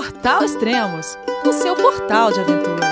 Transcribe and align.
Portal 0.00 0.42
Extremos, 0.42 1.18
o 1.44 1.52
seu 1.52 1.76
portal 1.76 2.32
de 2.32 2.40
aventura. 2.40 2.86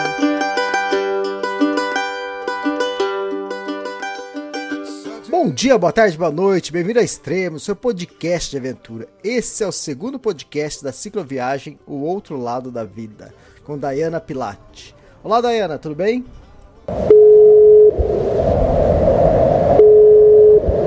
Bom 5.31 5.49
dia, 5.49 5.79
boa 5.79 5.91
tarde, 5.91 6.19
boa 6.19 6.31
noite, 6.31 6.71
bem-vindo 6.71 6.99
a 6.99 7.03
Extremos, 7.03 7.63
seu 7.63 7.75
podcast 7.75 8.51
de 8.51 8.59
aventura. 8.59 9.09
Esse 9.25 9.65
é 9.65 9.67
o 9.67 9.73
segundo 9.73 10.19
podcast 10.19 10.85
da 10.85 10.93
cicloviagem 10.93 11.79
O 11.87 12.03
Outro 12.03 12.37
Lado 12.37 12.71
da 12.71 12.85
Vida, 12.85 13.33
com 13.65 13.79
Dayana 13.79 14.21
Pilate. 14.21 14.95
Olá, 15.25 15.41
Dayana, 15.41 15.79
tudo 15.79 15.95
bem? 15.95 16.27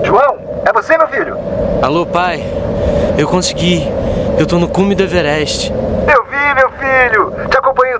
João, 0.05 0.37
é 0.67 0.71
você, 0.71 0.95
meu 0.99 1.07
filho? 1.07 1.35
Alô, 1.81 2.05
pai. 2.05 2.43
Eu 3.17 3.27
consegui. 3.27 3.81
Eu 4.37 4.47
tô 4.47 4.57
no 4.57 4.67
cume 4.67 4.95
do 4.95 5.03
Everest. 5.03 5.71
Eu 5.71 6.23
vi, 6.25 6.55
meu 6.55 6.71
filho. 6.71 7.47
Te 7.47 7.57
acompanhei 7.57 7.95
o 7.95 7.99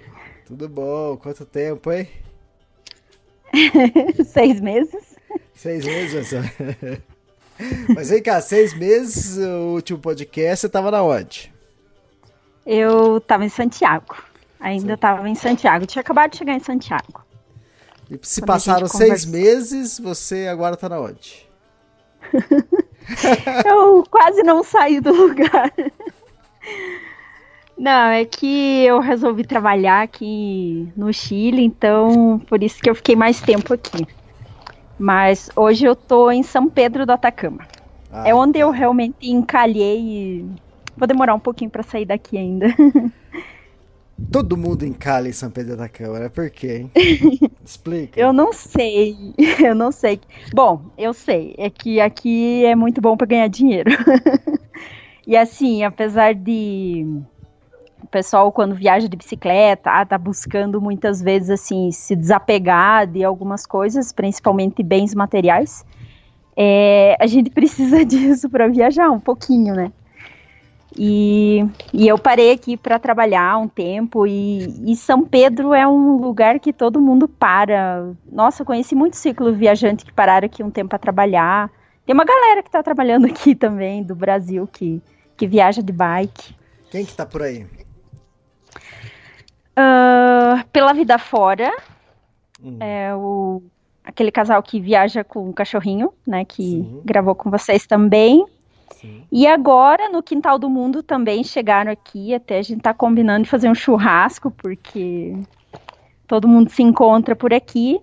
Tudo 0.51 0.67
bom, 0.67 1.15
quanto 1.15 1.45
tempo, 1.45 1.93
hein? 1.93 2.09
seis 4.25 4.59
meses. 4.59 5.15
Seis 5.55 5.85
meses? 5.85 6.29
Mas 7.95 8.09
vem 8.09 8.21
cá, 8.21 8.41
seis 8.41 8.73
meses, 8.73 9.37
o 9.37 9.75
último 9.75 9.99
podcast, 9.99 10.59
você 10.59 10.69
tava 10.69 10.91
na 10.91 11.01
onde? 11.01 11.53
Eu 12.65 13.21
tava 13.21 13.45
em 13.45 13.49
Santiago. 13.49 14.21
Ainda 14.59 14.95
Sim. 14.95 14.99
tava 14.99 15.29
em 15.29 15.35
Santiago. 15.35 15.85
tinha 15.85 16.01
acabado 16.01 16.31
de 16.31 16.39
chegar 16.39 16.53
em 16.53 16.59
Santiago. 16.59 17.23
E 18.09 18.19
se 18.21 18.41
Quando 18.41 18.47
passaram 18.47 18.87
seis 18.89 19.23
meses, 19.23 19.97
você 19.99 20.47
agora 20.47 20.75
tá 20.75 20.89
na 20.89 20.99
onde? 20.99 21.49
eu 23.65 24.03
quase 24.11 24.43
não 24.43 24.65
saí 24.65 24.99
do 24.99 25.13
lugar. 25.13 25.71
Não, 27.81 28.09
é 28.09 28.25
que 28.25 28.83
eu 28.83 28.99
resolvi 28.99 29.43
trabalhar 29.43 30.03
aqui 30.03 30.87
no 30.95 31.11
Chile, 31.11 31.63
então 31.63 32.39
por 32.47 32.61
isso 32.61 32.79
que 32.79 32.87
eu 32.87 32.93
fiquei 32.93 33.15
mais 33.15 33.41
tempo 33.41 33.73
aqui. 33.73 34.05
Mas 34.99 35.49
hoje 35.55 35.85
eu 35.85 35.95
tô 35.95 36.29
em 36.29 36.43
São 36.43 36.69
Pedro 36.69 37.07
do 37.07 37.11
Atacama. 37.11 37.67
Ah, 38.11 38.29
é 38.29 38.35
onde 38.35 38.53
tá. 38.53 38.59
eu 38.59 38.69
realmente 38.69 39.15
encalhei 39.23 39.99
e 39.99 40.45
vou 40.95 41.07
demorar 41.07 41.33
um 41.33 41.39
pouquinho 41.39 41.71
para 41.71 41.81
sair 41.81 42.05
daqui 42.05 42.37
ainda. 42.37 42.67
Todo 44.31 44.55
mundo 44.55 44.85
encalha 44.85 45.27
em 45.27 45.33
São 45.33 45.49
Pedro 45.49 45.75
da 45.75 45.89
Câmara, 45.89 46.29
por 46.29 46.51
quê, 46.51 46.83
hein? 46.83 46.91
Explica. 47.65 48.19
eu 48.19 48.31
não 48.31 48.53
sei, 48.53 49.33
eu 49.59 49.73
não 49.73 49.91
sei. 49.91 50.21
Bom, 50.53 50.83
eu 50.99 51.15
sei, 51.15 51.55
é 51.57 51.67
que 51.67 51.99
aqui 51.99 52.63
é 52.63 52.75
muito 52.75 53.01
bom 53.01 53.17
para 53.17 53.25
ganhar 53.25 53.47
dinheiro. 53.47 53.89
e 55.25 55.35
assim, 55.35 55.83
apesar 55.83 56.35
de 56.35 57.23
o 58.03 58.07
pessoal 58.07 58.51
quando 58.51 58.75
viaja 58.75 59.07
de 59.07 59.15
bicicleta, 59.15 59.89
ah, 59.91 60.05
tá 60.05 60.17
buscando 60.17 60.81
muitas 60.81 61.21
vezes 61.21 61.49
assim 61.49 61.91
se 61.91 62.15
desapegar 62.15 63.07
de 63.07 63.23
algumas 63.23 63.65
coisas, 63.65 64.11
principalmente 64.11 64.83
bens 64.83 65.13
materiais. 65.13 65.85
É, 66.55 67.15
a 67.19 67.27
gente 67.27 67.49
precisa 67.51 68.03
disso 68.03 68.49
para 68.49 68.67
viajar 68.67 69.09
um 69.09 69.19
pouquinho, 69.19 69.73
né? 69.73 69.91
E, 70.97 71.65
e 71.93 72.05
eu 72.05 72.17
parei 72.17 72.51
aqui 72.51 72.75
para 72.75 72.99
trabalhar 72.99 73.57
um 73.57 73.67
tempo 73.67 74.27
e, 74.27 74.91
e, 74.91 74.95
São 74.95 75.23
Pedro 75.23 75.73
é 75.73 75.87
um 75.87 76.17
lugar 76.17 76.59
que 76.59 76.73
todo 76.73 76.99
mundo 76.99 77.29
para. 77.29 78.11
Nossa, 78.29 78.65
conheci 78.65 78.93
muito 78.93 79.15
ciclo 79.15 79.53
viajante 79.53 80.03
que 80.03 80.11
pararam 80.11 80.45
aqui 80.45 80.61
um 80.61 80.69
tempo 80.69 80.89
para 80.89 80.99
trabalhar. 80.99 81.71
Tem 82.05 82.13
uma 82.13 82.25
galera 82.25 82.61
que 82.61 82.67
está 82.67 82.83
trabalhando 82.83 83.25
aqui 83.31 83.55
também 83.55 84.03
do 84.03 84.13
Brasil 84.13 84.67
que, 84.67 85.01
que 85.37 85.47
viaja 85.47 85.81
de 85.81 85.93
bike. 85.93 86.55
Quem 86.89 87.05
que 87.05 87.13
tá 87.13 87.25
por 87.25 87.41
aí? 87.41 87.65
Uh, 89.81 90.67
pela 90.71 90.93
vida 90.93 91.17
fora. 91.17 91.71
Uhum. 92.63 92.77
É 92.79 93.15
o, 93.15 93.63
aquele 94.03 94.31
casal 94.31 94.61
que 94.61 94.79
viaja 94.79 95.23
com 95.23 95.49
um 95.49 95.53
cachorrinho, 95.53 96.13
né? 96.25 96.45
Que 96.45 96.63
Sim. 96.63 97.01
gravou 97.03 97.33
com 97.33 97.49
vocês 97.49 97.87
também. 97.87 98.45
Sim. 98.99 99.23
E 99.31 99.47
agora, 99.47 100.09
no 100.09 100.21
Quintal 100.21 100.59
do 100.59 100.69
Mundo, 100.69 101.01
também 101.01 101.43
chegaram 101.43 101.91
aqui. 101.91 102.33
Até 102.33 102.59
a 102.59 102.61
gente 102.61 102.81
tá 102.81 102.93
combinando 102.93 103.43
de 103.43 103.49
fazer 103.49 103.69
um 103.69 103.75
churrasco, 103.75 104.51
porque 104.51 105.35
todo 106.27 106.47
mundo 106.47 106.69
se 106.69 106.83
encontra 106.83 107.35
por 107.35 107.53
aqui. 107.53 107.99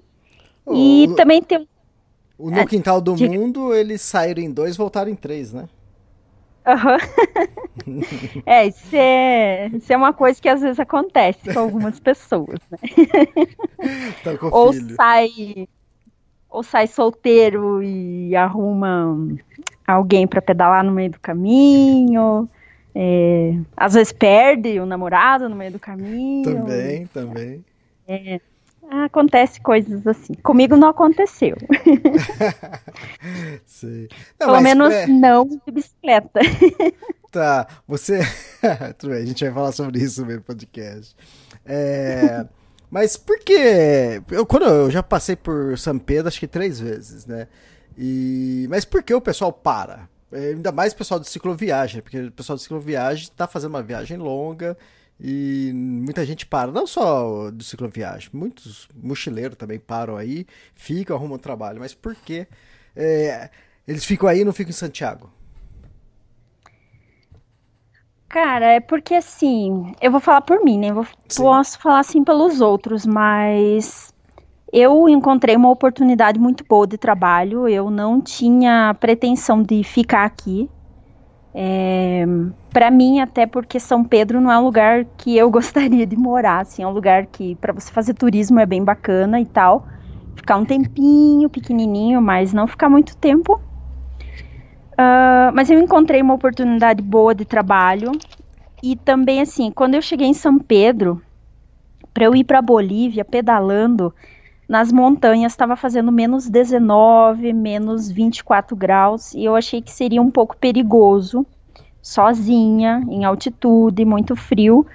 Oh, 0.66 0.74
e 0.74 1.06
o, 1.08 1.14
também 1.14 1.42
tem. 1.42 1.68
O 2.36 2.50
No 2.50 2.66
Quintal 2.66 3.00
do 3.00 3.16
Mundo, 3.16 3.72
eles 3.74 4.00
saíram 4.00 4.42
em 4.42 4.50
dois 4.50 4.76
voltaram 4.76 5.10
em 5.10 5.14
três, 5.14 5.52
né? 5.52 5.68
Uhum. 6.68 8.42
é, 8.44 8.66
isso 8.66 8.94
é, 8.94 9.68
isso 9.68 9.92
é 9.92 9.96
uma 9.96 10.12
coisa 10.12 10.40
que 10.40 10.48
às 10.48 10.60
vezes 10.60 10.78
acontece 10.78 11.52
com 11.52 11.60
algumas 11.60 11.98
pessoas, 11.98 12.58
né? 12.70 12.78
Tá 14.22 14.32
ou 14.50 14.72
filho. 14.72 14.94
sai 14.96 15.68
ou 16.50 16.62
sai 16.62 16.86
solteiro 16.86 17.82
e 17.82 18.34
arruma 18.34 19.16
alguém 19.86 20.26
para 20.26 20.42
pedalar 20.42 20.84
no 20.84 20.92
meio 20.92 21.12
do 21.12 21.20
caminho. 21.20 22.48
É, 22.94 23.54
às 23.76 23.94
vezes 23.94 24.12
perde 24.12 24.80
o 24.80 24.86
namorado 24.86 25.48
no 25.48 25.54
meio 25.54 25.72
do 25.72 25.78
caminho. 25.78 26.42
Também, 26.42 27.06
também. 27.06 27.64
É, 28.06 28.40
acontece 28.90 29.60
coisas 29.60 30.06
assim. 30.06 30.34
Comigo 30.34 30.76
não 30.76 30.88
aconteceu. 30.88 31.56
Não, 34.40 34.46
Pelo 34.46 34.60
menos 34.60 34.92
é... 34.92 35.06
não 35.06 35.46
de 35.46 35.70
bicicleta. 35.70 36.40
Tá, 37.30 37.66
você. 37.86 38.20
Tudo 38.96 39.10
bem, 39.10 39.22
a 39.22 39.26
gente 39.26 39.44
vai 39.44 39.52
falar 39.52 39.72
sobre 39.72 40.00
isso 40.00 40.24
no 40.24 40.40
podcast. 40.40 41.14
É... 41.64 42.46
Mas 42.90 43.18
por 43.18 43.38
que. 43.40 44.22
Eu, 44.30 44.46
quando 44.46 44.64
eu 44.64 44.90
já 44.90 45.02
passei 45.02 45.36
por 45.36 45.76
São 45.76 45.98
Pedro, 45.98 46.28
acho 46.28 46.40
que 46.40 46.46
três 46.46 46.80
vezes, 46.80 47.26
né? 47.26 47.46
E... 47.98 48.66
Mas 48.70 48.86
por 48.86 49.02
que 49.02 49.12
o 49.12 49.20
pessoal 49.20 49.52
para? 49.52 50.08
É, 50.32 50.48
ainda 50.48 50.72
mais 50.72 50.94
o 50.94 50.96
pessoal 50.96 51.20
de 51.20 51.28
cicloviagem, 51.28 52.00
porque 52.00 52.18
o 52.18 52.32
pessoal 52.32 52.56
de 52.56 52.62
cicloviagem 52.62 53.24
está 53.24 53.46
fazendo 53.46 53.70
uma 53.70 53.82
viagem 53.82 54.16
longa 54.16 54.76
e 55.20 55.72
muita 55.74 56.24
gente 56.24 56.46
para, 56.46 56.70
não 56.70 56.86
só 56.86 57.50
do 57.50 57.64
cicloviagem, 57.64 58.30
muitos 58.32 58.88
mochileiros 58.94 59.56
também 59.56 59.78
param 59.78 60.16
aí, 60.16 60.46
ficam, 60.74 61.16
arrumam 61.16 61.38
trabalho, 61.38 61.80
mas 61.80 61.94
por 61.94 62.14
que 62.14 62.46
é, 62.94 63.50
eles 63.86 64.04
ficam 64.04 64.28
aí 64.28 64.40
e 64.40 64.44
não 64.44 64.52
ficam 64.52 64.70
em 64.70 64.74
Santiago? 64.74 65.30
Cara, 68.28 68.66
é 68.66 68.80
porque 68.80 69.14
assim, 69.14 69.92
eu 70.00 70.10
vou 70.10 70.20
falar 70.20 70.42
por 70.42 70.62
mim, 70.62 70.78
né? 70.78 70.90
Eu 70.90 71.06
posso 71.34 71.78
falar 71.78 72.00
assim 72.00 72.22
pelos 72.22 72.60
outros, 72.60 73.06
mas 73.06 74.12
eu 74.70 75.08
encontrei 75.08 75.56
uma 75.56 75.70
oportunidade 75.70 76.38
muito 76.38 76.62
boa 76.64 76.86
de 76.86 76.98
trabalho. 76.98 77.66
Eu 77.66 77.90
não 77.90 78.20
tinha 78.20 78.94
pretensão 79.00 79.62
de 79.62 79.82
ficar 79.82 80.24
aqui. 80.24 80.68
É, 81.60 82.24
para 82.70 82.88
mim, 82.88 83.18
até 83.18 83.44
porque 83.44 83.80
São 83.80 84.04
Pedro 84.04 84.40
não 84.40 84.52
é 84.52 84.56
um 84.56 84.62
lugar 84.62 85.04
que 85.16 85.36
eu 85.36 85.50
gostaria 85.50 86.06
de 86.06 86.16
morar, 86.16 86.60
assim, 86.60 86.84
é 86.84 86.86
um 86.86 86.92
lugar 86.92 87.26
que 87.26 87.56
para 87.56 87.72
você 87.72 87.90
fazer 87.90 88.14
turismo 88.14 88.60
é 88.60 88.66
bem 88.66 88.84
bacana 88.84 89.40
e 89.40 89.44
tal, 89.44 89.84
ficar 90.36 90.56
um 90.56 90.64
tempinho 90.64 91.50
pequenininho, 91.50 92.22
mas 92.22 92.52
não 92.52 92.68
ficar 92.68 92.88
muito 92.88 93.16
tempo. 93.16 93.60
Uh, 94.92 95.50
mas 95.52 95.68
eu 95.68 95.80
encontrei 95.80 96.22
uma 96.22 96.34
oportunidade 96.34 97.02
boa 97.02 97.34
de 97.34 97.44
trabalho. 97.44 98.12
E 98.80 98.94
também 98.94 99.40
assim, 99.40 99.72
quando 99.72 99.96
eu 99.96 100.02
cheguei 100.02 100.28
em 100.28 100.34
São 100.34 100.60
Pedro, 100.60 101.20
para 102.14 102.26
eu 102.26 102.36
ir 102.36 102.44
para 102.44 102.62
Bolívia 102.62 103.24
pedalando, 103.24 104.14
nas 104.68 104.92
montanhas 104.92 105.54
estava 105.54 105.74
fazendo 105.74 106.12
menos 106.12 106.48
19, 106.48 107.52
menos 107.52 108.08
24 108.08 108.76
graus, 108.76 109.34
e 109.34 109.44
eu 109.44 109.56
achei 109.56 109.82
que 109.82 109.90
seria 109.90 110.22
um 110.22 110.30
pouco 110.30 110.56
perigoso, 110.56 111.44
sozinha, 112.08 113.04
em 113.10 113.26
altitude, 113.26 114.02
muito 114.02 114.34
frio, 114.34 114.86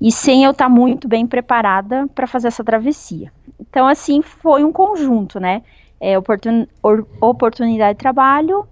e 0.00 0.12
sem 0.12 0.44
eu 0.44 0.52
estar 0.52 0.66
tá 0.66 0.70
muito 0.70 1.08
bem 1.08 1.26
preparada 1.26 2.06
para 2.14 2.28
fazer 2.28 2.46
essa 2.46 2.62
travessia. 2.62 3.32
Então, 3.60 3.88
assim, 3.88 4.22
foi 4.22 4.62
um 4.62 4.70
conjunto, 4.70 5.40
né? 5.40 5.62
É, 6.00 6.16
oportun, 6.16 6.66
or, 6.80 7.04
oportunidade 7.20 7.94
de 7.94 8.00
trabalho, 8.00 8.64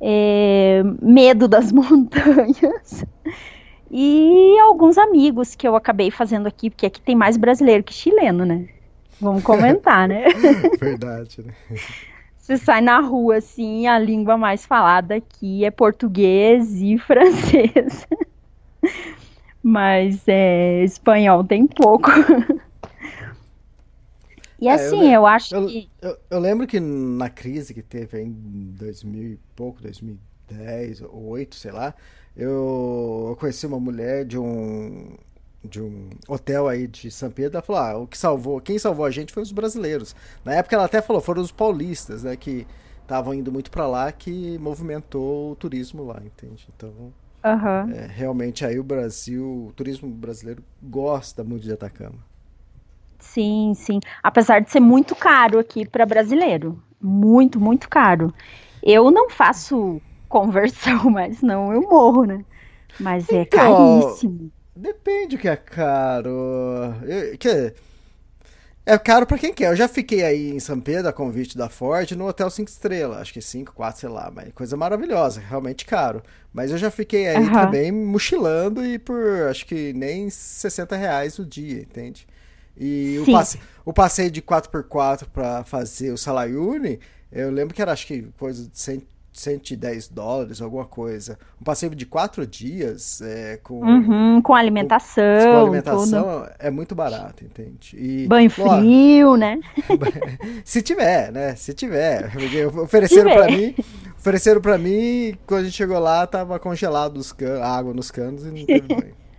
é, 0.00 0.82
medo 1.00 1.46
das 1.46 1.70
montanhas 1.72 3.04
E 3.90 4.58
alguns 4.60 4.98
amigos 4.98 5.54
que 5.54 5.68
eu 5.68 5.76
acabei 5.76 6.10
fazendo 6.10 6.48
aqui, 6.48 6.68
porque 6.68 6.86
aqui 6.86 7.00
tem 7.00 7.14
mais 7.14 7.36
brasileiro 7.36 7.84
que 7.84 7.94
chileno, 7.94 8.44
né? 8.44 8.66
Vamos 9.20 9.44
comentar, 9.44 10.08
né? 10.08 10.24
Verdade, 10.80 11.42
né? 11.42 11.54
Você 12.50 12.56
sai 12.56 12.80
na 12.80 12.98
rua, 12.98 13.36
assim, 13.36 13.86
a 13.86 13.96
língua 13.96 14.36
mais 14.36 14.66
falada 14.66 15.14
aqui 15.14 15.64
é 15.64 15.70
português 15.70 16.82
e 16.82 16.98
francês. 17.06 18.04
Mas 19.62 20.26
é, 20.26 20.82
espanhol 20.82 21.44
tem 21.44 21.64
pouco. 21.64 22.10
E 24.60 24.68
É, 24.68 24.74
assim, 24.74 24.98
le- 24.98 25.12
eu, 25.12 25.26
acho 25.26 25.54
eu, 25.54 25.66
que. 25.68 25.88
eu- 26.02 26.18
eu 26.30 26.40
lembro 26.40 26.66
que 26.66 26.80
na 26.80 27.30
crise 27.30 27.72
que 27.72 27.82
teve 27.82 28.20
em 28.20 28.30
2000 28.76 29.22
e 29.34 29.38
pouco, 29.56 29.80
2010 29.80 31.00
ou 31.02 31.28
8, 31.28 31.54
sei 31.54 31.72
lá, 31.72 31.94
eu, 32.36 33.26
eu 33.30 33.36
conheci 33.38 33.66
uma 33.66 33.78
mulher 33.80 34.24
de 34.24 34.38
um 34.38 35.16
de 35.64 35.80
um 35.82 36.10
hotel 36.28 36.68
aí 36.68 36.86
de 36.86 37.10
São 37.10 37.30
Pedro, 37.30 37.58
ela 37.58 37.62
falou, 37.62 37.82
ah, 37.82 37.98
o 37.98 38.06
que 38.06 38.16
salvou, 38.18 38.60
quem 38.60 38.78
salvou 38.78 39.04
a 39.04 39.10
gente 39.10 39.32
foi 39.32 39.42
os 39.42 39.52
brasileiros. 39.52 40.14
Na 40.44 40.54
época 40.54 40.76
ela 40.76 40.84
até 40.86 41.02
falou, 41.02 41.20
foram 41.22 41.42
os 41.42 41.52
paulistas, 41.52 42.22
né, 42.24 42.36
que 42.36 42.66
estavam 43.02 43.34
indo 43.34 43.52
muito 43.52 43.70
pra 43.70 43.86
lá, 43.86 44.10
que 44.12 44.58
movimentou 44.58 45.52
o 45.52 45.56
turismo 45.56 46.04
lá, 46.04 46.20
entende? 46.24 46.66
Então, 46.74 47.12
Aham. 47.44 47.94
é, 47.94 48.06
realmente 48.06 48.64
aí 48.66 48.78
o 48.78 48.84
Brasil, 48.84 49.68
o 49.68 49.72
turismo 49.74 50.10
brasileiro 50.10 50.64
gosta 50.82 51.44
muito 51.44 51.64
de 51.64 51.72
Atacama. 51.72 52.18
Sim, 53.18 53.74
sim. 53.74 53.98
Apesar 54.22 54.60
de 54.60 54.70
ser 54.70 54.80
muito 54.80 55.14
caro 55.14 55.58
aqui 55.58 55.86
para 55.86 56.06
brasileiro. 56.06 56.82
Muito, 57.00 57.60
muito 57.60 57.88
caro. 57.88 58.32
Eu 58.82 59.10
não 59.10 59.28
faço 59.30 60.02
conversão, 60.28 61.08
mas 61.10 61.42
não, 61.42 61.72
eu 61.72 61.82
morro, 61.82 62.24
né? 62.24 62.44
Mas 62.98 63.32
é 63.32 63.44
Então, 63.46 63.46
caríssimo. 63.46 64.52
Depende 64.80 65.36
o 65.36 65.38
que 65.38 65.48
é 65.48 65.56
caro. 65.56 66.94
Eu- 67.06 67.36
que, 67.36 67.74
é 68.86 68.98
caro 68.98 69.26
pra 69.26 69.36
quem 69.38 69.52
quer. 69.52 69.70
Eu 69.70 69.76
já 69.76 69.86
fiquei 69.86 70.22
aí 70.22 70.50
em 70.50 70.58
São 70.58 70.80
Pedro, 70.80 71.08
a 71.08 71.12
convite 71.12 71.56
da 71.56 71.68
Ford, 71.68 72.10
no 72.12 72.26
Hotel 72.26 72.48
5 72.50 72.70
Estrelas. 72.70 73.18
Acho 73.18 73.32
que 73.32 73.42
5, 73.42 73.72
4, 73.74 74.00
sei 74.00 74.08
lá. 74.08 74.30
Mas 74.34 74.52
coisa 74.54 74.76
maravilhosa, 74.76 75.40
realmente 75.40 75.84
caro. 75.84 76.22
Mas 76.52 76.70
eu 76.70 76.78
já 76.78 76.90
fiquei 76.90 77.28
aí 77.28 77.36
Aham. 77.36 77.66
também 77.66 77.92
mochilando 77.92 78.84
e 78.84 78.98
por 78.98 79.20
acho 79.50 79.66
que 79.66 79.92
nem 79.92 80.30
60 80.30 80.96
reais 80.96 81.38
o 81.38 81.44
dia, 81.44 81.82
entende? 81.82 82.26
E 82.76 83.18
o, 83.20 83.30
passe, 83.30 83.60
o 83.84 83.92
passeio 83.92 84.30
de 84.30 84.40
4x4 84.40 85.26
pra 85.28 85.62
fazer 85.64 86.10
o 86.12 86.16
Salayuni, 86.18 86.98
eu 87.30 87.50
lembro 87.50 87.74
que 87.74 87.82
era 87.82 87.92
acho 87.92 88.06
que 88.06 88.22
coisa 88.38 88.66
de 88.66 88.78
100, 88.78 89.02
110 89.32 90.08
dólares, 90.08 90.60
alguma 90.60 90.84
coisa. 90.84 91.38
Um 91.60 91.64
passeio 91.64 91.94
de 91.94 92.04
4 92.04 92.46
dias 92.46 93.20
é, 93.22 93.58
com. 93.62 93.80
Uhum, 93.80 94.42
com 94.42 94.54
alimentação, 94.54 95.24
Com 95.24 95.50
tudo. 95.50 95.60
alimentação 95.62 96.48
é 96.58 96.70
muito 96.70 96.94
barato, 96.94 97.44
entende? 97.44 97.96
E, 97.96 98.26
Banho 98.26 98.50
ó, 98.58 98.78
frio, 98.78 99.36
né? 99.36 99.60
se 100.64 100.82
tiver, 100.82 101.30
né? 101.30 101.54
Se 101.54 101.72
tiver. 101.72 102.32
Ofereceram 102.78 103.30
pra 103.30 103.46
tiver. 103.46 103.58
mim, 103.58 103.74
ofereceram 104.18 104.60
para 104.60 104.78
mim, 104.78 105.36
quando 105.46 105.60
a 105.60 105.64
gente 105.64 105.76
chegou 105.76 105.98
lá, 105.98 106.26
tava 106.26 106.58
congelado 106.58 107.16
os 107.16 107.32
can... 107.32 107.60
a 107.62 107.76
água 107.76 107.94
nos 107.94 108.10
canos 108.10 108.44
e 108.44 108.50
não 108.50 108.66
teve 108.66 108.88
banho. 108.88 109.14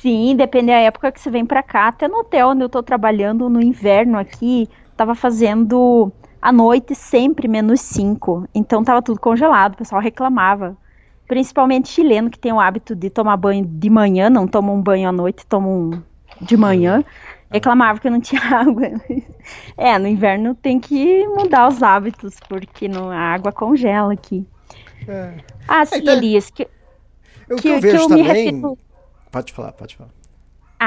Sim, 0.00 0.36
depende 0.36 0.66
da 0.66 0.78
época 0.78 1.10
que 1.10 1.20
você 1.20 1.30
vem 1.30 1.44
pra 1.44 1.62
cá. 1.62 1.88
Até 1.88 2.06
no 2.06 2.18
hotel 2.18 2.50
onde 2.50 2.62
eu 2.62 2.68
tô 2.68 2.82
trabalhando 2.82 3.48
no 3.50 3.60
inverno 3.60 4.16
aqui, 4.16 4.68
tava 4.96 5.14
fazendo 5.14 6.12
à 6.40 6.52
noite 6.52 6.94
sempre 6.94 7.48
menos 7.48 7.80
5. 7.80 8.48
Então 8.54 8.82
tava 8.84 9.02
tudo 9.02 9.20
congelado, 9.20 9.74
o 9.74 9.76
pessoal 9.78 10.00
reclamava. 10.00 10.76
Principalmente 11.26 11.88
chileno, 11.88 12.30
que 12.30 12.38
tem 12.38 12.52
o 12.52 12.60
hábito 12.60 12.94
de 12.96 13.10
tomar 13.10 13.36
banho 13.36 13.64
de 13.66 13.90
manhã, 13.90 14.30
não 14.30 14.46
toma 14.46 14.72
um 14.72 14.80
banho 14.80 15.08
à 15.08 15.12
noite, 15.12 15.44
toma 15.46 15.68
um 15.68 16.02
de 16.40 16.56
manhã. 16.56 17.04
Reclamava 17.50 17.98
que 18.00 18.08
não 18.08 18.20
tinha 18.20 18.40
água. 18.54 18.82
É, 19.76 19.98
no 19.98 20.06
inverno 20.08 20.54
tem 20.54 20.78
que 20.80 21.26
mudar 21.28 21.68
os 21.68 21.82
hábitos, 21.82 22.36
porque 22.48 22.88
não, 22.88 23.10
a 23.10 23.18
água 23.18 23.52
congela 23.52 24.12
aqui. 24.12 24.46
É. 25.06 25.34
Ah, 25.66 25.84
sim, 25.84 25.96
então- 25.98 26.14
Elias, 26.14 26.50
que, 26.50 26.66
Eu, 27.48 27.56
que 27.56 27.62
Que- 27.62 27.68
eu 27.68 27.74
que 27.74 27.80
vejo 27.80 28.02
eu 28.04 28.08
também. 28.08 28.62
Pode 29.30 29.52
falar, 29.52 29.72
pode 29.72 29.96
falar. 29.96 30.10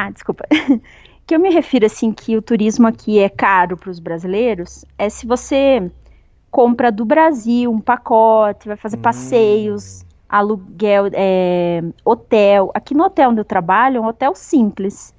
Ah, 0.01 0.09
desculpa. 0.09 0.45
que 1.27 1.35
eu 1.35 1.39
me 1.39 1.51
refiro 1.51 1.85
assim 1.85 2.11
que 2.11 2.35
o 2.35 2.41
turismo 2.41 2.87
aqui 2.87 3.19
é 3.19 3.29
caro 3.29 3.77
para 3.77 3.91
os 3.91 3.99
brasileiros 3.99 4.83
é 4.97 5.09
se 5.09 5.27
você 5.27 5.91
compra 6.49 6.91
do 6.91 7.05
Brasil 7.05 7.71
um 7.71 7.79
pacote, 7.79 8.67
vai 8.67 8.75
fazer 8.75 8.97
passeios, 8.97 10.03
aluguel, 10.27 11.05
é, 11.13 11.83
hotel. 12.03 12.71
Aqui 12.73 12.95
no 12.95 13.03
hotel 13.03 13.29
onde 13.29 13.41
eu 13.41 13.45
trabalho, 13.45 13.97
é 13.97 14.01
um 14.01 14.07
hotel 14.07 14.33
simples. 14.33 15.13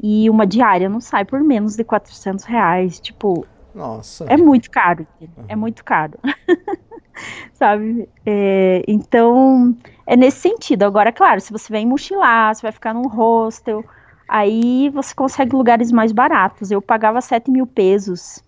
E 0.00 0.30
uma 0.30 0.46
diária 0.46 0.88
não 0.88 1.00
sai 1.00 1.24
por 1.24 1.40
menos 1.40 1.74
de 1.74 1.82
400 1.82 2.44
reais. 2.44 3.00
Tipo, 3.00 3.44
Nossa. 3.74 4.26
é 4.28 4.36
muito 4.36 4.70
caro. 4.70 5.04
É 5.48 5.56
muito 5.56 5.84
caro. 5.84 6.16
Sabe? 7.52 8.08
É, 8.24 8.84
então, 8.86 9.76
é 10.06 10.16
nesse 10.16 10.38
sentido. 10.38 10.84
Agora, 10.84 11.12
claro, 11.12 11.40
se 11.40 11.52
você 11.52 11.70
vem 11.72 11.84
mochilar, 11.84 12.54
você 12.54 12.62
vai 12.62 12.72
ficar 12.72 12.94
num 12.94 13.08
hostel, 13.08 13.84
aí 14.30 14.88
você 14.90 15.14
consegue 15.14 15.54
lugares 15.56 15.90
mais 15.90 16.12
baratos. 16.12 16.70
Eu 16.70 16.80
pagava 16.80 17.20
7 17.20 17.50
mil 17.50 17.66
pesos, 17.66 18.42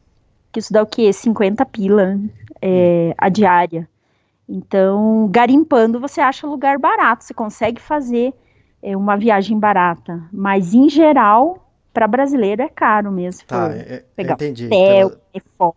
que 0.53 0.61
isso 0.61 0.73
dá 0.73 0.83
o 0.83 0.87
quê? 0.87 1.13
50 1.13 1.67
pila 1.67 2.19
é, 2.61 3.15
a 3.19 3.29
diária. 3.29 3.89
Então, 4.49 5.29
garimpando, 5.31 5.99
você 6.01 6.21
acha 6.21 6.47
lugar 6.47 6.79
barato, 6.79 7.25
você 7.25 7.35
consegue 7.35 7.81
fazer 7.81 8.33
é, 8.83 8.97
uma 8.97 9.17
viagem 9.17 9.59
barata. 9.59 10.23
Mas, 10.33 10.75
em 10.75 10.89
geral, 10.89 11.71
para 11.93 12.07
brasileiro 12.07 12.63
é 12.63 12.69
caro 12.69 13.11
mesmo. 13.11 13.47
Tá, 13.47 13.71
é- 13.73 14.05
pegar 14.15 14.35
entendi. 14.35 14.67
hotel, 14.67 15.11
Pela- 15.11 15.21
é 15.35 15.41
fora. 15.59 15.75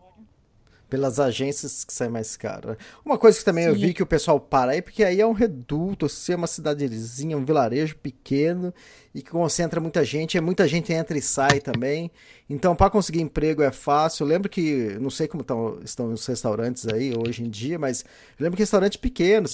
pelas 0.89 1.19
agências 1.19 1.83
que 1.83 1.93
sai 1.93 2.09
mais 2.09 2.35
caro. 2.37 2.69
né? 2.69 2.77
Uma 3.03 3.17
coisa 3.17 3.37
que 3.37 3.45
também 3.45 3.65
eu 3.65 3.73
Sim. 3.75 3.81
vi 3.81 3.93
que 3.93 4.03
o 4.03 4.05
pessoal 4.05 4.39
para 4.39 4.71
aí, 4.73 4.81
porque 4.81 5.03
aí 5.03 5.19
é 5.21 5.25
um 5.25 5.33
reduto, 5.33 6.05
assim, 6.05 6.33
é 6.33 6.35
uma 6.35 6.47
cidadezinha, 6.47 7.37
um 7.37 7.45
vilarejo 7.45 7.95
pequeno 7.97 8.73
e 9.15 9.21
que 9.21 9.31
concentra 9.31 9.79
muita 9.79 10.03
gente, 10.03 10.37
é 10.37 10.41
muita 10.41 10.67
gente 10.67 10.91
entra 10.91 11.17
e 11.17 11.21
sai 11.21 11.61
também. 11.61 12.11
Então, 12.49 12.75
para 12.75 12.89
conseguir 12.89 13.21
emprego 13.21 13.63
é 13.63 13.71
fácil. 13.71 14.25
Eu 14.25 14.27
lembro 14.27 14.49
que, 14.49 14.97
não 14.99 15.09
sei 15.09 15.25
como 15.25 15.41
tão- 15.41 15.79
estão 15.85 16.11
os 16.11 16.25
restaurantes 16.25 16.85
aí 16.85 17.13
hoje 17.17 17.41
em 17.41 17.49
dia, 17.49 17.79
mas 17.79 18.03
eu 18.37 18.43
lembro 18.43 18.57
que 18.57 18.63
restaurante 18.63 18.97
pequeno, 18.99 19.47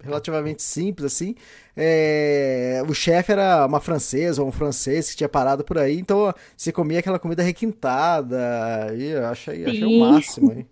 relativamente 0.00 0.62
simples 0.62 1.12
assim, 1.12 1.34
é, 1.76 2.80
o 2.88 2.94
chefe 2.94 3.32
era 3.32 3.66
uma 3.66 3.80
francesa 3.80 4.42
ou 4.42 4.48
um 4.48 4.52
francês 4.52 5.10
que 5.10 5.16
tinha 5.16 5.28
parado 5.28 5.64
por 5.64 5.76
aí, 5.76 5.98
então 5.98 6.32
você 6.56 6.70
comia 6.70 7.00
aquela 7.00 7.18
comida 7.18 7.42
requintada, 7.42 8.94
e 8.96 9.06
eu 9.10 9.26
achei, 9.26 9.64
achei 9.66 9.84
o 9.86 9.90
máximo, 9.98 10.52
hein? 10.52 10.68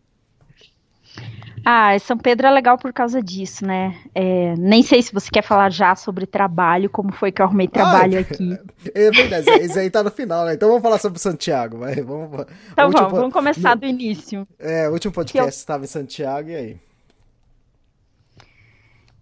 Ah, 1.69 1.99
São 1.99 2.17
Pedro 2.17 2.47
é 2.47 2.51
legal 2.53 2.79
por 2.79 2.93
causa 2.93 3.21
disso, 3.21 3.67
né? 3.67 3.97
É, 4.15 4.55
nem 4.57 4.85
sei 4.85 5.03
se 5.03 5.13
você 5.13 5.29
quer 5.29 5.43
falar 5.43 5.69
já 5.73 5.97
sobre 5.97 6.25
trabalho, 6.25 6.89
como 6.89 7.13
foi 7.13 7.33
que 7.33 7.43
eu 7.43 7.47
arrumei 7.47 7.67
trabalho 7.67 8.19
Ah, 8.19 8.21
aqui. 8.21 8.57
É 8.95 9.11
verdade, 9.11 9.51
isso 9.65 9.77
aí 9.77 9.91
tá 9.91 10.01
no 10.03 10.11
final, 10.13 10.45
né? 10.47 10.55
Então 10.55 10.69
vamos 10.69 10.83
falar 10.83 10.99
sobre 10.99 11.19
Santiago, 11.19 11.79
vai. 11.79 11.97
Vamos, 11.97 12.47
Então 12.73 12.89
vamos, 12.91 13.11
po- 13.11 13.17
vamos 13.17 13.33
começar 13.33 13.75
no- 13.75 13.81
do 13.81 13.87
início. 13.87 14.47
É, 14.61 14.89
o 14.89 14.93
último 14.93 15.13
podcast 15.13 15.51
estava 15.59 15.83
em 15.83 15.89
Santiago, 15.89 16.51
e 16.51 16.55
aí? 16.55 16.77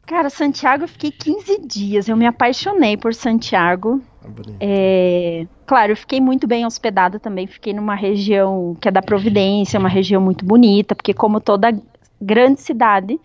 Cara, 0.06 0.28
Santiago 0.28 0.84
eu 0.84 0.88
fiquei 0.88 1.10
15 1.10 1.66
dias, 1.66 2.08
eu 2.08 2.16
me 2.16 2.26
apaixonei 2.26 2.96
por 2.96 3.14
Santiago. 3.14 4.02
Ah. 4.22 4.28
É, 4.60 5.46
claro, 5.66 5.92
eu 5.92 5.96
fiquei 5.96 6.20
muito 6.20 6.46
bem 6.46 6.66
hospedada 6.66 7.18
também, 7.18 7.46
fiquei 7.46 7.72
numa 7.72 7.94
região 7.94 8.76
que 8.80 8.88
é 8.88 8.90
da 8.90 9.02
Providência, 9.02 9.80
uma 9.80 9.88
região 9.88 10.20
muito 10.20 10.44
bonita, 10.44 10.94
porque 10.94 11.14
como 11.14 11.40
toda 11.40 11.78
grande 12.20 12.60
cidade, 12.60 13.18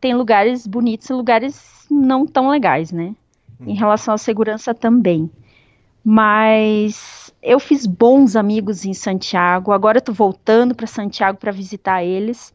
tem 0.00 0.14
lugares 0.14 0.66
bonitos 0.66 1.08
e 1.10 1.12
lugares 1.12 1.86
não 1.90 2.26
tão 2.26 2.48
legais, 2.48 2.90
né? 2.92 3.14
Em 3.66 3.74
relação 3.74 4.14
à 4.14 4.18
segurança 4.18 4.74
também. 4.74 5.30
Mas 6.02 7.30
eu 7.42 7.60
fiz 7.60 7.86
bons 7.86 8.34
amigos 8.34 8.86
em 8.86 8.94
Santiago, 8.94 9.72
agora 9.72 9.98
eu 9.98 10.02
tô 10.02 10.12
voltando 10.12 10.74
para 10.74 10.86
Santiago 10.86 11.38
para 11.38 11.52
visitar 11.52 12.02
eles. 12.02 12.54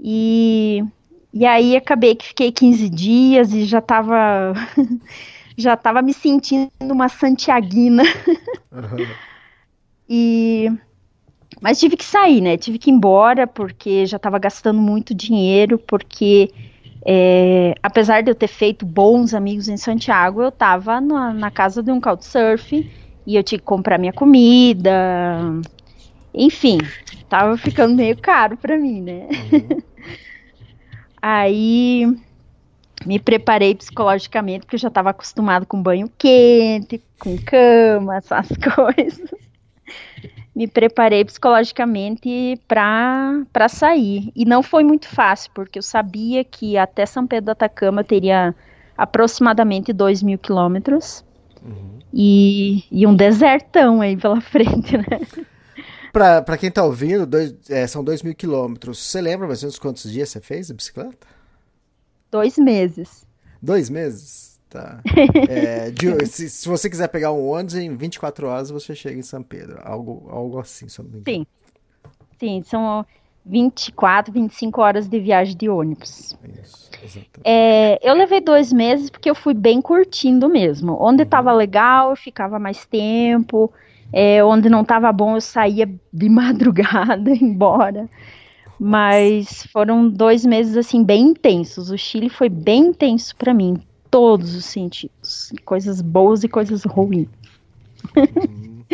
E, 0.00 0.84
e 1.38 1.44
aí 1.44 1.76
acabei 1.76 2.14
que 2.14 2.28
fiquei 2.28 2.50
15 2.50 2.88
dias 2.88 3.52
e 3.52 3.66
já 3.66 3.82
tava 3.82 4.54
já 5.54 5.76
tava 5.76 6.00
me 6.00 6.14
sentindo 6.14 6.70
uma 6.80 7.10
santiaguina. 7.10 8.02
Aham. 8.72 8.96
E 10.08 10.70
mas 11.60 11.80
tive 11.80 11.96
que 11.96 12.04
sair, 12.04 12.40
né? 12.40 12.56
Tive 12.56 12.78
que 12.78 12.90
ir 12.90 12.94
embora 12.94 13.44
porque 13.44 14.06
já 14.06 14.18
estava 14.18 14.38
gastando 14.38 14.80
muito 14.80 15.12
dinheiro, 15.12 15.80
porque 15.80 16.48
é, 17.04 17.74
apesar 17.82 18.22
de 18.22 18.30
eu 18.30 18.34
ter 18.34 18.46
feito 18.46 18.86
bons 18.86 19.34
amigos 19.34 19.68
em 19.68 19.76
Santiago, 19.76 20.42
eu 20.42 20.50
estava 20.50 21.00
na, 21.00 21.34
na 21.34 21.50
casa 21.50 21.82
de 21.82 21.90
um 21.90 22.00
couchsurf 22.00 22.88
e 23.26 23.34
eu 23.34 23.42
tinha 23.42 23.58
que 23.58 23.64
comprar 23.64 23.98
minha 23.98 24.12
comida. 24.12 25.42
Enfim, 26.32 26.78
tava 27.28 27.56
ficando 27.56 27.96
meio 27.96 28.16
caro 28.16 28.56
para 28.56 28.78
mim, 28.78 29.00
né? 29.00 29.26
Aí 31.20 32.06
me 33.04 33.18
preparei 33.18 33.74
psicologicamente, 33.74 34.60
porque 34.60 34.76
eu 34.76 34.80
já 34.80 34.88
estava 34.88 35.10
acostumado 35.10 35.66
com 35.66 35.82
banho 35.82 36.10
quente, 36.16 37.02
com 37.18 37.36
cama, 37.38 38.16
essas 38.16 38.48
coisas. 38.74 39.30
Me 40.54 40.66
preparei 40.66 41.24
psicologicamente 41.24 42.58
para 42.66 43.68
sair. 43.68 44.32
E 44.34 44.44
não 44.44 44.62
foi 44.62 44.82
muito 44.82 45.06
fácil, 45.08 45.50
porque 45.54 45.78
eu 45.78 45.82
sabia 45.82 46.42
que 46.42 46.78
até 46.78 47.04
São 47.04 47.26
Pedro 47.26 47.46
do 47.46 47.50
Atacama 47.50 48.02
teria 48.02 48.54
aproximadamente 48.96 49.92
2 49.92 50.22
mil 50.22 50.38
quilômetros. 50.38 51.22
Uhum. 51.62 51.98
E, 52.12 52.84
e 52.90 53.06
um 53.06 53.14
desertão 53.14 54.00
aí 54.00 54.16
pela 54.16 54.40
frente, 54.40 54.96
né? 54.96 55.20
Para 56.16 56.56
quem 56.56 56.70
tá 56.70 56.82
ouvindo, 56.82 57.26
dois, 57.26 57.54
é, 57.68 57.86
são 57.86 58.02
2 58.02 58.22
mil 58.22 58.34
quilômetros. 58.34 58.98
Você 58.98 59.20
lembra 59.20 59.46
mais 59.46 59.62
ou 59.62 59.66
menos 59.66 59.78
quantos 59.78 60.10
dias 60.10 60.30
você 60.30 60.40
fez 60.40 60.68
de 60.68 60.72
bicicleta? 60.72 61.26
Dois 62.30 62.56
meses. 62.56 63.26
Dois 63.60 63.90
meses? 63.90 64.58
Tá. 64.70 65.02
É, 65.48 65.90
de, 65.90 66.26
se, 66.26 66.48
se, 66.48 66.66
você 66.66 66.88
quiser 66.88 67.08
pegar 67.08 67.32
um 67.32 67.46
ônibus, 67.46 67.74
em 67.74 67.94
24 67.94 68.46
horas 68.46 68.70
você 68.70 68.94
chega 68.94 69.18
em 69.18 69.22
São 69.22 69.42
Pedro. 69.42 69.78
Algo, 69.82 70.26
algo 70.30 70.58
assim, 70.58 70.88
se 70.88 70.98
não 71.00 71.04
me 71.04 71.18
engano. 71.18 71.24
Sim. 71.26 71.46
Sim, 72.38 72.62
são 72.64 73.04
24, 73.44 74.32
25 74.32 74.80
horas 74.80 75.08
de 75.08 75.20
viagem 75.20 75.54
de 75.54 75.68
ônibus. 75.68 76.34
Isso, 76.62 76.90
é, 77.44 77.98
eu 78.02 78.14
levei 78.14 78.40
dois 78.40 78.72
meses 78.72 79.10
porque 79.10 79.28
eu 79.28 79.34
fui 79.34 79.52
bem 79.52 79.82
curtindo 79.82 80.48
mesmo. 80.48 80.96
Onde 80.98 81.24
estava 81.24 81.52
uhum. 81.52 81.58
legal, 81.58 82.10
eu 82.10 82.16
ficava 82.16 82.58
mais 82.58 82.86
tempo. 82.86 83.70
É, 84.12 84.44
onde 84.44 84.68
não 84.68 84.82
estava 84.82 85.12
bom, 85.12 85.36
eu 85.36 85.40
saía 85.40 85.88
de 86.12 86.28
madrugada 86.30 87.30
embora. 87.34 88.08
Mas 88.78 89.66
foram 89.72 90.08
dois 90.08 90.44
meses 90.44 90.76
assim 90.76 91.02
bem 91.02 91.28
intensos. 91.28 91.90
O 91.90 91.96
Chile 91.96 92.28
foi 92.28 92.48
bem 92.50 92.88
intenso 92.88 93.34
para 93.36 93.54
mim, 93.54 93.80
todos 94.10 94.54
os 94.54 94.66
sentidos, 94.66 95.52
coisas 95.64 96.02
boas 96.02 96.44
e 96.44 96.48
coisas 96.48 96.84
ruins. 96.84 97.28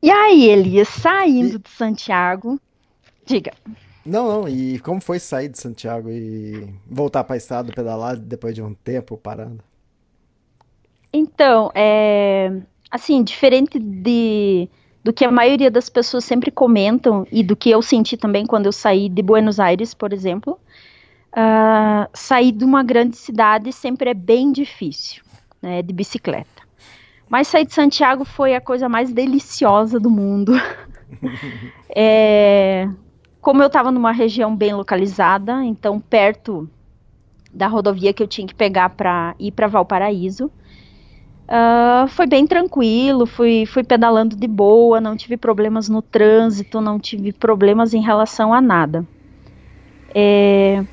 e 0.00 0.10
aí, 0.10 0.48
Elias, 0.48 0.88
saindo 0.88 1.56
e... 1.56 1.58
de 1.58 1.68
Santiago, 1.70 2.60
diga. 3.24 3.52
Não, 4.06 4.28
não. 4.28 4.48
E 4.48 4.78
como 4.78 5.00
foi 5.00 5.18
sair 5.18 5.48
de 5.48 5.58
Santiago 5.58 6.08
e 6.08 6.72
voltar 6.88 7.24
para 7.24 7.34
a 7.34 7.36
estrada 7.36 7.72
pedalar 7.72 8.16
depois 8.16 8.54
de 8.54 8.62
um 8.62 8.72
tempo 8.72 9.16
parando? 9.16 9.64
Então, 11.16 11.70
é, 11.74 12.52
assim, 12.90 13.22
diferente 13.24 13.78
de 13.78 14.68
do 15.02 15.12
que 15.12 15.24
a 15.24 15.30
maioria 15.30 15.70
das 15.70 15.88
pessoas 15.88 16.24
sempre 16.24 16.50
comentam 16.50 17.26
e 17.30 17.42
do 17.42 17.54
que 17.54 17.70
eu 17.70 17.80
senti 17.80 18.16
também 18.16 18.44
quando 18.44 18.66
eu 18.66 18.72
saí 18.72 19.08
de 19.08 19.22
Buenos 19.22 19.60
Aires, 19.60 19.94
por 19.94 20.12
exemplo, 20.12 20.58
uh, 21.32 22.10
sair 22.12 22.50
de 22.50 22.64
uma 22.64 22.82
grande 22.82 23.16
cidade 23.16 23.72
sempre 23.72 24.10
é 24.10 24.14
bem 24.14 24.50
difícil, 24.50 25.22
né, 25.62 25.80
de 25.80 25.94
bicicleta. 25.94 26.62
Mas 27.28 27.46
sair 27.46 27.64
de 27.64 27.72
Santiago 27.72 28.24
foi 28.24 28.56
a 28.56 28.60
coisa 28.60 28.88
mais 28.88 29.12
deliciosa 29.12 30.00
do 30.00 30.10
mundo. 30.10 30.52
é, 31.94 32.88
como 33.40 33.62
eu 33.62 33.68
estava 33.68 33.92
numa 33.92 34.10
região 34.10 34.56
bem 34.56 34.74
localizada, 34.74 35.64
então 35.64 36.00
perto 36.00 36.68
da 37.54 37.68
rodovia 37.68 38.12
que 38.12 38.22
eu 38.22 38.28
tinha 38.28 38.46
que 38.46 38.54
pegar 38.54 38.90
para 38.90 39.36
ir 39.38 39.52
para 39.52 39.68
Valparaíso, 39.68 40.50
Uh, 41.46 42.08
foi 42.08 42.26
bem 42.26 42.44
tranquilo, 42.44 43.24
fui, 43.24 43.66
fui 43.66 43.84
pedalando 43.84 44.34
de 44.34 44.48
boa, 44.48 45.00
não 45.00 45.16
tive 45.16 45.36
problemas 45.36 45.88
no 45.88 46.02
trânsito, 46.02 46.80
não 46.80 46.98
tive 46.98 47.32
problemas 47.32 47.94
em 47.94 48.00
relação 48.00 48.52
a 48.52 48.60
nada. 48.60 49.06
É, 50.12 50.84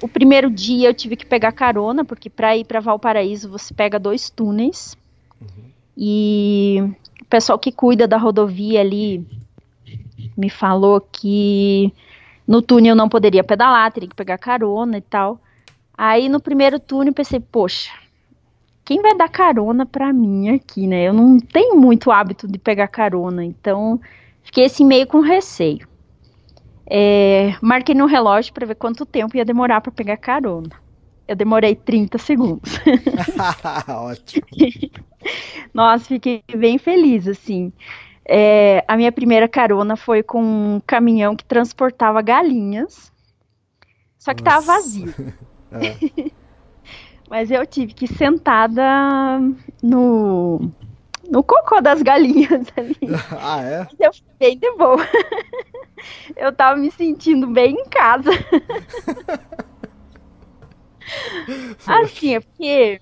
o 0.00 0.06
primeiro 0.06 0.50
dia 0.50 0.88
eu 0.88 0.94
tive 0.94 1.16
que 1.16 1.26
pegar 1.26 1.50
carona, 1.50 2.04
porque 2.04 2.30
para 2.30 2.56
ir 2.56 2.64
para 2.64 2.78
Valparaíso 2.78 3.50
você 3.50 3.74
pega 3.74 3.98
dois 3.98 4.30
túneis. 4.30 4.96
Uhum. 5.40 5.64
E 5.96 6.84
o 7.20 7.24
pessoal 7.24 7.58
que 7.58 7.72
cuida 7.72 8.06
da 8.06 8.16
rodovia 8.16 8.80
ali 8.80 9.26
me 10.36 10.48
falou 10.48 11.00
que 11.00 11.92
no 12.46 12.62
túnel 12.62 12.92
eu 12.92 12.96
não 12.96 13.08
poderia 13.08 13.42
pedalar, 13.42 13.92
teria 13.92 14.08
que 14.08 14.14
pegar 14.14 14.38
carona 14.38 14.98
e 14.98 15.02
tal. 15.02 15.40
Aí 15.96 16.28
no 16.28 16.40
primeiro 16.40 16.78
túnel 16.78 17.08
eu 17.08 17.14
pensei, 17.14 17.40
poxa, 17.40 17.90
quem 18.88 19.02
vai 19.02 19.14
dar 19.14 19.28
carona 19.28 19.84
para 19.84 20.10
mim 20.14 20.48
aqui, 20.48 20.86
né? 20.86 21.06
Eu 21.06 21.12
não 21.12 21.38
tenho 21.38 21.76
muito 21.76 22.10
hábito 22.10 22.48
de 22.48 22.58
pegar 22.58 22.88
carona, 22.88 23.44
então 23.44 24.00
fiquei 24.42 24.64
assim 24.64 24.82
meio 24.82 25.06
com 25.06 25.20
receio. 25.20 25.86
É, 26.86 27.54
marquei 27.60 27.94
no 27.94 28.06
relógio 28.06 28.50
para 28.54 28.66
ver 28.66 28.76
quanto 28.76 29.04
tempo 29.04 29.36
ia 29.36 29.44
demorar 29.44 29.82
para 29.82 29.92
pegar 29.92 30.16
carona. 30.16 30.70
Eu 31.28 31.36
demorei 31.36 31.74
30 31.74 32.16
segundos. 32.16 32.80
Ótimo. 33.86 34.46
Nossa, 35.74 36.06
fiquei 36.06 36.42
bem 36.56 36.78
feliz, 36.78 37.28
assim. 37.28 37.70
É, 38.24 38.82
a 38.88 38.96
minha 38.96 39.12
primeira 39.12 39.46
carona 39.46 39.96
foi 39.96 40.22
com 40.22 40.42
um 40.42 40.80
caminhão 40.86 41.36
que 41.36 41.44
transportava 41.44 42.22
galinhas, 42.22 43.12
só 44.18 44.32
que 44.32 44.42
Nossa. 44.42 44.56
tava 44.56 44.66
vazio. 44.78 45.14
É. 45.70 46.30
Mas 47.28 47.50
eu 47.50 47.66
tive 47.66 47.92
que 47.92 48.06
ir 48.06 48.14
sentada 48.14 49.40
no, 49.82 50.70
no 51.28 51.42
cocô 51.42 51.80
das 51.80 52.02
galinhas 52.02 52.66
ali. 52.76 52.96
Ah, 53.40 53.60
é? 53.62 53.78
Mas 53.80 54.00
eu 54.00 54.10
bem 54.38 54.58
de 54.58 54.70
boa. 54.76 54.98
Eu 56.36 56.52
tava 56.52 56.76
me 56.78 56.92
sentindo 56.92 57.48
bem 57.48 57.74
em 57.74 57.88
casa. 57.88 58.30
Assim, 61.84 62.36
é 62.36 62.40
porque 62.40 63.00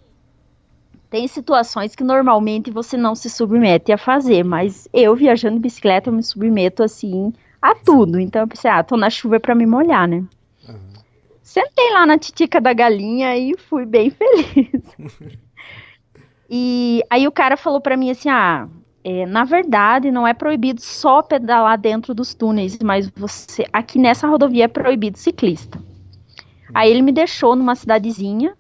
tem 1.11 1.28
situações 1.28 1.95
que 1.95 2.02
normalmente 2.02 2.71
você 2.71 2.97
não 2.97 3.14
se 3.14 3.28
submete 3.28 3.92
a 3.92 3.99
fazer, 3.99 4.45
mas 4.45 4.88
eu 4.92 5.14
viajando 5.14 5.56
de 5.56 5.62
bicicleta 5.62 6.09
eu 6.09 6.14
me 6.14 6.23
submeto 6.23 6.83
assim 6.83 7.33
a 7.61 7.75
tudo. 7.75 8.18
Então 8.21 8.42
eu 8.42 8.49
pensei, 8.49 8.71
ah, 8.71 8.83
tô 8.83 8.97
na 8.97 9.11
chuva 9.11 9.40
para 9.40 9.54
me 9.54 9.66
molhar, 9.66 10.09
né? 10.09 10.25
Sentei 11.46 11.92
lá 11.92 12.04
na 12.04 12.18
titica 12.18 12.60
da 12.60 12.72
galinha 12.72 13.36
e 13.36 13.56
fui 13.56 13.86
bem 13.86 14.10
feliz. 14.10 14.82
e 16.50 17.04
aí 17.08 17.28
o 17.28 17.30
cara 17.30 17.56
falou 17.56 17.80
para 17.80 17.96
mim 17.96 18.10
assim: 18.10 18.28
ah, 18.28 18.68
é, 19.04 19.24
na 19.24 19.44
verdade, 19.44 20.10
não 20.10 20.26
é 20.26 20.34
proibido 20.34 20.80
só 20.80 21.22
pedalar 21.22 21.78
dentro 21.78 22.12
dos 22.12 22.34
túneis, 22.34 22.76
mas 22.82 23.08
você 23.10 23.64
aqui 23.72 23.96
nessa 23.96 24.26
rodovia 24.26 24.64
é 24.64 24.68
proibido 24.68 25.18
ciclista. 25.18 25.80
Aí 26.74 26.90
ele 26.90 27.00
me 27.00 27.12
deixou 27.12 27.54
numa 27.54 27.76
cidadezinha 27.76 28.52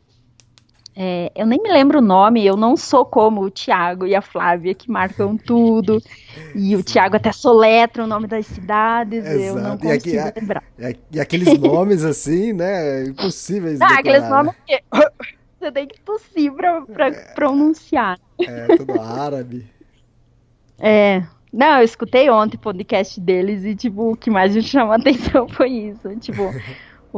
é, 0.98 1.30
eu 1.36 1.44
nem 1.44 1.62
me 1.62 1.70
lembro 1.70 1.98
o 1.98 2.02
nome, 2.02 2.46
eu 2.46 2.56
não 2.56 2.74
sou 2.74 3.04
como 3.04 3.42
o 3.42 3.50
Tiago 3.50 4.06
e 4.06 4.14
a 4.14 4.22
Flávia 4.22 4.74
que 4.74 4.90
marcam 4.90 5.36
tudo. 5.38 6.02
E 6.54 6.74
o 6.74 6.82
Tiago 6.82 7.16
até 7.16 7.32
soletra 7.32 8.02
o 8.02 8.06
nome 8.06 8.26
das 8.26 8.46
cidades, 8.46 9.26
Exato. 9.26 9.38
eu 9.38 9.56
não 9.56 9.76
consigo 9.76 10.16
e 10.16 10.18
aqui, 10.18 10.40
lembrar. 10.40 10.64
E, 11.12 11.20
aqueles 11.20 11.58
nomes 11.58 12.02
assim, 12.02 12.54
né? 12.54 13.04
Impossíveis. 13.04 13.78
Ah, 13.78 13.98
aqueles 13.98 14.26
nomes 14.26 14.54
que 14.66 14.82
você 15.60 15.70
tem 15.70 15.86
que 15.86 16.00
tossir 16.00 16.50
pra, 16.52 16.80
pra 16.80 17.08
é, 17.08 17.10
pronunciar. 17.34 18.18
É, 18.40 18.76
tudo 18.76 18.98
árabe. 18.98 19.66
É. 20.78 21.22
Não, 21.52 21.78
eu 21.78 21.84
escutei 21.84 22.28
ontem 22.30 22.56
o 22.56 22.60
podcast 22.60 23.20
deles 23.20 23.64
e, 23.64 23.74
tipo, 23.74 24.12
o 24.12 24.16
que 24.16 24.30
mais 24.30 24.54
me 24.54 24.62
chamou 24.62 24.92
a 24.92 24.96
atenção 25.00 25.46
foi 25.48 25.70
isso. 25.70 26.08
Tipo, 26.16 26.54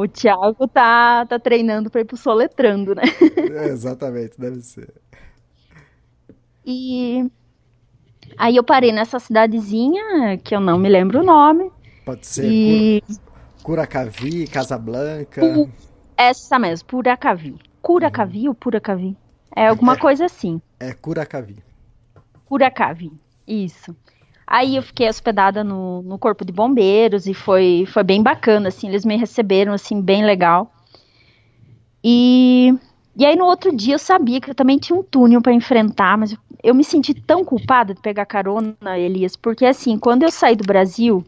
o 0.00 0.06
Thiago 0.06 0.68
tá, 0.68 1.26
tá 1.26 1.40
treinando 1.40 1.90
para 1.90 2.02
ir 2.02 2.04
pro 2.04 2.16
soletrando, 2.16 2.94
né? 2.94 3.02
É, 3.52 3.66
exatamente, 3.66 4.38
deve 4.38 4.60
ser. 4.60 4.94
E 6.64 7.28
aí 8.36 8.54
eu 8.54 8.62
parei 8.62 8.92
nessa 8.92 9.18
cidadezinha, 9.18 10.38
que 10.38 10.54
eu 10.54 10.60
não 10.60 10.78
me 10.78 10.88
lembro 10.88 11.20
o 11.20 11.24
nome. 11.24 11.72
Pode 12.04 12.24
ser 12.28 12.48
e... 12.48 13.02
Curacavi, 13.64 14.46
Casablanca. 14.46 15.42
Essa 16.16 16.60
mesmo, 16.60 16.86
Puracavi. 16.86 17.56
Curacavi 17.82 18.42
uhum. 18.42 18.48
ou 18.50 18.54
Puracavi? 18.54 19.16
É 19.56 19.66
alguma 19.66 19.94
é, 19.94 19.98
coisa 19.98 20.26
assim. 20.26 20.62
É 20.78 20.92
Curacavi. 20.92 21.56
Curacavi, 22.44 23.10
isso. 23.44 23.96
Aí 24.50 24.76
eu 24.76 24.82
fiquei 24.82 25.06
hospedada 25.06 25.62
no, 25.62 26.00
no 26.00 26.18
corpo 26.18 26.42
de 26.42 26.50
bombeiros 26.50 27.26
e 27.26 27.34
foi, 27.34 27.84
foi 27.86 28.02
bem 28.02 28.22
bacana, 28.22 28.68
assim, 28.68 28.88
eles 28.88 29.04
me 29.04 29.14
receberam, 29.14 29.74
assim, 29.74 30.00
bem 30.00 30.24
legal. 30.24 30.72
E, 32.02 32.74
e 33.14 33.26
aí 33.26 33.36
no 33.36 33.44
outro 33.44 33.76
dia 33.76 33.96
eu 33.96 33.98
sabia 33.98 34.40
que 34.40 34.48
eu 34.50 34.54
também 34.54 34.78
tinha 34.78 34.98
um 34.98 35.02
túnel 35.02 35.42
para 35.42 35.52
enfrentar, 35.52 36.16
mas 36.16 36.32
eu, 36.32 36.38
eu, 36.62 36.74
me 36.74 36.82
senti 36.82 37.12
tão 37.12 37.44
culpada 37.44 37.92
de 37.92 38.00
pegar 38.00 38.24
carona, 38.24 38.98
Elias, 38.98 39.36
porque 39.36 39.66
assim, 39.66 39.98
quando 39.98 40.22
eu 40.22 40.30
saí 40.30 40.56
do 40.56 40.64
Brasil, 40.64 41.22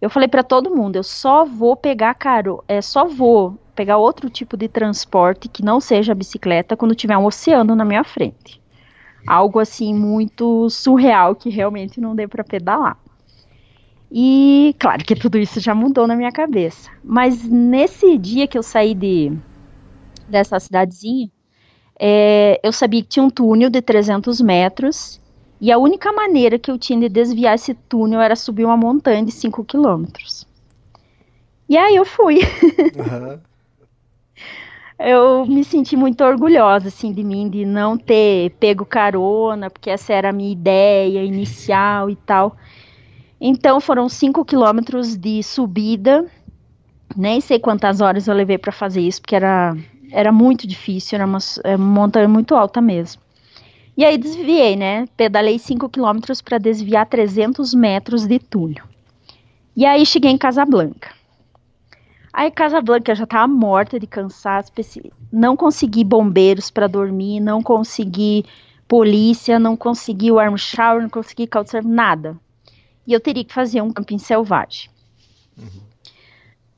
eu 0.00 0.08
falei 0.08 0.28
para 0.28 0.44
todo 0.44 0.72
mundo, 0.72 0.94
eu 0.94 1.02
só 1.02 1.44
vou 1.44 1.74
pegar 1.74 2.14
caro, 2.14 2.62
é 2.68 2.80
só 2.80 3.04
vou 3.04 3.58
pegar 3.74 3.96
outro 3.96 4.30
tipo 4.30 4.56
de 4.56 4.68
transporte 4.68 5.48
que 5.48 5.64
não 5.64 5.80
seja 5.80 6.14
bicicleta 6.14 6.76
quando 6.76 6.94
tiver 6.94 7.18
um 7.18 7.26
oceano 7.26 7.74
na 7.74 7.84
minha 7.84 8.04
frente 8.04 8.60
algo 9.26 9.58
assim 9.58 9.94
muito 9.94 10.68
surreal 10.70 11.34
que 11.34 11.48
realmente 11.48 12.00
não 12.00 12.14
dê 12.14 12.26
para 12.26 12.44
pedalar. 12.44 12.98
E 14.10 14.74
claro 14.78 15.04
que 15.04 15.14
tudo 15.14 15.38
isso 15.38 15.60
já 15.60 15.74
mudou 15.74 16.06
na 16.06 16.16
minha 16.16 16.32
cabeça. 16.32 16.90
Mas 17.02 17.44
nesse 17.44 18.18
dia 18.18 18.46
que 18.46 18.58
eu 18.58 18.62
saí 18.62 18.94
de, 18.94 19.32
dessa 20.28 20.58
cidadezinha, 20.58 21.30
é, 21.98 22.58
eu 22.62 22.72
sabia 22.72 23.02
que 23.02 23.08
tinha 23.08 23.24
um 23.24 23.30
túnel 23.30 23.70
de 23.70 23.80
300 23.80 24.40
metros 24.40 25.20
e 25.60 25.70
a 25.70 25.78
única 25.78 26.10
maneira 26.12 26.58
que 26.58 26.70
eu 26.70 26.78
tinha 26.78 26.98
de 26.98 27.08
desviar 27.08 27.54
esse 27.54 27.74
túnel 27.74 28.20
era 28.20 28.34
subir 28.34 28.64
uma 28.64 28.76
montanha 28.76 29.24
de 29.24 29.30
5 29.30 29.64
quilômetros. 29.64 30.46
E 31.68 31.76
aí 31.76 31.94
eu 31.94 32.04
fui. 32.04 32.38
Uhum. 32.96 33.38
Eu 35.00 35.46
me 35.46 35.64
senti 35.64 35.96
muito 35.96 36.22
orgulhosa, 36.22 36.88
assim, 36.88 37.12
de 37.12 37.24
mim, 37.24 37.48
de 37.48 37.64
não 37.64 37.96
ter 37.96 38.50
pego 38.60 38.84
carona, 38.84 39.70
porque 39.70 39.88
essa 39.88 40.12
era 40.12 40.28
a 40.28 40.32
minha 40.32 40.52
ideia 40.52 41.24
inicial 41.24 42.10
e 42.10 42.16
tal. 42.16 42.56
Então 43.40 43.80
foram 43.80 44.08
5 44.08 44.44
quilômetros 44.44 45.16
de 45.16 45.42
subida. 45.42 46.26
Nem 47.16 47.40
sei 47.40 47.58
quantas 47.58 48.00
horas 48.00 48.28
eu 48.28 48.34
levei 48.34 48.58
para 48.58 48.70
fazer 48.70 49.00
isso, 49.00 49.22
porque 49.22 49.34
era, 49.34 49.74
era 50.12 50.30
muito 50.30 50.66
difícil, 50.66 51.16
era 51.16 51.26
uma, 51.26 51.38
é 51.64 51.74
uma 51.74 52.02
montanha 52.02 52.28
muito 52.28 52.54
alta 52.54 52.80
mesmo. 52.80 53.22
E 53.96 54.04
aí 54.04 54.18
desviei, 54.18 54.76
né? 54.76 55.06
Pedalei 55.16 55.58
5 55.58 55.88
quilômetros 55.88 56.42
para 56.42 56.58
desviar 56.58 57.06
300 57.06 57.74
metros 57.74 58.26
de 58.26 58.38
túnel. 58.38 58.84
E 59.74 59.86
aí 59.86 60.04
cheguei 60.04 60.30
em 60.30 60.38
Casablanca. 60.38 61.19
Aí 62.32 62.50
Casablanca 62.50 63.14
já 63.14 63.26
tava 63.26 63.48
morta 63.48 63.98
de 63.98 64.06
cansaço, 64.06 64.72
não 65.32 65.56
consegui 65.56 66.04
bombeiros 66.04 66.70
para 66.70 66.86
dormir, 66.86 67.40
não 67.40 67.62
consegui 67.62 68.44
polícia, 68.86 69.58
não 69.58 69.76
consegui 69.76 70.30
o 70.30 70.38
arm 70.38 70.56
shower, 70.56 71.02
não 71.02 71.10
consegui 71.10 71.46
couchsurfing, 71.46 71.88
nada 71.88 72.36
e 73.10 73.12
eu 73.12 73.18
teria 73.18 73.44
que 73.44 73.52
fazer 73.52 73.82
um 73.82 73.90
camping 73.90 74.18
selvagem. 74.18 74.88
Uhum. 75.58 75.80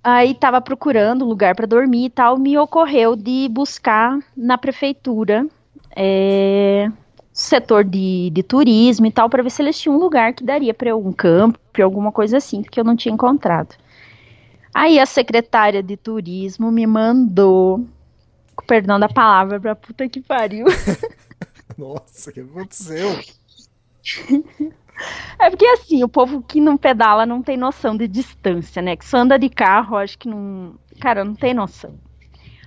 Aí 0.03 0.33
estava 0.33 0.63
procurando 0.63 1.27
lugar 1.27 1.55
para 1.55 1.67
dormir 1.67 2.07
e 2.07 2.11
tal, 2.11 2.39
me 2.39 2.57
ocorreu 2.57 3.15
de 3.15 3.49
buscar 3.51 4.19
na 4.35 4.57
prefeitura 4.57 5.47
é, 5.95 6.91
setor 7.33 7.85
de, 7.85 8.31
de 8.31 8.43
turismo 8.43 9.05
e 9.05 9.13
tal, 9.13 9.29
para 9.29 9.43
ver 9.43 9.51
se 9.51 9.61
eles 9.61 9.79
tinham 9.79 9.97
um 9.97 10.01
lugar 10.01 10.33
que 10.33 10.43
daria 10.43 10.73
para 10.73 10.97
um 10.97 11.13
campo, 11.13 11.59
alguma 11.83 12.11
coisa 12.11 12.39
assim, 12.39 12.63
que 12.63 12.81
eu 12.81 12.85
não 12.85 12.97
tinha 12.97 13.13
encontrado. 13.13 13.77
Aí 14.75 14.99
a 14.99 15.07
secretária 15.07 15.83
de 15.83 15.97
turismo 15.97 16.71
me 16.73 16.87
mandou, 16.87 17.87
com 18.57 18.65
perdão 18.65 18.99
da 18.99 19.09
palavra, 19.09 19.61
pra 19.61 19.77
puta 19.77 20.09
que 20.09 20.21
pariu. 20.21 20.67
Nossa, 21.77 22.31
o 22.31 22.33
que 22.33 22.41
aconteceu? 22.41 23.19
É 25.39 25.51
porque 25.51 25.67
assim, 25.67 26.03
o 26.03 26.09
povo 26.09 26.43
que 26.43 26.61
não 26.61 26.77
pedala 26.77 27.27
não 27.27 27.43
tem 27.43 27.57
noção 27.57 27.97
de 27.97 28.07
distância, 28.07 28.81
né? 28.81 28.97
Que 28.97 29.05
só 29.05 29.19
anda 29.19 29.39
de 29.39 29.49
carro, 29.49 29.97
acho 29.97 30.19
que 30.19 30.29
não. 30.29 30.75
Cara, 31.01 31.25
não 31.25 31.35
tem 31.35 31.53
noção. 31.53 31.95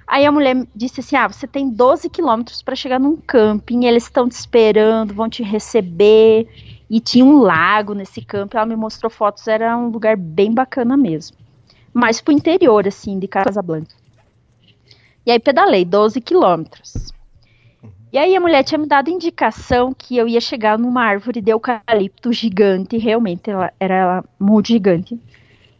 Aí 0.07 0.25
a 0.25 0.31
mulher 0.31 0.67
disse 0.75 1.00
assim: 1.00 1.15
Ah, 1.15 1.27
você 1.27 1.47
tem 1.47 1.69
12 1.69 2.09
quilômetros 2.09 2.62
para 2.62 2.75
chegar 2.75 3.00
num 3.00 3.15
camping, 3.15 3.85
eles 3.85 4.03
estão 4.03 4.27
te 4.27 4.33
esperando, 4.33 5.13
vão 5.13 5.29
te 5.29 5.43
receber. 5.43 6.47
E 6.89 7.00
tinha 7.00 7.25
um 7.25 7.39
lago 7.39 7.93
nesse 7.93 8.21
camping, 8.21 8.57
ela 8.57 8.65
me 8.65 8.75
mostrou 8.75 9.09
fotos, 9.09 9.47
era 9.47 9.75
um 9.75 9.89
lugar 9.89 10.15
bem 10.15 10.53
bacana 10.53 10.95
mesmo. 10.95 11.38
Mais 11.95 12.19
pro 12.19 12.33
interior, 12.33 12.85
assim, 12.85 13.17
de 13.17 13.25
Casablanca. 13.25 13.95
E 15.25 15.31
aí 15.31 15.39
pedalei 15.39 15.85
12 15.85 16.19
quilômetros. 16.19 16.93
E 18.11 18.17
aí 18.17 18.35
a 18.35 18.39
mulher 18.39 18.63
tinha 18.63 18.77
me 18.77 18.85
dado 18.85 19.09
indicação 19.09 19.93
que 19.93 20.17
eu 20.17 20.27
ia 20.27 20.41
chegar 20.41 20.77
numa 20.77 21.03
árvore 21.03 21.41
de 21.41 21.51
eucalipto 21.51 22.33
gigante, 22.33 22.97
realmente 22.97 23.49
ela 23.49 23.71
era 23.79 24.23
muito 24.37 24.67
gigante. 24.67 25.17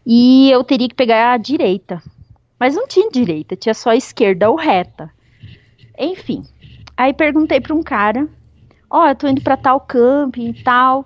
E 0.06 0.50
eu 0.50 0.64
teria 0.64 0.88
que 0.88 0.96
pegar 0.96 1.34
a 1.34 1.38
direita. 1.38 2.02
Mas 2.58 2.76
não 2.76 2.88
tinha 2.88 3.10
direita, 3.12 3.56
tinha 3.56 3.74
só 3.74 3.90
a 3.90 3.96
esquerda 3.96 4.50
ou 4.50 4.56
reta. 4.56 5.12
Enfim. 6.00 6.44
Aí 6.96 7.14
perguntei 7.14 7.60
para 7.60 7.76
um 7.76 7.84
cara: 7.84 8.28
Ó, 8.90 9.04
oh, 9.04 9.08
eu 9.08 9.16
tô 9.16 9.28
indo 9.28 9.42
para 9.42 9.58
tal 9.58 9.80
camping 9.82 10.50
e 10.50 10.64
tal. 10.64 11.06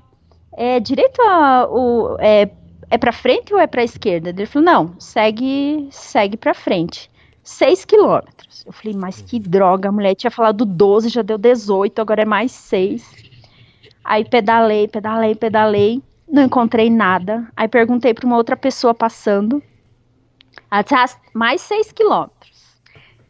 É 0.53 0.79
direita 0.79 1.21
ou 1.69 2.17
é, 2.19 2.50
é 2.89 2.97
para 2.97 3.11
frente 3.11 3.53
ou 3.53 3.59
é 3.59 3.67
para 3.67 3.83
esquerda? 3.83 4.29
Ele 4.29 4.45
falou: 4.45 4.65
Não, 4.65 4.95
segue, 4.99 5.87
segue 5.91 6.37
para 6.37 6.53
frente. 6.53 7.09
6 7.43 7.85
quilômetros. 7.85 8.63
Eu 8.65 8.71
falei, 8.71 8.95
mas 8.95 9.21
que 9.21 9.39
droga, 9.39 9.89
a 9.89 9.91
mulher 9.91 10.13
tinha 10.13 10.29
falado 10.29 10.65
12, 10.65 11.09
já 11.09 11.23
deu 11.23 11.37
18, 11.37 11.99
agora 11.99 12.21
é 12.21 12.25
mais 12.25 12.51
6. 12.51 13.03
Aí 14.03 14.23
pedalei, 14.23 14.87
pedalei, 14.87 15.33
pedalei, 15.33 16.03
não 16.27 16.43
encontrei 16.43 16.89
nada. 16.89 17.47
Aí 17.57 17.67
perguntei 17.67 18.13
para 18.13 18.27
uma 18.27 18.37
outra 18.37 18.55
pessoa 18.55 18.93
passando. 18.93 19.63
Ela 20.69 20.83
disse, 20.83 20.95
ah, 20.95 21.09
mais 21.33 21.61
6 21.61 21.91
quilômetros. 21.91 22.79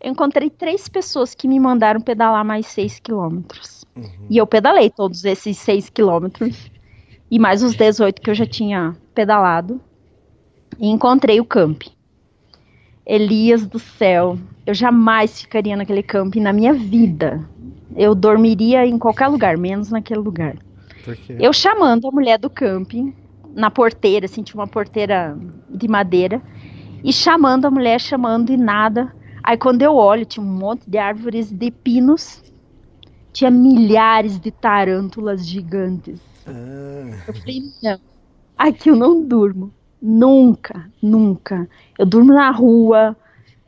Eu 0.02 0.12
encontrei 0.12 0.50
três 0.50 0.90
pessoas 0.90 1.34
que 1.34 1.48
me 1.48 1.60
mandaram 1.60 2.02
pedalar 2.02 2.44
mais 2.44 2.68
6 2.68 3.00
quilômetros. 3.00 3.86
Uhum. 3.96 4.28
E 4.30 4.38
eu 4.38 4.48
pedalei 4.48 4.90
todos 4.90 5.24
esses 5.24 5.58
6 5.58 5.90
quilômetros. 5.90 6.70
E 7.32 7.40
mais 7.40 7.64
os 7.64 7.76
18 7.76 8.22
que 8.22 8.30
eu 8.30 8.36
já 8.36 8.46
tinha 8.46 8.98
pedalado. 9.20 9.82
E 10.80 10.88
encontrei 10.88 11.42
o 11.42 11.46
camping. 11.46 11.92
Elias 13.06 13.68
do 13.68 13.78
céu, 13.78 14.40
eu 14.66 14.74
jamais 14.74 15.42
ficaria 15.42 15.76
naquele 15.76 16.02
camping 16.02 16.40
na 16.40 16.54
minha 16.54 16.74
vida. 16.74 17.46
Eu 17.98 18.16
dormiria 18.16 18.86
em 18.86 18.98
qualquer 18.98 19.28
lugar, 19.28 19.58
menos 19.58 19.90
naquele 19.90 20.22
lugar. 20.22 20.56
Eu 21.38 21.52
chamando 21.52 22.08
a 22.08 22.12
mulher 22.12 22.40
do 22.40 22.50
camping 22.50 23.14
na 23.54 23.70
porteira, 23.70 24.26
assim, 24.26 24.42
tinha 24.42 24.62
uma 24.62 24.68
porteira 24.68 25.38
de 25.70 25.88
madeira, 25.88 26.42
e 27.04 27.12
chamando 27.12 27.66
a 27.66 27.72
mulher, 27.72 28.00
chamando 28.00 28.54
e 28.54 28.58
nada. 28.58 29.14
Aí 29.44 29.58
quando 29.58 29.82
eu 29.82 29.96
olho, 29.96 30.24
tinha 30.24 30.46
um 30.46 30.50
monte 30.50 30.90
de 30.90 30.98
árvores 30.98 31.52
de 31.52 31.72
pinos, 31.72 32.42
tinha 33.34 33.52
milhares 33.52 34.40
de 34.40 34.52
tarântulas 34.52 35.46
gigantes. 35.46 36.22
Ah. 36.48 37.24
Eu 37.28 37.34
falei, 37.34 37.64
não, 37.84 38.00
aqui 38.60 38.90
eu 38.90 38.96
não 38.96 39.24
durmo. 39.24 39.74
Nunca, 40.02 40.90
nunca. 41.02 41.70
Eu 41.98 42.06
durmo 42.06 42.34
na 42.34 42.52
rua, 42.52 43.16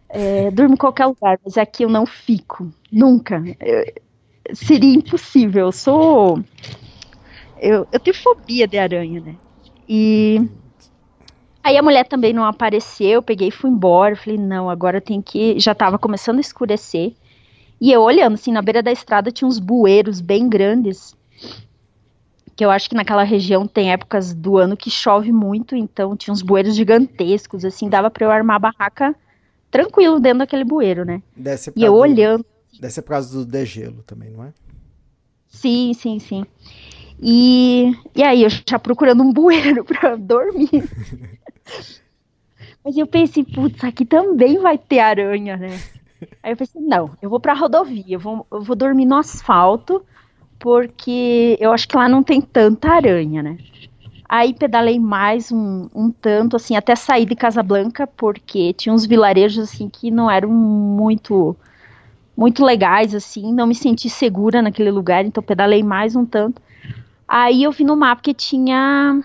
é, 0.10 0.52
durmo 0.52 0.74
em 0.74 0.78
qualquer 0.78 1.06
lugar, 1.06 1.40
mas 1.44 1.58
aqui 1.58 1.84
eu 1.84 1.90
não 1.90 2.06
fico. 2.06 2.72
Nunca. 2.92 3.42
Eu, 3.60 3.94
seria 4.54 4.96
impossível. 4.96 5.68
Eu 5.68 5.72
sou. 5.72 6.44
Eu, 7.60 7.88
eu 7.92 8.00
tenho 8.00 8.16
fobia 8.16 8.68
de 8.68 8.78
aranha, 8.78 9.22
né? 9.22 9.36
E. 9.88 10.42
Aí 11.64 11.78
a 11.78 11.84
mulher 11.84 12.08
também 12.08 12.34
não 12.34 12.44
apareceu, 12.44 13.10
eu 13.10 13.22
peguei 13.22 13.50
e 13.50 13.52
fui 13.52 13.70
embora. 13.70 14.16
Falei, 14.16 14.38
não, 14.38 14.70
agora 14.70 15.00
tem 15.00 15.22
que. 15.22 15.60
Já 15.60 15.76
tava 15.76 15.98
começando 16.00 16.38
a 16.38 16.42
escurecer. 16.42 17.14
E 17.80 17.92
eu 17.92 18.02
olhando, 18.02 18.34
assim, 18.36 18.52
na 18.52 18.62
beira 18.62 18.82
da 18.82 18.92
estrada 18.92 19.32
tinha 19.32 19.48
uns 19.48 19.60
bueiros 19.60 20.22
bem 20.22 20.48
grandes 20.48 21.16
que 22.62 22.66
eu 22.66 22.70
acho 22.70 22.88
que 22.88 22.96
naquela 22.96 23.24
região 23.24 23.66
tem 23.66 23.92
épocas 23.92 24.36
do 24.36 24.56
ano 24.56 24.78
que 24.78 24.92
chove 24.92 25.32
muito, 25.32 25.76
então 25.76 26.16
tinha 26.16 26.32
uns 26.32 26.44
bueiros 26.44 26.76
gigantescos, 26.76 27.66
assim, 27.66 27.90
dava 27.90 28.12
para 28.12 28.24
eu 28.24 28.30
armar 28.30 28.58
a 28.58 28.60
barraca 28.60 29.16
tranquilo 29.72 30.20
dentro 30.20 30.40
daquele 30.40 30.64
bueiro, 30.64 31.04
né? 31.04 31.24
E 31.76 31.84
eu 31.84 31.94
do, 31.94 31.98
olhando. 31.98 32.46
Deve 32.80 32.94
ser 32.94 33.02
por 33.02 33.10
causa 33.10 33.36
do 33.36 33.44
degelo 33.44 34.04
também, 34.04 34.30
não 34.30 34.44
é? 34.44 34.54
Sim, 35.48 35.92
sim, 35.96 36.20
sim. 36.20 36.46
E, 37.20 37.96
e 38.16 38.22
aí, 38.22 38.44
eu 38.44 38.50
já 38.52 38.78
procurando 38.78 39.24
um 39.24 39.34
bueiro 39.34 39.84
para 39.98 40.16
dormir. 40.16 40.70
Mas 42.86 42.96
eu 42.96 43.08
pensei, 43.08 43.44
putz, 43.44 43.84
aqui 43.84 44.06
também 44.06 44.60
vai 44.60 44.78
ter 44.78 45.00
aranha, 45.00 45.58
né? 45.58 45.82
Aí 46.44 46.52
eu 46.52 46.58
pensei, 46.58 46.80
não, 46.80 47.18
eu 47.24 47.28
vou 47.28 47.40
pra 47.40 47.56
rodovia, 47.56 48.06
eu 48.08 48.20
vou, 48.20 48.46
eu 48.52 48.62
vou 48.62 48.76
dormir 48.76 49.06
no 49.06 49.16
asfalto, 49.16 50.06
porque 50.62 51.58
eu 51.60 51.74
acho 51.74 51.88
que 51.88 51.98
lá 51.98 52.08
não 52.08 52.22
tem 52.22 52.40
tanta 52.40 52.88
aranha, 52.90 53.42
né? 53.42 53.58
Aí 54.30 54.54
pedalei 54.54 55.00
mais 55.00 55.52
um, 55.52 55.90
um 55.94 56.12
tanto, 56.12 56.56
assim, 56.56 56.76
até 56.76 56.96
sair 56.96 57.26
de 57.26 57.36
Casablanca, 57.36 58.08
porque 58.08 58.72
tinha 58.74 58.94
uns 58.94 59.06
vilarejos, 59.06 59.70
assim, 59.70 59.90
que 59.90 60.10
não 60.10 60.30
eram 60.32 60.50
muito 60.50 61.58
muito 62.38 62.64
legais, 62.64 63.14
assim, 63.14 63.54
não 63.54 63.68
me 63.68 63.76
senti 63.76 64.10
segura 64.10 64.62
naquele 64.62 64.90
lugar, 64.90 65.26
então 65.26 65.44
pedalei 65.44 65.84
mais 65.84 66.16
um 66.16 66.26
tanto. 66.26 66.62
Aí 67.28 67.64
eu 67.64 67.72
vi 67.72 67.84
no 67.84 67.96
mapa 67.96 68.22
que 68.22 68.34
tinha 68.34 69.22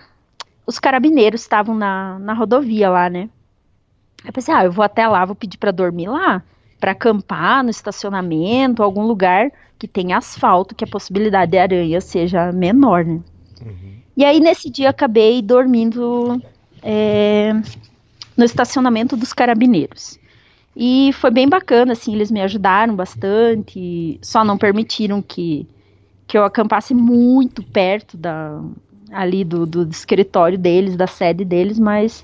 os 0.65 0.77
carabineiros 0.77 1.41
estavam 1.41 1.73
na, 1.75 2.19
na 2.19 2.33
rodovia 2.33 2.89
lá, 2.89 3.09
né? 3.09 3.29
Eu 4.25 4.33
pensei, 4.33 4.53
ah, 4.53 4.65
eu 4.65 4.71
vou 4.71 4.83
até 4.83 5.07
lá, 5.07 5.23
vou 5.23 5.35
pedir 5.35 5.57
para 5.57 5.71
dormir 5.71 6.09
lá, 6.09 6.43
para 6.79 6.91
acampar 6.91 7.63
no 7.63 7.69
estacionamento, 7.69 8.83
algum 8.83 9.03
lugar 9.03 9.51
que 9.79 9.87
tem 9.87 10.13
asfalto, 10.13 10.75
que 10.75 10.83
a 10.83 10.87
possibilidade 10.87 11.51
de 11.51 11.57
aranha 11.57 12.01
seja 12.01 12.51
menor, 12.51 13.05
né? 13.05 13.19
Uhum. 13.61 13.97
E 14.15 14.25
aí 14.25 14.39
nesse 14.39 14.69
dia 14.69 14.89
acabei 14.89 15.41
dormindo 15.41 16.41
é, 16.81 17.53
no 18.35 18.43
estacionamento 18.43 19.15
dos 19.15 19.33
carabineiros. 19.33 20.19
E 20.75 21.11
foi 21.13 21.31
bem 21.31 21.49
bacana, 21.49 21.93
assim, 21.93 22.13
eles 22.13 22.29
me 22.29 22.39
ajudaram 22.41 22.95
bastante, 22.95 24.19
só 24.21 24.43
não 24.43 24.57
permitiram 24.57 25.23
que, 25.23 25.67
que 26.27 26.37
eu 26.37 26.43
acampasse 26.43 26.93
muito 26.93 27.63
perto 27.63 28.15
da, 28.15 28.61
ali 29.11 29.43
do, 29.43 29.65
do 29.65 29.89
escritório 29.89 30.57
deles, 30.57 30.95
da 30.95 31.07
sede 31.07 31.43
deles, 31.43 31.79
mas 31.79 32.23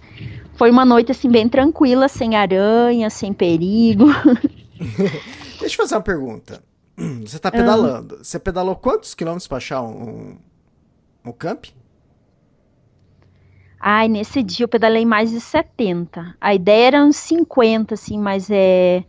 foi 0.56 0.70
uma 0.70 0.86
noite 0.86 1.12
assim 1.12 1.30
bem 1.30 1.48
tranquila, 1.50 2.08
sem 2.08 2.36
aranha, 2.36 3.10
sem 3.10 3.34
perigo. 3.34 4.06
Deixa 5.60 5.76
eu 5.76 5.78
fazer 5.78 5.96
uma 5.96 6.02
pergunta. 6.02 6.64
Você 7.22 7.40
tá 7.40 7.52
pedalando. 7.52 8.18
Você 8.18 8.38
pedalou 8.38 8.76
quantos 8.76 9.14
quilômetros 9.14 9.48
pra 9.48 9.58
achar 9.58 9.82
um, 9.82 10.38
um 11.26 11.32
camp? 11.32 11.66
Ai, 13.80 14.08
nesse 14.08 14.42
dia 14.42 14.64
eu 14.64 14.68
pedalei 14.68 15.06
mais 15.06 15.32
de 15.32 15.42
70. 15.42 16.36
A 16.40 16.54
ideia 16.54 16.88
era 16.88 17.04
uns 17.04 17.18
50, 17.18 17.94
assim, 17.96 18.18
mas 18.18 18.50
é. 18.50 19.04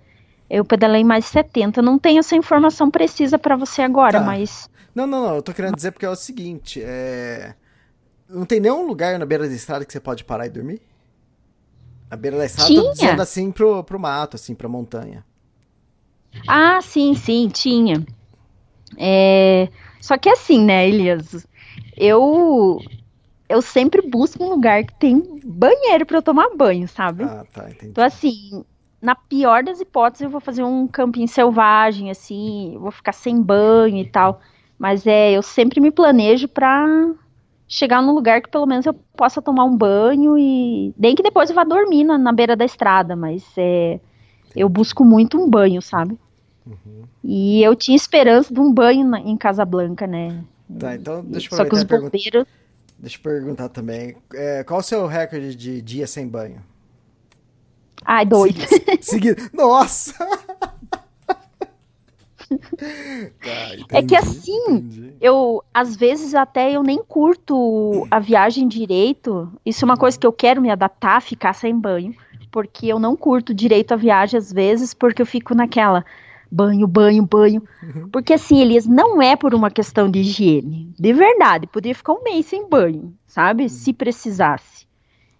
Eu 0.50 0.64
pedalei 0.64 1.04
mais 1.04 1.24
de 1.24 1.30
70. 1.30 1.78
Eu 1.80 1.85
não 1.85 1.98
tenho 1.98 2.18
essa 2.18 2.35
informação 2.37 2.90
precisa 2.90 3.38
pra 3.38 3.57
você 3.57 3.83
agora, 3.83 4.18
Tá. 4.18 4.24
mas. 4.24 4.68
Não, 4.94 5.07
não, 5.07 5.22
não. 5.22 5.35
Eu 5.37 5.42
tô 5.42 5.52
querendo 5.52 5.76
dizer 5.76 5.92
porque 5.92 6.07
é 6.07 6.11
o 6.11 6.16
seguinte: 6.16 6.83
é... 6.83 7.54
não 8.28 8.44
tem 8.44 8.59
nenhum 8.61 8.87
lugar 8.87 9.18
na 9.18 9.26
beira 9.26 9.46
da 9.46 9.54
estrada 9.54 9.85
que 9.85 9.92
você 9.92 10.00
pode 10.00 10.24
parar 10.24 10.46
e 10.46 10.50
dormir? 10.50 10.80
Na 12.14 12.16
beira 12.16 12.38
da 12.38 12.44
estrada, 12.46 12.68
Tinha. 12.68 12.92
dizendo 12.92 13.22
assim 13.22 13.50
pro, 13.50 13.83
pro 13.83 13.98
mato, 13.98 14.37
assim, 14.37 14.55
pra 14.55 14.68
montanha. 14.68 15.24
Ah, 16.46 16.81
sim, 16.81 17.12
sim, 17.14 17.48
tinha. 17.48 18.07
É, 18.96 19.68
Só 20.00 20.16
que 20.16 20.29
assim, 20.29 20.64
né, 20.64 20.88
Elias? 20.88 21.44
Eu 21.96 22.81
eu 23.48 23.61
sempre 23.61 24.00
busco 24.09 24.44
um 24.44 24.48
lugar 24.48 24.85
que 24.85 24.94
tem 24.94 25.20
banheiro 25.44 26.07
pra 26.07 26.18
eu 26.18 26.22
tomar 26.22 26.55
banho, 26.57 26.87
sabe? 26.87 27.24
Ah, 27.24 27.44
tá, 27.53 27.68
entendi. 27.68 27.90
Então, 27.90 28.05
assim, 28.05 28.64
na 29.03 29.16
pior 29.16 29.64
das 29.64 29.81
hipóteses, 29.81 30.22
eu 30.22 30.31
vou 30.31 30.40
fazer 30.40 30.62
um 30.62 30.87
camping 30.87 31.27
selvagem, 31.27 32.12
assim, 32.12 32.77
vou 32.79 32.92
ficar 32.92 33.12
sem 33.12 33.42
banho 33.42 33.98
e 33.98 34.09
tal. 34.09 34.40
Mas 34.79 35.05
é, 35.05 35.33
eu 35.33 35.42
sempre 35.42 35.81
me 35.81 35.90
planejo 35.90 36.46
pra 36.46 36.87
chegar 37.68 38.03
num 38.03 38.12
lugar 38.12 38.40
que 38.42 38.50
pelo 38.50 38.66
menos 38.66 38.87
eu 38.87 38.94
possa 39.16 39.40
tomar 39.42 39.64
um 39.64 39.77
banho 39.77 40.37
e. 40.38 40.94
Nem 40.98 41.14
que 41.14 41.22
depois 41.22 41.48
eu 41.50 41.57
vá 41.57 41.64
dormir 41.64 42.05
na, 42.05 42.16
na 42.18 42.33
beira 42.33 42.55
da 42.57 42.64
estrada, 42.64 43.14
mas 43.16 43.44
é. 43.57 44.00
Eu 44.55 44.68
busco 44.68 45.05
muito 45.05 45.37
um 45.37 45.50
banho, 45.50 45.83
sabe? 45.83 46.16
E 47.22 47.62
eu 47.62 47.74
tinha 47.74 47.96
esperança 47.96 48.53
de 48.55 48.61
um 48.61 48.72
banho 48.72 49.07
na- 49.07 49.20
em 49.20 49.37
Casablanca, 49.37 50.07
né? 50.07 50.44
Tá, 50.79 50.94
então 50.94 51.24
deixa 51.24 51.53
eu 51.53 51.57
Só 51.57 51.64
que 51.64 51.74
os 51.74 51.83
bombeiros. 51.83 52.46
Deixa 52.98 53.18
eu 53.18 53.22
perguntar 53.22 53.68
também. 53.68 54.16
é, 54.33 54.62
qual 54.64 54.81
o 54.81 54.83
seu 54.83 55.07
recorde 55.07 55.55
de 55.55 55.83
dia 55.83 56.07
sem 56.07 56.27
banho? 56.29 56.62
Ai, 58.05 58.24
doido. 58.24 58.61
Seguido. 59.00 59.42
Nossa! 59.53 60.14
Tá, 62.58 63.74
É 63.92 64.02
que 64.02 64.14
entendi, 64.14 64.16
assim, 64.16 64.64
entendi. 64.68 65.14
eu 65.20 65.62
às 65.72 65.96
vezes 65.96 66.34
até 66.34 66.72
eu 66.72 66.82
nem 66.82 67.02
curto 67.02 68.06
a 68.10 68.18
viagem 68.18 68.66
direito. 68.68 69.50
Isso 69.64 69.84
é 69.84 69.86
uma 69.86 69.96
coisa 69.96 70.18
que 70.18 70.26
eu 70.26 70.32
quero 70.32 70.60
me 70.60 70.70
adaptar, 70.70 71.20
ficar 71.20 71.52
sem 71.52 71.78
banho, 71.78 72.14
porque 72.50 72.86
eu 72.86 72.98
não 72.98 73.16
curto 73.16 73.54
direito 73.54 73.92
a 73.92 73.96
viagem 73.96 74.38
às 74.38 74.52
vezes, 74.52 74.94
porque 74.94 75.22
eu 75.22 75.26
fico 75.26 75.54
naquela 75.54 76.04
banho, 76.50 76.86
banho, 76.86 77.26
banho. 77.26 77.62
Porque 78.12 78.32
assim, 78.32 78.60
Elias, 78.60 78.86
não 78.86 79.20
é 79.20 79.34
por 79.34 79.54
uma 79.54 79.70
questão 79.70 80.08
de 80.08 80.20
higiene. 80.20 80.92
De 80.98 81.12
verdade, 81.12 81.66
poderia 81.66 81.94
ficar 81.94 82.12
um 82.12 82.22
mês 82.22 82.46
sem 82.46 82.68
banho, 82.68 83.12
sabe? 83.26 83.68
Se 83.68 83.92
precisasse. 83.92 84.86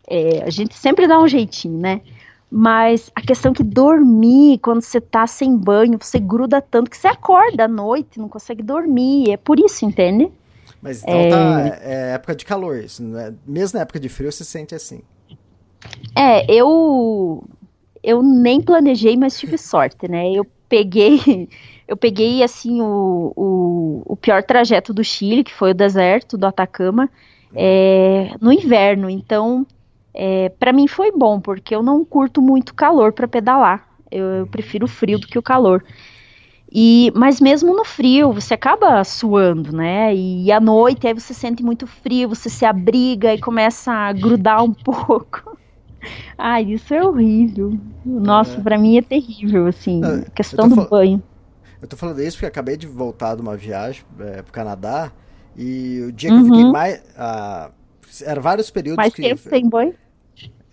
É, 0.09 0.42
a 0.44 0.50
gente 0.50 0.74
sempre 0.74 1.07
dá 1.07 1.18
um 1.18 1.29
jeitinho, 1.29 1.79
né? 1.79 2.00
Mas 2.50 3.11
a 3.14 3.20
questão 3.20 3.52
que 3.52 3.64
dormir, 3.64 4.59
quando 4.59 4.80
você 4.80 5.00
tá 5.00 5.26
sem 5.26 5.57
banho, 5.57 5.98
você 6.00 6.20
gruda 6.20 6.62
tanto 6.62 6.90
que 6.90 6.96
você 6.96 7.09
acorda 7.09 7.64
à 7.64 7.68
noite, 7.68 8.18
não 8.18 8.28
consegue 8.28 8.62
dormir. 8.62 9.30
É 9.30 9.37
por 9.37 9.59
isso, 9.59 9.85
entende? 9.85 10.30
Mas 10.80 11.02
então 11.02 11.28
tá. 11.28 11.78
É 11.83 12.12
época 12.12 12.37
de 12.37 12.44
calor 12.44 12.76
isso, 12.76 13.02
né? 13.02 13.35
Mesmo 13.46 13.78
na 13.78 13.83
época 13.83 13.98
de 13.98 14.09
frio 14.09 14.30
você 14.30 14.44
sente 14.44 14.74
assim. 14.74 15.00
É, 16.16 16.50
eu 16.52 17.42
eu 18.02 18.22
nem 18.22 18.61
planejei, 18.61 19.16
mas 19.16 19.38
tive 19.38 19.57
sorte, 19.59 20.07
né? 20.09 20.30
Eu 20.30 20.46
peguei 20.68 21.48
eu 21.88 21.96
peguei 21.96 22.42
assim 22.42 22.80
o, 22.80 23.33
o, 23.37 24.02
o 24.07 24.16
pior 24.16 24.42
trajeto 24.42 24.92
do 24.92 25.04
Chile, 25.04 25.44
que 25.44 25.52
foi 25.52 25.70
o 25.72 25.74
deserto 25.74 26.37
do 26.37 26.46
Atacama, 26.46 27.11
é, 27.54 28.35
no 28.40 28.52
inverno. 28.52 29.09
Então, 29.09 29.66
é, 30.14 30.48
para 30.50 30.72
mim 30.72 30.88
foi 30.88 31.12
bom, 31.12 31.40
porque 31.40 31.74
eu 31.74 31.83
não 31.83 32.05
curto 32.05 32.42
muito 32.42 32.74
calor 32.74 33.12
para 33.12 33.29
pedalar. 33.29 33.88
Eu, 34.11 34.24
eu 34.27 34.46
prefiro 34.46 34.87
o 34.87 34.88
frio 34.88 35.18
do 35.18 35.27
que 35.27 35.38
o 35.38 35.42
calor. 35.42 35.85
E, 36.72 37.12
mas 37.14 37.40
mesmo 37.40 37.74
no 37.77 37.85
frio, 37.85 38.33
você 38.33 38.55
acaba 38.55 39.05
suando, 39.05 39.72
né? 39.77 40.14
E 40.14 40.50
à 40.50 40.61
noite 40.61 41.07
aí 41.07 41.14
você 41.14 41.33
sente 41.35 41.62
muito 41.62 41.87
frio, 41.87 42.29
você 42.29 42.50
se 42.50 42.64
abriga 42.64 43.33
e 43.35 43.38
começa 43.38 43.92
a 43.92 44.12
grudar 44.12 44.64
um 44.64 44.74
pouco. 44.85 45.57
Ai, 46.38 46.64
isso 46.72 46.94
é 46.94 47.03
horrível. 47.05 47.70
Nossa, 48.05 48.62
pra 48.62 48.79
mim 48.79 48.96
é 48.98 49.03
terrível, 49.03 49.66
assim. 49.66 50.03
Ah, 50.03 50.31
questão 50.35 50.68
eu 50.68 50.68
do 50.68 50.77
banho. 50.77 51.22
Eu 51.81 51.88
tô 51.88 51.96
falando 51.96 52.20
isso 52.22 52.37
porque 52.37 52.46
acabei 52.46 52.77
de 52.77 52.87
voltar 52.87 53.35
de 53.35 53.42
uma 53.42 53.57
viagem 53.57 54.05
é, 54.20 54.42
pro 54.42 54.53
Canadá 54.53 55.12
e 55.57 56.00
o 56.09 56.12
dia 56.12 56.33
que 56.33 56.40
eu 56.40 56.42
Uhum. 56.42 56.44
fiquei 56.44 56.64
mais. 56.64 57.03
ah, 57.16 57.70
eram 58.22 58.42
vários 58.42 58.70
períodos 58.70 59.09
Mais 59.09 59.11
que. 59.11 59.22
tempo 59.22 59.40
sem 59.48 59.68
banho? 59.68 59.94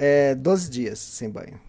É, 0.03 0.33
12 0.33 0.71
dias 0.71 0.97
sem 0.97 1.29
banho. 1.29 1.61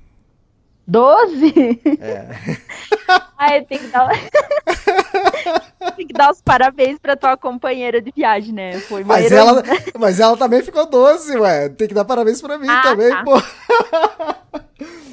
Doze? 0.89 1.53
É. 2.01 2.29
Ai, 3.39 3.63
tem 3.65 3.79
que 3.79 3.87
dar. 3.89 4.09
tem 5.97 6.07
que 6.07 6.13
dar 6.13 6.31
os 6.31 6.41
parabéns 6.41 6.99
pra 6.99 7.17
tua 7.17 7.37
companheira 7.37 8.01
de 8.01 8.13
viagem, 8.15 8.53
né? 8.53 8.79
Foi 8.81 9.05
Mas 9.05 9.31
heroína. 9.31 9.51
ela, 9.51 9.63
mas 9.99 10.21
ela 10.21 10.37
também 10.37 10.63
ficou 10.63 10.87
12, 10.87 11.37
ué. 11.39 11.69
Tem 11.69 11.89
que 11.89 11.95
dar 11.95 12.05
parabéns 12.05 12.41
pra 12.41 12.59
mim 12.59 12.69
Ah, 12.69 12.83
também, 12.83 13.11
tá. 13.11 13.25
pô. 13.25 13.33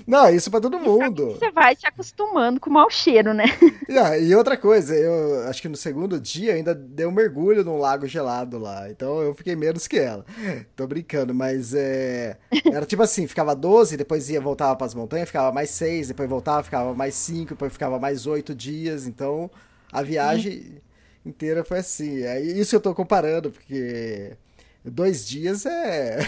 Não, 0.07 0.27
isso 0.27 0.49
pra 0.49 0.59
todo 0.59 0.79
mundo. 0.79 1.33
Você 1.37 1.51
vai 1.51 1.75
se 1.75 1.85
acostumando 1.85 2.59
com 2.59 2.67
o 2.71 2.73
mau 2.73 2.89
cheiro, 2.89 3.31
né? 3.31 3.43
E, 3.87 3.95
ah, 3.95 4.17
e 4.17 4.33
outra 4.35 4.57
coisa, 4.57 4.95
eu 4.95 5.47
acho 5.47 5.61
que 5.61 5.69
no 5.69 5.75
segundo 5.77 6.19
dia 6.19 6.53
ainda 6.55 6.73
dei 6.73 7.05
um 7.05 7.11
mergulho 7.11 7.63
num 7.63 7.77
lago 7.77 8.07
gelado 8.07 8.57
lá. 8.57 8.89
Então 8.89 9.21
eu 9.21 9.35
fiquei 9.35 9.55
menos 9.55 9.87
que 9.87 9.99
ela. 9.99 10.25
Tô 10.75 10.87
brincando, 10.87 11.33
mas 11.33 11.75
é. 11.75 12.37
Era 12.71 12.85
tipo 12.87 13.03
assim, 13.03 13.27
ficava 13.27 13.55
12, 13.55 13.97
depois 13.97 14.29
ia, 14.31 14.41
voltava 14.41 14.75
pras 14.75 14.95
montanhas, 14.95 15.27
ficava 15.29 15.51
mais 15.51 15.69
6, 15.69 16.09
depois 16.09 16.27
voltava, 16.29 16.63
ficava 16.63 16.93
mais 16.95 17.13
5, 17.13 17.49
depois 17.49 17.71
ficava 17.71 17.88
mais 17.97 18.27
8 18.27 18.53
dias. 18.53 19.07
Então 19.07 19.49
a 19.91 20.03
viagem 20.03 20.81
inteira 21.25 21.63
foi 21.63 21.79
assim. 21.79 22.25
Aí 22.25 22.59
isso 22.59 22.75
eu 22.75 22.81
tô 22.81 22.93
comparando, 22.93 23.49
porque 23.49 24.35
dois 24.83 25.27
dias 25.27 25.65
é. 25.65 26.19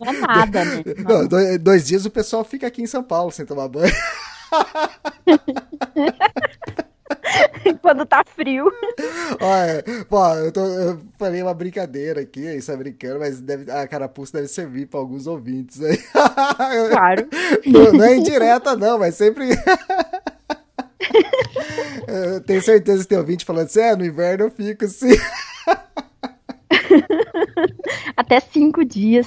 Não 0.00 0.12
é 0.12 0.20
nada, 0.20 0.64
né? 0.64 0.82
Não, 1.08 1.26
dois, 1.26 1.58
dois 1.58 1.86
dias 1.86 2.04
o 2.06 2.10
pessoal 2.10 2.44
fica 2.44 2.66
aqui 2.66 2.82
em 2.82 2.86
São 2.86 3.02
Paulo 3.02 3.30
sem 3.30 3.46
tomar 3.46 3.68
banho. 3.68 3.92
Quando 7.82 8.04
tá 8.06 8.22
frio. 8.24 8.70
Olha, 9.40 9.84
pô, 10.08 10.34
eu, 10.34 10.52
tô, 10.52 10.60
eu 10.60 11.00
falei 11.18 11.42
uma 11.42 11.54
brincadeira 11.54 12.20
aqui, 12.20 12.40
isso 12.40 12.70
é 12.70 12.76
brincando, 12.76 13.20
mas 13.20 13.40
deve, 13.40 13.70
a 13.70 13.86
carapuça 13.86 14.32
deve 14.34 14.48
servir 14.48 14.86
pra 14.86 15.00
alguns 15.00 15.26
ouvintes 15.26 15.82
aí. 15.82 15.96
Claro. 16.90 17.28
não, 17.66 17.92
não 17.92 18.04
é 18.04 18.16
indireta, 18.16 18.76
não, 18.76 18.98
mas 18.98 19.14
sempre. 19.14 19.48
eu 22.06 22.40
tenho 22.42 22.62
certeza 22.62 23.02
que 23.02 23.08
tem 23.08 23.18
ouvinte 23.18 23.44
falando 23.44 23.66
assim: 23.66 23.80
é, 23.80 23.96
no 23.96 24.04
inverno 24.04 24.44
eu 24.44 24.50
fico 24.50 24.84
assim. 24.84 25.10
Até 28.16 28.40
cinco 28.40 28.84
dias. 28.84 29.26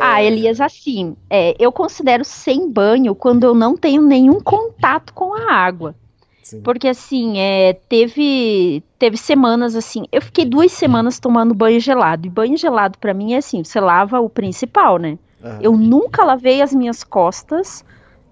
Ah, 0.00 0.22
Elias, 0.22 0.60
assim, 0.60 1.16
é, 1.28 1.54
eu 1.58 1.70
considero 1.72 2.24
sem 2.24 2.70
banho 2.70 3.14
quando 3.14 3.44
eu 3.44 3.54
não 3.54 3.76
tenho 3.76 4.02
nenhum 4.02 4.40
contato 4.40 5.12
com 5.12 5.34
a 5.34 5.52
água. 5.52 5.94
Sim. 6.42 6.60
Porque 6.60 6.88
assim, 6.88 7.38
é, 7.38 7.72
teve 7.88 8.82
teve 8.98 9.16
semanas 9.16 9.74
assim, 9.74 10.04
eu 10.12 10.20
fiquei 10.20 10.44
duas 10.44 10.72
semanas 10.72 11.18
tomando 11.18 11.54
banho 11.54 11.80
gelado. 11.80 12.26
E 12.26 12.30
banho 12.30 12.56
gelado 12.56 12.98
pra 12.98 13.14
mim 13.14 13.34
é 13.34 13.38
assim, 13.38 13.64
você 13.64 13.80
lava 13.80 14.20
o 14.20 14.28
principal, 14.28 14.98
né? 14.98 15.18
Eu 15.60 15.76
nunca 15.76 16.24
lavei 16.24 16.62
as 16.62 16.72
minhas 16.72 17.04
costas 17.04 17.84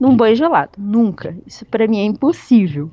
num 0.02 0.16
banho 0.16 0.34
gelado, 0.34 0.72
nunca. 0.76 1.36
Isso 1.46 1.64
pra 1.64 1.86
mim 1.86 2.00
é 2.00 2.04
impossível. 2.04 2.90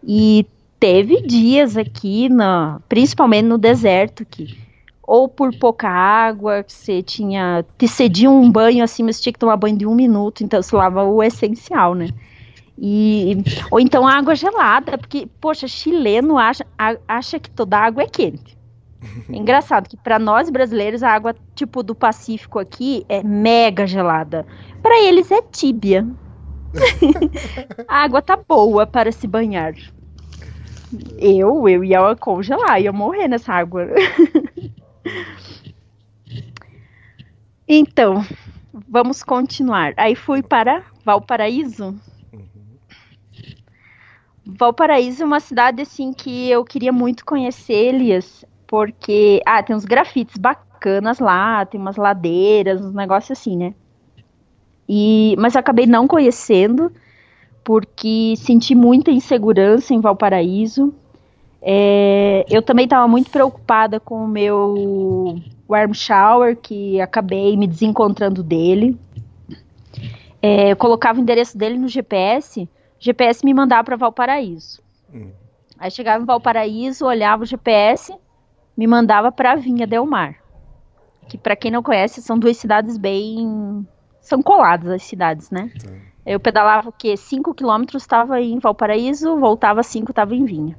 E 0.00 0.46
teve 0.78 1.20
dias 1.22 1.76
aqui, 1.76 2.28
na, 2.28 2.80
principalmente 2.88 3.46
no 3.46 3.58
deserto, 3.58 4.24
que 4.24 4.56
ou 5.04 5.28
por 5.28 5.52
pouca 5.56 5.88
água, 5.88 6.62
que 6.62 6.72
você 6.72 7.02
tinha, 7.02 7.64
te 7.76 7.88
cedia 7.88 8.30
um 8.30 8.50
banho 8.50 8.84
assim, 8.84 9.02
mas 9.02 9.20
tinha 9.20 9.32
que 9.32 9.38
tomar 9.40 9.56
banho 9.56 9.76
de 9.76 9.86
um 9.86 9.94
minuto, 9.94 10.44
então 10.44 10.62
você 10.62 10.74
lava 10.74 11.02
o 11.02 11.20
essencial, 11.20 11.94
né? 11.94 12.08
E, 12.78 13.38
ou 13.70 13.80
então 13.80 14.06
água 14.06 14.34
gelada, 14.36 14.96
porque, 14.98 15.28
poxa, 15.40 15.66
chileno 15.66 16.38
acha, 16.38 16.64
acha 17.08 17.40
que 17.40 17.50
toda 17.50 17.76
água 17.76 18.04
é 18.04 18.06
quente. 18.06 18.56
É 19.30 19.36
engraçado 19.36 19.88
que 19.88 19.96
para 19.96 20.18
nós 20.18 20.50
brasileiros 20.50 21.02
a 21.02 21.10
água 21.10 21.34
tipo 21.54 21.82
do 21.82 21.94
Pacífico 21.94 22.58
aqui 22.58 23.04
é 23.08 23.22
mega 23.22 23.86
gelada. 23.86 24.46
Para 24.82 25.00
eles 25.02 25.30
é 25.30 25.42
tíbia. 25.42 26.06
a 27.88 28.02
água 28.02 28.22
tá 28.22 28.36
boa 28.36 28.86
para 28.86 29.12
se 29.12 29.26
banhar. 29.26 29.74
Eu, 31.18 31.68
eu 31.68 31.84
ia 31.84 32.14
congelar, 32.16 32.80
ia 32.80 32.92
morrer 32.92 33.28
nessa 33.28 33.52
água. 33.52 33.86
Então, 37.68 38.24
vamos 38.88 39.24
continuar. 39.24 39.92
Aí 39.96 40.14
fui 40.14 40.40
para 40.40 40.84
Valparaíso. 41.04 42.00
Valparaíso 44.46 45.24
é 45.24 45.26
uma 45.26 45.40
cidade 45.40 45.82
assim 45.82 46.12
que 46.12 46.48
eu 46.48 46.64
queria 46.64 46.92
muito 46.92 47.24
conhecer, 47.24 47.94
Elias, 47.94 48.44
porque 48.68 49.42
ah, 49.44 49.60
tem 49.60 49.74
uns 49.74 49.84
grafites 49.84 50.36
bacanas 50.36 51.18
lá, 51.18 51.66
tem 51.66 51.80
umas 51.80 51.96
ladeiras, 51.96 52.80
uns 52.80 52.94
negócios 52.94 53.36
assim, 53.36 53.56
né? 53.56 53.74
E 54.88 55.34
mas 55.38 55.56
acabei 55.56 55.86
não 55.86 56.06
conhecendo 56.06 56.92
porque 57.64 58.34
senti 58.36 58.74
muita 58.74 59.10
insegurança 59.10 59.92
em 59.92 60.00
Valparaíso. 60.00 60.94
É, 61.60 62.44
eu 62.48 62.62
também 62.62 62.84
estava 62.84 63.08
muito 63.08 63.28
preocupada 63.28 63.98
com 63.98 64.24
o 64.24 64.28
meu 64.28 65.34
warm 65.68 65.92
shower, 65.92 66.56
que 66.56 67.00
acabei 67.00 67.56
me 67.56 67.66
desencontrando 67.66 68.40
dele. 68.40 68.96
É, 70.40 70.70
eu 70.70 70.76
colocava 70.76 71.18
o 71.18 71.22
endereço 71.22 71.58
dele 71.58 71.76
no 71.76 71.88
GPS, 71.88 72.62
o 72.62 72.68
GPS 73.00 73.44
me 73.44 73.52
mandava 73.52 73.82
para 73.82 73.96
Valparaíso. 73.96 74.80
Hum. 75.12 75.30
Aí 75.76 75.90
chegava 75.90 76.22
em 76.22 76.26
Valparaíso, 76.26 77.04
olhava 77.04 77.42
o 77.42 77.46
GPS, 77.46 78.14
me 78.76 78.86
mandava 78.86 79.32
para 79.32 79.56
Vinha 79.56 79.88
Del 79.88 80.06
Mar. 80.06 80.36
Que 81.28 81.36
para 81.36 81.56
quem 81.56 81.72
não 81.72 81.82
conhece, 81.82 82.22
são 82.22 82.38
duas 82.38 82.56
cidades 82.56 82.96
bem 82.96 83.84
são 84.26 84.42
coladas 84.42 84.90
as 84.90 85.02
cidades, 85.04 85.50
né? 85.50 85.70
Sim. 85.78 86.00
Eu 86.26 86.40
pedalava 86.40 86.88
o 86.88 86.92
quê? 86.92 87.16
5 87.16 87.54
quilômetros, 87.54 88.02
estava 88.02 88.40
em 88.40 88.58
Valparaíso, 88.58 89.38
voltava 89.38 89.84
5, 89.84 90.10
estava 90.10 90.34
em 90.34 90.44
Vinha. 90.44 90.76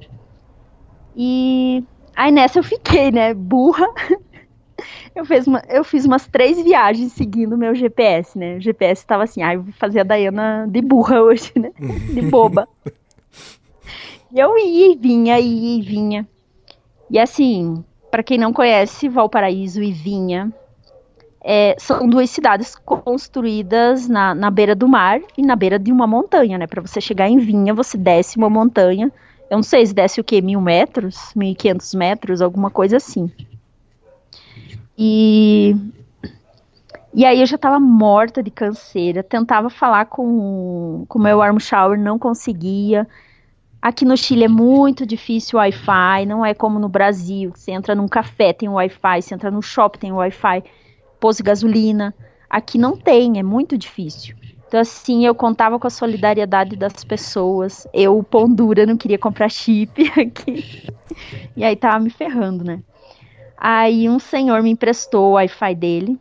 E 1.16 1.82
aí 2.14 2.30
nessa 2.30 2.58
eu 2.58 2.62
fiquei, 2.62 3.10
né, 3.10 3.32
burra. 3.34 3.86
Eu, 5.12 5.24
fiz 5.24 5.44
uma, 5.48 5.60
eu 5.68 5.82
fiz 5.82 6.04
umas 6.04 6.28
três 6.28 6.62
viagens 6.62 7.12
seguindo 7.12 7.54
o 7.54 7.58
meu 7.58 7.74
GPS, 7.74 8.38
né? 8.38 8.58
O 8.58 8.60
GPS 8.60 9.02
estava 9.02 9.24
assim, 9.24 9.42
ah, 9.42 9.54
eu 9.54 9.64
vou 9.64 9.72
fazer 9.72 9.98
a 9.98 10.04
Dayana 10.04 10.68
de 10.70 10.80
burra 10.80 11.20
hoje, 11.20 11.50
né? 11.56 11.72
De 12.14 12.22
boba. 12.22 12.68
e 14.30 14.38
eu 14.38 14.56
ia 14.56 14.92
e 14.92 14.94
vinha, 14.94 15.40
ia 15.40 15.78
e 15.78 15.82
vinha. 15.82 16.28
E 17.10 17.18
assim, 17.18 17.84
para 18.08 18.22
quem 18.22 18.38
não 18.38 18.52
conhece, 18.52 19.08
Valparaíso 19.08 19.82
e 19.82 19.90
Vinha 19.90 20.54
é, 21.50 21.74
são 21.78 22.06
duas 22.06 22.28
cidades 22.28 22.76
construídas 22.76 24.06
na, 24.06 24.34
na 24.34 24.50
beira 24.50 24.74
do 24.74 24.86
mar 24.86 25.18
e 25.34 25.40
na 25.40 25.56
beira 25.56 25.78
de 25.78 25.90
uma 25.90 26.06
montanha, 26.06 26.58
né? 26.58 26.66
Para 26.66 26.82
você 26.82 27.00
chegar 27.00 27.26
em 27.26 27.38
Vinha, 27.38 27.72
você 27.72 27.96
desce 27.96 28.36
uma 28.36 28.50
montanha. 28.50 29.10
Eu 29.50 29.56
não 29.56 29.62
sei 29.62 29.86
se 29.86 29.94
desce 29.94 30.20
o 30.20 30.24
quê? 30.24 30.42
Mil 30.42 30.60
metros? 30.60 31.32
Mil 31.34 31.52
e 31.52 31.54
quinhentos 31.54 31.94
metros? 31.94 32.42
Alguma 32.42 32.70
coisa 32.70 32.98
assim. 32.98 33.32
E, 34.98 35.74
e 37.14 37.24
aí 37.24 37.40
eu 37.40 37.46
já 37.46 37.56
tava 37.56 37.80
morta 37.80 38.42
de 38.42 38.50
canseira. 38.50 39.22
Tentava 39.22 39.70
falar 39.70 40.04
com 40.04 41.06
o 41.08 41.18
meu 41.18 41.40
arm 41.40 41.58
shower, 41.58 41.98
não 41.98 42.18
conseguia. 42.18 43.08
Aqui 43.80 44.04
no 44.04 44.18
Chile 44.18 44.44
é 44.44 44.48
muito 44.48 45.06
difícil 45.06 45.58
o 45.58 45.62
Wi-Fi, 45.62 46.26
não 46.26 46.44
é 46.44 46.52
como 46.52 46.78
no 46.78 46.90
Brasil. 46.90 47.52
Você 47.54 47.70
entra 47.70 47.94
num 47.94 48.06
café, 48.06 48.52
tem 48.52 48.68
Wi-Fi, 48.68 49.22
você 49.22 49.34
entra 49.34 49.50
no 49.50 49.62
shopping, 49.62 49.98
tem 49.98 50.12
Wi-Fi 50.12 50.62
posto 51.20 51.38
de 51.38 51.44
gasolina. 51.44 52.14
Aqui 52.48 52.78
não 52.78 52.96
tem, 52.96 53.38
é 53.38 53.42
muito 53.42 53.76
difícil. 53.76 54.36
Então, 54.66 54.80
assim, 54.80 55.24
eu 55.24 55.34
contava 55.34 55.78
com 55.78 55.86
a 55.86 55.90
solidariedade 55.90 56.76
das 56.76 57.02
pessoas. 57.02 57.86
Eu, 57.92 58.22
pão 58.22 58.52
dura, 58.52 58.84
não 58.84 58.98
queria 58.98 59.18
comprar 59.18 59.48
chip 59.48 60.02
aqui. 60.20 60.86
E 61.56 61.64
aí 61.64 61.74
tava 61.74 61.98
me 61.98 62.10
ferrando, 62.10 62.62
né? 62.62 62.82
Aí 63.56 64.08
um 64.08 64.18
senhor 64.18 64.62
me 64.62 64.70
emprestou 64.70 65.30
o 65.30 65.32
Wi-Fi 65.32 65.74
dele 65.74 66.18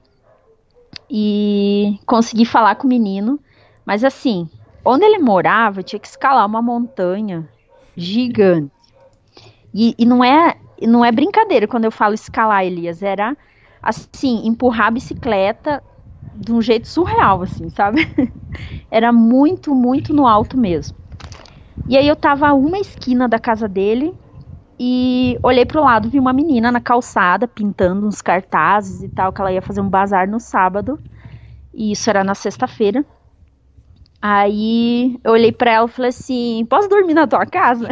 e 1.10 2.00
consegui 2.06 2.46
falar 2.46 2.76
com 2.76 2.88
o 2.88 2.90
menino. 2.90 3.40
Mas 3.86 4.04
assim, 4.04 4.50
onde 4.84 5.06
ele 5.06 5.20
morava, 5.20 5.84
tinha 5.84 6.00
que 6.00 6.08
escalar 6.08 6.46
uma 6.46 6.62
montanha 6.62 7.48
gigante. 7.96 8.72
E, 9.74 9.94
e 9.98 10.06
não 10.06 10.24
é 10.24 10.56
não 10.82 11.04
é 11.04 11.12
brincadeira 11.12 11.68
quando 11.68 11.86
eu 11.86 11.92
falo 11.92 12.14
escalar, 12.14 12.64
Elias. 12.64 13.04
Era 13.04 13.36
assim, 13.82 14.48
empurrar 14.48 14.88
a 14.88 14.92
bicicleta 14.92 15.84
de 16.36 16.52
um 16.52 16.62
jeito 16.62 16.88
surreal, 16.88 17.42
assim, 17.42 17.70
sabe? 17.70 18.08
Era 18.92 19.12
muito, 19.12 19.74
muito 19.74 20.14
no 20.14 20.28
alto 20.28 20.58
mesmo. 20.58 20.96
E 21.88 21.98
aí 21.98 22.08
eu 22.08 22.16
tava 22.16 22.48
a 22.48 22.54
uma 22.54 22.80
esquina 22.80 23.28
da 23.28 23.40
casa 23.40 23.68
dele 23.68 24.14
e 24.80 25.40
olhei 25.42 25.66
pro 25.66 25.82
lado, 25.82 26.10
vi 26.10 26.20
uma 26.20 26.34
menina 26.34 26.72
na 26.72 26.80
calçada 26.80 27.48
pintando 27.48 28.06
uns 28.06 28.22
cartazes 28.22 29.02
e 29.02 29.10
tal, 29.10 29.34
que 29.34 29.42
ela 29.42 29.52
ia 29.52 29.62
fazer 29.62 29.82
um 29.82 29.90
bazar 29.90 30.28
no 30.28 30.40
sábado. 30.40 31.00
E 31.74 31.92
isso 31.92 32.10
era 32.10 32.24
na 32.24 32.36
sexta-feira. 32.36 33.06
Aí 34.22 35.20
eu 35.24 35.32
olhei 35.32 35.52
pra 35.52 35.72
ela 35.72 35.88
e 35.88 35.92
falei 35.92 36.10
assim: 36.10 36.66
Posso 36.70 36.90
dormir 36.90 37.14
na 37.14 37.28
tua 37.28 37.46
casa? 37.46 37.88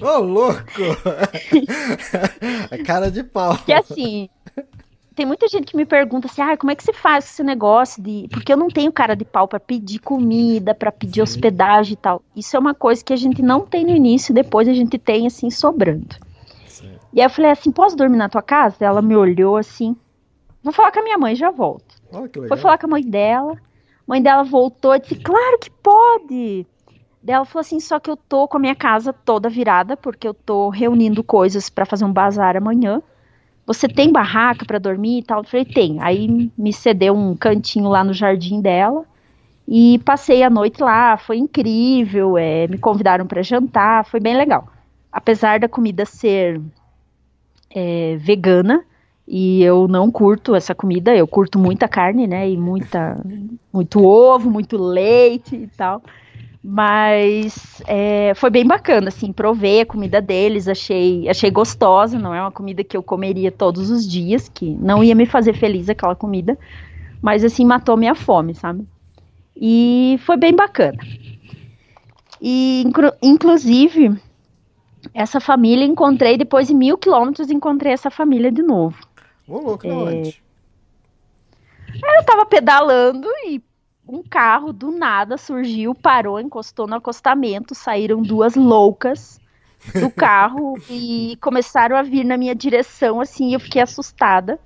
Ô, 0.00 0.06
oh, 0.06 0.18
louco! 0.18 0.60
é 2.70 2.78
cara 2.78 3.10
de 3.10 3.22
pau. 3.22 3.56
Que 3.58 3.72
assim, 3.72 4.28
tem 5.20 5.26
muita 5.26 5.46
gente 5.48 5.66
que 5.66 5.76
me 5.76 5.84
pergunta 5.84 6.26
assim, 6.26 6.40
ah, 6.40 6.56
como 6.56 6.72
é 6.72 6.74
que 6.74 6.82
você 6.82 6.94
faz 6.94 7.26
esse 7.26 7.44
negócio 7.44 8.02
de. 8.02 8.26
Porque 8.30 8.50
eu 8.50 8.56
não 8.56 8.68
tenho 8.68 8.90
cara 8.90 9.14
de 9.14 9.22
pau 9.22 9.46
para 9.46 9.60
pedir 9.60 9.98
comida, 9.98 10.74
para 10.74 10.90
pedir 10.90 11.20
hospedagem 11.20 11.92
e 11.92 11.96
tal. 11.96 12.22
Isso 12.34 12.56
é 12.56 12.58
uma 12.58 12.72
coisa 12.72 13.04
que 13.04 13.12
a 13.12 13.16
gente 13.16 13.42
não 13.42 13.60
tem 13.60 13.84
no 13.84 13.90
início, 13.90 14.32
depois 14.32 14.66
a 14.66 14.72
gente 14.72 14.96
tem 14.98 15.26
assim 15.26 15.50
sobrando. 15.50 16.16
Sim. 16.66 16.94
E 17.12 17.20
aí 17.20 17.26
eu 17.26 17.28
falei 17.28 17.50
assim, 17.50 17.70
posso 17.70 17.94
dormir 17.94 18.16
na 18.16 18.30
tua 18.30 18.40
casa? 18.40 18.76
Ela 18.80 19.02
me 19.02 19.14
olhou 19.14 19.58
assim. 19.58 19.94
Vou 20.62 20.72
falar 20.72 20.90
com 20.90 21.00
a 21.00 21.02
minha 21.02 21.18
mãe, 21.18 21.34
já 21.34 21.50
volto. 21.50 21.96
Oh, 22.10 22.26
Foi 22.48 22.56
falar 22.56 22.78
com 22.78 22.86
a 22.86 22.90
mãe 22.90 23.04
dela. 23.04 23.52
A 23.52 23.56
mãe 24.06 24.22
dela 24.22 24.42
voltou 24.42 24.96
e 24.96 25.00
disse, 25.00 25.16
claro 25.16 25.58
que 25.58 25.70
pode. 25.70 26.66
Daí 27.22 27.36
ela 27.36 27.44
falou 27.44 27.60
assim, 27.60 27.78
só 27.78 28.00
que 28.00 28.10
eu 28.10 28.16
tô 28.16 28.48
com 28.48 28.56
a 28.56 28.60
minha 28.60 28.74
casa 28.74 29.12
toda 29.12 29.50
virada, 29.50 29.98
porque 29.98 30.26
eu 30.26 30.32
tô 30.32 30.70
reunindo 30.70 31.22
coisas 31.22 31.68
para 31.68 31.84
fazer 31.84 32.06
um 32.06 32.12
bazar 32.12 32.56
amanhã 32.56 33.02
você 33.66 33.88
tem 33.88 34.12
barraca 34.12 34.64
para 34.64 34.78
dormir 34.78 35.18
e 35.18 35.22
tal? 35.22 35.40
Eu 35.40 35.44
falei, 35.44 35.64
tem. 35.64 36.00
Aí 36.00 36.50
me 36.56 36.72
cedeu 36.72 37.14
um 37.14 37.36
cantinho 37.36 37.88
lá 37.88 38.02
no 38.02 38.12
jardim 38.12 38.60
dela 38.60 39.04
e 39.68 40.00
passei 40.00 40.42
a 40.42 40.50
noite 40.50 40.82
lá, 40.82 41.16
foi 41.16 41.38
incrível, 41.38 42.36
é, 42.36 42.66
me 42.66 42.76
convidaram 42.76 43.24
para 43.24 43.42
jantar, 43.42 44.04
foi 44.04 44.18
bem 44.18 44.36
legal. 44.36 44.66
Apesar 45.12 45.60
da 45.60 45.68
comida 45.68 46.04
ser 46.04 46.60
é, 47.72 48.16
vegana, 48.16 48.84
e 49.28 49.62
eu 49.62 49.86
não 49.86 50.10
curto 50.10 50.56
essa 50.56 50.74
comida, 50.74 51.14
eu 51.14 51.26
curto 51.28 51.56
muita 51.56 51.86
carne, 51.86 52.26
né, 52.26 52.50
e 52.50 52.56
muita, 52.56 53.24
muito 53.72 54.02
ovo, 54.04 54.50
muito 54.50 54.76
leite 54.76 55.54
e 55.54 55.68
tal. 55.68 56.02
Mas 56.62 57.82
é, 57.86 58.34
foi 58.34 58.50
bem 58.50 58.66
bacana, 58.66 59.08
assim, 59.08 59.32
provei 59.32 59.80
a 59.80 59.86
comida 59.86 60.20
deles, 60.20 60.68
achei, 60.68 61.26
achei 61.26 61.50
gostosa, 61.50 62.18
não 62.18 62.34
é 62.34 62.40
uma 62.40 62.52
comida 62.52 62.84
que 62.84 62.94
eu 62.94 63.02
comeria 63.02 63.50
todos 63.50 63.90
os 63.90 64.06
dias, 64.06 64.46
que 64.46 64.74
não 64.74 65.02
ia 65.02 65.14
me 65.14 65.24
fazer 65.24 65.54
feliz 65.54 65.88
aquela 65.88 66.14
comida, 66.14 66.58
mas 67.22 67.44
assim, 67.44 67.64
matou 67.64 67.96
minha 67.96 68.14
fome, 68.14 68.54
sabe? 68.54 68.86
E 69.56 70.18
foi 70.20 70.36
bem 70.36 70.54
bacana. 70.54 70.98
E, 72.42 72.84
inclusive, 73.22 74.18
essa 75.14 75.40
família 75.40 75.84
encontrei, 75.84 76.36
depois 76.36 76.68
de 76.68 76.74
mil 76.74 76.98
quilômetros, 76.98 77.50
encontrei 77.50 77.92
essa 77.92 78.10
família 78.10 78.52
de 78.52 78.62
novo. 78.62 78.98
Ô, 79.48 79.58
louco, 79.58 79.86
é... 79.86 79.92
onde? 79.92 80.42
Eu 81.94 82.24
tava 82.24 82.46
pedalando 82.46 83.28
e 83.46 83.62
um 84.10 84.22
carro 84.22 84.72
do 84.72 84.90
nada 84.90 85.36
surgiu, 85.36 85.94
parou, 85.94 86.40
encostou 86.40 86.86
no 86.86 86.96
acostamento, 86.96 87.74
saíram 87.74 88.20
duas 88.20 88.56
loucas 88.56 89.40
do 89.94 90.10
carro 90.10 90.76
e 90.90 91.38
começaram 91.40 91.96
a 91.96 92.02
vir 92.02 92.24
na 92.24 92.36
minha 92.36 92.54
direção, 92.54 93.20
assim, 93.20 93.54
eu 93.54 93.60
fiquei 93.60 93.80
assustada. 93.80 94.58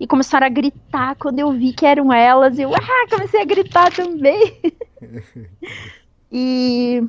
E 0.00 0.06
começaram 0.06 0.46
a 0.46 0.50
gritar 0.50 1.14
quando 1.16 1.38
eu 1.38 1.52
vi 1.52 1.72
que 1.72 1.86
eram 1.86 2.12
elas, 2.12 2.58
eu 2.58 2.74
ah, 2.74 3.06
comecei 3.10 3.40
a 3.40 3.44
gritar 3.44 3.92
também. 3.92 4.60
e 6.30 7.04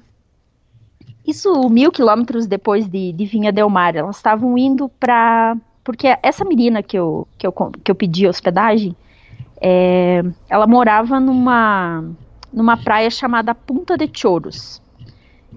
isso 1.26 1.70
mil 1.70 1.92
quilômetros 1.92 2.46
depois 2.46 2.88
de, 2.88 3.14
de 3.14 3.26
Vinha 3.26 3.52
Del 3.52 3.70
Mar, 3.70 3.96
elas 3.96 4.18
estavam 4.18 4.58
indo 4.58 4.90
para 4.90 5.56
porque 5.84 6.08
essa 6.24 6.46
menina 6.46 6.82
que 6.82 6.98
eu, 6.98 7.28
que 7.38 7.46
eu, 7.46 7.52
que 7.52 7.92
eu 7.92 7.96
pedi 7.96 8.28
hospedagem, 8.28 8.96
é, 9.66 10.22
ela 10.50 10.68
morava 10.68 11.22
numa, 11.22 12.04
numa 12.52 12.76
praia 12.76 13.10
chamada 13.10 13.56
Punta 13.56 13.98
de 13.98 14.10
Choros. 14.14 14.82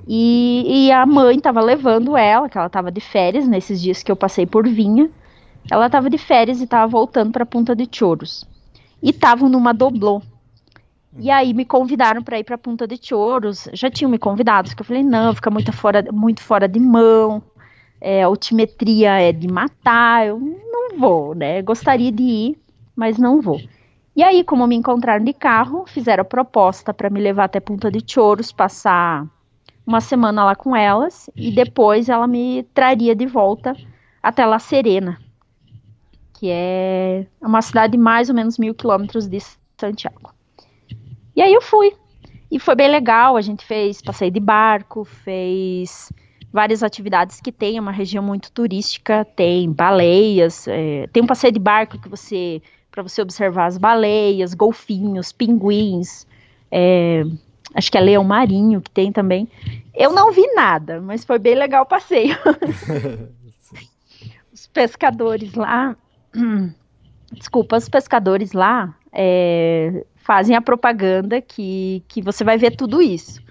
E, 0.07 0.87
e 0.87 0.93
a 0.93 1.05
mãe 1.05 1.37
estava 1.37 1.61
levando 1.61 2.17
ela, 2.17 2.49
que 2.49 2.57
ela 2.57 2.69
estava 2.69 2.93
de 2.93 3.01
férias 3.01 3.49
nesses 3.49 3.83
dias 3.83 4.05
que 4.05 4.13
eu 4.13 4.15
passei 4.15 4.47
por 4.47 4.69
Vinha. 4.69 5.11
Ela 5.69 5.87
estava 5.87 6.09
de 6.09 6.19
férias 6.19 6.61
e 6.61 6.65
estava 6.65 6.87
voltando 6.87 7.33
para 7.33 7.45
Punta 7.45 7.75
de 7.75 7.89
Choros. 7.91 8.47
E 9.03 9.11
estavam 9.11 9.49
numa 9.49 9.75
doblô. 9.75 10.23
E 11.19 11.29
aí 11.29 11.53
me 11.53 11.65
convidaram 11.65 12.23
para 12.23 12.39
ir 12.39 12.45
para 12.45 12.57
Punta 12.57 12.87
de 12.87 12.97
Choros. 13.03 13.69
Já 13.73 13.91
tinham 13.91 14.09
me 14.09 14.19
convidado, 14.19 14.73
que 14.77 14.81
eu 14.83 14.87
falei, 14.87 15.03
não, 15.03 15.35
fica 15.35 15.51
muito 15.51 15.73
fora, 15.73 16.05
muito 16.13 16.43
fora 16.43 16.69
de 16.69 16.79
mão. 16.79 17.43
É, 18.01 18.23
a 18.23 18.27
altimetria 18.27 19.21
é 19.21 19.33
de 19.33 19.49
matar, 19.49 20.29
eu 20.29 20.39
não 20.39 20.97
vou, 20.97 21.35
né? 21.35 21.61
Gostaria 21.63 22.13
de 22.13 22.23
ir, 22.23 22.59
mas 22.95 23.19
não 23.19 23.41
vou. 23.41 23.59
E 24.17 24.25
aí, 24.25 24.43
como 24.43 24.67
me 24.67 24.75
encontraram 24.75 25.23
de 25.23 25.35
carro, 25.35 25.85
fizeram 25.87 26.23
a 26.23 26.25
proposta 26.25 26.95
para 26.95 27.11
me 27.11 27.21
levar 27.21 27.45
até 27.45 27.61
Punta 27.61 27.91
de 27.91 28.03
Choros, 28.05 28.51
passar 28.51 29.27
uma 29.87 30.01
semana 30.01 30.43
lá 30.43 30.57
com 30.57 30.75
elas 30.75 31.29
e 31.37 31.53
depois 31.53 32.09
ela 32.09 32.27
me 32.27 32.63
traria 32.73 33.15
de 33.15 33.27
volta 33.27 33.77
até 34.23 34.47
La 34.47 34.59
Serena, 34.59 35.19
que 36.33 36.49
é 36.51 37.27
uma 37.43 37.61
cidade 37.61 37.93
de 37.93 37.99
mais 37.99 38.31
ou 38.31 38.35
menos 38.35 38.59
mil 38.59 38.75
quilômetros 38.75 39.29
de 39.29 39.39
Santiago. 39.79 40.33
E 41.37 41.43
aí 41.43 41.53
eu 41.53 41.61
fui. 41.61 41.93
E 42.51 42.59
foi 42.59 42.75
bem 42.75 42.89
legal, 42.89 43.37
a 43.37 43.43
gente 43.43 43.67
fez 43.67 44.01
passeio 44.01 44.31
de 44.31 44.41
barco, 44.41 45.05
fez 45.05 46.11
várias 46.51 46.83
atividades 46.83 47.39
que 47.39 47.53
tem, 47.53 47.77
é 47.77 47.81
uma 47.81 47.93
região 47.93 48.25
muito 48.25 48.51
turística, 48.51 49.27
tem 49.37 49.71
baleias, 49.71 50.67
é, 50.67 51.07
tem 51.09 51.23
um 51.23 51.27
passeio 51.27 51.53
de 51.53 51.59
barco 51.59 52.01
que 52.01 52.09
você 52.09 52.63
para 52.97 53.03
você 53.03 53.21
observar 53.21 53.67
as 53.67 53.77
baleias, 53.77 54.55
golfinhos, 54.55 55.31
pinguins, 55.31 56.27
é, 56.73 57.25
acho 57.75 57.93
que 57.93 57.99
é 57.99 58.01
leão 58.01 58.25
marinho 58.25 58.81
que 58.81 58.91
tem 58.91 59.13
também. 59.13 59.47
Eu 59.95 60.15
não 60.15 60.33
vi 60.33 60.47
nada, 60.55 60.99
mas 60.99 61.23
foi 61.23 61.39
bem 61.39 61.55
legal 61.55 61.83
o 61.83 61.87
passeio. 61.87 62.35
os 64.51 64.67
pescadores 64.69 65.53
lá, 65.53 65.95
desculpa, 67.33 67.77
os 67.77 67.87
pescadores 67.87 68.53
lá 68.53 68.97
é, 69.13 70.07
fazem 70.17 70.57
a 70.57 70.63
propaganda 70.63 71.43
que, 71.43 72.03
que 72.09 72.23
você 72.23 72.45
vai 72.45 72.57
ver 72.57 72.77
tudo 72.77 73.03
isso. 73.03 73.43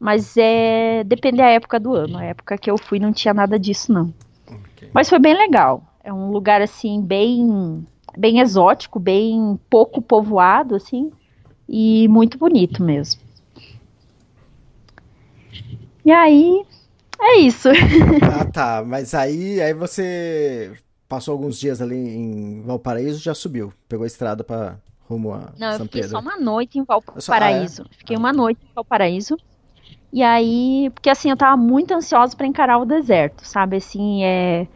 Mas 0.00 0.34
é 0.38 1.04
depende 1.04 1.36
da 1.36 1.50
época 1.50 1.78
do 1.78 1.94
ano. 1.94 2.16
A 2.16 2.24
época 2.24 2.56
que 2.56 2.70
eu 2.70 2.78
fui 2.78 2.98
não 2.98 3.12
tinha 3.12 3.34
nada 3.34 3.58
disso 3.58 3.92
não. 3.92 4.14
Okay. 4.46 4.88
Mas 4.94 5.10
foi 5.10 5.18
bem 5.18 5.36
legal. 5.36 5.84
É 6.02 6.10
um 6.10 6.30
lugar 6.30 6.62
assim 6.62 7.02
bem 7.02 7.86
bem 8.16 8.40
exótico, 8.40 8.98
bem 8.98 9.58
pouco 9.68 10.00
povoado 10.00 10.74
assim 10.74 11.12
e 11.68 12.08
muito 12.08 12.38
bonito 12.38 12.82
mesmo. 12.82 13.20
E 16.04 16.12
aí 16.12 16.64
é 17.20 17.38
isso. 17.38 17.68
ah, 18.22 18.44
tá. 18.44 18.84
Mas 18.86 19.14
aí, 19.14 19.60
aí 19.60 19.72
você 19.72 20.72
passou 21.08 21.32
alguns 21.32 21.58
dias 21.58 21.80
ali 21.80 21.96
em 21.96 22.62
Valparaíso, 22.62 23.18
já 23.20 23.34
subiu, 23.34 23.72
pegou 23.88 24.04
a 24.04 24.06
estrada 24.06 24.44
para 24.44 24.76
rumo 25.08 25.32
a 25.32 25.52
Não, 25.58 25.72
São 25.72 25.80
eu 25.80 25.84
fiquei 25.86 26.02
Pedro. 26.02 26.10
só 26.10 26.20
uma 26.20 26.36
noite 26.36 26.78
em 26.78 26.84
Valparaíso. 26.84 27.82
Ah, 27.82 27.86
é? 27.90 27.98
Fiquei 27.98 28.16
ah. 28.16 28.18
uma 28.18 28.32
noite 28.32 28.60
em 28.62 28.74
Valparaíso. 28.74 29.36
E 30.12 30.22
aí, 30.22 30.90
porque 30.94 31.10
assim, 31.10 31.30
eu 31.30 31.36
tava 31.36 31.56
muito 31.56 31.92
ansiosa 31.92 32.36
para 32.36 32.46
encarar 32.46 32.78
o 32.78 32.84
deserto, 32.84 33.44
sabe? 33.44 33.78
Assim, 33.78 34.22
é, 34.22 34.68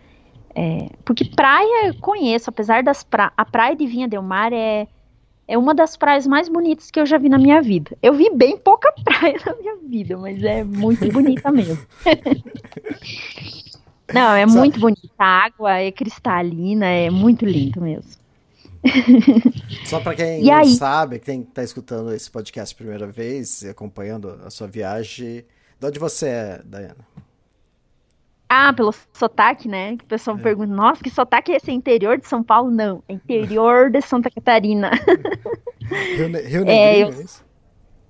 é, 0.58 0.88
porque 1.04 1.24
praia 1.24 1.86
eu 1.86 1.94
conheço, 2.00 2.50
apesar 2.50 2.82
das 2.82 3.04
pra, 3.04 3.32
a 3.36 3.44
praia 3.44 3.76
de 3.76 3.86
Vinha 3.86 4.08
Del 4.08 4.22
Mar 4.22 4.52
é 4.52 4.88
é 5.46 5.56
uma 5.56 5.74
das 5.74 5.96
praias 5.96 6.26
mais 6.26 6.48
bonitas 6.48 6.90
que 6.90 7.00
eu 7.00 7.06
já 7.06 7.16
vi 7.16 7.30
na 7.30 7.38
minha 7.38 7.62
vida. 7.62 7.96
Eu 8.02 8.12
vi 8.12 8.28
bem 8.28 8.58
pouca 8.58 8.92
praia 9.02 9.38
na 9.46 9.54
minha 9.54 9.76
vida, 9.76 10.18
mas 10.18 10.42
é 10.42 10.62
muito 10.62 11.10
bonita 11.10 11.50
mesmo. 11.50 11.78
Não, 14.12 14.34
é 14.34 14.46
Só... 14.46 14.58
muito 14.58 14.78
bonita. 14.78 15.08
A 15.18 15.46
água 15.46 15.78
é 15.78 15.90
cristalina, 15.90 16.86
é 16.86 17.08
muito 17.08 17.46
lindo 17.46 17.80
mesmo. 17.80 18.12
Só 19.86 20.00
para 20.00 20.14
quem 20.14 20.40
e 20.40 20.44
não 20.44 20.54
aí? 20.54 20.74
sabe, 20.74 21.18
quem 21.18 21.42
está 21.42 21.62
escutando 21.62 22.12
esse 22.12 22.30
podcast 22.30 22.74
pela 22.74 22.90
primeira 22.90 23.12
vez, 23.12 23.64
acompanhando 23.64 24.40
a 24.44 24.50
sua 24.50 24.66
viagem, 24.66 25.44
de 25.78 25.86
onde 25.86 25.98
você 25.98 26.28
é, 26.28 26.62
Dayana? 26.64 27.06
Ah, 28.48 28.72
pelo 28.72 28.94
sotaque, 29.12 29.68
né? 29.68 29.96
Que 29.96 30.04
o 30.04 30.08
pessoal 30.08 30.38
é. 30.38 30.40
pergunta, 30.40 30.72
nossa, 30.72 31.02
que 31.02 31.10
sotaque 31.10 31.52
é 31.52 31.56
esse? 31.56 31.70
É 31.70 31.74
interior 31.74 32.16
de 32.18 32.26
São 32.26 32.42
Paulo? 32.42 32.70
Não, 32.70 33.02
é 33.06 33.12
interior 33.12 33.90
de 33.90 34.00
Santa 34.00 34.30
Catarina. 34.30 34.90
Rio, 36.16 36.28
ne 36.28 36.40
Rio 36.40 36.64
Negrinho, 36.64 36.68
é, 36.68 37.02
eu... 37.02 37.08
é 37.08 37.10
isso? 37.10 37.44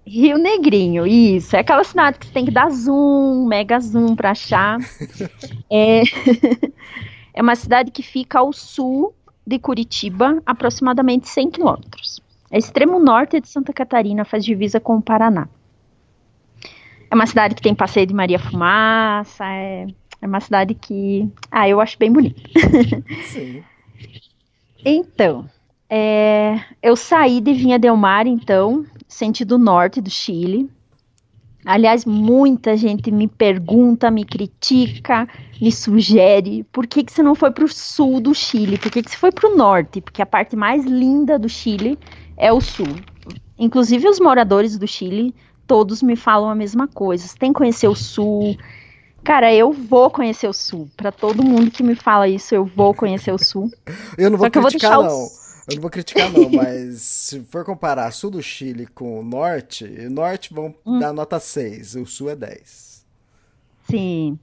Rio 0.07 0.39
Negrinho, 0.39 1.07
isso. 1.07 1.57
É 1.57 1.61
aquela 1.61 1.83
cidade 1.83 2.19
que 2.19 2.27
você 2.27 2.33
tem 2.33 2.45
que 2.45 2.51
dar 2.51 2.71
zoom, 2.71 3.47
mega 3.47 3.79
zoom 3.81 4.15
pra 4.15 4.31
achar. 4.31 4.79
é... 5.71 6.03
é 7.35 7.43
uma 7.43 7.57
cidade 7.57 7.91
que 7.91 8.03
fica 8.03 8.39
ao 8.39 8.53
sul 8.53 9.15
de 9.45 9.59
Curitiba, 9.59 10.41
aproximadamente 10.47 11.29
100 11.29 11.51
quilômetros. 11.51 12.21
É 12.51 12.59
extremo 12.59 12.99
norte 12.99 13.41
de 13.41 13.49
Santa 13.49 13.73
Catarina, 13.73 14.25
faz 14.25 14.45
divisa 14.45 14.79
com 14.79 14.97
o 14.97 15.03
Paraná. 15.03 15.49
É 17.11 17.15
uma 17.15 17.27
cidade 17.27 17.55
que 17.55 17.63
tem 17.63 17.75
passeio 17.75 18.07
de 18.07 18.15
Maria 18.15 18.39
Fumaça, 18.39 19.45
é 19.45 19.87
é 20.21 20.27
uma 20.27 20.41
cidade 20.41 20.75
que, 20.75 21.29
ah, 21.51 21.69
eu 21.69 21.81
acho 21.81 21.99
bem 21.99 22.13
bonita. 22.13 22.41
Sim. 23.25 23.63
então, 24.85 25.49
é, 25.89 26.61
eu 26.83 26.97
saí 26.97 27.41
de 27.41 27.53
Vinha 27.53 27.79
Del 27.79 27.97
Mar, 27.97 28.27
então, 28.27 28.85
sentido 29.07 29.59
norte 29.59 30.01
do 30.01 30.11
Chile. 30.11 30.69
Aliás, 31.65 32.05
muita 32.05 32.77
gente 32.77 33.11
me 33.11 33.29
pergunta, 33.29 34.11
me 34.11 34.25
critica, 34.25 35.29
me 35.61 35.71
sugere 35.71 36.65
por 36.73 36.87
que, 36.87 37.03
que 37.05 37.13
você 37.13 37.23
não 37.23 37.35
foi 37.35 37.51
para 37.51 37.65
o 37.65 37.69
sul 37.69 38.21
do 38.21 38.35
Chile, 38.35 38.79
por 38.79 38.91
que, 38.91 39.03
que 39.03 39.11
você 39.11 39.17
foi 39.17 39.33
para 39.33 39.51
o 39.51 39.57
norte, 39.57 40.01
porque 40.01 40.23
a 40.23 40.27
parte 40.27 40.57
mais 40.57 40.85
linda 40.85 41.39
do 41.39 41.49
Chile 41.49 41.99
é 42.37 42.53
o 42.53 42.61
sul. 42.61 42.87
Inclusive 43.59 44.09
os 44.09 44.21
moradores 44.21 44.79
do 44.79 44.87
Chile, 44.87 45.35
todos 45.67 46.03
me 46.03 46.17
falam 46.17 46.49
a 46.49 46.55
mesma 46.55 46.87
coisa. 46.87 47.27
Você 47.27 47.37
tem 47.37 47.53
que 47.53 47.59
conhecer 47.59 47.89
o 47.89 47.95
sul, 47.95 48.57
Cara, 49.25 49.53
eu 49.53 49.73
vou 49.73 50.11
conhecer 50.11 50.49
o 50.49 50.53
Sul. 50.53 50.89
Para 50.97 51.13
todo 51.13 51.45
mundo 51.45 51.71
que 51.71 51.83
me 51.83 51.95
fala 51.95 52.29
isso, 52.29 52.55
eu 52.55 52.65
vou 52.65 52.95
conhecer 52.95 53.33
o 53.33 53.39
Sul. 53.39 53.71
eu 54.17 54.31
não 54.31 54.39
vou 54.39 54.47
Só 54.47 54.51
criticar, 54.51 54.93
eu 54.93 55.03
vou 55.03 55.05
não. 55.05 55.25
O... 55.25 55.49
Eu 55.69 55.75
não 55.75 55.83
vou 55.83 55.91
criticar, 55.91 56.33
não, 56.33 56.49
mas 56.51 57.03
se 57.03 57.41
for 57.41 57.63
comparar 57.63 58.11
sul 58.11 58.31
do 58.31 58.43
Chile 58.43 58.87
com 58.87 59.21
o 59.21 59.23
norte, 59.23 59.85
o 59.85 60.11
norte 60.11 60.55
vão 60.55 60.75
hum. 60.85 60.99
dar 60.99 61.13
nota 61.13 61.39
6, 61.39 61.97
o 61.97 62.07
sul 62.07 62.31
é 62.31 62.37
10. 62.37 63.05
Sim. 63.91 64.39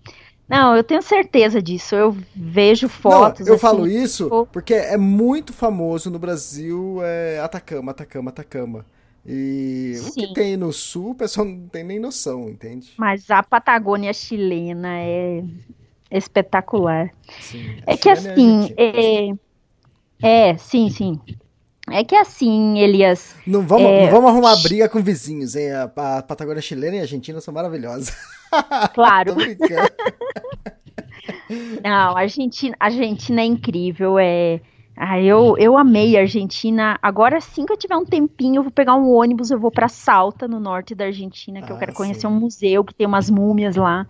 Não, 0.48 0.76
eu 0.76 0.84
tenho 0.84 1.02
certeza 1.02 1.62
disso. 1.62 1.96
Eu 1.96 2.16
vejo 2.36 2.88
fotos. 2.88 3.42
Não, 3.42 3.48
eu 3.48 3.54
assim, 3.56 3.62
falo 3.62 3.88
isso 3.88 4.48
porque 4.52 4.74
é 4.74 4.98
muito 4.98 5.52
famoso 5.52 6.10
no 6.12 6.20
Brasil 6.20 7.00
é 7.04 7.40
Atacama, 7.40 7.92
Atacama, 7.92 8.30
Atacama. 8.30 8.86
E 9.26 9.96
Sim. 9.96 10.08
o 10.08 10.14
que 10.14 10.34
tem 10.34 10.56
no 10.56 10.72
sul, 10.72 11.12
o 11.12 11.16
pessoal 11.16 11.48
não 11.48 11.68
tem 11.68 11.84
nem 11.84 12.00
noção, 12.00 12.48
entende? 12.48 12.94
Mas 12.98 13.32
a 13.32 13.42
Patagônia 13.42 14.14
chilena 14.14 15.00
é 15.00 15.44
espetacular. 16.12 17.10
Sim, 17.42 17.78
é 17.88 17.98
que 17.98 18.08
assim, 18.08 18.72
é, 18.78 19.30
é, 20.22 20.58
sim, 20.58 20.90
sim. 20.90 21.20
É 21.90 22.04
que 22.04 22.16
assim, 22.16 22.80
Elias. 22.80 23.36
Não 23.46 23.62
vamos, 23.62 23.88
é... 23.88 24.06
não 24.06 24.12
vamos 24.12 24.30
arrumar 24.30 24.56
briga 24.62 24.88
com 24.90 25.02
vizinhos, 25.02 25.56
hein? 25.56 25.72
A, 25.72 25.84
a 25.84 26.22
Patagônia 26.22 26.62
chilena 26.62 26.98
e 26.98 27.00
a 27.00 27.04
Argentina 27.04 27.42
são 27.42 27.54
maravilhosas. 27.54 28.16
Claro. 28.94 29.36
não, 31.84 32.16
a 32.16 32.22
Argentina, 32.22 32.74
a 32.80 32.86
Argentina 32.86 33.42
é 33.42 33.46
incrível, 33.46 34.18
é 34.18 34.62
ah, 34.98 35.20
eu, 35.20 35.58
eu 35.58 35.78
amei 35.78 36.16
a 36.16 36.22
Argentina. 36.22 36.98
Agora, 37.02 37.38
assim 37.38 37.66
que 37.66 37.74
eu 37.74 37.78
tiver 37.78 37.98
um 37.98 38.06
tempinho, 38.06 38.60
eu 38.60 38.64
vou 38.64 38.72
pegar 38.72 38.96
um 38.96 39.12
ônibus, 39.12 39.52
eu 39.52 39.60
vou 39.60 39.70
para 39.70 39.90
Salta, 39.90 40.48
no 40.48 40.60
norte 40.60 40.96
da 40.96 41.06
Argentina, 41.06 41.62
que 41.62 41.72
ah, 41.72 41.76
eu 41.76 41.80
quero 41.80 41.94
conhecer 41.94 42.22
sim. 42.22 42.28
um 42.28 42.40
museu 42.40 42.84
que 42.84 42.94
tem 42.94 43.06
umas 43.06 43.30
múmias 43.30 43.76
lá. 43.76 44.08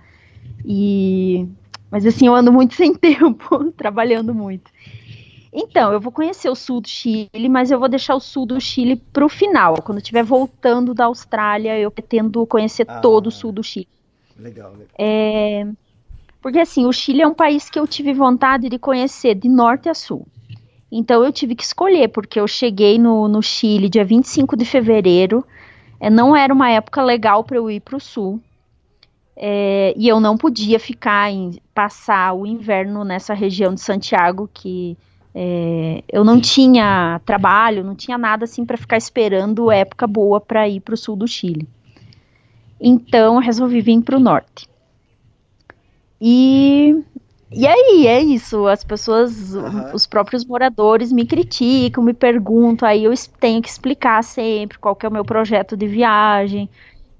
E 0.63 1.47
mas 1.89 2.05
assim, 2.05 2.27
eu 2.27 2.35
ando 2.35 2.51
muito 2.51 2.73
sem 2.75 2.93
tempo, 2.93 3.71
trabalhando 3.71 4.33
muito. 4.33 4.69
Então, 5.51 5.93
eu 5.93 6.01
vou 6.01 6.11
conhecer 6.11 6.49
o 6.49 6.55
sul 6.55 6.81
do 6.81 6.89
Chile, 6.89 7.49
mas 7.49 7.71
eu 7.71 7.79
vou 7.79 7.87
deixar 7.87 8.13
o 8.13 8.19
sul 8.19 8.45
do 8.45 8.59
Chile 8.59 8.97
para 8.97 9.25
o 9.25 9.29
final. 9.29 9.81
Quando 9.81 9.99
eu 9.99 10.01
estiver 10.01 10.23
voltando 10.23 10.93
da 10.93 11.05
Austrália, 11.05 11.79
eu 11.79 11.89
pretendo 11.89 12.45
conhecer 12.45 12.85
ah, 12.89 12.99
todo 12.99 13.27
o 13.27 13.31
sul 13.31 13.53
do 13.53 13.63
Chile. 13.63 13.87
Legal, 14.37 14.71
legal. 14.71 14.87
É, 14.99 15.65
porque 16.41 16.59
assim, 16.59 16.85
o 16.85 16.91
Chile 16.91 17.21
é 17.21 17.27
um 17.27 17.33
país 17.33 17.69
que 17.69 17.79
eu 17.79 17.87
tive 17.87 18.13
vontade 18.13 18.67
de 18.67 18.77
conhecer 18.77 19.33
de 19.33 19.47
norte 19.47 19.87
a 19.87 19.93
sul. 19.93 20.27
Então 20.97 21.25
eu 21.25 21.31
tive 21.33 21.55
que 21.55 21.63
escolher, 21.63 22.07
porque 22.07 22.39
eu 22.39 22.47
cheguei 22.47 22.97
no, 22.97 23.27
no 23.27 23.41
Chile 23.43 23.89
dia 23.89 24.05
25 24.05 24.55
de 24.55 24.63
fevereiro, 24.63 25.45
é, 25.99 26.09
não 26.09 26.33
era 26.33 26.53
uma 26.53 26.69
época 26.69 27.03
legal 27.03 27.43
para 27.43 27.57
eu 27.57 27.69
ir 27.69 27.81
para 27.81 27.97
o 27.97 27.99
sul. 27.99 28.39
É, 29.35 29.93
e 29.97 30.07
eu 30.07 30.21
não 30.21 30.37
podia 30.37 30.79
ficar 30.79 31.29
em 31.29 31.59
passar 31.73 32.31
o 32.33 32.45
inverno 32.45 33.03
nessa 33.03 33.33
região 33.33 33.73
de 33.73 33.81
Santiago 33.81 34.49
que 34.53 34.97
é, 35.33 36.01
eu 36.07 36.23
não 36.23 36.39
tinha 36.39 37.19
trabalho, 37.25 37.83
não 37.83 37.93
tinha 37.93 38.17
nada 38.17 38.45
assim 38.45 38.65
para 38.65 38.77
ficar 38.77 38.95
esperando 38.95 39.69
época 39.69 40.07
boa 40.07 40.39
para 40.39 40.65
ir 40.69 40.79
para 40.79 40.93
o 40.93 40.97
sul 40.97 41.17
do 41.17 41.27
Chile. 41.27 41.67
Então 42.79 43.35
eu 43.35 43.41
resolvi 43.41 43.81
vir 43.81 44.01
para 44.01 44.15
o 44.15 44.19
norte. 44.21 44.69
E 46.21 47.03
e 47.55 47.67
aí, 47.67 48.07
é 48.07 48.21
isso. 48.21 48.67
As 48.67 48.83
pessoas, 48.83 49.53
uhum. 49.53 49.93
os 49.93 50.05
próprios 50.05 50.45
moradores 50.45 51.11
me 51.11 51.25
criticam, 51.25 52.03
me 52.03 52.13
perguntam, 52.13 52.87
aí 52.87 53.03
eu 53.03 53.13
tenho 53.39 53.61
que 53.61 53.69
explicar 53.69 54.23
sempre 54.23 54.77
qual 54.77 54.95
que 54.95 55.05
é 55.05 55.09
o 55.09 55.11
meu 55.11 55.25
projeto 55.25 55.75
de 55.75 55.87
viagem 55.87 56.69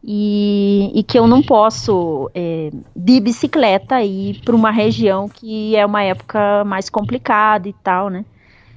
e, 0.04 0.92
e 0.94 1.02
que 1.04 1.18
eu 1.18 1.26
não 1.26 1.42
posso 1.42 2.30
é, 2.36 2.70
de 2.96 3.20
bicicleta 3.20 4.04
ir 4.04 4.40
para 4.46 4.56
uma 4.56 4.70
região 4.70 5.28
que 5.28 5.76
é 5.76 5.84
uma 5.84 6.04
época 6.04 6.64
mais 6.64 6.90
complicada 6.90 7.68
e 7.68 7.74
tal, 7.74 8.10
né? 8.10 8.24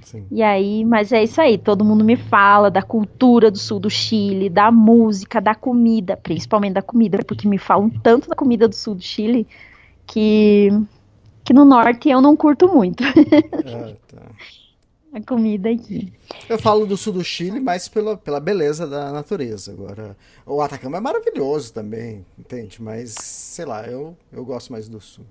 Sim. 0.00 0.26
E 0.30 0.42
aí, 0.42 0.86
mas 0.86 1.12
é 1.12 1.22
isso 1.22 1.38
aí, 1.38 1.58
todo 1.58 1.84
mundo 1.84 2.02
me 2.02 2.16
fala 2.16 2.70
da 2.70 2.80
cultura 2.80 3.50
do 3.50 3.58
sul 3.58 3.78
do 3.78 3.90
Chile, 3.90 4.48
da 4.48 4.70
música, 4.70 5.38
da 5.38 5.54
comida, 5.54 6.16
principalmente 6.16 6.72
da 6.72 6.82
comida, 6.82 7.18
porque 7.26 7.46
me 7.46 7.58
falam 7.58 7.90
tanto 7.90 8.30
da 8.30 8.34
comida 8.34 8.66
do 8.66 8.74
sul 8.74 8.94
do 8.94 9.02
Chile 9.02 9.46
que, 10.06 10.70
que 11.48 11.54
no 11.54 11.64
norte 11.64 12.10
eu 12.10 12.20
não 12.20 12.36
curto 12.36 12.68
muito 12.68 13.02
Ah, 13.64 13.94
tá. 14.06 14.22
a 15.14 15.20
comida 15.22 15.70
aqui. 15.70 16.12
Eu 16.46 16.58
falo 16.58 16.84
do 16.84 16.94
sul 16.94 17.14
do 17.14 17.24
Chile 17.24 17.58
mais 17.58 17.88
pela, 17.88 18.18
pela 18.18 18.38
beleza 18.38 18.86
da 18.86 19.10
natureza. 19.10 19.72
Agora, 19.72 20.14
o 20.44 20.60
Atacama 20.60 20.98
é 20.98 21.00
maravilhoso 21.00 21.72
também, 21.72 22.22
entende? 22.38 22.82
Mas, 22.82 23.14
sei 23.14 23.64
lá, 23.64 23.86
eu, 23.86 24.14
eu 24.30 24.44
gosto 24.44 24.70
mais 24.70 24.90
do 24.90 25.00
sul. 25.00 25.24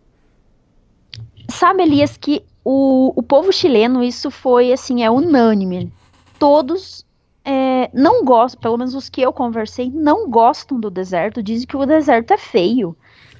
Sabe, 1.51 1.84
Elias, 1.84 2.18
que 2.18 2.43
o, 2.65 3.13
o 3.15 3.22
povo 3.22 3.53
chileno, 3.53 4.03
isso 4.03 4.32
foi 4.32 4.74
assim, 4.74 5.03
é 5.03 5.11
unânime. 5.11 5.93
Todos 6.39 7.05
é, 7.45 7.91
não 7.93 8.26
gostam, 8.26 8.59
pelo 8.59 8.78
menos 8.78 8.95
os 8.95 9.07
que 9.07 9.22
eu 9.22 9.32
conversei, 9.32 9.91
não 9.91 10.28
gostam 10.28 10.80
do 10.80 10.89
deserto, 10.89 11.43
dizem 11.43 11.68
que 11.68 11.78
o 11.78 11.86
deserto 11.86 12.34
é 12.34 12.39
feio. 12.39 12.97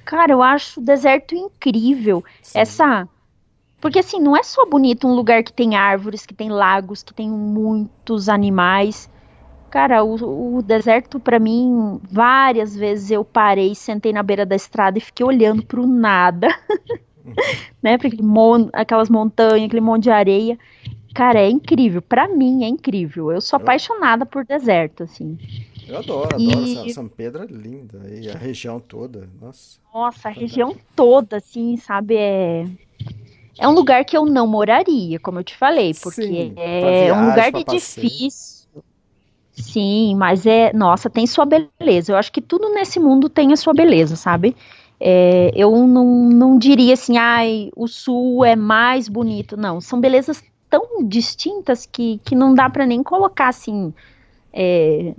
Cara, 0.08 0.32
eu 0.32 0.42
acho 0.42 0.80
o 0.80 0.82
deserto 0.82 1.34
incrível. 1.34 2.24
Sim. 2.40 2.58
Essa. 2.60 3.06
Porque 3.78 3.98
assim, 3.98 4.18
não 4.18 4.34
é 4.34 4.42
só 4.42 4.64
bonito 4.64 5.06
um 5.06 5.14
lugar 5.14 5.42
que 5.42 5.52
tem 5.52 5.76
árvores, 5.76 6.24
que 6.24 6.32
tem 6.32 6.48
lagos, 6.48 7.02
que 7.02 7.12
tem 7.12 7.28
muitos 7.28 8.26
animais. 8.26 9.10
Cara, 9.70 10.02
o, 10.02 10.56
o 10.56 10.62
deserto, 10.62 11.20
pra 11.20 11.38
mim, 11.38 12.00
várias 12.10 12.74
vezes 12.74 13.10
eu 13.10 13.22
parei, 13.22 13.74
sentei 13.74 14.10
na 14.10 14.22
beira 14.22 14.46
da 14.46 14.56
estrada 14.56 14.96
e 14.96 15.02
fiquei 15.02 15.26
olhando 15.26 15.62
pro 15.62 15.86
nada. 15.86 16.48
né? 17.82 17.98
Pra 17.98 18.08
mon- 18.22 18.70
aquelas 18.72 19.10
montanhas, 19.10 19.66
aquele 19.66 19.82
monte 19.82 20.04
de 20.04 20.10
areia. 20.10 20.58
Cara, 21.14 21.38
é 21.38 21.50
incrível. 21.50 22.00
Pra 22.00 22.26
mim 22.28 22.64
é 22.64 22.68
incrível. 22.68 23.30
Eu 23.30 23.42
sou 23.42 23.58
apaixonada 23.58 24.24
por 24.24 24.42
deserto, 24.46 25.02
assim. 25.02 25.36
Eu 25.88 25.96
adoro, 25.98 26.36
adoro. 26.36 26.66
E- 26.66 26.68
São, 26.68 26.88
São 26.88 27.08
Pedro 27.08 27.42
é 27.42 27.46
linda. 27.46 28.08
E 28.08 28.28
a 28.30 28.36
região 28.36 28.78
toda. 28.78 29.26
Nossa. 29.40 29.78
Nossa, 29.92 30.28
a 30.28 30.32
região 30.32 30.76
toda, 30.94 31.38
assim, 31.38 31.76
sabe, 31.76 32.16
é. 32.16 32.64
É 33.58 33.68
um 33.68 33.72
lugar 33.72 34.04
que 34.04 34.16
eu 34.16 34.26
não 34.26 34.46
moraria, 34.46 35.20
como 35.20 35.38
eu 35.40 35.44
te 35.44 35.56
falei, 35.56 35.94
porque 35.94 36.22
Sim, 36.22 36.54
é 36.56 36.92
viagem, 36.92 37.12
um 37.12 37.26
lugar 37.26 37.52
de 37.52 37.64
difícil. 37.64 38.68
Sim, 39.52 40.14
mas 40.16 40.46
é, 40.46 40.72
nossa, 40.72 41.10
tem 41.10 41.26
sua 41.26 41.44
beleza. 41.44 42.12
Eu 42.12 42.16
acho 42.16 42.32
que 42.32 42.40
tudo 42.40 42.68
nesse 42.74 43.00
mundo 43.00 43.28
tem 43.28 43.52
a 43.52 43.56
sua 43.56 43.74
beleza, 43.74 44.16
sabe? 44.16 44.56
É, 45.00 45.50
eu 45.54 45.72
não, 45.86 46.04
não 46.30 46.58
diria 46.58 46.94
assim, 46.94 47.18
ai, 47.18 47.70
o 47.76 47.88
sul 47.88 48.44
é 48.44 48.54
mais 48.56 49.08
bonito. 49.08 49.56
Não, 49.56 49.80
são 49.80 50.00
belezas 50.00 50.42
tão 50.70 51.04
distintas 51.06 51.86
que, 51.86 52.20
que 52.24 52.34
não 52.36 52.54
dá 52.54 52.70
pra 52.70 52.86
nem 52.86 53.02
colocar 53.02 53.48
assim 53.48 53.92
é, 54.52 55.14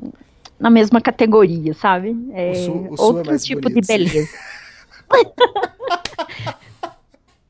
na 0.60 0.70
mesma 0.70 1.02
categoria, 1.02 1.74
sabe? 1.74 2.16
É, 2.34 2.52
O 2.52 2.56
sul- 2.56 2.88
o 2.92 2.98
sul 2.98 3.06
é 3.06 3.10
outro 3.18 3.32
mais 3.32 3.44
tipo 3.44 3.62
bonito, 3.62 3.82
de 3.82 3.88
beleza. 3.88 4.30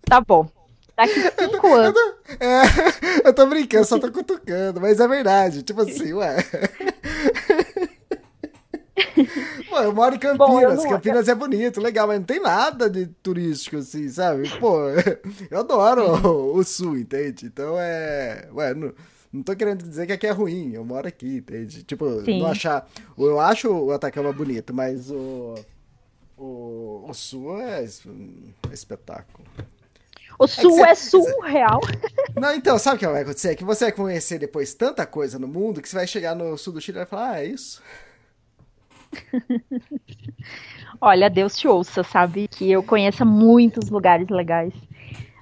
tá 0.05 0.21
bom. 0.21 0.47
Daqui 0.95 1.19
cinco 1.21 1.73
anos. 1.75 1.95
É, 2.39 2.61
eu 3.29 3.33
tô 3.33 3.45
brincando, 3.47 3.85
só 3.85 3.97
tô 3.99 4.11
cutucando, 4.11 4.79
mas 4.81 4.99
é 4.99 5.07
verdade. 5.07 5.63
Tipo 5.63 5.81
assim, 5.81 6.13
ué. 6.13 6.37
Pô, 9.69 9.77
eu 9.79 9.93
moro 9.93 10.15
em 10.15 10.19
Campinas, 10.19 10.47
Bom, 10.49 10.61
eu 10.61 10.75
não- 10.75 10.89
Campinas 10.89 11.27
é 11.27 11.35
bonito, 11.35 11.79
legal, 11.81 12.07
mas 12.07 12.19
não 12.19 12.25
tem 12.25 12.39
nada 12.41 12.89
de 12.89 13.05
turístico 13.21 13.77
assim, 13.77 14.09
sabe? 14.09 14.49
Pô, 14.59 14.77
eu 15.49 15.59
adoro 15.59 16.03
o, 16.27 16.57
o 16.57 16.63
sul, 16.63 16.97
entende? 16.97 17.45
Então 17.45 17.75
é. 17.79 18.47
Ué, 18.53 18.73
não, 18.73 18.93
não 19.31 19.43
tô 19.43 19.55
querendo 19.55 19.83
dizer 19.83 20.07
que 20.07 20.13
aqui 20.13 20.27
é 20.27 20.31
ruim, 20.31 20.73
eu 20.73 20.83
moro 20.83 21.07
aqui, 21.07 21.37
entende? 21.37 21.83
Tipo, 21.83 22.21
Sim. 22.21 22.39
não 22.39 22.47
achar. 22.47 22.87
Eu 23.17 23.39
acho 23.39 23.69
o 23.71 23.91
Atacama 23.91 24.33
bonito, 24.33 24.73
mas 24.73 25.11
o. 25.11 25.55
O, 26.37 27.05
o 27.09 27.13
sul 27.13 27.59
é, 27.59 27.83
é 27.83 28.73
espetáculo. 28.73 29.45
O 30.39 30.47
sul 30.47 30.71
você- 30.71 30.81
é 30.89 30.95
surreal. 30.95 31.81
Não, 32.39 32.53
então, 32.53 32.79
sabe 32.79 32.95
o 32.95 32.99
que 32.99 33.07
vai 33.07 33.23
acontecer? 33.23 33.49
É 33.49 33.55
que 33.55 33.63
você 33.65 33.85
vai 33.85 33.91
conhecer 33.91 34.39
depois 34.39 34.73
tanta 34.73 35.05
coisa 35.05 35.37
no 35.37 35.49
mundo 35.49 35.81
que 35.81 35.89
você 35.89 35.97
vai 35.97 36.07
chegar 36.07 36.33
no 36.33 36.57
sul 36.57 36.71
do 36.71 36.79
Chile 36.79 36.97
e 36.97 36.99
vai 36.99 37.05
falar, 37.05 37.31
ah, 37.31 37.43
é 37.43 37.47
isso? 37.47 37.83
Olha, 41.01 41.29
Deus 41.29 41.57
te 41.57 41.67
ouça, 41.67 42.03
sabe? 42.03 42.47
Que 42.47 42.71
eu 42.71 42.81
conheça 42.81 43.25
muitos 43.25 43.89
lugares 43.89 44.29
legais. 44.29 44.73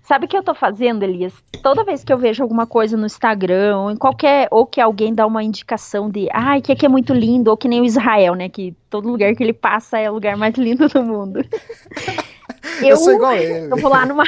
Sabe 0.08 0.26
o 0.26 0.28
que 0.30 0.38
eu 0.38 0.42
tô 0.42 0.56
fazendo, 0.56 1.04
Elias? 1.04 1.34
Toda 1.62 1.84
vez 1.84 2.02
que 2.02 2.14
eu 2.14 2.18
vejo 2.18 2.42
alguma 2.42 2.66
coisa 2.66 2.96
no 2.96 3.06
Instagram, 3.06 3.78
ou 3.78 3.92
em 3.92 3.98
qualquer, 3.98 4.48
ou 4.50 4.66
que 4.66 4.80
alguém 4.80 5.14
dá 5.14 5.28
uma 5.28 5.44
indicação 5.44 6.10
de, 6.10 6.30
ai, 6.32 6.62
que 6.62 6.72
aqui 6.72 6.86
é 6.86 6.90
muito 6.90 7.14
lindo, 7.14 7.52
ou 7.52 7.58
que 7.58 7.68
nem 7.68 7.82
o 7.82 7.86
Israel, 7.86 8.34
né? 8.34 8.48
Que 8.48 8.74
todo 8.90 9.12
lugar 9.12 9.36
que 9.36 9.44
ele 9.44 9.52
passa 9.52 9.98
é 9.98 10.10
o 10.10 10.14
lugar 10.14 10.38
mais 10.38 10.56
lindo 10.56 10.88
do 10.88 11.04
mundo. 11.04 11.42
Eu, 12.82 12.96
sou 12.96 13.14
igual 13.14 13.34
ele. 13.34 13.70
Eu 13.70 13.78
vou 13.78 13.90
lá 13.90 14.06
numa. 14.06 14.24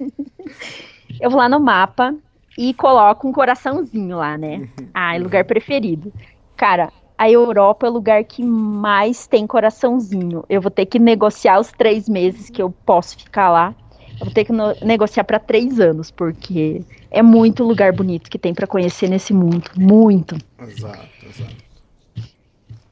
eu 1.20 1.30
vou 1.30 1.38
lá 1.38 1.48
no 1.48 1.60
mapa 1.60 2.14
e 2.56 2.74
coloco 2.74 3.28
um 3.28 3.32
coraçãozinho 3.32 4.16
lá, 4.16 4.36
né? 4.36 4.68
Ah, 4.92 5.14
é 5.14 5.18
lugar 5.18 5.44
preferido. 5.44 6.12
Cara, 6.56 6.90
a 7.16 7.30
Europa 7.30 7.86
é 7.86 7.90
o 7.90 7.92
lugar 7.92 8.24
que 8.24 8.44
mais 8.44 9.26
tem 9.26 9.46
coraçãozinho. 9.46 10.44
Eu 10.48 10.60
vou 10.60 10.70
ter 10.70 10.86
que 10.86 10.98
negociar 10.98 11.60
os 11.60 11.70
três 11.70 12.08
meses 12.08 12.50
que 12.50 12.60
eu 12.60 12.70
posso 12.84 13.16
ficar 13.18 13.50
lá. 13.50 13.74
Eu 14.20 14.26
vou 14.26 14.34
ter 14.34 14.44
que 14.44 14.52
no- 14.52 14.74
negociar 14.82 15.24
para 15.24 15.38
três 15.38 15.78
anos, 15.78 16.10
porque 16.10 16.82
é 17.10 17.22
muito 17.22 17.62
lugar 17.64 17.92
bonito 17.92 18.28
que 18.30 18.38
tem 18.38 18.52
para 18.52 18.66
conhecer 18.66 19.08
nesse 19.08 19.32
mundo. 19.32 19.70
Muito. 19.76 20.36
Exato, 20.60 21.08
exato. 21.24 21.68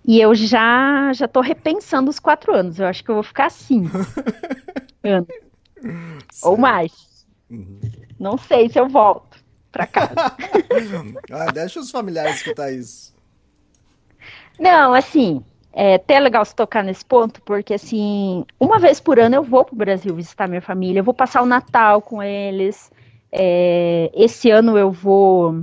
E 0.05 0.21
eu 0.21 0.35
já 0.37 1.13
já 1.13 1.27
tô 1.27 1.41
repensando 1.41 2.09
os 2.11 2.21
quatro 2.21 2.55
anos. 2.55 2.79
Eu 2.79 2.87
acho 2.87 3.03
que 3.03 3.11
eu 3.11 3.15
vou 3.17 3.25
ficar 3.25 3.51
cinco 3.51 3.91
anos. 5.03 5.29
Ou 6.43 6.57
mais. 6.57 6.93
Uhum. 7.51 7.81
Não 8.19 8.39
sei 8.39 8.69
se 8.69 8.79
eu 8.79 8.89
volto 8.89 9.37
pra 9.73 9.87
casa. 9.87 10.15
Ah, 11.31 11.47
deixa 11.53 11.81
os 11.81 11.91
familiares 11.91 12.37
escutar 12.37 12.73
isso. 12.73 13.15
Não, 14.59 14.95
assim, 14.95 15.43
é 15.79 15.97
até 15.97 16.19
legal 16.19 16.43
se 16.43 16.57
tocar 16.57 16.83
nesse 16.83 17.05
ponto, 17.05 17.43
porque 17.43 17.75
assim, 17.75 18.47
uma 18.59 18.79
vez 18.79 18.99
por 18.99 19.21
ano 19.21 19.35
eu 19.35 19.43
vou 19.43 19.63
pro 19.63 19.77
Brasil 19.77 20.15
visitar 20.15 20.49
minha 20.49 20.63
família, 20.63 21.01
eu 21.01 21.05
vou 21.05 21.13
passar 21.13 21.43
o 21.43 21.47
Natal 21.47 22.01
com 22.01 22.23
eles. 22.23 22.91
É, 23.31 24.11
esse 24.15 24.51
ano 24.51 24.79
eu 24.79 24.91
vou. 24.91 25.63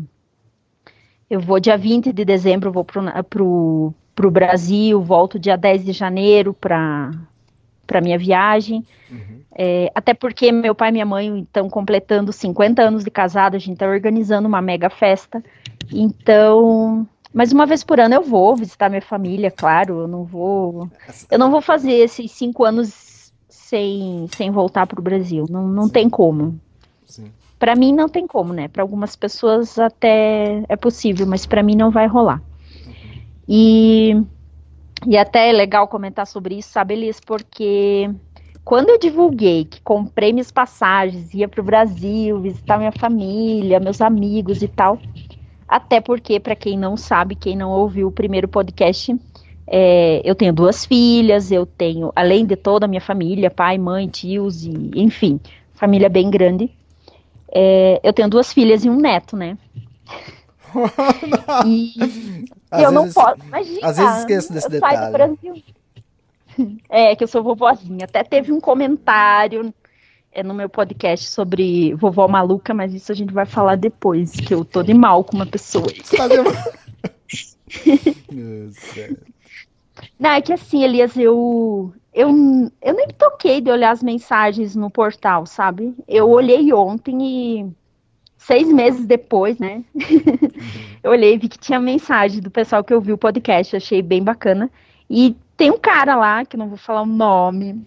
Eu 1.27 1.39
vou 1.39 1.59
dia 1.59 1.75
20 1.75 2.13
de 2.13 2.23
dezembro, 2.23 2.71
vou 2.71 2.85
pro, 2.85 3.01
pro, 3.27 3.91
pro 4.13 4.29
Brasil, 4.29 5.01
volto 5.01 5.39
dia 5.39 5.57
10 5.57 5.83
de 5.83 5.91
janeiro 5.93 6.53
para 6.53 7.09
para 7.87 7.99
minha 7.99 8.17
viagem. 8.17 8.85
É, 9.55 9.91
até 9.95 10.13
porque 10.13 10.51
meu 10.51 10.75
pai 10.75 10.89
e 10.89 10.91
minha 10.91 11.05
mãe 11.05 11.39
estão 11.39 11.67
completando 11.67 12.31
50 12.31 12.83
anos 12.83 13.03
de 13.03 13.09
casado, 13.09 13.55
a 13.55 13.59
gente 13.59 13.73
está 13.73 13.87
organizando 13.87 14.47
uma 14.47 14.61
mega 14.61 14.91
festa. 14.91 15.43
Então, 15.91 17.07
mas 17.33 17.51
uma 17.51 17.65
vez 17.65 17.83
por 17.83 17.99
ano 17.99 18.13
eu 18.15 18.21
vou 18.21 18.55
visitar 18.55 18.89
minha 18.89 19.01
família, 19.01 19.49
claro. 19.49 20.01
Eu 20.01 20.07
não 20.07 20.23
vou, 20.23 20.87
eu 21.31 21.39
não 21.39 21.49
vou 21.49 21.61
fazer 21.61 21.93
esses 21.93 22.31
cinco 22.31 22.63
anos 22.63 23.33
sem, 23.49 24.27
sem 24.35 24.51
voltar 24.51 24.85
para 24.85 24.99
o 24.99 25.03
Brasil. 25.03 25.45
Não, 25.49 25.67
não 25.67 25.89
tem 25.89 26.09
como. 26.09 26.59
Sim. 27.07 27.31
Para 27.57 27.75
mim 27.75 27.91
não 27.93 28.07
tem 28.07 28.27
como, 28.27 28.53
né? 28.53 28.67
Para 28.67 28.83
algumas 28.83 29.15
pessoas 29.15 29.79
até 29.79 30.63
é 30.69 30.75
possível, 30.75 31.25
mas 31.25 31.45
para 31.45 31.63
mim 31.63 31.75
não 31.75 31.89
vai 31.89 32.07
rolar. 32.07 32.41
E 33.47 34.15
e 35.05 35.17
até 35.17 35.49
é 35.49 35.51
legal 35.51 35.87
comentar 35.87 36.25
sobre 36.25 36.55
isso, 36.55 36.69
sabe, 36.69 36.93
Elis? 36.93 37.19
Porque 37.19 38.09
quando 38.63 38.89
eu 38.89 38.97
divulguei 38.97 39.65
que 39.65 39.81
comprei 39.81 40.31
minhas 40.31 40.51
passagens, 40.51 41.33
ia 41.33 41.47
para 41.47 41.61
o 41.61 41.63
Brasil, 41.63 42.39
visitar 42.39 42.77
minha 42.77 42.91
família, 42.91 43.79
meus 43.79 44.01
amigos 44.01 44.61
e 44.61 44.67
tal, 44.67 44.97
até 45.67 45.99
porque, 46.01 46.39
para 46.39 46.55
quem 46.55 46.77
não 46.77 46.95
sabe, 46.97 47.35
quem 47.35 47.55
não 47.55 47.71
ouviu 47.71 48.07
o 48.07 48.11
primeiro 48.11 48.47
podcast, 48.47 49.15
é, 49.67 50.21
eu 50.23 50.35
tenho 50.35 50.53
duas 50.53 50.85
filhas, 50.85 51.51
eu 51.51 51.65
tenho, 51.65 52.11
além 52.15 52.45
de 52.45 52.55
toda 52.55 52.85
a 52.85 52.87
minha 52.87 53.01
família, 53.01 53.49
pai, 53.49 53.77
mãe, 53.77 54.07
tios, 54.07 54.63
e 54.65 54.91
enfim, 54.95 55.39
família 55.73 56.09
bem 56.09 56.29
grande. 56.29 56.69
É, 57.55 57.99
eu 58.03 58.11
tenho 58.13 58.29
duas 58.29 58.51
filhas 58.51 58.83
e 58.83 58.89
um 58.89 58.95
neto, 58.97 59.35
né? 59.37 59.57
E 61.65 61.93
Às 62.71 62.83
eu 62.83 62.91
não 62.91 63.01
vezes- 63.03 63.13
posso. 63.15 63.37
Imagina. 63.45 63.79
às 63.87 63.97
vezes 63.97 64.17
esqueço 64.19 64.53
desse 64.53 64.69
detalhe. 64.69 65.05
do 65.05 65.11
Brasil. 65.11 65.63
É, 66.87 67.15
que 67.15 67.23
eu 67.23 67.27
sou 67.27 67.41
vovozinha. 67.41 68.05
Até 68.05 68.23
teve 68.23 68.51
um 68.51 68.59
comentário 68.59 69.73
é, 70.33 70.43
no 70.43 70.53
meu 70.53 70.67
podcast 70.67 71.27
sobre 71.27 71.93
vovó 71.95 72.27
maluca, 72.27 72.73
mas 72.73 72.93
isso 72.93 73.11
a 73.11 73.15
gente 73.15 73.33
vai 73.33 73.45
falar 73.45 73.75
depois, 73.75 74.31
que 74.31 74.53
eu 74.53 74.65
tô 74.65 74.81
de 74.81 74.93
mal 74.93 75.23
com 75.23 75.35
uma 75.35 75.45
pessoa. 75.45 75.85
Tá 76.15 76.27
de- 76.27 76.35
É. 78.97 79.15
Não, 80.19 80.31
é 80.31 80.41
que 80.41 80.51
assim, 80.51 80.83
Elias, 80.83 81.15
eu, 81.17 81.93
eu, 82.13 82.29
eu 82.81 82.93
nem 82.93 83.07
toquei 83.09 83.61
de 83.61 83.69
olhar 83.69 83.91
as 83.91 84.01
mensagens 84.03 84.75
no 84.75 84.89
portal, 84.89 85.45
sabe? 85.45 85.93
Eu 86.07 86.29
olhei 86.29 86.73
ontem 86.73 87.21
e 87.61 87.71
seis 88.37 88.67
meses 88.71 89.05
depois, 89.05 89.59
né? 89.59 89.83
eu 91.03 91.11
olhei 91.11 91.35
e 91.35 91.37
vi 91.37 91.47
que 91.47 91.57
tinha 91.59 91.79
mensagem 91.79 92.41
do 92.41 92.51
pessoal 92.51 92.83
que 92.83 92.93
ouviu 92.93 93.15
o 93.15 93.19
podcast, 93.19 93.75
achei 93.75 94.01
bem 94.01 94.23
bacana. 94.23 94.69
E 95.09 95.35
tem 95.55 95.69
um 95.71 95.77
cara 95.77 96.15
lá, 96.15 96.43
que 96.43 96.57
não 96.57 96.67
vou 96.67 96.77
falar 96.77 97.03
o 97.03 97.05
nome, 97.05 97.85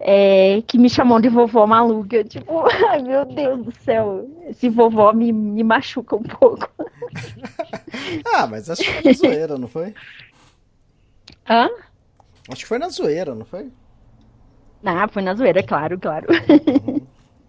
é, 0.00 0.62
que 0.66 0.78
me 0.78 0.88
chamou 0.88 1.20
de 1.20 1.28
vovó 1.28 1.66
maluca. 1.66 2.22
Tipo, 2.24 2.64
ai 2.88 3.02
meu 3.02 3.24
Deus 3.24 3.64
do 3.64 3.72
céu, 3.72 4.28
esse 4.48 4.68
vovó 4.68 5.12
me, 5.12 5.32
me 5.32 5.62
machuca 5.64 6.16
um 6.16 6.22
pouco. 6.22 6.68
ah, 8.34 8.46
mas 8.46 8.70
acho 8.70 8.82
que 8.82 8.92
foi 8.92 9.02
na 9.02 9.12
zoeira, 9.12 9.58
não 9.58 9.68
foi? 9.68 9.94
Hã? 11.48 11.68
Acho 12.50 12.62
que 12.62 12.66
foi 12.66 12.78
na 12.78 12.88
zoeira, 12.88 13.34
não 13.34 13.44
foi? 13.44 13.70
Ah, 14.84 15.08
foi 15.08 15.22
na 15.22 15.34
zoeira, 15.34 15.62
claro, 15.62 15.98
claro. 15.98 16.26
Uhum. 16.30 17.00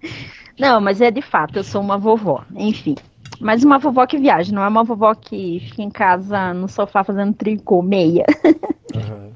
não, 0.57 0.81
mas 0.81 0.99
é 0.99 1.11
de 1.11 1.21
fato, 1.21 1.57
eu 1.57 1.63
sou 1.63 1.81
uma 1.81 1.97
vovó, 1.97 2.43
enfim. 2.55 2.95
Mas 3.39 3.63
uma 3.63 3.77
vovó 3.77 4.05
que 4.05 4.17
viaja, 4.17 4.53
não 4.53 4.63
é 4.63 4.67
uma 4.67 4.83
vovó 4.83 5.13
que 5.13 5.59
fica 5.69 5.81
em 5.81 5.89
casa 5.89 6.53
no 6.53 6.67
sofá 6.67 7.03
fazendo 7.03 7.33
tricô, 7.33 7.81
meia. 7.81 8.25
Uhum. 8.93 9.31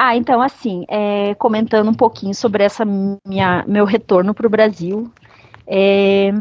Ah, 0.00 0.14
então 0.14 0.40
assim, 0.40 0.84
é, 0.88 1.34
comentando 1.34 1.90
um 1.90 1.94
pouquinho 1.94 2.32
sobre 2.32 2.62
essa 2.62 2.84
minha 2.84 3.64
meu 3.66 3.84
retorno 3.84 4.32
para 4.32 4.46
o 4.46 4.50
Brasil, 4.50 5.10
é, 5.66 6.32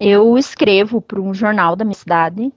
eu 0.00 0.36
escrevo 0.36 1.00
para 1.00 1.20
um 1.20 1.32
jornal 1.32 1.76
da 1.76 1.84
minha 1.84 1.94
cidade. 1.94 2.52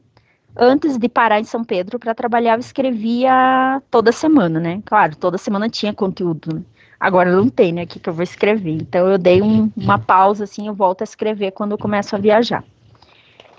Antes 0.56 0.98
de 0.98 1.08
parar 1.08 1.40
em 1.40 1.44
São 1.44 1.64
Pedro 1.64 2.00
para 2.00 2.16
trabalhar, 2.16 2.56
eu 2.56 2.60
escrevia 2.60 3.80
toda 3.92 4.12
semana, 4.12 4.60
né? 4.60 4.82
Claro, 4.84 5.16
toda 5.16 5.38
semana 5.38 5.70
tinha 5.70 5.94
conteúdo. 5.94 6.56
Né? 6.56 6.64
Agora 7.00 7.32
não 7.32 7.48
tem, 7.48 7.72
né? 7.72 7.84
Aqui 7.84 8.00
que 8.00 8.10
eu 8.10 8.14
vou 8.14 8.24
escrever. 8.24 8.80
Então 8.82 9.08
eu 9.08 9.20
dei 9.20 9.44
um, 9.44 9.72
uma 9.78 10.00
pausa, 10.00 10.46
assim, 10.46 10.66
eu 10.66 10.74
volto 10.74 11.02
a 11.02 11.04
escrever 11.04 11.52
quando 11.52 11.74
eu 11.74 11.78
começo 11.78 12.16
a 12.16 12.20
viajar. 12.20 12.64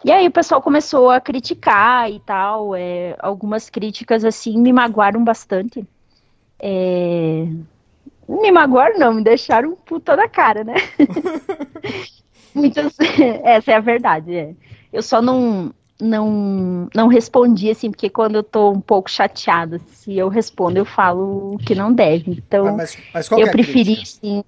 E 0.04 0.10
aí 0.10 0.26
o 0.26 0.32
pessoal 0.32 0.60
começou 0.60 1.12
a 1.12 1.20
criticar 1.20 2.10
e 2.10 2.18
tal. 2.18 2.74
É, 2.74 3.14
algumas 3.20 3.70
críticas, 3.70 4.24
assim, 4.24 4.58
me 4.58 4.72
magoaram 4.72 5.22
bastante 5.22 5.86
é... 6.61 7.46
Me 8.28 8.52
magoaram, 8.52 8.98
não, 8.98 9.14
me 9.14 9.24
deixaram 9.24 9.74
puta 9.74 10.14
da 10.14 10.28
cara, 10.28 10.62
né? 10.62 10.74
Muitas. 12.54 12.94
Essa 13.42 13.72
é 13.72 13.74
a 13.74 13.80
verdade. 13.80 14.34
É. 14.34 14.54
Eu 14.92 15.02
só 15.02 15.22
não, 15.22 15.72
não, 16.00 16.88
não 16.94 17.09
respondi, 17.09 17.70
assim, 17.70 17.90
porque 17.90 18.11
quando 18.11 18.36
eu 18.36 18.42
tô 18.42 18.70
um 18.70 18.80
pouco 18.80 19.11
chateada, 19.11 19.80
se 19.86 20.16
eu 20.16 20.28
respondo, 20.28 20.78
eu 20.78 20.84
falo 20.84 21.54
o 21.54 21.59
que 21.59 21.74
não 21.74 21.92
deve. 21.92 22.32
Então, 22.32 22.76
mas, 22.76 22.98
mas 23.14 23.30
eu 23.30 23.38
é 23.38 23.50
preferi, 23.50 24.00
assim. 24.02 24.44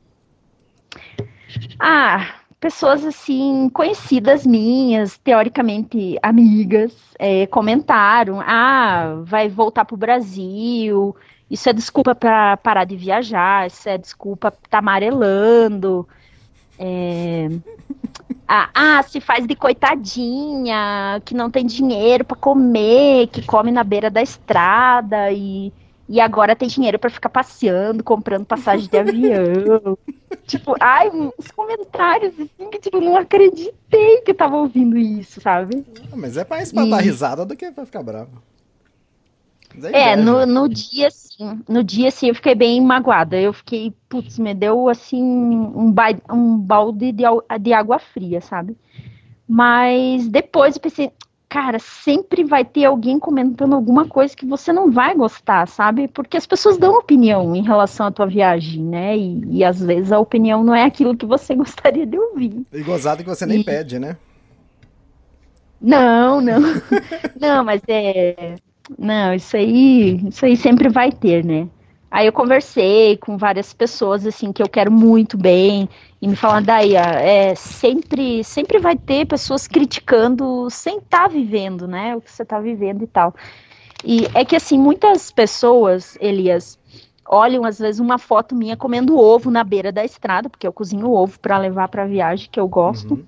Ah, 1.78 2.34
pessoas 2.60 3.04
assim 3.04 3.70
conhecidas 3.72 4.46
minhas, 4.46 5.16
teoricamente 5.18 6.18
amigas, 6.22 6.92
é, 7.18 7.46
comentaram: 7.46 8.40
ah, 8.40 9.22
vai 9.24 9.48
voltar 9.48 9.84
pro 9.84 9.96
Brasil, 9.96 11.16
isso 11.50 11.68
é 11.68 11.72
desculpa 11.72 12.14
para 12.14 12.56
parar 12.58 12.84
de 12.84 12.96
viajar, 12.96 13.66
isso 13.66 13.88
é 13.88 13.98
desculpa 13.98 14.52
tá 14.70 14.78
amarelando. 14.78 16.06
É... 16.78 17.48
Ah, 18.46 18.68
ah, 18.74 19.02
se 19.02 19.20
faz 19.20 19.46
de 19.46 19.54
coitadinha, 19.54 21.20
que 21.24 21.34
não 21.34 21.50
tem 21.50 21.66
dinheiro 21.66 22.24
para 22.24 22.36
comer, 22.36 23.28
que 23.28 23.42
come 23.42 23.70
na 23.70 23.84
beira 23.84 24.10
da 24.10 24.22
estrada 24.22 25.30
e, 25.30 25.72
e 26.08 26.20
agora 26.20 26.56
tem 26.56 26.68
dinheiro 26.68 26.98
para 26.98 27.10
ficar 27.10 27.28
passeando, 27.28 28.02
comprando 28.02 28.44
passagem 28.44 28.88
de 28.88 28.98
avião. 28.98 29.96
tipo, 30.46 30.74
ai, 30.80 31.10
os 31.38 31.50
comentários 31.52 32.32
assim 32.34 32.70
que 32.70 32.80
tipo, 32.80 33.00
não 33.00 33.16
acreditei 33.16 34.20
que 34.22 34.32
eu 34.32 34.34
tava 34.34 34.56
ouvindo 34.56 34.98
isso, 34.98 35.40
sabe? 35.40 35.84
Ah, 36.12 36.16
mas 36.16 36.36
é 36.36 36.44
mais 36.48 36.72
pra 36.72 36.84
e... 36.84 36.90
dar 36.90 37.00
risada 37.00 37.44
do 37.44 37.56
que 37.56 37.70
pra 37.70 37.86
ficar 37.86 38.02
bravo. 38.02 38.42
É, 39.92 40.16
no, 40.16 40.44
no 40.46 40.68
dia 40.68 41.10
sim, 41.10 41.62
no 41.68 41.82
dia 41.84 42.10
sim 42.10 42.28
eu 42.28 42.34
fiquei 42.34 42.54
bem 42.54 42.80
magoada. 42.80 43.40
Eu 43.40 43.52
fiquei, 43.52 43.94
putz, 44.08 44.38
me 44.38 44.54
deu 44.54 44.88
assim 44.88 45.22
um, 45.22 45.90
ba 45.92 46.08
um 46.30 46.58
balde 46.58 47.12
de, 47.12 47.24
de 47.60 47.72
água 47.72 47.98
fria, 47.98 48.40
sabe? 48.40 48.76
Mas 49.48 50.28
depois 50.28 50.74
eu 50.76 50.80
pensei, 50.80 51.12
cara, 51.48 51.78
sempre 51.78 52.44
vai 52.44 52.64
ter 52.64 52.84
alguém 52.84 53.18
comentando 53.18 53.74
alguma 53.74 54.06
coisa 54.06 54.36
que 54.36 54.46
você 54.46 54.72
não 54.72 54.90
vai 54.90 55.14
gostar, 55.14 55.66
sabe? 55.66 56.08
Porque 56.08 56.36
as 56.36 56.46
pessoas 56.46 56.78
dão 56.78 56.94
opinião 56.94 57.54
em 57.54 57.62
relação 57.62 58.06
à 58.06 58.10
tua 58.10 58.26
viagem, 58.26 58.82
né? 58.82 59.16
E, 59.16 59.58
e 59.58 59.64
às 59.64 59.80
vezes 59.80 60.12
a 60.12 60.18
opinião 60.18 60.62
não 60.64 60.74
é 60.74 60.84
aquilo 60.84 61.16
que 61.16 61.26
você 61.26 61.54
gostaria 61.56 62.06
de 62.06 62.18
ouvir. 62.18 62.64
E 62.72 62.82
gozado 62.82 63.22
que 63.22 63.28
você 63.28 63.46
nem 63.46 63.60
e... 63.60 63.64
pede, 63.64 63.98
né? 63.98 64.16
Não, 65.80 66.40
não. 66.40 66.60
não, 67.40 67.64
mas 67.64 67.80
é 67.88 68.56
não, 68.98 69.34
isso 69.34 69.56
aí, 69.56 70.20
isso 70.28 70.44
aí 70.44 70.56
sempre 70.56 70.88
vai 70.88 71.12
ter, 71.12 71.44
né? 71.44 71.68
Aí 72.10 72.26
eu 72.26 72.32
conversei 72.32 73.16
com 73.16 73.36
várias 73.36 73.72
pessoas 73.72 74.26
assim 74.26 74.52
que 74.52 74.60
eu 74.60 74.68
quero 74.68 74.90
muito 74.90 75.38
bem 75.38 75.88
e 76.20 76.26
me 76.26 76.34
falando 76.34 76.66
daí, 76.66 76.96
é 76.96 77.54
sempre, 77.54 78.42
sempre 78.42 78.78
vai 78.78 78.96
ter 78.96 79.26
pessoas 79.26 79.68
criticando 79.68 80.68
sem 80.70 80.98
estar 80.98 81.22
tá 81.22 81.28
vivendo, 81.28 81.86
né? 81.86 82.16
O 82.16 82.20
que 82.20 82.30
você 82.30 82.42
está 82.42 82.58
vivendo 82.58 83.04
e 83.04 83.06
tal. 83.06 83.32
E 84.04 84.26
é 84.34 84.44
que 84.44 84.56
assim 84.56 84.76
muitas 84.76 85.30
pessoas, 85.30 86.18
Elias, 86.20 86.78
olham 87.28 87.64
às 87.64 87.78
vezes 87.78 88.00
uma 88.00 88.18
foto 88.18 88.56
minha 88.56 88.76
comendo 88.76 89.16
ovo 89.16 89.50
na 89.50 89.62
beira 89.62 89.92
da 89.92 90.04
estrada, 90.04 90.50
porque 90.50 90.66
eu 90.66 90.72
cozinho 90.72 91.10
ovo 91.12 91.38
para 91.38 91.58
levar 91.58 91.88
para 91.88 92.06
viagem 92.06 92.48
que 92.50 92.58
eu 92.58 92.66
gosto. 92.66 93.14
Uhum, 93.14 93.24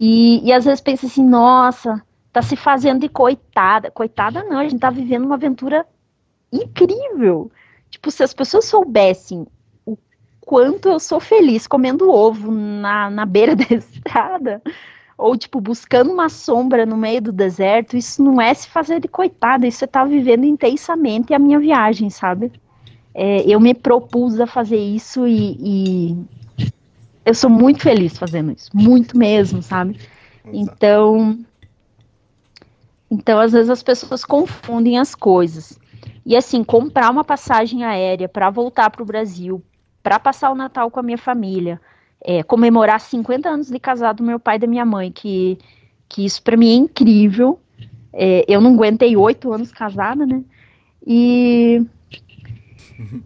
e, 0.00 0.44
e 0.44 0.52
às 0.52 0.64
vezes 0.64 0.80
pensa 0.80 1.06
assim, 1.06 1.24
nossa, 1.24 2.02
tá 2.34 2.42
se 2.42 2.56
fazendo 2.56 3.00
de 3.00 3.08
coitada. 3.08 3.92
Coitada 3.92 4.42
não, 4.42 4.58
a 4.58 4.64
gente 4.64 4.80
tá 4.80 4.90
vivendo 4.90 5.24
uma 5.24 5.36
aventura 5.36 5.86
incrível. 6.52 7.50
Tipo, 7.88 8.10
se 8.10 8.24
as 8.24 8.34
pessoas 8.34 8.64
soubessem 8.64 9.46
o 9.86 9.96
quanto 10.40 10.88
eu 10.88 10.98
sou 10.98 11.20
feliz 11.20 11.68
comendo 11.68 12.10
ovo 12.10 12.50
na, 12.50 13.08
na 13.08 13.24
beira 13.24 13.54
da 13.56 13.64
estrada, 13.70 14.60
ou 15.16 15.36
tipo, 15.36 15.60
buscando 15.60 16.12
uma 16.12 16.28
sombra 16.28 16.84
no 16.84 16.96
meio 16.96 17.22
do 17.22 17.32
deserto, 17.32 17.96
isso 17.96 18.20
não 18.20 18.40
é 18.40 18.52
se 18.52 18.66
fazer 18.66 19.00
de 19.00 19.06
coitada, 19.06 19.64
isso 19.64 19.84
é 19.84 19.86
estar 19.86 20.00
tá 20.00 20.06
vivendo 20.06 20.44
intensamente 20.44 21.32
a 21.32 21.38
minha 21.38 21.60
viagem, 21.60 22.10
sabe? 22.10 22.50
É, 23.14 23.42
eu 23.48 23.60
me 23.60 23.74
propus 23.74 24.40
a 24.40 24.46
fazer 24.46 24.76
isso 24.76 25.24
e, 25.24 25.56
e, 25.60 26.66
eu 27.24 27.32
sou 27.32 27.48
muito 27.48 27.80
feliz 27.80 28.18
fazendo 28.18 28.50
isso, 28.50 28.68
muito 28.74 29.16
mesmo, 29.16 29.62
sabe? 29.62 30.00
Então, 30.52 31.38
então, 33.14 33.38
às 33.38 33.52
vezes 33.52 33.70
as 33.70 33.82
pessoas 33.82 34.24
confundem 34.24 34.98
as 34.98 35.14
coisas. 35.14 35.78
E 36.26 36.36
assim, 36.36 36.64
comprar 36.64 37.10
uma 37.10 37.22
passagem 37.22 37.84
aérea 37.84 38.28
para 38.28 38.50
voltar 38.50 38.90
para 38.90 39.02
o 39.02 39.06
Brasil, 39.06 39.62
para 40.02 40.18
passar 40.18 40.50
o 40.50 40.54
Natal 40.56 40.90
com 40.90 40.98
a 40.98 41.02
minha 41.02 41.16
família, 41.16 41.80
é, 42.20 42.42
comemorar 42.42 43.00
50 43.00 43.48
anos 43.48 43.68
de 43.68 43.78
casado 43.78 44.16
do 44.16 44.24
meu 44.24 44.40
pai 44.40 44.56
e 44.56 44.58
da 44.58 44.66
minha 44.66 44.84
mãe, 44.84 45.12
que, 45.12 45.58
que 46.08 46.24
isso 46.24 46.42
para 46.42 46.56
mim 46.56 46.70
é 46.70 46.74
incrível. 46.74 47.60
É, 48.12 48.44
eu 48.48 48.60
não 48.60 48.74
aguentei 48.74 49.16
oito 49.16 49.52
anos 49.52 49.70
casada, 49.70 50.26
né? 50.26 50.42
E 51.06 51.86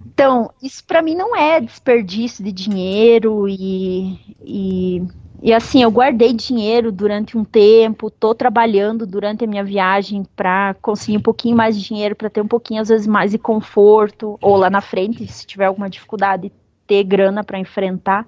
então, 0.06 0.50
isso 0.62 0.84
para 0.84 1.00
mim 1.00 1.14
não 1.14 1.34
é 1.34 1.60
desperdício 1.60 2.44
de 2.44 2.52
dinheiro 2.52 3.48
e, 3.48 4.36
e 4.44 5.02
e 5.40 5.52
assim, 5.52 5.82
eu 5.82 5.90
guardei 5.90 6.32
dinheiro 6.32 6.90
durante 6.90 7.38
um 7.38 7.44
tempo, 7.44 8.10
tô 8.10 8.34
trabalhando 8.34 9.06
durante 9.06 9.44
a 9.44 9.46
minha 9.46 9.62
viagem 9.62 10.24
para 10.34 10.74
conseguir 10.82 11.18
um 11.18 11.22
pouquinho 11.22 11.56
mais 11.56 11.78
de 11.78 11.86
dinheiro, 11.86 12.16
para 12.16 12.28
ter 12.28 12.40
um 12.40 12.48
pouquinho, 12.48 12.82
às 12.82 12.88
vezes, 12.88 13.06
mais 13.06 13.30
de 13.30 13.38
conforto, 13.38 14.36
ou 14.40 14.56
lá 14.56 14.68
na 14.68 14.80
frente, 14.80 15.26
se 15.28 15.46
tiver 15.46 15.66
alguma 15.66 15.88
dificuldade, 15.88 16.52
ter 16.86 17.04
grana 17.04 17.44
para 17.44 17.58
enfrentar. 17.58 18.26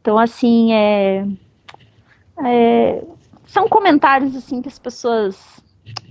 Então, 0.00 0.18
assim, 0.18 0.72
é, 0.72 1.26
é, 2.42 3.04
são 3.46 3.68
comentários 3.68 4.34
assim 4.34 4.62
que 4.62 4.68
as 4.68 4.78
pessoas 4.78 5.62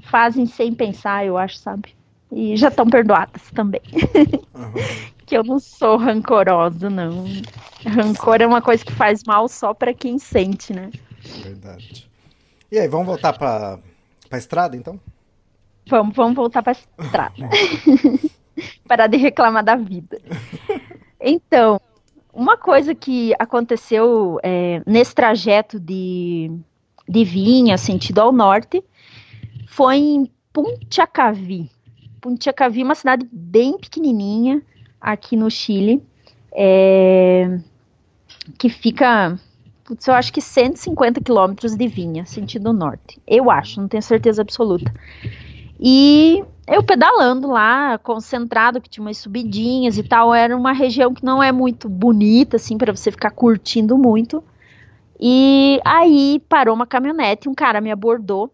fazem 0.03 0.45
sem 0.45 0.73
pensar, 0.73 1.25
eu 1.25 1.37
acho, 1.37 1.57
sabe? 1.57 1.95
E 2.31 2.55
já 2.55 2.67
estão 2.67 2.85
perdoadas 2.85 3.49
também. 3.51 3.81
Uhum. 4.53 5.09
que 5.29 5.37
eu 5.37 5.43
não 5.43 5.59
sou 5.59 5.95
rancorosa, 5.95 6.89
não. 6.89 7.23
Rancor 7.85 8.41
é 8.41 8.47
uma 8.47 8.63
coisa 8.63 8.83
que 8.83 8.91
faz 8.91 9.23
mal 9.23 9.47
só 9.47 9.75
para 9.75 9.93
quem 9.93 10.17
sente, 10.17 10.73
né? 10.73 10.89
Verdade. 11.43 12.09
E 12.71 12.79
aí, 12.79 12.87
vamos 12.87 13.05
voltar 13.05 13.33
para 13.33 13.79
a 14.31 14.37
estrada, 14.37 14.75
então? 14.75 14.99
Vamos, 15.87 16.15
vamos 16.15 16.35
voltar 16.35 16.63
para 16.63 16.71
a 16.71 17.03
estrada. 17.03 17.49
Parar 18.87 19.05
de 19.05 19.17
reclamar 19.17 19.63
da 19.63 19.75
vida. 19.75 20.19
Então, 21.21 21.79
uma 22.33 22.57
coisa 22.57 22.95
que 22.95 23.31
aconteceu 23.37 24.39
é, 24.41 24.81
nesse 24.85 25.13
trajeto 25.13 25.79
de, 25.79 26.51
de 27.07 27.23
Vinha, 27.23 27.77
sentido 27.77 28.19
ao 28.19 28.31
norte, 28.31 28.83
foi 29.67 29.97
em 29.97 30.31
Puntiacavi. 30.51 31.69
Puntiacavi 32.19 32.81
é 32.81 32.83
uma 32.83 32.95
cidade 32.95 33.29
bem 33.31 33.77
pequenininha, 33.77 34.63
aqui 34.99 35.35
no 35.35 35.49
Chile, 35.49 36.03
é, 36.51 37.59
que 38.57 38.69
fica 38.69 39.39
putz, 39.89 40.07
eu 40.07 40.13
acho 40.13 40.31
que 40.31 40.39
150 40.39 41.19
quilômetros 41.21 41.75
de 41.75 41.87
vinha, 41.87 42.23
sentido 42.25 42.71
norte. 42.71 43.19
Eu 43.25 43.49
acho, 43.49 43.81
não 43.81 43.87
tenho 43.87 44.03
certeza 44.03 44.41
absoluta. 44.41 44.93
E 45.79 46.43
eu 46.67 46.83
pedalando 46.83 47.47
lá, 47.47 47.97
concentrado, 47.97 48.79
que 48.79 48.89
tinha 48.89 49.03
umas 49.03 49.17
subidinhas 49.17 49.97
e 49.97 50.03
tal, 50.03 50.33
era 50.33 50.55
uma 50.55 50.73
região 50.73 51.11
que 51.13 51.25
não 51.25 51.41
é 51.41 51.51
muito 51.51 51.89
bonita, 51.89 52.57
assim, 52.57 52.77
para 52.77 52.95
você 52.95 53.09
ficar 53.09 53.31
curtindo 53.31 53.97
muito. 53.97 54.43
E 55.19 55.81
aí 55.83 56.41
parou 56.47 56.75
uma 56.75 56.85
caminhonete, 56.85 57.49
um 57.49 57.55
cara 57.55 57.81
me 57.81 57.91
abordou 57.91 58.53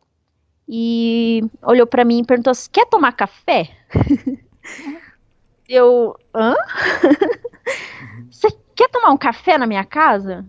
e 0.67 1.43
olhou 1.61 1.85
para 1.85 2.05
mim 2.05 2.19
e 2.19 2.25
perguntou 2.25 2.51
assim: 2.51 2.69
quer 2.71 2.85
tomar 2.85 3.11
café? 3.11 3.69
eu, 5.67 6.15
hã? 6.33 6.55
Você 8.29 8.49
quer 8.75 8.89
tomar 8.89 9.11
um 9.11 9.17
café 9.17 9.57
na 9.57 9.67
minha 9.67 9.83
casa? 9.83 10.45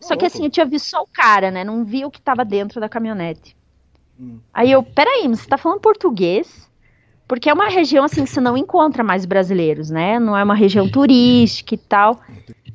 Só 0.00 0.16
que 0.16 0.26
assim, 0.26 0.44
eu 0.44 0.50
tinha 0.50 0.66
visto 0.66 0.86
só 0.90 1.02
o 1.02 1.06
cara, 1.06 1.50
né? 1.50 1.64
Não 1.64 1.82
vi 1.82 2.04
o 2.04 2.10
que 2.10 2.20
tava 2.20 2.44
dentro 2.44 2.80
da 2.80 2.88
caminhonete. 2.88 3.56
Hum. 4.20 4.38
Aí 4.52 4.70
eu, 4.70 4.82
peraí, 4.82 5.26
você 5.26 5.48
tá 5.48 5.56
falando 5.56 5.80
português? 5.80 6.70
Porque 7.26 7.48
é 7.48 7.54
uma 7.54 7.68
região 7.68 8.04
assim 8.04 8.24
que 8.24 8.30
você 8.30 8.40
não 8.40 8.56
encontra 8.56 9.02
mais 9.02 9.24
brasileiros, 9.24 9.88
né? 9.88 10.18
Não 10.18 10.36
é 10.36 10.44
uma 10.44 10.54
região 10.54 10.88
turística 10.90 11.74
e 11.74 11.78
tal. 11.78 12.20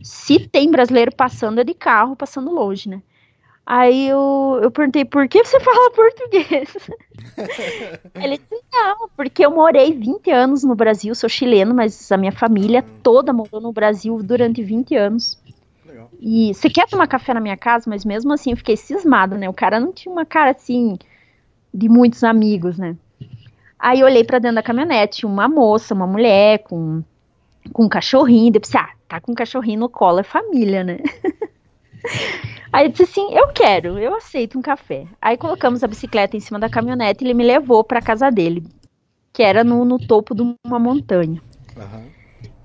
Se 0.02 0.40
tem 0.40 0.72
brasileiro 0.72 1.14
passando 1.16 1.60
é 1.60 1.64
de 1.64 1.76
carro, 1.76 2.16
passando 2.16 2.52
longe, 2.52 2.90
né? 2.90 3.02
Aí 3.72 4.08
eu, 4.08 4.60
eu 4.64 4.72
perguntei, 4.72 5.06
por 5.06 5.28
que 5.28 5.46
você 5.46 5.60
fala 5.60 5.92
português? 5.94 6.76
Ele 8.20 8.40
disse, 8.40 8.64
não, 8.74 9.08
porque 9.16 9.46
eu 9.46 9.52
morei 9.52 9.94
20 9.94 10.32
anos 10.32 10.64
no 10.64 10.74
Brasil, 10.74 11.14
sou 11.14 11.30
chileno, 11.30 11.76
mas 11.76 12.12
a 12.12 12.18
minha 12.18 12.32
família 12.32 12.84
toda 13.04 13.32
morou 13.32 13.62
no 13.62 13.72
Brasil 13.72 14.18
durante 14.24 14.64
20 14.64 14.96
anos. 14.96 15.40
Legal. 15.86 16.10
E 16.20 16.52
você 16.52 16.68
quer 16.68 16.88
tomar 16.88 17.06
café 17.06 17.32
na 17.32 17.40
minha 17.40 17.56
casa? 17.56 17.88
Mas 17.88 18.04
mesmo 18.04 18.34
assim 18.34 18.50
eu 18.50 18.58
fiquei 18.58 18.76
cismada, 18.76 19.38
né? 19.38 19.48
O 19.48 19.54
cara 19.54 19.80
não 19.80 19.94
tinha 19.94 20.12
uma 20.12 20.26
cara 20.26 20.50
assim 20.50 20.98
de 21.72 21.88
muitos 21.88 22.24
amigos, 22.24 22.80
né? 22.80 22.98
Aí 23.78 24.00
eu 24.00 24.08
olhei 24.08 24.24
para 24.24 24.40
dentro 24.40 24.56
da 24.56 24.64
caminhonete, 24.64 25.28
uma 25.28 25.48
moça, 25.48 25.94
uma 25.94 26.08
mulher 26.08 26.64
com, 26.64 27.04
com 27.72 27.86
um 27.86 27.90
cachorrinho. 27.90 28.52
Depois, 28.52 28.74
ah, 28.74 28.90
tá 29.08 29.22
com 29.22 29.32
um 29.32 29.36
cachorrinho 29.36 29.82
no 29.82 29.90
colo, 29.90 30.22
é 30.22 30.24
família, 30.24 30.84
né? 30.84 30.98
Aí 32.72 32.86
eu 32.86 32.92
disse 32.92 33.04
assim: 33.04 33.34
eu 33.34 33.48
quero, 33.50 33.98
eu 33.98 34.16
aceito 34.16 34.58
um 34.58 34.62
café. 34.62 35.08
Aí 35.22 35.38
colocamos 35.38 35.84
a 35.84 35.88
bicicleta 35.88 36.38
em 36.38 36.40
cima 36.40 36.60
da 36.60 36.70
caminhonete 36.70 37.24
e 37.24 37.28
ele 37.28 37.34
me 37.34 37.44
levou 37.44 37.84
para 37.84 38.02
casa 38.02 38.30
dele, 38.30 38.64
que 39.34 39.44
era 39.44 39.64
no, 39.64 39.84
no 39.84 39.98
topo 39.98 40.36
de 40.36 40.44
uma 40.66 40.80
montanha. 40.80 41.42
Uhum. 41.76 42.10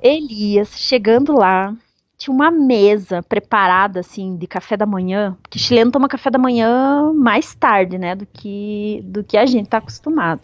Elias, 0.03 0.79
chegando 0.79 1.33
lá, 1.33 1.75
tinha 2.19 2.35
uma 2.35 2.51
mesa 2.51 3.23
preparada 3.23 4.01
assim 4.01 4.37
de 4.37 4.47
café 4.47 4.77
da 4.77 4.85
manhã, 4.85 5.37
porque 5.43 5.59
chileno 5.59 5.91
toma 5.91 6.09
café 6.09 6.31
da 6.31 6.39
manhã 6.39 7.13
mais 7.15 7.55
tarde, 7.55 7.97
né, 7.97 8.15
do 8.15 8.27
que 8.27 9.01
do 9.05 9.25
que 9.25 9.37
a 9.37 9.47
gente 9.47 9.69
tá 9.69 9.79
acostumado. 9.79 10.43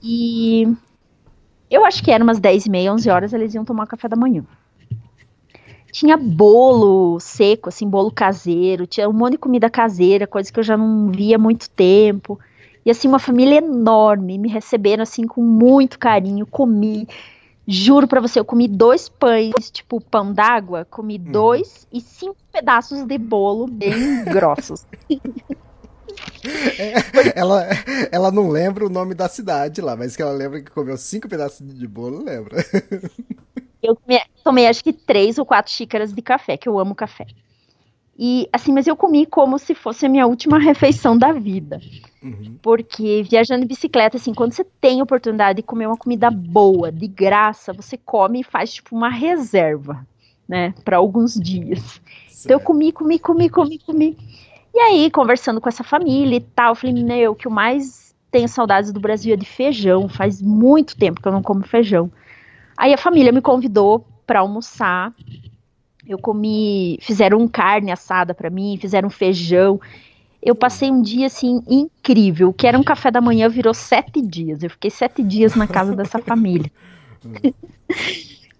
E 0.00 0.72
eu 1.68 1.84
acho 1.84 2.04
que 2.04 2.12
era 2.12 2.22
umas 2.22 2.38
10 2.38 2.66
e 2.66 2.70
meia, 2.70 2.92
11 2.92 3.10
horas 3.10 3.32
eles 3.32 3.52
iam 3.52 3.64
tomar 3.64 3.88
café 3.88 4.06
da 4.08 4.14
manhã 4.14 4.44
tinha 5.90 6.16
bolo 6.16 7.18
seco, 7.20 7.68
assim, 7.68 7.88
bolo 7.88 8.10
caseiro, 8.10 8.86
tinha 8.86 9.08
um 9.08 9.12
monte 9.12 9.32
de 9.32 9.38
comida 9.38 9.70
caseira, 9.70 10.26
coisa 10.26 10.52
que 10.52 10.58
eu 10.58 10.64
já 10.64 10.76
não 10.76 11.10
via 11.10 11.36
há 11.36 11.38
muito 11.38 11.68
tempo. 11.70 12.38
E 12.84 12.90
assim, 12.90 13.08
uma 13.08 13.18
família 13.18 13.58
enorme, 13.58 14.38
me 14.38 14.48
receberam 14.48 15.02
assim 15.02 15.26
com 15.26 15.42
muito 15.42 15.98
carinho, 15.98 16.46
comi. 16.46 17.06
Juro 17.66 18.08
para 18.08 18.20
você, 18.20 18.40
eu 18.40 18.44
comi 18.44 18.66
dois 18.66 19.10
pães, 19.10 19.70
tipo 19.70 20.00
pão 20.00 20.32
d'água, 20.32 20.86
comi 20.86 21.18
hum. 21.18 21.30
dois 21.30 21.86
e 21.92 22.00
cinco 22.00 22.36
pedaços 22.50 23.04
de 23.04 23.18
bolo 23.18 23.66
bem 23.66 24.24
grossos. 24.24 24.86
ela, 27.34 27.66
ela 28.10 28.30
não 28.30 28.48
lembra 28.48 28.86
o 28.86 28.90
nome 28.90 29.14
da 29.14 29.28
cidade 29.28 29.80
lá, 29.80 29.96
mas 29.96 30.16
que 30.16 30.22
ela 30.22 30.32
lembra 30.32 30.62
que 30.62 30.70
comeu 30.70 30.96
cinco 30.96 31.28
pedaços 31.28 31.76
de 31.76 31.86
bolo, 31.86 32.24
lembra. 32.24 32.56
Eu 33.82 33.94
tomei, 33.94 34.20
tomei, 34.42 34.66
acho 34.66 34.82
que 34.82 34.92
três 34.92 35.38
ou 35.38 35.46
quatro 35.46 35.72
xícaras 35.72 36.12
de 36.12 36.22
café, 36.22 36.56
que 36.56 36.68
eu 36.68 36.78
amo 36.78 36.94
café. 36.94 37.26
E 38.18 38.48
assim, 38.52 38.72
mas 38.72 38.88
eu 38.88 38.96
comi 38.96 39.24
como 39.24 39.58
se 39.58 39.74
fosse 39.74 40.04
a 40.04 40.08
minha 40.08 40.26
última 40.26 40.58
refeição 40.58 41.16
da 41.16 41.32
vida. 41.32 41.80
Uhum. 42.20 42.56
Porque 42.60 43.22
viajando 43.22 43.62
de 43.62 43.68
bicicleta, 43.68 44.16
assim, 44.16 44.34
quando 44.34 44.52
você 44.52 44.64
tem 44.80 45.00
a 45.00 45.04
oportunidade 45.04 45.58
de 45.58 45.62
comer 45.62 45.86
uma 45.86 45.96
comida 45.96 46.28
boa, 46.28 46.90
de 46.90 47.06
graça, 47.06 47.72
você 47.72 47.96
come 47.96 48.40
e 48.40 48.44
faz 48.44 48.74
tipo 48.74 48.96
uma 48.96 49.08
reserva, 49.08 50.04
né, 50.48 50.74
para 50.84 50.96
alguns 50.96 51.34
dias. 51.34 52.00
Certo. 52.26 52.44
Então 52.44 52.56
eu 52.56 52.60
comi, 52.60 52.90
comi, 52.90 53.18
comi, 53.20 53.48
comi, 53.48 53.78
comi. 53.78 54.18
E 54.74 54.80
aí, 54.80 55.10
conversando 55.10 55.60
com 55.60 55.68
essa 55.68 55.84
família 55.84 56.36
e 56.36 56.40
tal, 56.40 56.72
eu 56.72 56.74
falei, 56.74 57.02
meu, 57.02 57.32
o 57.32 57.34
que 57.36 57.46
eu 57.46 57.52
mais 57.52 58.14
tenho 58.30 58.48
saudades 58.48 58.92
do 58.92 59.00
Brasil 59.00 59.34
é 59.34 59.36
de 59.36 59.46
feijão. 59.46 60.08
Faz 60.08 60.42
muito 60.42 60.96
tempo 60.96 61.20
que 61.20 61.28
eu 61.28 61.32
não 61.32 61.42
como 61.42 61.66
feijão. 61.66 62.10
Aí 62.78 62.94
a 62.94 62.96
família 62.96 63.32
me 63.32 63.42
convidou 63.42 64.06
para 64.24 64.38
almoçar. 64.38 65.12
Eu 66.06 66.16
comi, 66.16 66.96
fizeram 67.02 67.46
carne 67.48 67.90
assada 67.90 68.32
para 68.32 68.48
mim, 68.48 68.78
fizeram 68.80 69.10
feijão. 69.10 69.80
Eu 70.40 70.54
passei 70.54 70.88
um 70.88 71.02
dia 71.02 71.26
assim 71.26 71.60
incrível, 71.68 72.52
que 72.52 72.68
era 72.68 72.78
um 72.78 72.84
café 72.84 73.10
da 73.10 73.20
manhã, 73.20 73.48
virou 73.48 73.74
sete 73.74 74.22
dias. 74.22 74.62
Eu 74.62 74.70
fiquei 74.70 74.90
sete 74.90 75.24
dias 75.24 75.56
na 75.56 75.66
casa 75.66 75.96
dessa 75.96 76.20
família. 76.20 76.70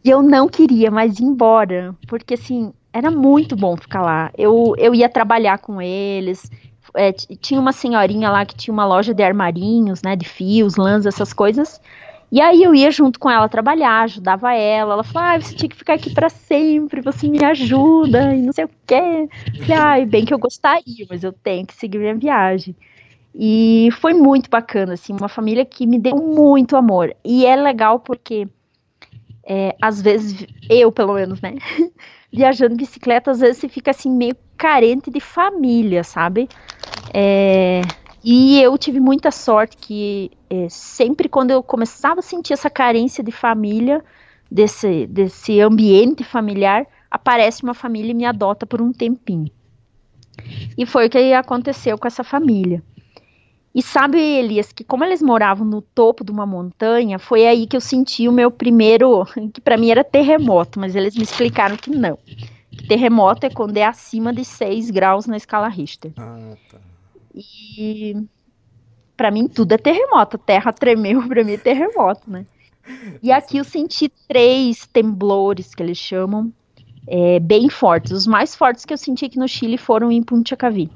e 0.05 0.11
eu 0.11 0.21
não 0.21 0.49
queria 0.49 0.91
mais 0.91 1.21
ir 1.21 1.25
embora, 1.25 1.95
porque 2.09 2.35
assim 2.35 2.73
era 2.93 3.13
muito 3.13 3.55
bom 3.55 3.77
ficar 3.77 4.03
lá. 4.03 4.33
Eu, 4.37 4.75
eu 4.77 4.93
ia 4.97 5.09
trabalhar 5.09 5.59
com 5.59 5.81
eles. 5.81 6.51
É, 6.97 7.13
tinha 7.13 7.61
uma 7.61 7.73
senhorinha 7.73 8.31
lá 8.31 8.45
que 8.45 8.57
tinha 8.57 8.75
uma 8.75 8.85
loja 8.85 9.15
de 9.15 9.23
armarinhos, 9.23 10.03
né, 10.03 10.17
de 10.17 10.29
fios, 10.29 10.75
lãs, 10.75 11.07
essas 11.07 11.33
coisas. 11.33 11.81
E 12.31 12.41
aí 12.41 12.63
eu 12.63 12.75
ia 12.75 12.91
junto 12.91 13.19
com 13.19 13.31
ela 13.31 13.49
trabalhar, 13.49 14.03
ajudava 14.03 14.53
ela. 14.55 14.95
Ela 14.95 15.05
falou: 15.05 15.29
ah, 15.29 15.41
você 15.41 15.55
tinha 15.55 15.69
que 15.69 15.77
ficar 15.77 15.95
aqui 15.95 16.13
para 16.13 16.29
sempre, 16.29 17.01
você 17.01 17.27
me 17.29 17.43
ajuda 17.43 18.35
e 18.35 18.43
não 18.43 18.53
sei 18.53 18.65
o 18.67 18.71
quê. 18.87 19.29
Falei, 19.61 19.77
ai, 19.77 20.07
bem 20.07 20.25
que 20.25 20.35
eu 20.35 20.39
gostaria, 20.39 21.07
mas 21.09 21.25
eu 21.25 21.33
tenho 21.33 21.67
que 21.67 21.75
seguir 21.75 21.99
minha 21.99 22.15
viagem. 22.15 22.77
E 23.35 23.89
foi 24.01 24.15
muito 24.15 24.51
bacana, 24.51 24.95
assim, 24.95 25.13
uma 25.13 25.29
família 25.29 25.65
que 25.65 25.87
me 25.87 25.99
deu 25.99 26.17
muito 26.17 26.77
amor. 26.77 27.15
E 27.25 27.47
é 27.47 27.57
legal 27.57 28.01
porque, 28.01 28.49
é, 29.45 29.75
às 29.81 30.03
vezes, 30.03 30.47
eu 30.69 30.91
pelo 30.93 31.15
menos, 31.15 31.41
né, 31.41 31.55
viajando 32.33 32.71
de 32.71 32.85
bicicleta, 32.85 33.31
às 33.31 33.41
vezes 33.41 33.59
você 33.59 33.69
fica 33.69 33.91
assim 33.91 34.11
meio 34.11 34.37
carente 34.57 35.11
de 35.11 35.21
família, 35.21 36.05
sabe? 36.05 36.49
É, 37.15 37.81
e 38.23 38.61
eu 38.61 38.77
tive 38.77 39.01
muita 39.01 39.31
sorte 39.31 39.77
que 39.77 40.31
é, 40.51 40.69
sempre 40.69 41.29
quando 41.29 41.51
eu 41.51 41.63
começava 41.63 42.21
a 42.21 42.23
sentir 42.23 42.53
essa 42.53 42.71
carência 42.71 43.23
de 43.23 43.33
família, 43.33 44.05
desse, 44.51 45.07
desse 45.07 45.61
ambiente 45.61 46.25
familiar, 46.25 46.87
aparece 47.11 47.63
uma 47.63 47.75
família 47.75 48.11
e 48.11 48.15
me 48.15 48.25
adota 48.25 48.67
por 48.67 48.81
um 48.81 48.93
tempinho. 48.93 49.51
E 50.77 50.87
foi 50.87 51.07
o 51.07 51.11
que 51.11 51.33
aconteceu 51.33 51.99
com 51.99 52.07
essa 52.07 52.25
família. 52.25 52.83
E 53.75 53.83
sabe, 53.83 54.19
Elias, 54.19 54.73
que 54.73 54.83
como 54.83 55.05
eles 55.05 55.23
moravam 55.23 55.67
no 55.67 55.83
topo 55.83 56.25
de 56.25 56.33
uma 56.33 56.47
montanha, 56.47 57.19
foi 57.19 57.47
aí 57.47 57.67
que 57.67 57.77
eu 57.77 57.81
senti 57.81 58.27
o 58.27 58.33
meu 58.33 58.51
primeiro, 58.51 59.25
que 59.53 59.61
para 59.61 59.77
mim 59.77 59.91
era 59.91 60.03
terremoto, 60.03 60.81
mas 60.81 60.97
eles 60.97 61.15
me 61.15 61.23
explicaram 61.23 61.77
que 61.77 61.91
não. 61.91 62.19
Que 62.71 62.87
terremoto 62.87 63.47
é 63.47 63.51
quando 63.51 63.77
é 63.77 63.85
acima 63.85 64.33
de 64.33 64.45
6 64.45 64.91
graus 64.91 65.27
na 65.27 65.37
escala 65.37 65.69
Richter. 65.69 66.13
Ah, 66.17 66.55
tá. 66.71 66.79
E 67.35 68.17
para 69.19 69.33
mim 69.33 69.49
tudo 69.49 69.73
é 69.73 69.77
terremoto. 69.77 70.37
A 70.37 70.39
terra 70.39 70.73
tremeu, 70.73 71.21
para 71.29 71.45
mim 71.45 71.53
é 71.53 71.59
terremoto, 71.59 72.31
né? 72.31 72.47
E 73.23 73.31
aqui 73.31 73.59
eu 73.59 73.65
senti 73.65 74.11
três 74.27 74.87
temblores 74.87 75.75
que 75.75 75.83
eles 75.83 75.99
chamam, 75.99 76.51
é, 77.07 77.39
bem 77.39 77.69
fortes. 77.69 78.13
Os 78.13 78.27
mais 78.27 78.57
fortes 78.57 78.87
que 78.87 78.95
eu 78.95 78.97
senti 78.97 79.27
aqui 79.27 79.39
no 79.39 79.47
Chile 79.47 79.77
foram 79.77 80.11
em 80.11 80.23
Puntiacavi. 80.23 80.91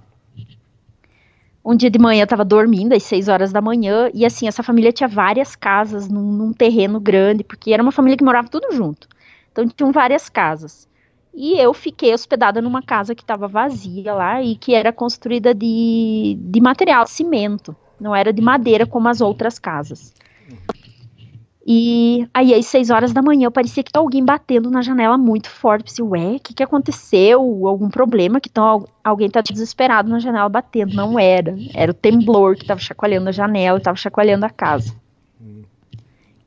Um 1.62 1.76
dia 1.76 1.90
de 1.90 1.98
manhã 1.98 2.22
eu 2.22 2.26
tava 2.26 2.46
dormindo, 2.46 2.94
às 2.94 3.02
6 3.02 3.28
horas 3.28 3.52
da 3.52 3.60
manhã, 3.60 4.10
e 4.14 4.24
assim, 4.24 4.48
essa 4.48 4.62
família 4.62 4.90
tinha 4.90 5.06
várias 5.08 5.54
casas 5.54 6.08
num, 6.08 6.32
num 6.32 6.52
terreno 6.52 6.98
grande, 6.98 7.44
porque 7.44 7.74
era 7.74 7.82
uma 7.82 7.92
família 7.92 8.16
que 8.16 8.24
morava 8.24 8.48
tudo 8.48 8.72
junto. 8.72 9.06
Então 9.52 9.68
tinham 9.68 9.92
várias 9.92 10.30
casas. 10.30 10.88
E 11.34 11.58
eu 11.58 11.72
fiquei 11.72 12.12
hospedada 12.12 12.60
numa 12.60 12.82
casa 12.82 13.14
que 13.14 13.22
estava 13.22 13.46
vazia 13.46 14.14
lá 14.14 14.42
e 14.42 14.56
que 14.56 14.74
era 14.74 14.92
construída 14.92 15.54
de, 15.54 16.38
de 16.40 16.60
material, 16.60 17.06
cimento. 17.06 17.76
Não 18.02 18.14
era 18.14 18.32
de 18.32 18.42
madeira 18.42 18.86
como 18.86 19.08
as 19.08 19.20
outras 19.20 19.58
casas. 19.58 20.12
E 21.64 22.28
aí, 22.34 22.52
às 22.52 22.66
seis 22.66 22.90
horas 22.90 23.12
da 23.12 23.22
manhã, 23.22 23.48
parecia 23.48 23.84
que 23.84 23.92
tinha 23.92 24.02
alguém 24.02 24.24
batendo 24.24 24.68
na 24.68 24.82
janela 24.82 25.16
muito 25.16 25.48
forte. 25.48 25.84
Pensei, 25.84 26.04
ué, 26.04 26.36
o 26.36 26.40
que, 26.40 26.52
que 26.54 26.62
aconteceu? 26.62 27.40
Algum 27.66 27.88
problema? 27.88 28.40
Que 28.40 28.50
tão, 28.50 28.84
alguém 29.04 29.30
tá 29.30 29.40
desesperado 29.40 30.10
na 30.10 30.18
janela 30.18 30.48
batendo. 30.48 30.94
Não 30.94 31.16
era. 31.18 31.56
Era 31.72 31.92
o 31.92 31.94
temblor 31.94 32.56
que 32.56 32.62
estava 32.62 32.80
chacoalhando 32.80 33.28
a 33.28 33.32
janela, 33.32 33.78
estava 33.78 33.96
chacoalhando 33.96 34.44
a 34.44 34.50
casa. 34.50 34.92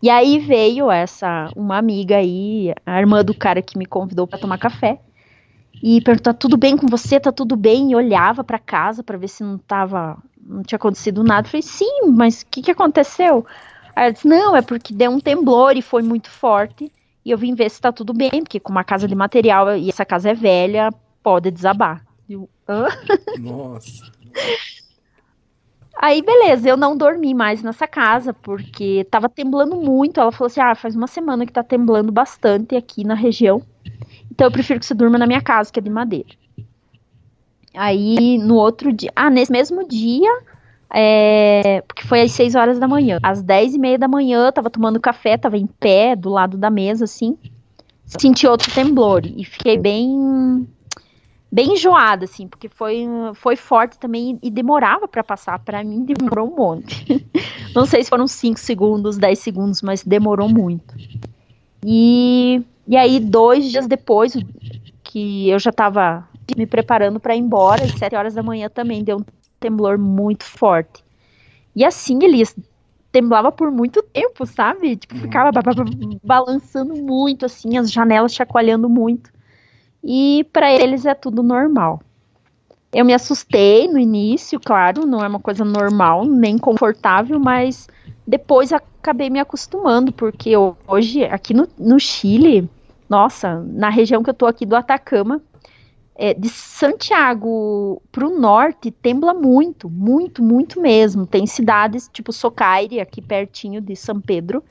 E 0.02 0.10
aí 0.10 0.38
veio 0.38 0.92
essa 0.92 1.50
uma 1.56 1.78
amiga 1.78 2.18
aí, 2.18 2.74
a 2.86 3.00
irmã 3.00 3.24
do 3.24 3.34
cara 3.34 3.62
que 3.62 3.78
me 3.78 3.86
convidou 3.86 4.28
para 4.28 4.38
tomar 4.38 4.58
café. 4.58 5.00
e 5.82 6.02
perguntar 6.02 6.34
tudo 6.34 6.58
bem 6.58 6.78
com 6.78 6.88
você, 6.88 7.20
tá 7.20 7.32
tudo 7.32 7.56
bem? 7.56 7.92
E 7.92 7.96
olhava 7.96 8.44
para 8.44 8.60
casa 8.60 9.04
para 9.04 9.18
ver 9.18 9.28
se 9.28 9.44
não 9.44 9.58
tava, 9.58 10.18
não 10.46 10.64
tinha 10.64 10.78
acontecido 10.78 11.24
nada. 11.24 11.48
Eu 11.48 11.52
falei, 11.52 11.62
sim, 11.64 12.12
mas 12.14 12.42
o 12.42 12.46
que, 12.46 12.62
que 12.62 12.72
aconteceu? 12.72 13.46
Aí 13.96 14.06
ela 14.06 14.14
disse, 14.14 14.28
não, 14.28 14.56
é 14.56 14.62
porque 14.62 14.94
deu 14.94 15.12
um 15.12 15.20
temblor 15.20 15.76
e 15.76 15.82
foi 15.82 16.04
muito 16.04 16.30
forte. 16.30 16.92
E 17.26 17.32
eu 17.32 17.38
vim 17.38 17.56
ver 17.56 17.70
se 17.72 17.82
tá 17.82 17.92
tudo 17.92 18.14
bem, 18.14 18.44
porque 18.44 18.60
com 18.60 18.72
uma 18.72 18.84
casa 18.84 19.08
de 19.08 19.16
material 19.16 19.76
e 19.76 19.90
essa 19.90 20.06
casa 20.06 20.30
é 20.30 20.34
velha, 20.34 20.94
pode 21.24 21.50
desabar. 21.50 22.06
Eu, 22.30 22.48
Hã? 22.68 22.88
Nossa. 23.40 24.12
Aí, 25.98 26.22
beleza, 26.22 26.68
eu 26.68 26.76
não 26.76 26.98
dormi 26.98 27.34
mais 27.34 27.64
nessa 27.64 27.88
casa, 27.88 28.34
porque 28.34 29.08
tava 29.10 29.30
temblando 29.30 29.76
muito. 29.76 30.20
Ela 30.20 30.32
falou 30.32 30.48
assim: 30.48 30.60
ah, 30.60 30.76
faz 30.76 30.96
uma 30.96 31.08
semana 31.08 31.46
que 31.46 31.54
tá 31.54 31.64
temblando 31.64 32.12
bastante 32.12 32.76
aqui 32.76 33.04
na 33.04 33.14
região. 33.16 33.62
Então 34.30 34.48
eu 34.48 34.52
prefiro 34.52 34.80
que 34.80 34.86
você 34.86 34.94
durma 34.94 35.18
na 35.18 35.26
minha 35.26 35.42
casa, 35.42 35.72
que 35.72 35.80
é 35.80 35.82
de 35.82 35.90
madeira. 35.90 36.30
Aí, 37.76 38.38
no 38.38 38.56
outro 38.56 38.92
dia. 38.92 39.12
Ah, 39.16 39.30
nesse 39.30 39.52
mesmo 39.52 39.88
dia. 39.88 40.30
É, 40.94 41.84
porque 41.88 42.04
foi 42.04 42.22
às 42.22 42.32
6 42.32 42.56
horas 42.56 42.80
da 42.80 42.88
manhã. 42.88 43.20
Às 43.22 43.42
10 43.42 43.76
e 43.76 43.80
meia 43.80 43.98
da 43.98 44.08
manhã, 44.08 44.52
tava 44.52 44.70
tomando 44.70 45.00
café, 45.00 45.38
tava 45.38 45.58
em 45.58 45.68
pé, 45.68 46.16
do 46.16 46.30
lado 46.30 46.58
da 46.58 46.70
mesa, 46.70 47.06
assim. 47.06 47.38
Senti 48.06 48.48
outro 48.48 48.74
temblor. 48.74 49.22
E 49.26 49.44
fiquei 49.44 49.78
bem 49.78 50.68
bem 51.52 51.72
enjoada, 51.72 52.26
assim, 52.26 52.50
porque 52.50 52.68
foi, 52.68 53.08
foi 53.36 53.56
forte 53.56 53.98
também 53.98 54.38
e 54.44 54.52
demorava 54.52 55.08
para 55.08 55.24
passar. 55.24 55.58
Para 55.60 55.84
mim, 55.86 56.04
demorou 56.04 56.52
um 56.52 56.56
monte. 56.56 57.26
Não 57.74 57.86
sei 57.86 58.04
se 58.04 58.10
foram 58.10 58.28
5 58.28 58.60
segundos, 58.60 59.18
10 59.18 59.40
segundos, 59.40 59.82
mas 59.82 60.04
demorou 60.04 60.50
muito. 60.50 60.94
E, 61.86 62.62
e 62.86 62.98
aí, 62.98 63.22
dois 63.22 63.72
dias 63.72 63.88
depois, 63.88 64.36
que 65.02 65.50
eu 65.50 65.58
já 65.58 65.70
estava 65.70 66.28
me 66.56 66.66
preparando 66.66 67.20
para 67.20 67.36
ir 67.36 67.40
embora, 67.40 67.84
às 67.84 67.92
7 67.92 68.16
horas 68.16 68.34
da 68.34 68.44
manhã 68.44 68.70
também 68.70 69.04
deu 69.04 69.18
um 69.18 69.26
temblor 69.60 69.98
muito 69.98 70.44
forte. 70.44 71.04
E 71.76 71.84
assim, 71.84 72.24
Elias, 72.24 72.56
temblava 73.12 73.52
por 73.52 73.72
muito 73.72 74.04
tempo, 74.04 74.46
sabe? 74.46 74.98
Tipo, 74.98 75.16
ficava 75.16 75.50
balançando 76.24 76.94
muito, 76.96 77.46
assim, 77.46 77.78
as 77.78 77.92
janelas 77.92 78.34
chacoalhando 78.34 78.90
muito 78.90 79.34
e 80.06 80.46
para 80.54 80.72
eles 80.72 81.04
é 81.06 81.16
tudo 81.16 81.42
normal. 81.42 82.00
Eu 82.94 83.04
me 83.04 83.14
assustei 83.14 83.88
no 83.88 83.98
início, 83.98 84.60
claro, 84.64 85.06
não 85.06 85.24
é 85.24 85.28
uma 85.28 85.40
coisa 85.40 85.66
normal, 85.66 86.24
nem 86.24 86.58
confortável, 86.58 87.40
mas 87.40 87.88
depois 88.26 88.72
acabei 88.72 89.30
me 89.30 89.40
acostumando, 89.40 90.14
porque 90.14 90.54
hoje, 90.88 91.26
aqui 91.26 91.54
no, 91.54 91.68
no 91.78 92.00
Chile, 92.00 92.70
nossa, 93.10 93.60
na 93.68 93.90
região 93.90 94.24
que 94.24 94.30
eu 94.30 94.34
tô 94.34 94.46
aqui 94.46 94.66
do 94.66 94.76
Atacama, 94.76 95.42
é, 96.16 96.34
de 96.34 96.50
Santiago 96.50 98.02
para 98.12 98.26
o 98.26 98.40
norte 98.40 98.90
tembla 98.92 99.34
muito, 99.34 99.90
muito, 99.90 100.42
muito 100.42 100.80
mesmo. 100.80 101.26
Tem 101.28 101.46
cidades 101.46 102.10
tipo 102.12 102.32
Socaire, 102.32 103.00
aqui 103.00 103.22
pertinho 103.22 103.82
de 103.82 103.96
São 103.96 104.20
Pedro, 104.22 104.64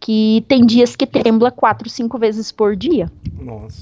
que 0.00 0.44
tem 0.48 0.66
dias 0.66 0.96
que 0.96 1.06
tembla 1.06 1.50
quatro, 1.50 1.88
cinco 1.88 2.18
vezes 2.18 2.50
por 2.50 2.76
dia. 2.76 3.10
Nossa 3.40 3.80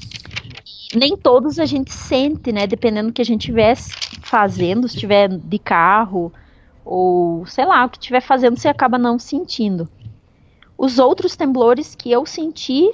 nem 0.94 1.16
todos 1.16 1.58
a 1.58 1.66
gente 1.66 1.92
sente, 1.92 2.52
né? 2.52 2.66
Dependendo 2.66 3.08
do 3.08 3.12
que 3.12 3.22
a 3.22 3.24
gente 3.24 3.42
estiver 3.42 3.76
fazendo, 4.22 4.88
se 4.88 4.94
estiver 4.94 5.28
de 5.28 5.58
carro 5.58 6.32
ou 6.84 7.46
sei 7.46 7.64
lá, 7.64 7.84
o 7.84 7.88
que 7.88 7.96
estiver 7.98 8.20
fazendo, 8.20 8.58
você 8.58 8.68
acaba 8.68 8.98
não 8.98 9.18
sentindo. 9.18 9.88
Os 10.76 10.98
outros 10.98 11.36
temblores 11.36 11.94
que 11.94 12.10
eu 12.10 12.26
senti, 12.26 12.90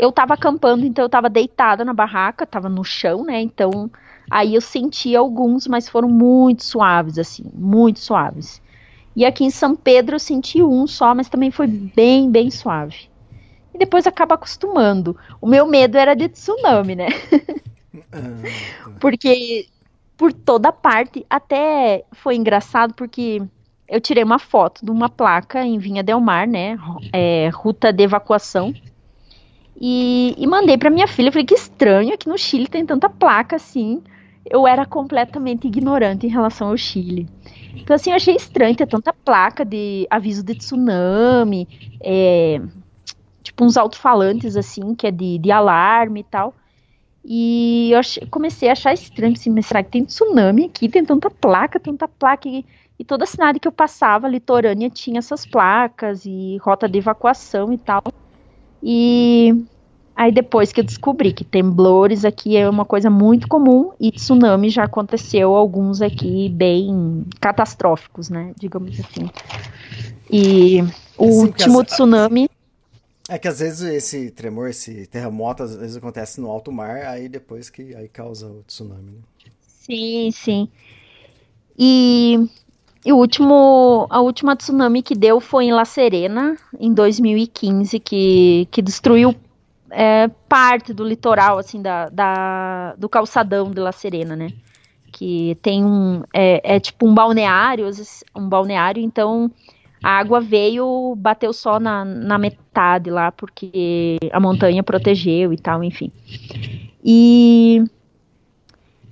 eu 0.00 0.10
tava 0.10 0.34
acampando, 0.34 0.84
então 0.84 1.04
eu 1.04 1.08
tava 1.08 1.28
deitada 1.28 1.84
na 1.84 1.92
barraca, 1.92 2.46
tava 2.46 2.68
no 2.68 2.82
chão, 2.82 3.24
né? 3.24 3.40
Então 3.40 3.90
aí 4.30 4.54
eu 4.54 4.60
senti 4.60 5.14
alguns, 5.14 5.66
mas 5.66 5.88
foram 5.88 6.08
muito 6.08 6.64
suaves, 6.64 7.18
assim, 7.18 7.44
muito 7.52 8.00
suaves. 8.00 8.62
E 9.14 9.24
aqui 9.24 9.44
em 9.44 9.50
São 9.50 9.76
Pedro 9.76 10.14
eu 10.14 10.20
senti 10.20 10.62
um 10.62 10.86
só, 10.86 11.14
mas 11.14 11.28
também 11.28 11.50
foi 11.50 11.66
bem, 11.66 12.30
bem 12.30 12.50
suave 12.50 13.10
e 13.74 13.78
depois 13.78 14.06
acaba 14.06 14.34
acostumando. 14.34 15.16
O 15.40 15.46
meu 15.46 15.66
medo 15.66 15.96
era 15.96 16.14
de 16.14 16.28
tsunami, 16.28 16.94
né? 16.94 17.08
Ah, 18.12 18.96
porque 19.00 19.66
por 20.16 20.32
toda 20.32 20.70
parte, 20.70 21.24
até 21.30 22.04
foi 22.12 22.36
engraçado 22.36 22.92
porque 22.94 23.42
eu 23.88 24.00
tirei 24.00 24.22
uma 24.22 24.38
foto 24.38 24.84
de 24.84 24.90
uma 24.90 25.08
placa 25.08 25.64
em 25.64 25.78
Vinha 25.78 26.02
Del 26.02 26.20
Mar, 26.20 26.46
né? 26.46 26.78
É, 27.12 27.48
ruta 27.52 27.92
de 27.92 28.04
evacuação. 28.04 28.74
E, 29.78 30.34
e 30.38 30.46
mandei 30.46 30.78
para 30.78 30.90
minha 30.90 31.06
filha. 31.06 31.30
Falei 31.30 31.46
que 31.46 31.54
estranho, 31.54 32.14
aqui 32.14 32.28
no 32.28 32.38
Chile 32.38 32.66
tem 32.66 32.84
tanta 32.86 33.08
placa 33.08 33.56
assim. 33.56 34.02
Eu 34.48 34.66
era 34.66 34.86
completamente 34.86 35.66
ignorante 35.66 36.26
em 36.26 36.30
relação 36.30 36.68
ao 36.68 36.76
Chile. 36.76 37.28
Então, 37.74 37.94
assim, 37.94 38.10
eu 38.10 38.16
achei 38.16 38.34
estranho 38.34 38.74
ter 38.74 38.86
tanta 38.86 39.12
placa 39.12 39.64
de 39.64 40.06
aviso 40.10 40.42
de 40.42 40.54
tsunami, 40.54 41.68
é, 42.00 42.60
tipo 43.42 43.64
uns 43.64 43.76
alto-falantes, 43.76 44.56
assim, 44.56 44.94
que 44.94 45.06
é 45.06 45.10
de, 45.10 45.38
de 45.38 45.50
alarme 45.50 46.20
e 46.20 46.24
tal. 46.24 46.54
E 47.24 47.90
eu 47.92 47.98
achei, 47.98 48.26
comecei 48.26 48.68
a 48.68 48.72
achar 48.72 48.94
estranho, 48.94 49.34
assim, 49.34 49.50
mas 49.50 49.66
será 49.66 49.82
que 49.82 49.90
tem 49.90 50.04
tsunami 50.04 50.64
aqui? 50.66 50.88
Tem 50.88 51.04
tanta 51.04 51.30
placa, 51.30 51.78
tanta 51.78 52.08
placa. 52.08 52.48
E, 52.48 52.64
e 52.98 53.04
toda 53.04 53.24
a 53.24 53.26
cidade 53.26 53.60
que 53.60 53.68
eu 53.68 53.72
passava, 53.72 54.28
litorânea, 54.28 54.90
tinha 54.90 55.18
essas 55.18 55.46
placas 55.46 56.24
e 56.24 56.56
rota 56.58 56.88
de 56.88 56.98
evacuação 56.98 57.72
e 57.72 57.78
tal. 57.78 58.02
E 58.82 59.64
aí 60.16 60.32
depois 60.32 60.72
que 60.72 60.80
eu 60.80 60.84
descobri 60.84 61.32
que 61.32 61.44
temblores 61.44 62.24
aqui 62.24 62.56
é 62.56 62.68
uma 62.68 62.84
coisa 62.84 63.10
muito 63.10 63.48
comum 63.48 63.92
e 64.00 64.10
tsunami 64.10 64.70
já 64.70 64.84
aconteceu 64.84 65.54
alguns 65.54 66.00
aqui 66.02 66.48
bem 66.48 67.24
catastróficos, 67.40 68.28
né, 68.28 68.52
digamos 68.58 68.98
assim. 69.00 69.30
E 70.30 70.82
o 71.16 71.24
assim, 71.24 71.46
último 71.46 71.84
tsunami 71.84 72.48
é 73.28 73.38
que 73.38 73.46
às 73.46 73.60
vezes 73.60 73.82
esse 73.82 74.28
tremor, 74.32 74.70
esse 74.70 75.06
terremoto, 75.06 75.62
às 75.62 75.76
vezes 75.76 75.96
acontece 75.96 76.40
no 76.40 76.50
alto 76.50 76.72
mar, 76.72 77.06
aí 77.06 77.28
depois 77.28 77.70
que 77.70 77.94
aí 77.94 78.08
causa 78.08 78.48
o 78.48 78.64
tsunami. 78.66 79.12
Né? 79.12 79.18
Sim, 79.68 80.30
sim. 80.32 80.68
E, 81.78 82.48
e 83.04 83.12
o 83.12 83.16
último, 83.16 84.06
a 84.10 84.20
última 84.20 84.54
tsunami 84.54 85.02
que 85.02 85.14
deu 85.14 85.40
foi 85.40 85.66
em 85.66 85.72
La 85.72 85.84
Serena, 85.84 86.56
em 86.78 86.92
2015, 86.92 87.98
que, 87.98 88.68
que 88.70 88.82
destruiu 88.82 89.34
é, 89.90 90.28
parte 90.48 90.92
do 90.92 91.02
litoral, 91.02 91.58
assim, 91.58 91.80
da, 91.80 92.08
da, 92.10 92.94
do 92.96 93.08
calçadão 93.08 93.70
de 93.70 93.80
La 93.80 93.92
Serena, 93.92 94.36
né? 94.36 94.48
Que 95.12 95.56
tem 95.62 95.84
um, 95.84 96.22
é, 96.32 96.76
é 96.76 96.80
tipo 96.80 97.06
um 97.06 97.14
balneário, 97.14 97.90
um 98.36 98.48
balneário, 98.48 99.02
então 99.02 99.50
a 100.02 100.18
água 100.18 100.40
veio, 100.40 101.14
bateu 101.16 101.52
só 101.52 101.80
na, 101.80 102.04
na 102.04 102.38
metade 102.38 103.10
lá, 103.10 103.32
porque 103.32 104.18
a 104.30 104.38
montanha 104.38 104.82
protegeu 104.82 105.52
e 105.52 105.56
tal, 105.56 105.82
enfim. 105.82 106.12
E. 107.04 107.84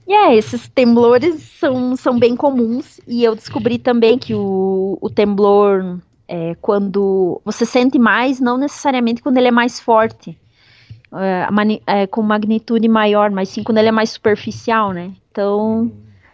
E 0.09 0.15
é, 0.15 0.35
esses 0.35 0.67
temblores 0.69 1.43
são, 1.61 1.95
são 1.95 2.19
bem 2.19 2.35
comuns. 2.35 2.99
E 3.07 3.23
eu 3.23 3.35
descobri 3.35 3.79
também 3.79 4.19
que 4.19 4.35
o, 4.35 4.97
o 5.03 5.11
temblor, 5.11 5.99
é, 6.27 6.55
quando 6.63 7.43
você 7.45 7.67
sente 7.67 7.99
mais, 7.99 8.41
não 8.41 8.57
necessariamente 8.57 9.23
quando 9.23 9.37
ele 9.37 9.49
é 9.49 9.51
mais 9.51 9.79
forte, 9.79 10.35
é, 11.13 11.47
é, 11.87 12.07
com 12.07 12.23
magnitude 12.23 12.89
maior, 12.89 13.31
mas 13.31 13.51
sim 13.51 13.63
quando 13.63 13.77
ele 13.77 13.89
é 13.89 13.93
mais 13.93 14.09
superficial, 14.09 14.95
né? 14.95 15.13
Então 15.31 15.93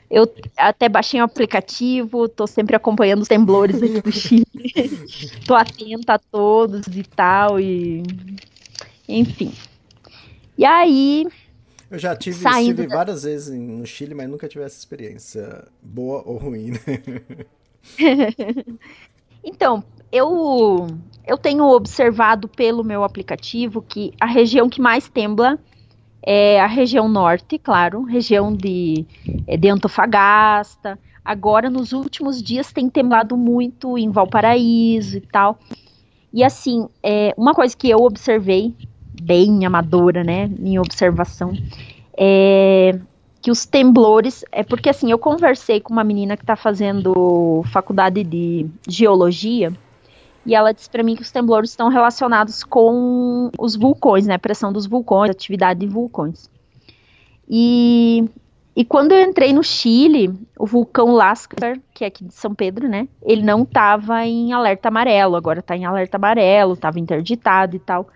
eu 0.09 0.33
até 0.57 0.89
baixei 0.89 1.21
um 1.21 1.25
aplicativo, 1.25 2.29
tô 2.29 2.47
sempre 2.47 2.77
acompanhando 2.77 3.23
os 3.23 3.29
temblores 3.29 3.83
aqui 3.83 4.01
do 4.01 4.13
Chile. 4.13 4.47
tô 5.45 5.57
atenta 5.57 6.15
a 6.15 6.19
todos 6.19 6.87
e 6.87 7.03
tal, 7.03 7.59
e. 7.59 8.05
Enfim. 9.09 9.53
E 10.57 10.65
aí. 10.65 11.27
Eu 11.95 11.99
já 11.99 12.17
tive, 12.17 12.45
estive 12.49 12.87
da... 12.89 12.97
várias 12.97 13.23
vezes 13.23 13.57
no 13.57 13.87
Chile, 13.87 14.15
mas 14.15 14.29
nunca 14.29 14.49
tive 14.49 14.65
essa 14.65 14.77
experiência 14.77 15.65
boa 15.81 16.23
ou 16.27 16.37
ruim, 16.37 16.73
né? 16.73 16.79
então, 19.45 19.85
eu, 20.11 20.89
eu 21.25 21.39
tenho 21.39 21.65
observado 21.65 22.49
pelo 22.49 22.83
meu 22.83 23.05
aplicativo 23.05 23.81
que 23.81 24.13
a 24.21 24.27
região 24.27 24.69
que 24.69 24.81
mais 24.81 25.09
tembla 25.09 25.57
é 26.21 26.61
a 26.61 26.67
região 26.67 27.09
norte, 27.09 27.59
claro, 27.59 28.03
região 28.03 28.53
de, 28.53 29.07
é, 29.47 29.57
de 29.57 29.69
Antofagasta. 29.69 30.99
Agora, 31.25 31.71
nos 31.71 31.93
últimos 31.93 32.43
dias, 32.43 32.73
tem 32.73 32.91
temblado 32.91 33.37
muito 33.37 33.97
em 33.97 34.11
Valparaíso 34.11 35.19
e 35.19 35.21
tal. 35.21 35.61
E 36.33 36.43
assim, 36.43 36.89
é, 37.03 37.33
uma 37.37 37.55
coisa 37.55 37.77
que 37.77 37.89
eu 37.89 37.99
observei, 37.99 38.75
bem 39.25 39.65
amadora, 39.65 40.23
né, 40.23 40.47
minha 40.47 40.81
observação, 40.81 41.53
é 42.17 42.99
que 43.41 43.51
os 43.51 43.67
temblores, 43.67 44.43
é 44.51 44.63
porque 44.63 44.89
assim, 44.89 45.11
eu 45.11 45.19
conversei 45.19 45.79
com 45.79 45.93
uma 45.93 46.03
menina 46.03 46.35
que 46.35 46.43
está 46.43 46.57
fazendo 46.57 47.63
faculdade 47.71 48.25
de 48.25 48.67
geologia, 48.89 49.71
e 50.47 50.55
ela 50.55 50.73
disse 50.73 50.89
para 50.89 51.03
mim 51.03 51.15
que 51.15 51.21
os 51.21 51.31
temblores 51.31 51.69
estão 51.69 51.89
relacionados 51.89 52.65
com 52.65 53.51
os 53.59 53.77
vulcões, 53.77 54.27
né? 54.27 54.39
Pressão 54.39 54.73
dos 54.73 54.87
vulcões, 54.87 55.31
atividade 55.31 55.81
de 55.81 55.87
vulcões. 55.87 56.51
E, 57.49 58.25
e 58.75 58.85
quando 58.85 59.13
eu 59.13 59.21
entrei 59.21 59.53
no 59.53 59.63
Chile, 59.63 60.33
o 60.59 60.67
vulcão 60.67 61.13
Lascar, 61.13 61.79
que 61.93 62.05
é 62.05 62.07
aqui 62.07 62.25
de 62.25 62.35
São 62.35 62.55
Pedro, 62.55 62.89
né? 62.89 63.09
Ele 63.23 63.43
não 63.43 63.63
estava 63.63 64.25
em 64.27 64.53
alerta 64.53 64.89
amarelo, 64.89 65.37
agora 65.37 65.61
está 65.61 65.77
em 65.77 65.85
alerta 65.85 66.17
amarelo, 66.17 66.75
estava 66.75 66.99
interditado 66.99 67.77
e 67.77 67.79
tal. 67.79 68.09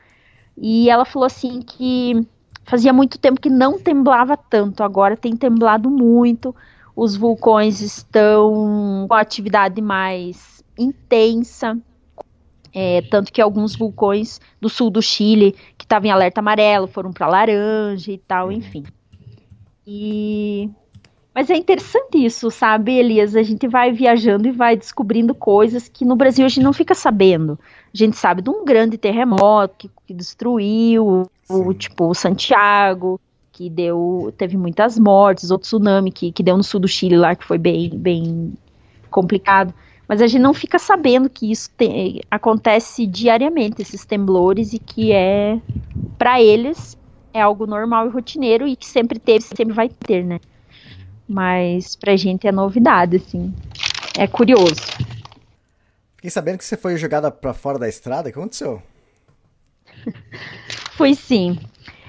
E 0.61 0.91
ela 0.91 1.05
falou 1.05 1.27
assim 1.27 1.61
que 1.61 2.27
fazia 2.65 2.93
muito 2.93 3.19
tempo 3.19 3.41
que 3.41 3.49
não 3.49 3.79
temblava 3.79 4.37
tanto, 4.37 4.83
agora 4.83 5.17
tem 5.17 5.37
temblado 5.37 5.89
muito. 5.89 6.55
Os 6.95 7.17
vulcões 7.17 7.81
estão 7.81 9.07
com 9.09 9.15
atividade 9.15 9.81
mais 9.81 10.63
intensa, 10.77 11.79
é, 12.75 13.03
tanto 13.03 13.33
que 13.33 13.41
alguns 13.41 13.75
vulcões 13.75 14.41
do 14.61 14.69
sul 14.69 14.91
do 14.91 15.01
Chile, 15.01 15.53
que 15.77 15.85
estavam 15.85 16.09
em 16.09 16.13
alerta 16.13 16.41
amarelo, 16.41 16.87
foram 16.87 17.13
para 17.13 17.29
laranja 17.29 18.13
e 18.13 18.19
tal, 18.19 18.53
enfim. 18.53 18.85
E 19.87 20.69
mas 21.39 21.51
é 21.51 21.57
interessante 21.57 22.19
isso, 22.19 22.51
sabe, 22.51 22.99
Elias? 22.99 23.37
A 23.37 23.45
gente 23.45 23.69
vai 23.69 23.93
viajando 23.93 24.49
e 24.49 24.51
vai 24.51 24.77
descobrindo 24.77 25.33
coisas 25.33 25.89
que 25.89 26.05
no 26.05 26.17
Brasil 26.17 26.45
a 26.45 26.49
gente 26.49 26.65
não 26.65 26.73
fica 26.73 26.97
sabendo. 26.97 27.57
A 27.95 27.97
gente 27.97 28.17
sabe 28.17 28.43
de 28.43 28.51
um 28.51 28.65
grande 28.65 28.99
terremoto 28.99 29.77
que, 29.79 29.91
que 30.05 30.13
destruiu 30.13 31.31
o 31.49 31.75
tipo 31.75 32.13
Santiago, 32.13 33.21
que 33.53 33.71
deu 33.71 34.35
teve 34.37 34.57
muitas 34.57 34.99
mortes, 34.99 35.53
outro 35.53 35.69
tsunami 35.69 36.11
que, 36.11 36.33
que 36.33 36.43
deu 36.43 36.57
no 36.57 36.65
sul 36.65 36.81
do 36.81 36.89
Chile 36.89 37.17
lá 37.17 37.37
que 37.37 37.45
foi 37.45 37.57
bem 37.57 37.91
bem 37.91 38.53
complicado. 39.09 39.73
Mas 40.09 40.21
a 40.21 40.27
gente 40.27 40.43
não 40.43 40.53
fica 40.53 40.77
sabendo 40.77 41.31
que 41.31 41.53
isso 41.53 41.71
tem, 41.77 42.21
acontece 42.29 43.07
diariamente, 43.07 43.81
esses 43.81 44.05
temblores, 44.05 44.73
e 44.73 44.81
que 44.81 45.13
é, 45.13 45.61
para 46.19 46.43
eles, 46.43 46.99
é 47.33 47.41
algo 47.41 47.65
normal 47.65 48.09
e 48.09 48.11
rotineiro 48.11 48.67
e 48.67 48.75
que 48.75 48.87
sempre 48.87 49.21
teve, 49.21 49.43
sempre 49.43 49.73
vai 49.73 49.89
ter, 49.89 50.25
né? 50.25 50.41
Mas 51.29 51.95
pra 51.95 52.17
gente 52.17 52.47
é 52.47 52.53
novidade, 52.53 53.17
assim. 53.17 53.53
É 54.19 54.27
curioso. 54.27 54.81
Fiquei 56.17 56.31
sabendo 56.31 56.59
que 56.59 56.65
você 56.65 56.77
foi 56.77 56.97
jogada 56.97 57.31
para 57.31 57.53
fora 57.53 57.79
da 57.79 57.89
estrada. 57.89 58.29
O 58.29 58.33
que 58.33 58.39
aconteceu? 58.39 58.83
Foi 60.97 61.15
sim. 61.15 61.59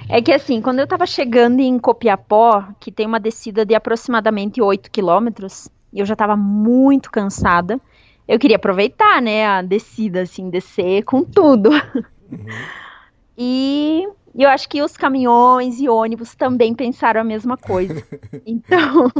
É 0.07 0.20
que 0.20 0.32
assim, 0.32 0.61
quando 0.61 0.80
eu 0.80 0.88
tava 0.88 1.05
chegando 1.05 1.59
em 1.59 1.78
Copiapó, 1.78 2.67
que 2.80 2.91
tem 2.91 3.05
uma 3.05 3.20
descida 3.20 3.63
de 3.63 3.76
aproximadamente 3.76 4.59
8 4.59 4.89
quilômetros, 4.89 5.70
e 5.93 5.99
eu 5.99 6.05
já 6.05 6.15
tava 6.15 6.36
muito 6.36 7.11
cansada, 7.11 7.80
eu 8.28 8.39
queria 8.39 8.55
aproveitar, 8.55 9.22
né, 9.22 9.45
a 9.45 9.61
descida, 9.61 10.22
assim, 10.22 10.49
descer 10.49 11.03
com 11.03 11.24
tudo. 11.24 11.70
Uhum. 11.70 12.47
E 13.41 14.05
eu 14.36 14.49
acho 14.49 14.67
que 14.69 14.82
os 14.82 14.95
caminhões 14.95 15.80
e 15.80 15.89
ônibus 15.89 16.36
também 16.36 16.73
pensaram 16.73 17.21
a 17.21 17.23
mesma 17.23 17.57
coisa. 17.57 18.03
Então, 18.45 19.11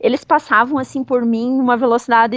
eles 0.00 0.24
passavam, 0.24 0.78
assim, 0.78 1.02
por 1.02 1.24
mim, 1.24 1.56
numa 1.56 1.76
velocidade 1.76 2.36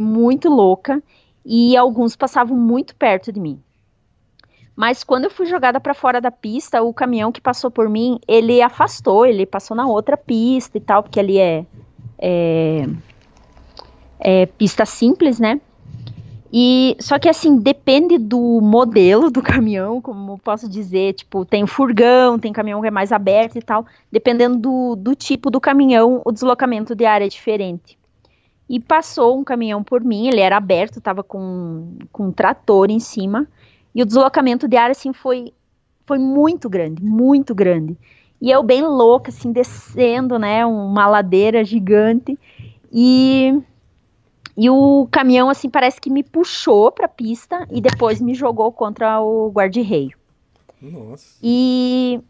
muito 0.00 0.48
louca, 0.48 1.02
e 1.44 1.76
alguns 1.76 2.16
passavam 2.16 2.56
muito 2.56 2.94
perto 2.94 3.32
de 3.32 3.40
mim. 3.40 3.60
Mas 4.74 5.04
quando 5.04 5.24
eu 5.24 5.30
fui 5.30 5.46
jogada 5.46 5.80
para 5.80 5.94
fora 5.94 6.20
da 6.20 6.30
pista, 6.30 6.82
o 6.82 6.94
caminhão 6.94 7.32
que 7.32 7.40
passou 7.40 7.70
por 7.70 7.88
mim, 7.88 8.18
ele 8.26 8.62
afastou, 8.62 9.26
ele 9.26 9.44
passou 9.44 9.76
na 9.76 9.86
outra 9.86 10.16
pista 10.16 10.78
e 10.78 10.80
tal, 10.80 11.02
porque 11.02 11.20
ali 11.20 11.38
é, 11.38 11.66
é 12.18 12.86
é, 14.22 14.46
pista 14.46 14.86
simples, 14.86 15.40
né? 15.40 15.60
E 16.52 16.96
só 17.00 17.18
que 17.18 17.30
assim 17.30 17.56
depende 17.56 18.18
do 18.18 18.60
modelo 18.60 19.30
do 19.30 19.40
caminhão, 19.40 20.02
como 20.02 20.38
posso 20.38 20.68
dizer, 20.68 21.14
tipo 21.14 21.46
tem 21.46 21.66
furgão, 21.66 22.38
tem 22.38 22.52
caminhão 22.52 22.82
que 22.82 22.88
é 22.88 22.90
mais 22.90 23.10
aberto 23.10 23.56
e 23.56 23.62
tal. 23.62 23.86
Dependendo 24.10 24.58
do, 24.58 24.96
do 24.96 25.14
tipo 25.14 25.50
do 25.50 25.58
caminhão, 25.58 26.20
o 26.24 26.30
deslocamento 26.30 26.94
de 26.94 27.06
área 27.06 27.24
é 27.24 27.28
diferente. 27.28 27.98
E 28.68 28.78
passou 28.78 29.38
um 29.38 29.44
caminhão 29.44 29.82
por 29.82 30.04
mim, 30.04 30.28
ele 30.28 30.40
era 30.40 30.58
aberto, 30.58 31.00
tava 31.00 31.22
com, 31.22 31.96
com 32.12 32.26
um 32.26 32.32
trator 32.32 32.90
em 32.90 33.00
cima. 33.00 33.48
E 33.94 34.02
o 34.02 34.06
deslocamento 34.06 34.68
de 34.68 34.76
área 34.76 34.92
assim 34.92 35.14
foi 35.14 35.54
foi 36.04 36.18
muito 36.18 36.68
grande, 36.68 37.02
muito 37.02 37.54
grande. 37.54 37.96
E 38.38 38.50
eu 38.50 38.62
bem 38.62 38.82
louca 38.82 39.30
assim 39.30 39.52
descendo, 39.52 40.38
né, 40.38 40.66
uma 40.66 41.06
ladeira 41.06 41.64
gigante. 41.64 42.38
E 42.92 43.58
e 44.56 44.68
o 44.68 45.08
caminhão, 45.10 45.48
assim, 45.48 45.70
parece 45.70 46.00
que 46.00 46.10
me 46.10 46.22
puxou 46.22 46.90
pra 46.92 47.08
pista 47.08 47.66
e 47.70 47.80
depois 47.80 48.20
me 48.20 48.34
jogou 48.34 48.70
contra 48.70 49.20
o 49.20 49.50
guarda-reio. 49.50 50.16
Nossa. 50.80 51.38
E, 51.42 52.20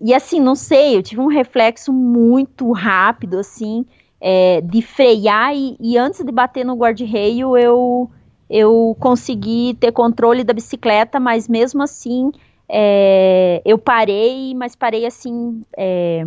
e 0.00 0.14
assim, 0.14 0.38
não 0.40 0.54
sei, 0.54 0.96
eu 0.96 1.02
tive 1.02 1.20
um 1.20 1.26
reflexo 1.26 1.92
muito 1.92 2.70
rápido, 2.72 3.38
assim, 3.38 3.84
é, 4.20 4.60
de 4.60 4.80
frear 4.82 5.54
e, 5.54 5.76
e, 5.80 5.98
antes 5.98 6.24
de 6.24 6.30
bater 6.30 6.64
no 6.64 6.76
guarda-reio 6.76 7.56
eu, 7.56 8.08
eu 8.48 8.96
consegui 9.00 9.76
ter 9.80 9.90
controle 9.90 10.44
da 10.44 10.52
bicicleta, 10.52 11.18
mas 11.18 11.48
mesmo 11.48 11.82
assim 11.82 12.30
é, 12.68 13.60
eu 13.64 13.76
parei, 13.76 14.54
mas 14.54 14.76
parei 14.76 15.04
assim, 15.04 15.64
é, 15.76 16.26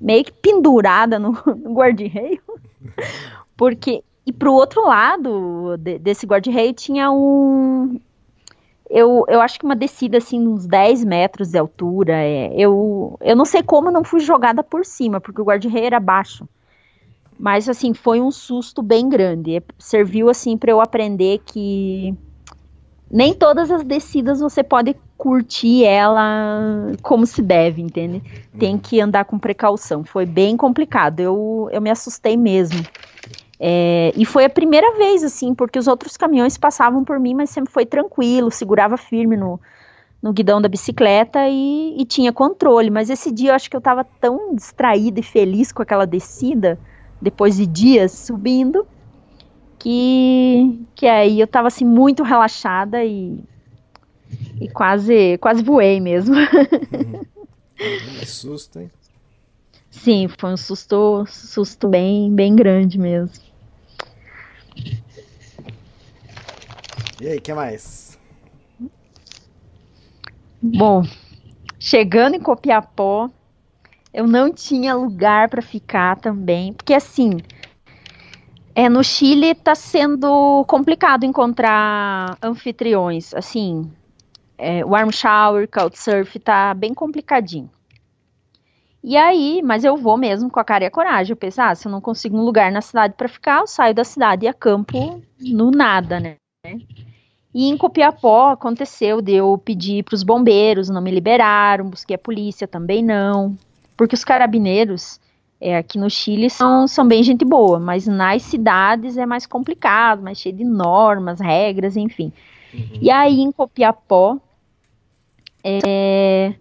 meio 0.00 0.24
que 0.24 0.32
pendurada 0.32 1.18
no, 1.18 1.32
no 1.46 1.72
guarda-reio, 1.72 2.42
porque 3.56 4.02
e 4.26 4.32
pro 4.32 4.52
outro 4.52 4.84
lado 4.84 5.76
de, 5.78 5.98
desse 5.98 6.26
guarda-reio 6.26 6.72
tinha 6.72 7.12
um. 7.12 8.00
Eu, 8.90 9.24
eu 9.28 9.40
acho 9.40 9.58
que 9.58 9.64
uma 9.64 9.76
descida 9.76 10.18
assim, 10.18 10.46
uns 10.46 10.66
10 10.66 11.04
metros 11.04 11.50
de 11.50 11.58
altura. 11.58 12.12
É, 12.14 12.52
eu, 12.54 13.16
eu 13.20 13.36
não 13.36 13.44
sei 13.44 13.62
como 13.62 13.90
não 13.90 14.02
fui 14.02 14.18
jogada 14.20 14.64
por 14.64 14.84
cima, 14.84 15.20
porque 15.20 15.40
o 15.40 15.44
guarda-reio 15.44 15.86
era 15.86 16.00
baixo. 16.00 16.48
Mas 17.38 17.68
assim, 17.68 17.94
foi 17.94 18.20
um 18.20 18.32
susto 18.32 18.82
bem 18.82 19.08
grande. 19.08 19.62
Serviu 19.78 20.28
assim 20.28 20.56
para 20.56 20.72
eu 20.72 20.80
aprender 20.80 21.40
que 21.44 22.16
nem 23.10 23.32
todas 23.32 23.70
as 23.70 23.84
descidas 23.84 24.40
você 24.40 24.64
pode 24.64 24.96
curtir 25.16 25.84
ela 25.84 26.92
como 27.02 27.26
se 27.26 27.40
deve, 27.42 27.80
entende? 27.80 28.22
Tem 28.58 28.76
que 28.76 29.00
andar 29.00 29.24
com 29.24 29.38
precaução. 29.38 30.02
Foi 30.02 30.26
bem 30.26 30.56
complicado. 30.56 31.20
Eu, 31.20 31.68
eu 31.70 31.80
me 31.80 31.90
assustei 31.90 32.36
mesmo. 32.36 32.84
É, 33.58 34.12
e 34.14 34.24
foi 34.24 34.44
a 34.44 34.50
primeira 34.50 34.96
vez, 34.96 35.24
assim, 35.24 35.54
porque 35.54 35.78
os 35.78 35.86
outros 35.86 36.16
caminhões 36.16 36.58
passavam 36.58 37.04
por 37.04 37.18
mim, 37.18 37.34
mas 37.34 37.50
sempre 37.50 37.72
foi 37.72 37.86
tranquilo, 37.86 38.50
segurava 38.50 38.96
firme 38.96 39.36
no, 39.36 39.58
no 40.22 40.32
guidão 40.32 40.60
da 40.60 40.68
bicicleta 40.68 41.48
e, 41.48 41.96
e, 41.98 42.04
tinha 42.04 42.32
controle. 42.32 42.90
Mas 42.90 43.08
esse 43.08 43.32
dia 43.32 43.50
eu 43.50 43.54
acho 43.54 43.70
que 43.70 43.76
eu 43.76 43.78
estava 43.78 44.04
tão 44.04 44.54
distraída 44.54 45.20
e 45.20 45.22
feliz 45.22 45.72
com 45.72 45.82
aquela 45.82 46.06
descida, 46.06 46.78
depois 47.20 47.56
de 47.56 47.66
dias 47.66 48.12
subindo, 48.12 48.86
que, 49.78 50.84
que 50.94 51.06
aí 51.06 51.40
eu 51.40 51.44
estava 51.46 51.68
assim 51.68 51.84
muito 51.84 52.22
relaxada 52.22 53.02
e, 53.04 53.42
e 54.60 54.68
quase, 54.68 55.38
quase 55.38 55.62
voei 55.62 56.00
mesmo. 56.00 56.34
Uhum. 57.78 58.18
Que 58.20 58.24
susto, 58.24 58.80
hein? 58.80 58.90
Sim, 59.90 60.28
foi 60.28 60.52
um 60.52 60.56
susto, 60.56 61.26
susto 61.28 61.88
bem, 61.88 62.34
bem 62.34 62.56
grande 62.56 62.98
mesmo. 62.98 63.45
E 67.20 67.28
aí, 67.28 67.40
que 67.40 67.52
mais? 67.54 68.18
Bom, 70.60 71.02
chegando 71.78 72.34
em 72.34 72.40
Copiapó, 72.40 73.30
eu 74.12 74.26
não 74.26 74.52
tinha 74.52 74.94
lugar 74.94 75.48
para 75.48 75.62
ficar 75.62 76.16
também, 76.16 76.72
porque 76.72 76.92
assim, 76.92 77.38
é, 78.74 78.88
no 78.88 79.02
Chile 79.02 79.52
está 79.52 79.74
sendo 79.74 80.64
complicado 80.66 81.24
encontrar 81.24 82.36
anfitriões, 82.42 83.32
assim, 83.32 83.90
é, 84.58 84.84
warm 84.84 85.10
shower, 85.10 85.68
couchsurf 85.68 86.38
tá 86.38 86.74
bem 86.74 86.92
complicadinho. 86.92 87.70
E 89.06 89.16
aí, 89.16 89.62
mas 89.62 89.84
eu 89.84 89.96
vou 89.96 90.16
mesmo 90.16 90.50
com 90.50 90.58
a 90.58 90.64
cara 90.64 90.82
e 90.82 90.86
a 90.88 90.90
coragem. 90.90 91.30
Eu 91.30 91.36
penso, 91.36 91.62
ah, 91.62 91.72
se 91.76 91.86
eu 91.86 91.92
não 91.92 92.00
consigo 92.00 92.36
um 92.36 92.42
lugar 92.42 92.72
na 92.72 92.80
cidade 92.80 93.14
para 93.16 93.28
ficar, 93.28 93.60
eu 93.60 93.66
saio 93.68 93.94
da 93.94 94.02
cidade 94.02 94.46
e 94.46 94.48
acampo 94.48 95.22
no 95.38 95.70
nada, 95.70 96.18
né? 96.18 96.34
E 97.54 97.68
em 97.68 97.76
Copiapó 97.76 98.50
aconteceu 98.50 99.22
de 99.22 99.34
eu 99.34 99.56
pedir 99.64 100.02
para 100.02 100.16
os 100.16 100.24
bombeiros, 100.24 100.88
não 100.88 101.00
me 101.00 101.12
liberaram, 101.12 101.88
busquei 101.88 102.16
a 102.16 102.18
polícia, 102.18 102.66
também 102.66 103.00
não. 103.00 103.56
Porque 103.96 104.16
os 104.16 104.24
carabineiros 104.24 105.20
é, 105.60 105.76
aqui 105.76 105.98
no 105.98 106.10
Chile 106.10 106.50
são, 106.50 106.88
são 106.88 107.06
bem 107.06 107.22
gente 107.22 107.44
boa, 107.44 107.78
mas 107.78 108.08
nas 108.08 108.42
cidades 108.42 109.16
é 109.16 109.24
mais 109.24 109.46
complicado, 109.46 110.20
mais 110.20 110.38
cheio 110.38 110.56
de 110.56 110.64
normas, 110.64 111.38
regras, 111.38 111.96
enfim. 111.96 112.32
Uhum. 112.74 112.98
E 113.00 113.08
aí 113.08 113.38
em 113.38 113.52
Copiapó, 113.52 114.36
é, 115.62 116.54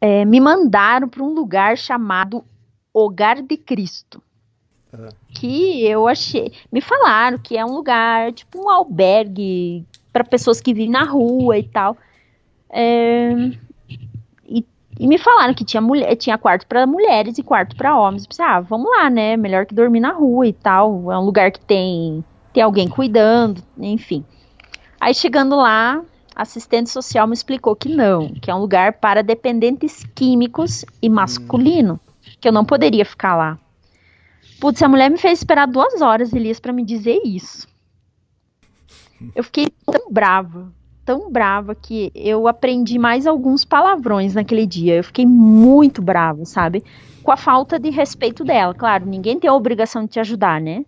é, 0.00 0.24
me 0.24 0.40
mandaram 0.40 1.08
para 1.08 1.22
um 1.22 1.34
lugar 1.34 1.76
chamado 1.76 2.44
Hogar 2.92 3.42
de 3.42 3.56
Cristo. 3.56 4.22
Uhum. 4.92 5.08
Que 5.34 5.84
eu 5.86 6.08
achei. 6.08 6.52
Me 6.72 6.80
falaram 6.80 7.38
que 7.38 7.56
é 7.56 7.64
um 7.64 7.74
lugar, 7.74 8.32
tipo 8.32 8.62
um 8.64 8.70
albergue 8.70 9.84
para 10.12 10.24
pessoas 10.24 10.60
que 10.60 10.72
vivem 10.72 10.90
na 10.90 11.04
rua 11.04 11.58
e 11.58 11.62
tal. 11.62 11.96
É, 12.70 13.30
e, 14.46 14.64
E 14.98 15.06
me 15.06 15.18
falaram 15.18 15.54
que 15.54 15.64
tinha, 15.64 15.80
mulher, 15.80 16.16
tinha 16.16 16.36
quarto 16.38 16.66
para 16.66 16.86
mulheres 16.86 17.38
e 17.38 17.42
quarto 17.42 17.76
para 17.76 17.96
homens. 17.98 18.22
Eu 18.24 18.28
pensei, 18.28 18.44
ah, 18.44 18.60
vamos 18.60 18.90
lá, 18.90 19.08
né? 19.10 19.36
Melhor 19.36 19.66
que 19.66 19.74
dormir 19.74 20.00
na 20.00 20.12
rua 20.12 20.46
e 20.46 20.52
tal. 20.52 21.12
É 21.12 21.18
um 21.18 21.24
lugar 21.24 21.52
que 21.52 21.60
tem, 21.60 22.24
tem 22.52 22.62
alguém 22.62 22.88
cuidando, 22.88 23.62
enfim. 23.78 24.24
Aí 25.00 25.14
chegando 25.14 25.54
lá, 25.56 26.02
assistente 26.38 26.88
social 26.88 27.26
me 27.26 27.34
explicou 27.34 27.74
que 27.74 27.88
não, 27.88 28.32
que 28.34 28.48
é 28.48 28.54
um 28.54 28.60
lugar 28.60 28.94
para 28.94 29.24
dependentes 29.24 30.06
químicos 30.14 30.84
e 31.02 31.08
masculino, 31.08 31.98
que 32.40 32.46
eu 32.46 32.52
não 32.52 32.64
poderia 32.64 33.04
ficar 33.04 33.34
lá. 33.34 33.58
Putz, 34.60 34.80
a 34.80 34.88
mulher 34.88 35.10
me 35.10 35.18
fez 35.18 35.40
esperar 35.40 35.66
duas 35.66 36.00
horas, 36.00 36.32
Elias, 36.32 36.60
para 36.60 36.72
me 36.72 36.84
dizer 36.84 37.20
isso. 37.24 37.66
Eu 39.34 39.42
fiquei 39.42 39.66
tão 39.84 40.12
brava, 40.12 40.72
tão 41.04 41.30
brava 41.30 41.74
que 41.74 42.12
eu 42.14 42.46
aprendi 42.46 42.98
mais 42.98 43.26
alguns 43.26 43.64
palavrões 43.64 44.34
naquele 44.34 44.64
dia. 44.64 44.96
Eu 44.96 45.04
fiquei 45.04 45.26
muito 45.26 46.00
brava, 46.00 46.44
sabe? 46.44 46.84
Com 47.22 47.32
a 47.32 47.36
falta 47.36 47.80
de 47.80 47.90
respeito 47.90 48.44
dela. 48.44 48.74
Claro, 48.74 49.06
ninguém 49.06 49.40
tem 49.40 49.50
a 49.50 49.54
obrigação 49.54 50.02
de 50.02 50.10
te 50.10 50.20
ajudar, 50.20 50.60
né? 50.60 50.84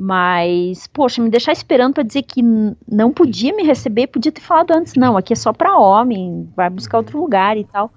Mas, 0.00 0.86
poxa, 0.86 1.20
me 1.20 1.28
deixar 1.28 1.50
esperando 1.50 1.94
para 1.94 2.04
dizer 2.04 2.22
que 2.22 2.40
não 2.88 3.12
podia 3.12 3.52
me 3.52 3.64
receber, 3.64 4.06
podia 4.06 4.30
ter 4.30 4.40
falado 4.40 4.70
antes, 4.70 4.94
não, 4.94 5.16
aqui 5.16 5.32
é 5.32 5.36
só 5.36 5.52
para 5.52 5.76
homem, 5.76 6.48
vai 6.54 6.70
buscar 6.70 6.98
outro 6.98 7.20
lugar 7.20 7.56
e 7.56 7.64
tal. 7.64 7.90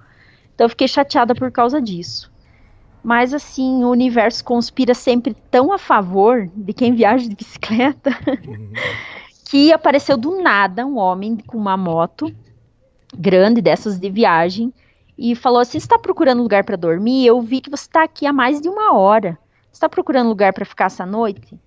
Então 0.56 0.66
eu 0.66 0.70
fiquei 0.70 0.88
chateada 0.88 1.36
por 1.36 1.52
causa 1.52 1.80
disso. 1.80 2.32
Mas 3.04 3.36
assim, 3.36 3.84
o 3.84 3.90
universo 3.90 4.44
conspira 4.44 4.96
sempre 4.96 5.36
tão 5.52 5.72
a 5.72 5.78
favor 5.78 6.50
de 6.56 6.74
quem 6.74 6.96
viaja 6.96 7.30
de 7.30 7.36
bicicleta 7.36 8.10
uhum. 8.28 8.72
que 9.46 9.72
apareceu 9.72 10.18
do 10.18 10.42
nada 10.42 10.86
um 10.86 10.98
homem 10.98 11.38
com 11.38 11.58
uma 11.58 11.78
moto 11.78 12.34
grande 13.16 13.62
dessas 13.62 14.00
de 14.00 14.10
viagem 14.10 14.74
e 15.16 15.36
falou 15.36 15.60
assim: 15.60 15.78
está 15.78 16.00
procurando 16.00 16.42
lugar 16.42 16.64
para 16.64 16.76
dormir? 16.76 17.28
Eu 17.28 17.40
vi 17.42 17.62
que 17.62 17.70
você 17.70 17.84
está 17.84 18.04
aqui 18.04 18.26
há 18.26 18.34
mais 18.34 18.60
de 18.60 18.70
uma 18.70 18.94
hora. 18.98 19.38
Está 19.72 19.88
procurando 19.88 20.30
lugar 20.30 20.52
para 20.52 20.66
ficar 20.66 20.86
essa 20.86 21.06
noite? 21.06 21.60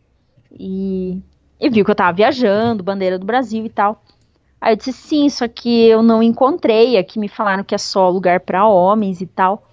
E, 0.58 1.20
e 1.60 1.68
viu 1.68 1.84
que 1.84 1.90
eu 1.90 1.94
estava 1.94 2.12
viajando, 2.12 2.82
bandeira 2.82 3.18
do 3.18 3.26
Brasil 3.26 3.64
e 3.64 3.70
tal. 3.70 4.02
Aí 4.60 4.72
eu 4.72 4.76
disse: 4.76 4.92
sim, 4.92 5.28
só 5.28 5.46
que 5.48 5.86
eu 5.86 6.02
não 6.02 6.22
encontrei. 6.22 6.96
Aqui 6.96 7.18
me 7.18 7.28
falaram 7.28 7.64
que 7.64 7.74
é 7.74 7.78
só 7.78 8.08
lugar 8.08 8.40
para 8.40 8.66
homens 8.66 9.20
e 9.20 9.26
tal. 9.26 9.68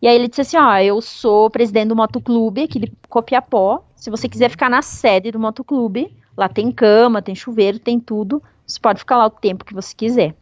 E 0.00 0.08
aí 0.08 0.14
ele 0.14 0.28
disse 0.28 0.42
assim: 0.42 0.56
ó, 0.56 0.78
eu 0.78 1.00
sou 1.00 1.50
presidente 1.50 1.88
do 1.88 1.96
motoclube 1.96 2.62
aqui 2.62 2.78
de 2.78 2.92
Copiapó. 3.08 3.84
Se 3.94 4.10
você 4.10 4.28
quiser 4.28 4.48
ficar 4.48 4.70
na 4.70 4.80
sede 4.80 5.32
do 5.32 5.40
motoclube, 5.40 6.16
Lá 6.38 6.48
tem 6.48 6.70
cama, 6.70 7.20
tem 7.20 7.34
chuveiro, 7.34 7.80
tem 7.80 7.98
tudo. 7.98 8.40
Você 8.64 8.78
pode 8.78 9.00
ficar 9.00 9.16
lá 9.16 9.26
o 9.26 9.30
tempo 9.30 9.64
que 9.64 9.74
você 9.74 9.92
quiser. 9.92 10.36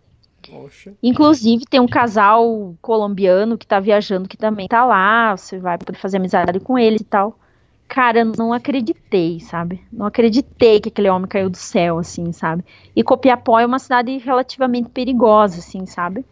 Poxa. 0.47 0.93
Inclusive, 1.03 1.65
tem 1.65 1.81
um 1.81 1.89
casal 1.89 2.77
colombiano 2.83 3.57
que 3.57 3.67
tá 3.67 3.81
viajando 3.81 4.29
que 4.29 4.37
também 4.37 4.69
tá 4.69 4.85
lá. 4.85 5.35
Você 5.35 5.59
vai 5.59 5.79
poder 5.79 5.97
fazer 5.97 6.19
amizade 6.19 6.61
com 6.61 6.79
eles 6.79 7.01
e 7.01 7.05
tal. 7.05 7.39
Cara, 7.89 8.21
eu 8.21 8.33
não 8.37 8.53
acreditei, 8.53 9.41
sabe? 9.41 9.81
Não 9.93 10.07
acreditei 10.07 10.81
que 10.81 10.89
aquele 10.89 11.09
homem 11.09 11.29
caiu 11.29 11.49
do 11.49 11.57
céu, 11.57 11.99
assim, 11.99 12.33
sabe? 12.33 12.65
E 12.95 13.03
Copiapó 13.03 13.59
é 13.59 13.67
uma 13.67 13.79
cidade 13.79 14.17
relativamente 14.19 14.89
perigosa, 14.91 15.59
assim, 15.59 15.87
sabe? 15.87 16.25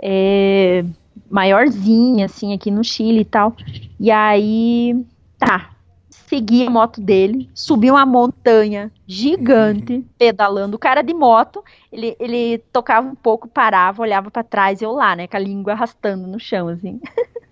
É 0.00 0.84
maiorzinha, 1.30 2.26
assim, 2.26 2.54
aqui 2.54 2.70
no 2.70 2.84
Chile 2.84 3.20
e 3.20 3.24
tal. 3.24 3.56
E 3.98 4.10
aí, 4.10 5.04
tá, 5.38 5.70
segui 6.10 6.66
a 6.66 6.70
moto 6.70 7.00
dele, 7.00 7.50
subi 7.54 7.90
uma 7.90 8.06
montanha 8.06 8.92
gigante, 9.06 9.94
uhum. 9.94 10.04
pedalando. 10.16 10.76
O 10.76 10.78
cara 10.78 11.02
de 11.02 11.14
moto, 11.14 11.64
ele, 11.90 12.16
ele 12.20 12.58
tocava 12.72 13.06
um 13.06 13.14
pouco, 13.14 13.48
parava, 13.48 14.02
olhava 14.02 14.30
para 14.30 14.44
trás 14.44 14.80
e 14.80 14.84
eu 14.84 14.92
lá, 14.92 15.16
né, 15.16 15.26
com 15.26 15.36
a 15.36 15.40
língua 15.40 15.72
arrastando 15.72 16.26
no 16.26 16.38
chão, 16.38 16.68
assim. 16.68 17.00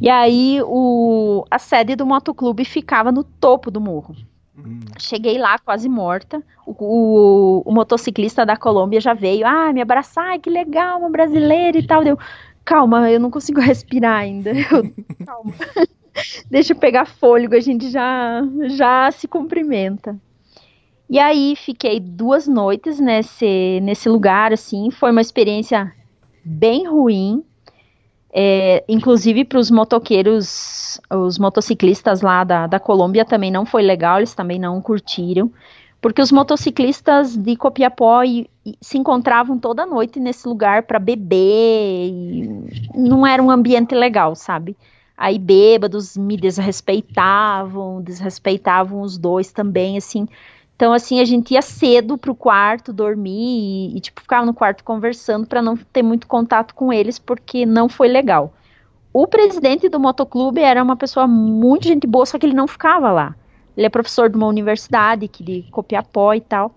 e 0.00 0.08
aí 0.08 0.60
o, 0.62 1.44
a 1.50 1.58
sede 1.58 1.96
do 1.96 2.06
motoclube 2.06 2.64
ficava 2.64 3.10
no 3.10 3.24
topo 3.24 3.70
do 3.70 3.80
morro. 3.80 4.14
Uhum. 4.56 4.80
Cheguei 4.98 5.38
lá 5.38 5.58
quase 5.58 5.88
morta. 5.88 6.42
O, 6.66 6.72
o, 6.78 7.62
o, 7.64 7.72
motociclista 7.72 8.46
da 8.46 8.56
Colômbia 8.56 9.00
já 9.00 9.12
veio, 9.12 9.46
ah, 9.46 9.72
me 9.72 9.82
abraçar, 9.82 10.38
que 10.38 10.48
legal, 10.48 10.98
uma 10.98 11.10
brasileira 11.10 11.78
e 11.78 11.86
tal. 11.86 12.04
Deu, 12.04 12.18
calma, 12.64 13.10
eu 13.10 13.18
não 13.18 13.30
consigo 13.30 13.60
respirar 13.60 14.20
ainda. 14.20 14.50
Eu, 14.50 14.92
calma. 15.26 15.52
Deixa 16.48 16.72
eu 16.72 16.78
pegar 16.78 17.06
fôlego, 17.06 17.56
a 17.56 17.60
gente 17.60 17.90
já, 17.90 18.40
já 18.68 19.10
se 19.10 19.26
cumprimenta. 19.26 20.16
E 21.10 21.18
aí 21.18 21.54
fiquei 21.56 22.00
duas 22.00 22.46
noites 22.46 22.98
nesse, 22.98 23.80
nesse 23.82 24.08
lugar, 24.08 24.52
assim, 24.52 24.90
foi 24.90 25.10
uma 25.10 25.20
experiência 25.20 25.92
bem 26.44 26.86
ruim. 26.86 27.44
É, 28.36 28.82
inclusive 28.88 29.44
para 29.44 29.60
os 29.60 29.70
motoqueiros, 29.70 31.00
os 31.08 31.38
motociclistas 31.38 32.20
lá 32.20 32.42
da, 32.42 32.66
da 32.66 32.80
Colômbia 32.80 33.24
também 33.24 33.48
não 33.48 33.64
foi 33.64 33.82
legal, 33.82 34.18
eles 34.18 34.34
também 34.34 34.58
não 34.58 34.82
curtiram, 34.82 35.52
porque 36.00 36.20
os 36.20 36.32
motociclistas 36.32 37.36
de 37.36 37.54
Copiapó 37.54 38.24
e, 38.24 38.50
e, 38.66 38.76
se 38.80 38.98
encontravam 38.98 39.56
toda 39.56 39.86
noite 39.86 40.18
nesse 40.18 40.48
lugar 40.48 40.82
para 40.82 40.98
beber, 40.98 42.10
não 42.92 43.24
era 43.24 43.40
um 43.40 43.52
ambiente 43.52 43.94
legal, 43.94 44.34
sabe? 44.34 44.76
Aí 45.16 45.38
bêbados 45.38 46.16
me 46.16 46.36
desrespeitavam, 46.36 48.02
desrespeitavam 48.02 49.00
os 49.00 49.16
dois 49.16 49.52
também, 49.52 49.96
assim. 49.96 50.26
Então, 50.76 50.92
assim, 50.92 51.20
a 51.20 51.24
gente 51.24 51.54
ia 51.54 51.62
cedo 51.62 52.18
pro 52.18 52.34
quarto 52.34 52.92
dormir 52.92 53.92
e, 53.92 53.96
e 53.96 54.00
tipo, 54.00 54.20
ficava 54.20 54.44
no 54.44 54.52
quarto 54.52 54.82
conversando 54.82 55.46
para 55.46 55.62
não 55.62 55.76
ter 55.76 56.02
muito 56.02 56.26
contato 56.26 56.74
com 56.74 56.92
eles, 56.92 57.18
porque 57.18 57.64
não 57.64 57.88
foi 57.88 58.08
legal. 58.08 58.52
O 59.12 59.26
presidente 59.28 59.88
do 59.88 60.00
motoclube 60.00 60.60
era 60.60 60.82
uma 60.82 60.96
pessoa 60.96 61.26
muito 61.26 61.86
gente 61.86 62.06
boa, 62.06 62.26
só 62.26 62.38
que 62.38 62.46
ele 62.46 62.54
não 62.54 62.66
ficava 62.66 63.12
lá. 63.12 63.36
Ele 63.76 63.86
é 63.86 63.90
professor 63.90 64.28
de 64.28 64.36
uma 64.36 64.46
universidade 64.46 65.28
que 65.28 65.44
de 65.44 65.62
Copiapó 65.70 66.34
e 66.34 66.40
tal. 66.40 66.74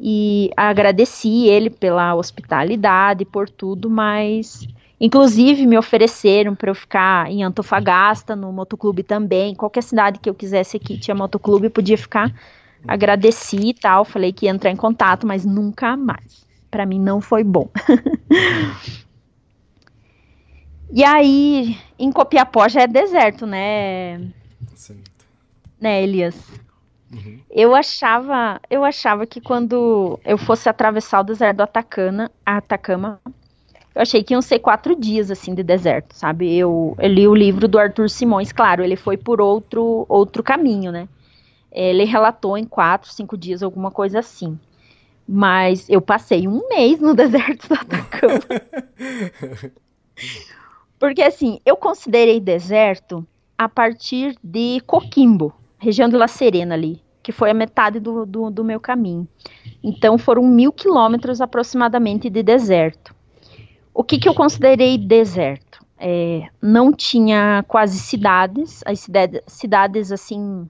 E 0.00 0.50
agradeci 0.56 1.46
ele 1.46 1.70
pela 1.70 2.14
hospitalidade, 2.14 3.24
por 3.24 3.48
tudo, 3.48 3.88
mas 3.88 4.66
Inclusive, 5.00 5.64
me 5.64 5.78
ofereceram 5.78 6.56
para 6.56 6.70
eu 6.70 6.74
ficar 6.74 7.30
em 7.30 7.44
Antofagasta, 7.44 8.34
no 8.34 8.52
motoclube 8.52 9.04
também. 9.04 9.54
Qualquer 9.54 9.82
cidade 9.82 10.18
que 10.18 10.28
eu 10.28 10.34
quisesse 10.34 10.76
aqui 10.76 10.98
tinha 10.98 11.14
motoclube, 11.14 11.70
podia 11.70 11.96
ficar. 11.96 12.34
Agradeci 12.86 13.70
e 13.70 13.74
tal, 13.74 14.04
falei 14.04 14.32
que 14.32 14.46
ia 14.46 14.50
entrar 14.50 14.70
em 14.70 14.76
contato, 14.76 15.26
mas 15.26 15.44
nunca 15.44 15.96
mais. 15.96 16.46
Para 16.70 16.86
mim 16.86 17.00
não 17.00 17.20
foi 17.20 17.42
bom. 17.42 17.68
e 20.92 21.04
aí, 21.04 21.76
em 21.98 22.12
Copiapó 22.12 22.68
já 22.68 22.82
é 22.82 22.86
deserto, 22.86 23.46
né? 23.46 24.20
Sim. 24.74 25.00
Né, 25.80 26.02
Elias? 26.02 26.36
Uhum. 27.12 27.40
Eu 27.50 27.74
achava, 27.74 28.60
eu 28.68 28.84
achava 28.84 29.26
que 29.26 29.40
quando 29.40 30.20
eu 30.24 30.36
fosse 30.36 30.68
atravessar 30.68 31.20
o 31.20 31.24
deserto 31.24 31.58
do 31.58 31.62
Atacama, 31.62 32.30
Atacama, 32.44 33.20
eu 33.94 34.02
achei 34.02 34.22
que 34.22 34.34
iam 34.34 34.42
ser 34.42 34.58
quatro 34.58 34.94
dias, 34.94 35.30
assim, 35.30 35.54
de 35.54 35.62
deserto, 35.62 36.14
sabe? 36.14 36.56
Eu, 36.56 36.94
eu 36.98 37.08
li 37.08 37.26
o 37.26 37.34
livro 37.34 37.66
do 37.66 37.78
Arthur 37.78 38.10
Simões, 38.10 38.52
claro, 38.52 38.84
ele 38.84 38.94
foi 38.94 39.16
por 39.16 39.40
outro, 39.40 40.04
outro 40.08 40.42
caminho, 40.42 40.92
né? 40.92 41.08
Ele 41.70 42.04
relatou 42.04 42.56
em 42.56 42.64
quatro, 42.64 43.12
cinco 43.12 43.36
dias, 43.36 43.62
alguma 43.62 43.90
coisa 43.90 44.20
assim. 44.20 44.58
Mas 45.26 45.88
eu 45.88 46.00
passei 46.00 46.48
um 46.48 46.66
mês 46.68 47.00
no 47.00 47.14
deserto 47.14 47.68
do 47.68 47.74
Atacama. 47.74 48.40
Porque, 50.98 51.22
assim, 51.22 51.60
eu 51.64 51.76
considerei 51.76 52.40
deserto 52.40 53.26
a 53.56 53.68
partir 53.68 54.36
de 54.42 54.80
Coquimbo, 54.86 55.52
região 55.78 56.08
de 56.08 56.16
La 56.16 56.28
Serena 56.28 56.74
ali, 56.74 57.02
que 57.22 57.32
foi 57.32 57.50
a 57.50 57.54
metade 57.54 58.00
do, 58.00 58.24
do, 58.24 58.50
do 58.50 58.64
meu 58.64 58.80
caminho. 58.80 59.28
Então, 59.82 60.16
foram 60.16 60.42
mil 60.42 60.72
quilômetros 60.72 61.40
aproximadamente 61.40 62.30
de 62.30 62.42
deserto. 62.42 63.14
O 63.92 64.02
que, 64.02 64.18
que 64.18 64.28
eu 64.28 64.34
considerei 64.34 64.96
deserto? 64.96 65.84
É, 65.98 66.48
não 66.62 66.92
tinha 66.92 67.64
quase 67.66 67.98
cidades, 67.98 68.80
as 68.86 69.00
cidades, 69.00 69.40
cidades 69.48 70.12
assim, 70.12 70.68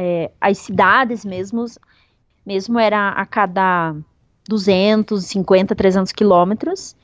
é, 0.00 0.30
as 0.40 0.56
cidades 0.56 1.26
mesmo, 1.26 1.66
mesmo 2.44 2.78
era 2.78 3.10
a 3.10 3.26
cada 3.26 3.94
250, 4.48 5.74
300 5.74 6.10
quilômetros, 6.10 6.96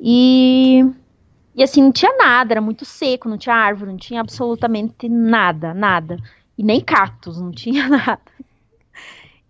e, 0.00 0.82
e 1.54 1.62
assim, 1.62 1.82
não 1.82 1.92
tinha 1.92 2.16
nada, 2.16 2.54
era 2.54 2.60
muito 2.60 2.86
seco, 2.86 3.28
não 3.28 3.36
tinha 3.36 3.54
árvore, 3.54 3.90
não 3.90 3.98
tinha 3.98 4.22
absolutamente 4.22 5.10
nada, 5.10 5.74
nada, 5.74 6.16
e 6.56 6.62
nem 6.62 6.80
cactos, 6.80 7.38
não 7.38 7.50
tinha 7.50 7.86
nada. 7.88 8.20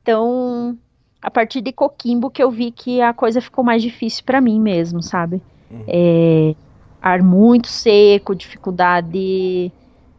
Então, 0.02 0.76
a 1.22 1.30
partir 1.30 1.60
de 1.60 1.70
Coquimbo 1.70 2.30
que 2.30 2.42
eu 2.42 2.50
vi 2.50 2.72
que 2.72 3.00
a 3.00 3.12
coisa 3.12 3.40
ficou 3.40 3.62
mais 3.62 3.80
difícil 3.80 4.24
para 4.24 4.40
mim 4.40 4.60
mesmo, 4.60 5.00
sabe? 5.02 5.40
Uhum. 5.70 5.84
É, 5.86 6.54
ar 7.00 7.22
muito 7.22 7.68
seco, 7.68 8.34
dificuldade 8.34 9.70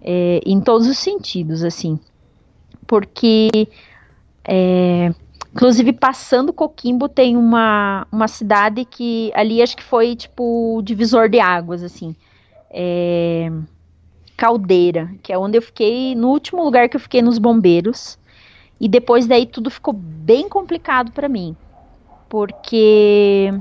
é, 0.01 0.39
em 0.45 0.61
todos 0.61 0.87
os 0.87 0.97
sentidos, 0.97 1.61
assim. 1.61 1.99
Porque 2.89 3.69
é, 4.43 5.13
Inclusive, 5.53 5.93
passando 5.93 6.53
Coquimbo, 6.53 7.09
tem 7.09 7.35
uma, 7.35 8.07
uma 8.11 8.27
cidade 8.27 8.85
que 8.85 9.31
ali 9.33 9.61
acho 9.61 9.75
que 9.75 9.83
foi 9.83 10.15
tipo 10.15 10.81
divisor 10.83 11.27
de 11.27 11.39
águas, 11.39 11.81
assim. 11.81 12.15
É, 12.69 13.51
Caldeira, 14.37 15.11
que 15.23 15.33
é 15.33 15.37
onde 15.37 15.57
eu 15.57 15.61
fiquei, 15.61 16.13
no 16.13 16.29
último 16.29 16.63
lugar 16.63 16.87
que 16.87 16.95
eu 16.95 16.99
fiquei 16.99 17.21
nos 17.21 17.39
bombeiros. 17.39 18.17
E 18.79 18.87
depois 18.87 19.27
daí 19.27 19.45
tudo 19.45 19.69
ficou 19.69 19.93
bem 19.93 20.47
complicado 20.47 21.11
para 21.11 21.27
mim, 21.27 21.57
porque 22.29 23.51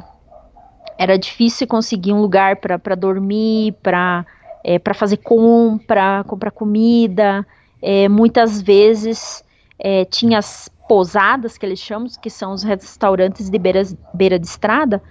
era 0.96 1.18
difícil 1.18 1.66
conseguir 1.66 2.12
um 2.12 2.20
lugar 2.20 2.56
para 2.56 2.94
dormir, 2.94 3.72
para 3.82 4.24
é, 4.62 4.78
para 4.78 4.94
fazer 4.94 5.16
compra, 5.16 6.22
comprar 6.24 6.50
comida. 6.50 7.46
É, 7.80 8.08
muitas 8.08 8.60
vezes 8.60 9.44
é, 9.78 10.04
tinha 10.04 10.38
as 10.38 10.68
pousadas 10.88 11.58
que 11.58 11.66
eles 11.66 11.78
chamam, 11.78 12.08
que 12.20 12.30
são 12.30 12.52
os 12.52 12.62
restaurantes 12.62 13.50
de 13.50 13.58
beira, 13.58 13.82
beira 14.14 14.38
de 14.38 14.46
estrada, 14.46 15.02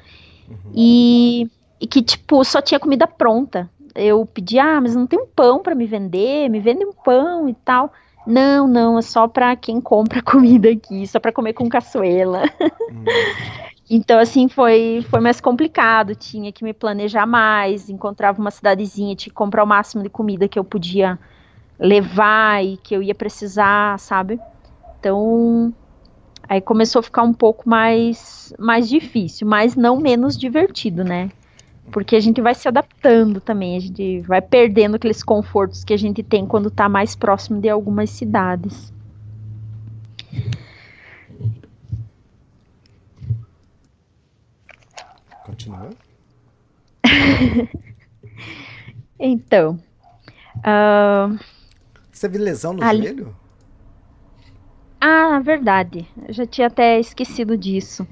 uhum. 0.50 0.72
e, 0.74 1.52
e 1.80 1.88
que 1.88 2.02
tipo 2.02 2.44
só 2.44 2.62
tinha 2.62 2.80
comida 2.80 3.08
pronta. 3.08 3.70
Eu 3.96 4.26
pedi, 4.26 4.60
ah, 4.60 4.82
mas 4.82 4.96
não 4.96 5.08
tem 5.08 5.20
um 5.20 5.28
pão 5.28 5.62
para 5.62 5.74
me 5.74 5.86
vender, 5.86 6.50
me 6.50 6.60
vende 6.60 6.86
um 6.86 6.94
pão 6.94 7.48
e 7.48 7.54
tal. 7.54 7.92
Não, 8.26 8.68
não, 8.68 9.00
é 9.00 9.02
só 9.02 9.28
para 9.28 9.56
quem 9.56 9.80
compra 9.80 10.22
comida 10.24 10.70
aqui, 10.70 11.08
só 11.08 11.20
para 11.20 11.32
comer 11.32 11.54
com 11.54 11.70
caçuela. 11.70 12.44
Hum. 12.92 13.06
então, 13.90 14.20
assim, 14.20 14.50
foi, 14.50 15.06
foi 15.10 15.20
mais 15.20 15.40
complicado. 15.40 16.14
Tinha 16.14 16.52
que 16.52 16.64
me 16.64 16.74
planejar 16.74 17.26
mais, 17.26 17.90
encontrava 17.90 18.40
uma 18.40 18.52
cidadezinha, 18.52 19.16
tinha 19.16 19.32
que 19.32 19.36
comprar 19.36 19.64
o 19.64 19.68
máximo 19.68 20.04
de 20.04 20.10
comida 20.10 20.48
que 20.48 20.60
eu 20.60 20.64
podia 20.64 21.18
levar 21.80 22.64
e 22.64 22.78
que 22.78 22.96
eu 22.96 23.04
ia 23.04 23.16
precisar, 23.16 24.00
sabe? 24.00 24.40
Então, 25.00 25.74
aí 26.48 26.62
começou 26.62 27.00
a 27.00 27.04
ficar 27.04 27.24
um 27.24 27.34
pouco 27.34 27.68
mais, 27.70 28.54
mais 28.58 28.90
difícil, 28.90 29.48
mas 29.48 29.76
não 29.76 29.98
menos 30.00 30.38
divertido, 30.38 31.04
né? 31.04 31.30
porque 31.92 32.16
a 32.16 32.20
gente 32.20 32.42
vai 32.42 32.54
se 32.54 32.68
adaptando 32.68 33.40
também, 33.40 33.78
a 33.78 33.80
gente 33.80 34.20
vai 34.22 34.42
perdendo 34.42 34.96
aqueles 34.96 35.24
confortos 35.24 35.84
que 35.84 35.94
a 35.94 35.98
gente 35.98 36.22
tem 36.22 36.46
quando 36.46 36.68
está 36.68 36.90
mais 36.90 37.16
próximo 37.16 37.60
de 37.62 37.70
algumas 37.70 38.10
cidades. 38.10 38.94
Continua. 45.46 45.90
então. 49.18 49.80
Uh, 50.58 51.40
Você 52.18 52.28
viu 52.28 52.42
lesão 52.42 52.74
no 52.74 52.84
ali... 52.84 53.04
joelho? 53.04 53.36
Ah, 55.00 55.40
verdade. 55.40 56.08
Eu 56.28 56.34
já 56.34 56.48
tinha 56.48 56.66
até 56.66 57.00
esquecido 57.00 57.56
disso. 57.56 58.08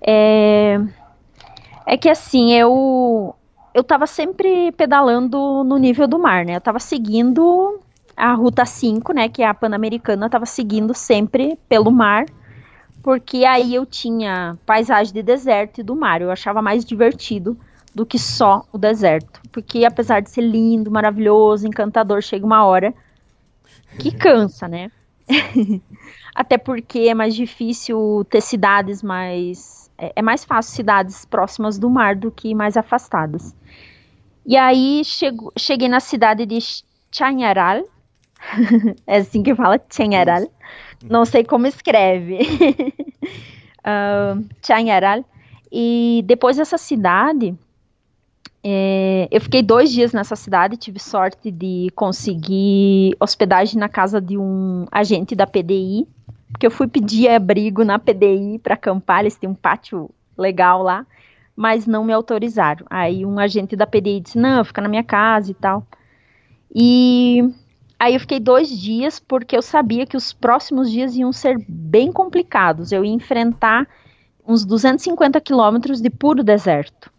É 0.00 0.78
é 1.86 1.96
que 1.96 2.08
assim, 2.08 2.52
eu 2.52 3.34
eu 3.72 3.82
tava 3.82 4.06
sempre 4.06 4.72
pedalando 4.72 5.64
no 5.64 5.78
nível 5.78 6.06
do 6.06 6.18
mar, 6.18 6.44
né? 6.44 6.56
Eu 6.56 6.60
tava 6.60 6.78
seguindo 6.78 7.80
a 8.16 8.34
Ruta 8.34 8.64
5, 8.64 9.12
né, 9.12 9.28
que 9.28 9.42
é 9.42 9.46
a 9.46 9.54
Pan-Americana, 9.54 10.30
tava 10.30 10.46
seguindo 10.46 10.94
sempre 10.94 11.58
pelo 11.68 11.90
mar, 11.90 12.24
porque 13.02 13.44
aí 13.44 13.74
eu 13.74 13.84
tinha 13.84 14.56
paisagem 14.64 15.12
de 15.12 15.22
deserto 15.22 15.80
e 15.80 15.84
do 15.84 15.94
mar. 15.94 16.20
Eu 16.22 16.30
achava 16.30 16.62
mais 16.62 16.84
divertido 16.84 17.56
do 17.94 18.06
que 18.06 18.18
só 18.18 18.66
o 18.72 18.78
deserto, 18.78 19.40
porque 19.52 19.84
apesar 19.84 20.20
de 20.20 20.30
ser 20.30 20.42
lindo, 20.42 20.90
maravilhoso, 20.90 21.66
encantador, 21.66 22.20
chega 22.22 22.44
uma 22.44 22.64
hora 22.64 22.94
que 23.96 24.10
cansa, 24.12 24.68
né? 24.68 24.90
Até 26.34 26.58
porque 26.58 27.00
é 27.00 27.14
mais 27.14 27.34
difícil 27.34 28.24
ter 28.30 28.40
cidades 28.40 29.02
mais 29.02 29.90
é, 29.98 30.12
é 30.16 30.22
mais 30.22 30.44
fácil 30.44 30.74
cidades 30.74 31.24
próximas 31.24 31.78
do 31.78 31.88
mar 31.88 32.14
do 32.14 32.30
que 32.30 32.54
mais 32.54 32.76
afastadas. 32.76 33.54
E 34.44 34.56
aí 34.56 35.02
chego, 35.04 35.52
cheguei 35.58 35.88
na 35.88 36.00
cidade 36.00 36.46
de 36.46 36.58
Chañaral, 37.10 37.84
é 39.06 39.18
assim 39.18 39.42
que 39.42 39.54
fala, 39.54 39.80
Chañaral, 39.90 40.46
não 41.02 41.24
sei 41.24 41.42
como 41.44 41.66
escreve, 41.66 42.38
uh, 43.82 44.46
Chañaral, 44.64 45.24
e 45.72 46.22
depois 46.26 46.56
dessa 46.56 46.78
cidade, 46.78 47.56
é, 48.68 49.28
eu 49.30 49.40
fiquei 49.40 49.62
dois 49.62 49.92
dias 49.92 50.12
nessa 50.12 50.34
cidade, 50.34 50.76
tive 50.76 50.98
sorte 50.98 51.52
de 51.52 51.86
conseguir 51.94 53.14
hospedagem 53.20 53.78
na 53.78 53.88
casa 53.88 54.20
de 54.20 54.36
um 54.36 54.86
agente 54.90 55.36
da 55.36 55.46
PDI, 55.46 56.04
porque 56.50 56.66
eu 56.66 56.70
fui 56.72 56.88
pedir 56.88 57.28
abrigo 57.28 57.84
na 57.84 57.96
PDI 57.96 58.58
para 58.58 58.74
acampar, 58.74 59.20
eles 59.20 59.36
têm 59.36 59.48
um 59.48 59.54
pátio 59.54 60.10
legal 60.36 60.82
lá, 60.82 61.06
mas 61.54 61.86
não 61.86 62.02
me 62.02 62.12
autorizaram. 62.12 62.84
Aí 62.90 63.24
um 63.24 63.38
agente 63.38 63.76
da 63.76 63.86
PDI 63.86 64.18
disse: 64.18 64.38
não, 64.38 64.64
fica 64.64 64.82
na 64.82 64.88
minha 64.88 65.04
casa 65.04 65.52
e 65.52 65.54
tal. 65.54 65.86
E 66.74 67.48
aí 68.00 68.14
eu 68.14 68.20
fiquei 68.20 68.40
dois 68.40 68.68
dias 68.68 69.20
porque 69.20 69.56
eu 69.56 69.62
sabia 69.62 70.04
que 70.04 70.16
os 70.16 70.32
próximos 70.32 70.90
dias 70.90 71.14
iam 71.14 71.32
ser 71.32 71.56
bem 71.68 72.10
complicados. 72.10 72.90
Eu 72.90 73.04
ia 73.04 73.14
enfrentar 73.14 73.86
uns 74.44 74.64
250 74.64 75.40
quilômetros 75.40 76.00
de 76.00 76.10
puro 76.10 76.42
deserto. 76.42 77.14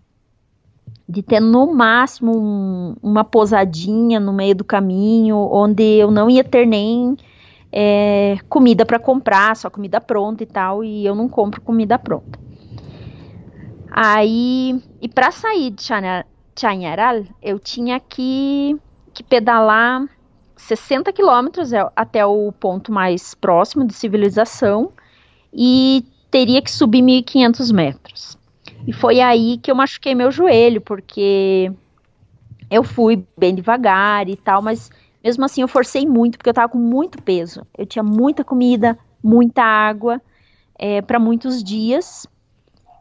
De 1.08 1.22
ter 1.24 1.40
no 1.40 1.74
máximo 1.74 2.38
um, 2.38 2.96
uma 3.02 3.24
pousadinha 3.24 4.20
no 4.20 4.34
meio 4.34 4.54
do 4.54 4.64
caminho, 4.64 5.38
onde 5.38 5.84
eu 5.84 6.12
não 6.12 6.30
ia 6.30 6.44
ter 6.44 6.66
nem 6.66 7.16
é, 7.72 8.38
comida 8.50 8.86
para 8.86 9.00
comprar, 9.00 9.56
só 9.56 9.70
comida 9.70 10.02
pronta 10.02 10.44
e 10.44 10.46
tal, 10.46 10.84
e 10.84 11.06
eu 11.06 11.16
não 11.16 11.30
compro 11.30 11.62
comida 11.62 11.98
pronta. 11.98 12.40
Aí, 13.90 14.80
e 15.02 15.08
para 15.08 15.32
sair 15.32 15.72
de 15.72 15.84
Chañaral, 16.56 17.24
eu 17.42 17.58
tinha 17.58 18.00
que, 18.00 18.76
que 19.14 19.24
pedalar 19.24 20.08
60 20.56 21.12
quilômetros 21.14 21.72
é, 21.72 21.88
até 21.96 22.26
o 22.26 22.52
ponto 22.52 22.92
mais 22.92 23.34
próximo 23.34 23.86
de 23.86 23.94
civilização 23.94 24.92
e 25.54 26.06
teria 26.30 26.62
que 26.62 26.70
subir 26.70 27.02
1.500 27.02 27.74
metros. 27.74 28.37
E 28.88 28.94
foi 28.94 29.20
aí 29.20 29.58
que 29.58 29.70
eu 29.70 29.76
machuquei 29.76 30.16
meu 30.16 30.32
joelho, 30.32 30.80
porque 30.80 31.70
eu 32.72 32.84
fui 32.84 33.22
bem 33.38 33.54
devagar 33.54 34.30
e 34.30 34.38
tal, 34.38 34.62
mas 34.62 34.90
mesmo 35.22 35.44
assim, 35.44 35.62
eu 35.62 35.68
forcei 35.68 36.06
muito, 36.08 36.38
porque 36.38 36.50
eu 36.50 36.54
tava 36.54 36.72
com 36.72 36.78
muito 36.78 37.22
peso. 37.22 37.68
Eu 37.78 37.86
tinha 37.86 38.02
muita 38.02 38.46
comida, 38.46 38.98
muita 39.22 39.62
água 39.62 40.22
é, 40.80 41.02
para 41.02 41.20
muitos 41.20 41.62
dias. 41.62 42.26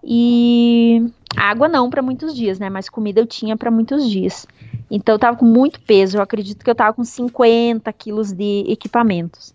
E 0.03 1.05
água 1.37 1.69
não 1.69 1.89
para 1.89 2.03
muitos 2.03 2.35
dias, 2.35 2.59
né? 2.59 2.69
Mas 2.69 2.89
comida 2.89 3.21
eu 3.21 3.27
tinha 3.27 3.57
para 3.57 3.71
muitos 3.71 4.11
dias. 4.11 4.45
Então 4.91 5.15
eu 5.15 5.19
tava 5.21 5.37
com 5.37 5.45
muito 5.45 5.81
peso. 5.81 6.19
Eu 6.19 6.23
acredito 6.23 6.65
que 6.65 6.71
eu 6.71 6.75
tava 6.75 6.95
com 6.95 7.05
50 7.05 7.93
quilos 7.93 8.33
de 8.33 8.65
equipamentos, 8.69 9.55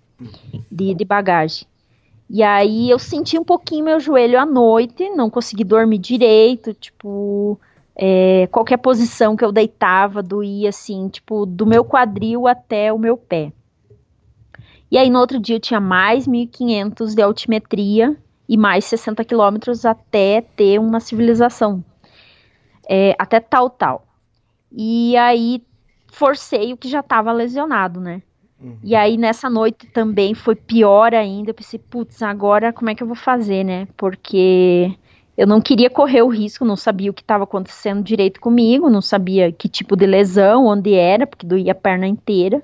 de, 0.71 0.93
de 0.93 1.03
bagagem. 1.03 1.67
E 2.33 2.41
aí 2.41 2.89
eu 2.89 2.97
senti 2.97 3.37
um 3.37 3.43
pouquinho 3.43 3.83
meu 3.83 3.99
joelho 3.99 4.39
à 4.39 4.45
noite, 4.45 5.09
não 5.09 5.29
consegui 5.29 5.65
dormir 5.65 5.97
direito, 5.97 6.73
tipo, 6.73 7.59
é, 7.93 8.47
qualquer 8.47 8.77
posição 8.77 9.35
que 9.35 9.43
eu 9.43 9.51
deitava 9.51 10.23
doía 10.23 10.69
assim, 10.69 11.09
tipo, 11.09 11.45
do 11.45 11.65
meu 11.65 11.83
quadril 11.83 12.47
até 12.47 12.93
o 12.93 12.97
meu 12.97 13.17
pé. 13.17 13.51
E 14.89 14.97
aí 14.97 15.09
no 15.09 15.19
outro 15.19 15.41
dia 15.41 15.57
eu 15.57 15.59
tinha 15.59 15.81
mais 15.81 16.25
1.500 16.25 17.13
de 17.13 17.21
altimetria 17.21 18.15
e 18.47 18.55
mais 18.55 18.85
60 18.85 19.25
quilômetros 19.25 19.85
até 19.85 20.39
ter 20.39 20.79
uma 20.79 21.01
civilização, 21.01 21.83
é, 22.87 23.13
até 23.19 23.41
tal 23.41 23.69
tal. 23.69 24.05
E 24.71 25.17
aí 25.17 25.61
forcei 26.07 26.71
o 26.71 26.77
que 26.77 26.87
já 26.87 27.01
estava 27.01 27.33
lesionado, 27.33 27.99
né? 27.99 28.21
Uhum. 28.61 28.77
E 28.83 28.95
aí 28.95 29.17
nessa 29.17 29.49
noite 29.49 29.87
também 29.87 30.33
foi 30.33 30.55
pior 30.55 31.13
ainda. 31.13 31.49
Eu 31.49 31.55
pensei, 31.55 31.79
putz, 31.79 32.21
agora 32.21 32.71
como 32.71 32.89
é 32.89 32.95
que 32.95 33.01
eu 33.01 33.07
vou 33.07 33.15
fazer, 33.15 33.63
né? 33.63 33.87
Porque 33.97 34.95
eu 35.37 35.47
não 35.47 35.59
queria 35.59 35.89
correr 35.89 36.21
o 36.21 36.27
risco, 36.27 36.63
não 36.63 36.75
sabia 36.75 37.09
o 37.09 37.13
que 37.13 37.21
estava 37.21 37.45
acontecendo 37.45 38.03
direito 38.03 38.39
comigo, 38.39 38.89
não 38.89 39.01
sabia 39.01 39.51
que 39.51 39.67
tipo 39.67 39.95
de 39.95 40.05
lesão, 40.05 40.67
onde 40.67 40.93
era, 40.93 41.25
porque 41.25 41.47
doía 41.47 41.71
a 41.71 41.75
perna 41.75 42.05
inteira. 42.05 42.61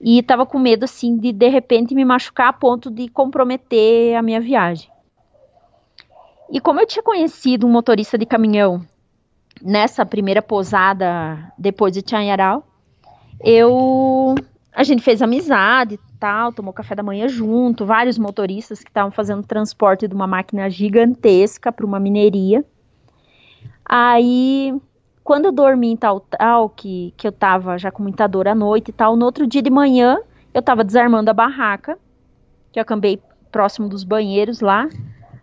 E 0.00 0.18
estava 0.18 0.46
com 0.46 0.58
medo, 0.58 0.84
assim, 0.84 1.18
de 1.18 1.30
de 1.30 1.48
repente 1.48 1.94
me 1.94 2.04
machucar 2.04 2.48
a 2.48 2.52
ponto 2.54 2.90
de 2.90 3.08
comprometer 3.08 4.16
a 4.16 4.22
minha 4.22 4.40
viagem. 4.40 4.88
E 6.50 6.58
como 6.58 6.80
eu 6.80 6.86
tinha 6.86 7.02
conhecido 7.02 7.66
um 7.66 7.70
motorista 7.70 8.16
de 8.16 8.24
caminhão 8.24 8.84
nessa 9.60 10.06
primeira 10.06 10.40
posada 10.40 11.52
depois 11.58 11.92
de 11.92 12.02
Chanharal, 12.08 12.66
eu 13.44 14.34
a 14.72 14.82
gente 14.84 15.02
fez 15.02 15.20
amizade 15.20 15.98
tal, 16.18 16.52
tomou 16.52 16.72
café 16.72 16.94
da 16.94 17.02
manhã 17.02 17.26
junto, 17.26 17.86
vários 17.86 18.18
motoristas 18.18 18.82
que 18.82 18.90
estavam 18.90 19.10
fazendo 19.10 19.42
transporte 19.42 20.06
de 20.06 20.14
uma 20.14 20.26
máquina 20.26 20.68
gigantesca 20.68 21.72
para 21.72 21.86
uma 21.86 21.98
mineria. 21.98 22.64
Aí, 23.84 24.74
quando 25.24 25.46
eu 25.46 25.52
dormi 25.52 25.92
em 25.92 25.96
tal, 25.96 26.20
tal, 26.20 26.68
que, 26.68 27.12
que 27.16 27.26
eu 27.26 27.32
tava 27.32 27.78
já 27.78 27.90
com 27.90 28.02
muita 28.02 28.26
dor 28.26 28.46
à 28.46 28.54
noite 28.54 28.90
e 28.90 28.92
tal, 28.92 29.16
no 29.16 29.24
outro 29.24 29.46
dia 29.46 29.62
de 29.62 29.70
manhã, 29.70 30.18
eu 30.52 30.62
tava 30.62 30.84
desarmando 30.84 31.30
a 31.30 31.34
barraca, 31.34 31.98
que 32.70 32.78
eu 32.78 32.82
acampei, 32.82 33.20
próximo 33.50 33.88
dos 33.88 34.04
banheiros 34.04 34.60
lá. 34.60 34.88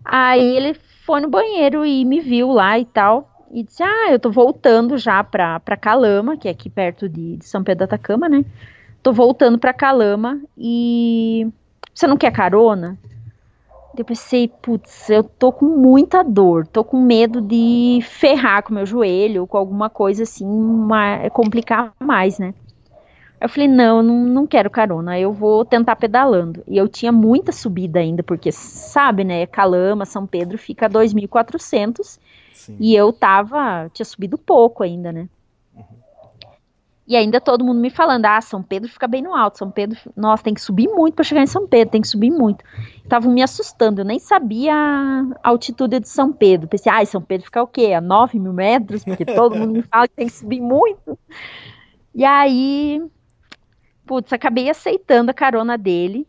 Aí 0.06 0.56
ele 0.56 0.74
foi 1.06 1.20
no 1.20 1.30
banheiro 1.30 1.86
e 1.86 2.06
me 2.06 2.22
viu 2.22 2.52
lá 2.52 2.80
e 2.80 2.86
tal. 2.86 3.30
E 3.52 3.64
disse: 3.64 3.84
Ah, 3.84 4.12
eu 4.12 4.20
tô 4.20 4.30
voltando 4.30 4.98
já 4.98 5.24
pra, 5.24 5.60
pra 5.60 5.76
Calama, 5.76 6.38
que 6.38 6.48
é 6.48 6.52
aqui 6.52 6.70
perto 6.70 7.10
de, 7.10 7.38
de 7.38 7.46
São 7.46 7.64
Pedro 7.64 7.80
da 7.80 7.86
Atacama, 7.86 8.30
né? 8.30 8.46
Tô 9.08 9.14
voltando 9.14 9.58
pra 9.58 9.72
Calama 9.72 10.38
e. 10.58 11.48
Você 11.94 12.06
não 12.08 12.18
quer 12.18 12.30
carona? 12.30 12.98
Eu 13.98 14.04
pensei, 14.04 14.50
putz, 14.50 15.10
eu 15.10 15.24
tô 15.24 15.50
com 15.50 15.66
muita 15.66 16.22
dor, 16.22 16.68
tô 16.68 16.84
com 16.84 17.02
medo 17.02 17.40
de 17.40 18.00
ferrar 18.04 18.64
com 18.64 18.74
meu 18.74 18.86
joelho, 18.86 19.48
com 19.48 19.58
alguma 19.58 19.90
coisa 19.90 20.24
assim, 20.24 20.46
uma, 20.46 21.30
complicar 21.30 21.94
mais, 22.02 22.38
né? 22.38 22.54
Eu 23.40 23.48
falei, 23.48 23.70
não, 23.70 24.04
não, 24.04 24.26
não 24.26 24.46
quero 24.46 24.70
carona, 24.70 25.18
eu 25.18 25.32
vou 25.32 25.64
tentar 25.64 25.96
pedalando. 25.96 26.62
E 26.68 26.76
eu 26.76 26.90
tinha 26.90 27.14
muita 27.14 27.54
subida 27.54 28.00
ainda, 28.00 28.22
porque 28.24 28.52
sabe, 28.52 29.24
né, 29.24 29.46
Calama, 29.46 30.06
São 30.06 30.28
Pedro 30.28 30.58
fica 30.58 30.88
a 30.88 30.90
2.400 30.90 32.20
e 32.78 32.94
eu 32.94 33.14
tava, 33.14 33.90
tinha 33.94 34.06
subido 34.06 34.38
pouco 34.38 34.84
ainda, 34.84 35.14
né? 35.14 35.30
E 37.08 37.16
ainda 37.16 37.40
todo 37.40 37.64
mundo 37.64 37.80
me 37.80 37.90
falando, 37.90 38.26
ah, 38.26 38.42
São 38.42 38.62
Pedro 38.62 38.90
fica 38.90 39.08
bem 39.08 39.22
no 39.22 39.34
alto, 39.34 39.60
São 39.60 39.72
Pedro, 39.72 39.98
nossa, 40.14 40.44
tem 40.44 40.54
que 40.54 40.60
subir 40.60 40.90
muito 40.90 41.16
para 41.16 41.24
chegar 41.24 41.42
em 41.42 41.48
São 41.48 41.66
Pedro, 41.66 41.92
tem 41.92 42.02
que 42.02 42.08
subir 42.08 42.30
muito. 42.30 42.66
Estavam 43.02 43.32
me 43.32 43.42
assustando, 43.42 44.02
eu 44.02 44.06
nem 44.06 44.20
sabia 44.20 44.74
a 44.76 45.50
altitude 45.50 46.02
de 46.02 46.10
São 46.10 46.34
Pedro. 46.34 46.68
Pensei, 46.68 46.92
ah, 46.92 47.06
São 47.06 47.22
Pedro 47.22 47.46
fica 47.46 47.64
o 47.64 47.68
quê? 47.68 47.94
A 47.94 48.02
9 48.02 48.38
mil 48.38 48.52
metros? 48.52 49.06
Porque 49.06 49.24
todo 49.24 49.56
mundo 49.56 49.72
me 49.72 49.82
fala 49.84 50.06
que 50.06 50.16
tem 50.16 50.28
que 50.28 50.34
subir 50.34 50.60
muito. 50.60 51.18
E 52.14 52.26
aí, 52.26 53.02
putz, 54.06 54.34
acabei 54.34 54.70
aceitando 54.70 55.32
a 55.32 55.34
carona 55.34 55.78
dele. 55.78 56.28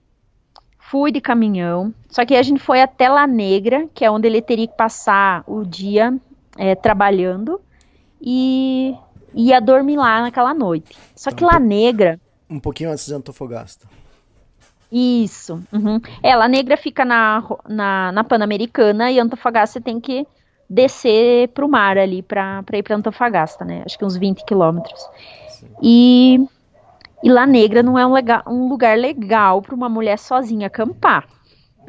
Fui 0.79 1.11
de 1.11 1.21
caminhão. 1.21 1.93
Só 2.09 2.25
que 2.25 2.37
a 2.37 2.43
gente 2.43 2.61
foi 2.61 2.81
até 2.81 3.09
La 3.09 3.27
Negra, 3.27 3.89
que 3.93 4.05
é 4.05 4.11
onde 4.11 4.29
ele 4.29 4.41
teria 4.41 4.69
que 4.69 4.77
passar 4.77 5.43
o 5.45 5.65
dia 5.65 6.17
é, 6.57 6.77
trabalhando. 6.77 7.61
E 8.21 8.95
ia 9.35 9.61
dormir 9.61 9.97
lá 9.97 10.23
naquela 10.23 10.55
noite. 10.55 10.97
Só 11.15 11.31
que 11.31 11.45
La 11.45 11.59
Negra. 11.59 12.21
Um 12.49 12.61
pouquinho 12.61 12.91
antes 12.91 13.07
de 13.07 13.15
Antofagasta. 13.15 13.87
Isso. 14.91 15.63
Uhum. 15.73 16.01
É, 16.23 16.35
La 16.35 16.49
Negra 16.49 16.77
fica 16.77 17.05
na, 17.05 17.45
na, 17.69 18.13
na 18.13 18.25
Pan-Americana 18.25 19.11
e 19.11 19.21
Antofagasta 19.21 19.75
você 19.79 19.81
tem 19.81 20.01
que 20.01 20.27
descer 20.69 21.49
pro 21.49 21.69
mar 21.69 21.99
ali 21.99 22.23
pra, 22.23 22.63
pra 22.63 22.79
ir 22.79 22.83
pra 22.83 22.97
Antofagasta, 22.97 23.65
né? 23.65 23.83
Acho 23.85 23.99
que 23.99 24.05
uns 24.05 24.17
20 24.17 24.45
quilômetros. 24.45 25.07
E 25.83 26.47
e 27.23 27.29
La 27.29 27.47
Negra 27.47 27.83
não 27.83 27.99
é 27.99 28.07
um, 28.07 28.13
legal, 28.13 28.43
um 28.47 28.69
lugar 28.69 28.97
legal 28.97 29.61
para 29.61 29.75
uma 29.75 29.89
mulher 29.89 30.19
sozinha 30.19 30.69
acampar, 30.69 31.27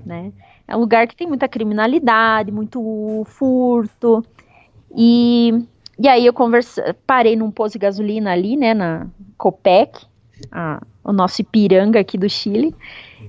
né? 0.05 0.31
É 0.67 0.75
um 0.75 0.79
lugar 0.79 1.07
que 1.07 1.15
tem 1.15 1.27
muita 1.27 1.47
criminalidade, 1.47 2.51
muito 2.51 3.23
furto. 3.25 4.23
E, 4.95 5.65
e 5.99 6.07
aí 6.07 6.25
eu 6.25 6.33
converse, 6.33 6.81
parei 7.05 7.35
num 7.35 7.51
posto 7.51 7.73
de 7.73 7.79
gasolina 7.79 8.31
ali, 8.31 8.55
né, 8.55 8.73
na 8.73 9.07
Copec, 9.37 10.05
a, 10.51 10.81
o 11.03 11.11
nosso 11.11 11.41
Ipiranga 11.41 11.99
aqui 11.99 12.17
do 12.17 12.29
Chile. 12.29 12.73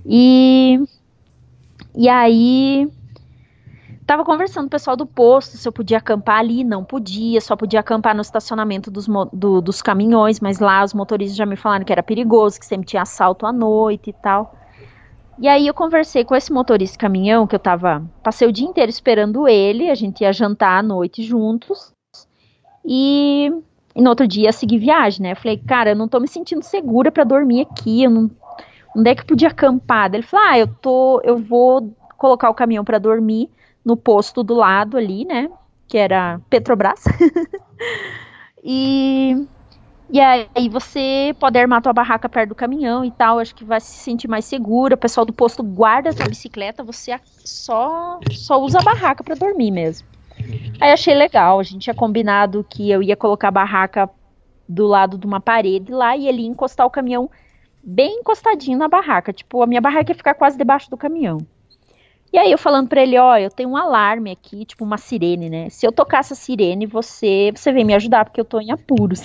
E, 0.07 0.79
e 1.97 2.09
aí 2.09 2.89
Tava 4.11 4.25
conversando 4.25 4.65
com 4.65 4.67
o 4.67 4.71
pessoal 4.71 4.97
do 4.97 5.07
posto 5.07 5.57
se 5.57 5.69
eu 5.69 5.71
podia 5.71 5.99
acampar 5.99 6.41
ali, 6.41 6.65
não 6.65 6.83
podia, 6.83 7.41
só 7.41 7.55
podia 7.55 7.79
acampar 7.79 8.13
no 8.13 8.21
estacionamento 8.23 8.91
dos, 8.91 9.07
do, 9.33 9.61
dos 9.61 9.81
caminhões, 9.81 10.41
mas 10.41 10.59
lá 10.59 10.83
os 10.83 10.93
motoristas 10.93 11.37
já 11.37 11.47
me 11.47 11.55
falaram 11.55 11.85
que 11.85 11.93
era 11.93 12.03
perigoso, 12.03 12.59
que 12.59 12.67
sempre 12.67 12.89
tinha 12.89 13.03
assalto 13.03 13.47
à 13.47 13.53
noite 13.53 14.11
e 14.11 14.13
tal. 14.13 14.53
E 15.39 15.47
aí 15.47 15.65
eu 15.65 15.73
conversei 15.73 16.25
com 16.25 16.35
esse 16.35 16.53
motorista 16.53 16.95
de 16.95 16.99
caminhão, 16.99 17.47
que 17.47 17.55
eu 17.55 17.61
tava, 17.61 18.03
passei 18.21 18.49
o 18.49 18.53
dia 18.53 18.67
inteiro 18.67 18.91
esperando 18.91 19.47
ele, 19.47 19.89
a 19.89 19.95
gente 19.95 20.23
ia 20.23 20.33
jantar 20.33 20.81
à 20.81 20.83
noite 20.83 21.23
juntos, 21.23 21.95
e, 22.85 23.53
e 23.95 24.03
no 24.03 24.11
outro 24.11 24.27
dia 24.27 24.45
ia 24.45 24.53
seguir 24.53 24.79
viagem, 24.79 25.23
né? 25.23 25.33
Eu 25.33 25.37
falei, 25.37 25.59
cara, 25.59 25.91
eu 25.91 25.97
não 25.97 26.09
tô 26.09 26.21
me 26.21 26.29
sentindo 26.29 26.63
segura 26.63 27.11
para 27.11 27.25
dormir 27.25 27.63
aqui, 27.63 28.05
eu 28.05 28.11
não, 28.11 28.31
onde 28.97 29.11
é 29.11 29.15
que 29.15 29.23
eu 29.23 29.27
podia 29.27 29.49
acampar? 29.49 30.13
Ele 30.13 30.23
falou, 30.23 30.47
ah, 30.47 30.59
eu 30.59 30.67
tô, 30.67 31.21
eu 31.23 31.39
vou 31.39 31.95
colocar 32.17 32.51
o 32.51 32.55
caminhão 32.55 32.85
para 32.85 32.99
dormir 32.99 33.51
no 33.85 33.97
posto 33.97 34.43
do 34.43 34.55
lado 34.55 34.97
ali, 34.97 35.25
né? 35.25 35.51
Que 35.89 35.99
era 35.99 36.41
Petrobras. 36.51 37.05
e, 38.63 39.47
e 40.11 40.21
aí 40.21 40.69
você 40.71 41.35
pode 41.39 41.59
armar 41.59 41.83
tua 41.83 41.93
barraca 41.93 42.29
perto 42.29 42.51
do 42.51 42.55
caminhão 42.55 43.05
e 43.05 43.11
tal, 43.11 43.39
acho 43.39 43.55
que 43.55 43.65
vai 43.65 43.81
se 43.81 43.97
sentir 43.99 44.29
mais 44.29 44.45
segura. 44.45 44.95
O 44.95 44.99
pessoal 44.99 45.25
do 45.25 45.33
posto 45.33 45.63
guarda 45.63 46.11
a 46.11 46.15
tua 46.15 46.29
bicicleta, 46.29 46.85
você 46.85 47.19
só, 47.45 48.19
só 48.31 48.61
usa 48.61 48.79
a 48.79 48.83
barraca 48.83 49.25
para 49.25 49.35
dormir 49.35 49.71
mesmo. 49.71 50.07
Aí 50.81 50.93
achei 50.93 51.15
legal, 51.15 51.61
a 51.61 51.63
gente 51.63 51.83
tinha 51.83 51.95
combinado 51.95 52.65
que 52.69 52.91
eu 52.91 53.03
ia 53.03 53.17
colocar 53.17 53.49
a 53.49 53.53
barraca 53.53 54.11
do 54.69 54.87
lado 54.87 55.19
de 55.19 55.27
uma 55.27 55.41
parede 55.41 55.93
lá 55.93 56.17
e 56.17 56.29
ele 56.29 56.43
ia 56.43 56.49
encostar 56.49 56.87
o 56.87 56.91
caminhão 56.91 57.31
bem 57.83 58.21
encostadinho 58.21 58.79
na 58.79 58.89
barraca. 58.89 59.33
Tipo, 59.33 59.63
a 59.63 59.67
minha 59.67 59.81
barraca 59.81 60.13
ia 60.13 60.17
ficar 60.17 60.35
quase 60.35 60.57
debaixo 60.57 60.89
do 60.91 60.97
caminhão. 60.97 61.39
E 62.33 62.39
aí 62.39 62.53
eu 62.53 62.59
falando 62.59 62.89
para 62.89 63.03
ele, 63.03 63.19
ó, 63.19 63.37
eu 63.37 63.51
tenho 63.51 63.71
um 63.71 63.77
alarme 63.77 64.31
aqui, 64.31 64.65
tipo 64.65 64.85
uma 64.85 64.97
sirene, 64.97 65.51
né? 65.51 65.69
Se 65.69 65.85
eu 65.85 65.91
tocar 65.91 66.21
essa 66.21 66.37
sirene, 66.37 66.87
você, 66.87 67.51
você 67.55 67.73
vem 67.73 67.85
me 67.85 67.95
ajudar 67.95 68.25
porque 68.25 68.41
eu 68.41 68.45
tô 68.45 68.61
em 68.61 68.71
apuros. 68.71 69.21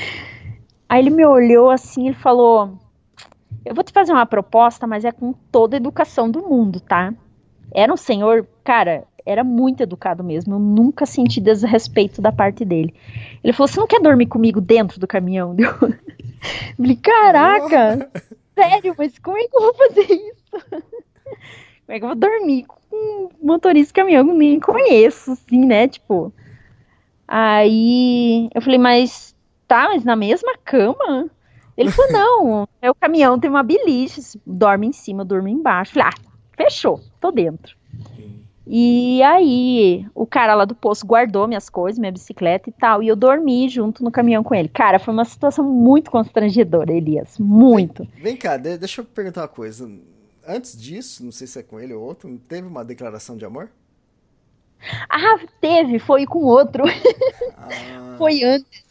aí 0.86 1.00
ele 1.00 1.10
me 1.10 1.24
olhou 1.24 1.70
assim, 1.70 2.08
ele 2.08 2.16
falou: 2.16 2.78
"Eu 3.64 3.74
vou 3.74 3.82
te 3.82 3.92
fazer 3.92 4.12
uma 4.12 4.26
proposta, 4.26 4.86
mas 4.86 5.06
é 5.06 5.12
com 5.12 5.32
toda 5.32 5.76
a 5.76 5.78
educação 5.78 6.30
do 6.30 6.42
mundo, 6.42 6.80
tá?" 6.80 7.14
Era 7.72 7.92
um 7.92 7.96
senhor, 7.96 8.46
cara, 8.62 9.04
era 9.28 9.44
muito 9.44 9.82
educado 9.82 10.24
mesmo. 10.24 10.54
Eu 10.54 10.58
nunca 10.58 11.04
senti 11.04 11.40
desrespeito 11.40 12.22
da 12.22 12.32
parte 12.32 12.64
dele. 12.64 12.94
Ele 13.44 13.52
falou: 13.52 13.68
"Você 13.68 13.78
não 13.78 13.86
quer 13.86 14.00
dormir 14.00 14.26
comigo 14.26 14.60
dentro 14.60 14.98
do 14.98 15.06
caminhão?" 15.06 15.54
Eu 15.58 16.76
falei: 16.76 16.96
"Caraca! 16.96 18.10
Sério, 18.54 18.94
mas 18.96 19.18
como 19.18 19.36
é 19.36 19.46
que 19.46 19.56
eu 19.56 19.60
vou 19.60 19.74
fazer 19.74 20.02
isso?" 20.02 20.48
Como 21.86 21.96
é 21.96 21.98
que 22.00 22.04
eu 22.04 22.08
vou 22.08 22.16
dormir 22.16 22.66
com 22.66 22.76
um 22.92 23.28
motorista 23.42 23.88
de 23.88 23.94
caminhão 23.94 24.24
que 24.26 24.30
eu 24.30 24.36
nem 24.36 24.60
conheço, 24.60 25.32
assim, 25.32 25.64
né? 25.64 25.88
Tipo. 25.88 26.32
Aí 27.26 28.50
eu 28.54 28.60
falei, 28.60 28.78
mas 28.78 29.34
tá, 29.66 29.88
mas 29.88 30.04
na 30.04 30.14
mesma 30.14 30.54
cama? 30.64 31.30
Ele 31.76 31.90
falou, 31.90 32.12
não, 32.12 32.68
é 32.82 32.90
o 32.90 32.94
caminhão 32.94 33.38
tem 33.38 33.48
uma 33.48 33.62
beliche, 33.62 34.20
dorme 34.44 34.88
em 34.88 34.92
cima, 34.92 35.24
dorme 35.24 35.50
embaixo. 35.50 35.92
Eu 35.92 36.02
falei, 36.02 36.14
ah, 36.14 36.30
fechou, 36.56 37.00
tô 37.20 37.30
dentro. 37.30 37.76
E 38.70 39.22
aí, 39.22 40.06
o 40.14 40.26
cara 40.26 40.54
lá 40.54 40.66
do 40.66 40.74
posto 40.74 41.06
guardou 41.06 41.48
minhas 41.48 41.70
coisas, 41.70 41.98
minha 41.98 42.12
bicicleta 42.12 42.68
e 42.68 42.72
tal, 42.72 43.02
e 43.02 43.08
eu 43.08 43.16
dormi 43.16 43.66
junto 43.68 44.04
no 44.04 44.10
caminhão 44.10 44.44
com 44.44 44.54
ele. 44.54 44.68
Cara, 44.68 44.98
foi 44.98 45.14
uma 45.14 45.24
situação 45.24 45.64
muito 45.64 46.10
constrangedora, 46.10 46.92
Elias, 46.92 47.38
muito. 47.38 48.04
Vem, 48.12 48.22
vem 48.22 48.36
cá, 48.36 48.58
deixa 48.58 49.00
eu 49.00 49.04
perguntar 49.06 49.40
uma 49.42 49.48
coisa 49.48 49.90
antes 50.46 50.78
disso, 50.78 51.24
não 51.24 51.32
sei 51.32 51.46
se 51.46 51.58
é 51.58 51.62
com 51.62 51.80
ele 51.80 51.94
ou 51.94 52.02
outro, 52.02 52.38
teve 52.46 52.68
uma 52.68 52.84
declaração 52.84 53.38
de 53.38 53.44
amor? 53.46 53.70
Ah, 55.08 55.38
teve, 55.60 55.98
foi 55.98 56.26
com 56.26 56.40
outro. 56.40 56.84
Ah. 57.60 58.14
foi 58.16 58.44
antes. 58.44 58.84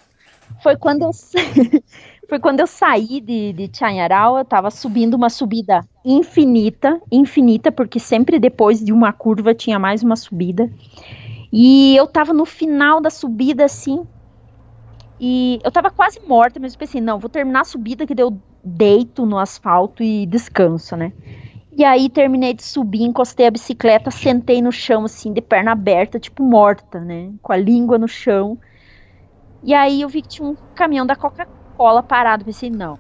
Foi 0.62 0.76
quando 0.76 1.04
eu 1.04 1.12
foi 2.28 2.40
quando 2.40 2.60
eu 2.60 2.68
saí 2.68 3.22
de, 3.22 3.54
de 3.54 3.70
Chanharal, 3.74 4.38
eu 4.38 4.46
tava 4.46 4.70
subindo 4.70 5.14
uma 5.14 5.30
subida 5.30 5.88
infinita, 6.04 7.02
infinita, 7.12 7.72
porque 7.72 8.00
sempre 8.00 8.40
depois 8.40 8.84
de 8.84 8.92
uma 8.92 9.14
curva 9.14 9.54
tinha 9.54 9.80
mais 9.80 10.04
uma 10.04 10.16
subida. 10.16 10.70
E 11.52 11.96
eu 11.96 12.06
tava 12.06 12.34
no 12.34 12.46
final 12.46 13.00
da 13.00 13.10
subida, 13.10 13.64
assim, 13.64 14.06
e 15.20 15.60
eu 15.64 15.72
tava 15.72 15.90
quase 15.90 16.20
morta, 16.28 16.60
mas 16.60 16.74
eu 16.74 16.80
pensei, 16.80 17.02
não, 17.02 17.20
vou 17.20 17.30
terminar 17.30 17.62
a 17.62 17.66
subida 17.66 18.06
que 18.06 18.14
deu 18.14 18.40
deito 18.64 19.26
no 19.26 19.38
asfalto 19.38 20.04
e 20.04 20.26
descanso, 20.26 20.96
né? 20.96 21.12
E 21.72 21.84
aí 21.84 22.10
terminei 22.10 22.54
de 22.54 22.64
subir, 22.64 23.04
encostei 23.04 23.48
a 23.48 23.52
bicicleta, 23.52 24.12
sentei 24.12 24.62
no 24.62 24.72
chão, 24.72 25.06
assim, 25.06 25.32
de 25.32 25.42
perna 25.42 25.72
aberta, 25.72 26.20
tipo 26.20 26.44
morta, 26.44 27.00
né? 27.00 27.32
Com 27.42 27.54
a 27.54 27.58
língua 27.58 27.98
no 27.98 28.08
chão. 28.08 28.60
E 29.64 29.74
aí 29.74 30.02
eu 30.02 30.10
vi 30.10 30.22
que 30.22 30.28
tinha 30.30 30.48
um 30.48 30.58
caminhão 30.76 31.06
da 31.06 31.16
Coca-Cola 31.16 31.67
parado. 32.04 32.46
Pensei, 32.46 32.70
não. 32.70 32.98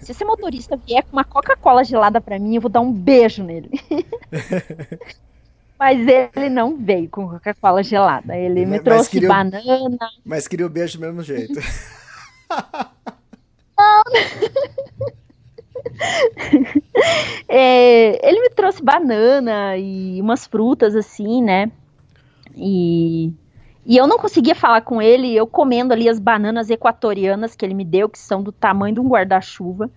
Se 0.00 0.12
esse 0.12 0.24
motorista 0.24 0.76
vier 0.76 1.02
com 1.04 1.12
uma 1.12 1.24
Coca-Cola 1.24 1.84
gelada 1.84 2.20
para 2.20 2.38
mim, 2.38 2.56
eu 2.56 2.60
vou 2.60 2.70
dar 2.70 2.80
um 2.80 2.92
beijo 2.92 3.42
nele. 3.42 3.70
Mas 5.78 5.98
ele 6.36 6.48
não 6.48 6.76
veio 6.76 7.08
com 7.08 7.28
Coca-Cola 7.28 7.82
gelada. 7.82 8.36
Ele 8.36 8.64
me 8.64 8.80
trouxe 8.80 9.10
queria, 9.10 9.28
banana. 9.28 9.98
Mas 10.24 10.46
queria 10.48 10.66
o 10.66 10.70
beijo 10.70 10.98
do 10.98 11.02
mesmo 11.02 11.22
jeito. 11.22 11.60
Não. 13.76 14.02
é, 17.48 18.28
ele 18.28 18.40
me 18.40 18.50
trouxe 18.50 18.82
banana 18.82 19.76
e 19.76 20.20
umas 20.20 20.46
frutas 20.46 20.94
assim, 20.94 21.42
né? 21.42 21.70
E, 22.56 23.32
e 23.86 23.96
eu 23.96 24.06
não 24.06 24.18
conseguia 24.18 24.54
falar 24.54 24.80
com 24.80 25.02
ele, 25.02 25.36
eu 25.36 25.46
comendo 25.46 25.92
ali 25.92 26.08
as 26.08 26.18
bananas 26.18 26.70
equatorianas 26.70 27.54
que 27.54 27.64
ele 27.64 27.74
me 27.74 27.84
deu, 27.84 28.08
que 28.08 28.18
são 28.18 28.42
do 28.42 28.50
tamanho 28.50 28.94
de 28.94 29.00
um 29.00 29.08
guarda-chuva. 29.08 29.90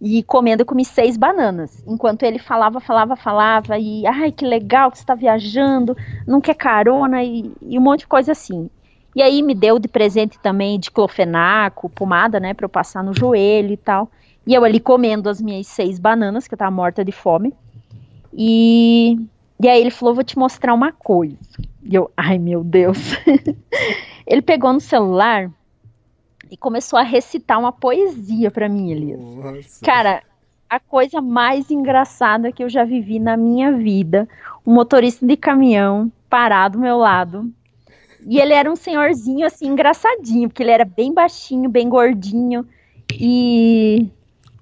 E 0.00 0.22
comendo, 0.22 0.62
eu 0.62 0.66
comi 0.66 0.84
seis 0.84 1.16
bananas. 1.16 1.82
Enquanto 1.86 2.22
ele 2.22 2.38
falava, 2.38 2.80
falava, 2.80 3.16
falava. 3.16 3.78
E, 3.78 4.06
ai, 4.06 4.30
que 4.32 4.44
legal 4.44 4.90
que 4.90 4.98
você 4.98 5.04
tá 5.04 5.14
viajando. 5.14 5.96
Não 6.26 6.40
quer 6.40 6.54
carona 6.54 7.22
e, 7.22 7.52
e 7.62 7.78
um 7.78 7.82
monte 7.82 8.00
de 8.00 8.06
coisa 8.06 8.32
assim. 8.32 8.70
E 9.14 9.22
aí 9.22 9.42
me 9.42 9.54
deu 9.54 9.78
de 9.78 9.88
presente 9.88 10.38
também 10.38 10.78
diclofenaco, 10.78 11.88
pomada, 11.88 12.38
né, 12.38 12.54
para 12.54 12.64
eu 12.64 12.68
passar 12.68 13.02
no 13.02 13.12
joelho 13.12 13.72
e 13.72 13.76
tal. 13.76 14.08
E 14.46 14.54
eu 14.54 14.64
ali 14.64 14.78
comendo 14.78 15.28
as 15.28 15.40
minhas 15.40 15.66
seis 15.66 15.98
bananas, 15.98 16.46
que 16.46 16.54
eu 16.54 16.58
tava 16.58 16.70
morta 16.70 17.04
de 17.04 17.12
fome. 17.12 17.52
E, 18.32 19.18
e 19.60 19.68
aí 19.68 19.80
ele 19.80 19.90
falou: 19.90 20.14
Vou 20.14 20.24
te 20.24 20.38
mostrar 20.38 20.74
uma 20.74 20.92
coisa. 20.92 21.36
E 21.88 21.94
eu, 21.94 22.10
ai 22.16 22.38
meu 22.38 22.62
Deus. 22.62 22.98
ele 24.26 24.42
pegou 24.42 24.72
no 24.72 24.80
celular 24.80 25.50
e 26.50 26.56
começou 26.56 26.98
a 26.98 27.02
recitar 27.02 27.58
uma 27.58 27.72
poesia 27.72 28.50
para 28.50 28.68
mim, 28.68 28.90
Elias. 28.90 29.20
Nossa. 29.20 29.84
Cara, 29.84 30.22
a 30.68 30.78
coisa 30.78 31.22
mais 31.22 31.70
engraçada 31.70 32.52
que 32.52 32.62
eu 32.62 32.68
já 32.68 32.84
vivi 32.84 33.18
na 33.18 33.36
minha 33.36 33.72
vida. 33.72 34.28
Um 34.66 34.74
motorista 34.74 35.26
de 35.26 35.36
caminhão 35.36 36.12
parado 36.28 36.76
ao 36.76 36.82
meu 36.82 36.98
lado. 36.98 37.50
E 38.26 38.38
ele 38.38 38.52
era 38.52 38.70
um 38.70 38.76
senhorzinho 38.76 39.46
assim 39.46 39.68
engraçadinho, 39.68 40.48
porque 40.48 40.62
ele 40.62 40.70
era 40.70 40.84
bem 40.84 41.14
baixinho, 41.14 41.70
bem 41.70 41.88
gordinho. 41.88 42.66
E 43.18 44.08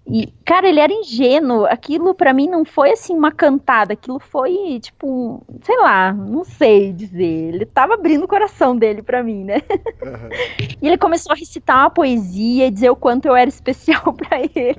e, 0.09 0.33
cara, 0.45 0.69
ele 0.69 0.78
era 0.78 0.93
ingênuo. 0.93 1.66
Aquilo 1.66 2.15
para 2.15 2.33
mim 2.33 2.49
não 2.49 2.65
foi 2.65 2.93
assim 2.93 3.12
uma 3.12 3.33
cantada. 3.33 3.95
Aquilo 3.95 4.20
foi, 4.20 4.78
tipo, 4.81 5.45
sei 5.62 5.77
lá, 5.78 6.12
não 6.12 6.45
sei 6.45 6.93
dizer. 6.93 7.55
Ele 7.55 7.66
tava 7.66 7.95
abrindo 7.95 8.24
o 8.24 8.28
coração 8.28 8.77
dele 8.77 9.03
para 9.03 9.23
mim, 9.23 9.45
né? 9.45 9.57
Uhum. 10.03 10.77
E 10.81 10.87
ele 10.87 10.99
começou 10.99 11.33
a 11.33 11.35
recitar 11.35 11.78
uma 11.78 11.91
poesia 11.91 12.66
e 12.66 12.70
dizer 12.70 12.91
o 12.91 12.97
quanto 12.97 13.27
eu 13.27 13.35
era 13.35 13.49
especial 13.49 14.12
para 14.15 14.41
ele. 14.41 14.77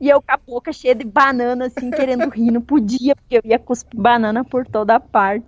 e 0.00 0.08
eu 0.08 0.20
com 0.20 0.32
a 0.32 0.36
boca 0.36 0.72
cheia 0.72 0.94
de 0.94 1.04
banana, 1.04 1.66
assim, 1.66 1.90
querendo 1.90 2.28
rir. 2.28 2.50
Não 2.50 2.60
podia, 2.60 3.14
porque 3.14 3.36
eu 3.36 3.42
ia 3.44 3.58
cuspir 3.58 3.98
banana 3.98 4.44
por 4.44 4.66
toda 4.66 5.00
parte. 5.00 5.46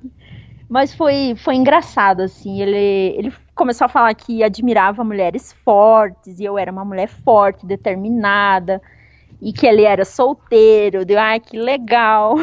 Mas 0.70 0.94
foi, 0.94 1.34
foi 1.36 1.56
engraçado, 1.56 2.20
assim. 2.22 2.62
Ele, 2.62 3.16
ele 3.18 3.32
começou 3.56 3.86
a 3.86 3.88
falar 3.88 4.14
que 4.14 4.44
admirava 4.44 5.02
mulheres 5.02 5.52
fortes, 5.64 6.38
e 6.38 6.44
eu 6.44 6.56
era 6.56 6.70
uma 6.70 6.84
mulher 6.84 7.08
forte, 7.08 7.66
determinada, 7.66 8.80
e 9.42 9.52
que 9.52 9.66
ele 9.66 9.82
era 9.82 10.04
solteiro. 10.04 11.04
Deu, 11.04 11.18
ai, 11.18 11.40
que 11.40 11.58
legal. 11.58 12.36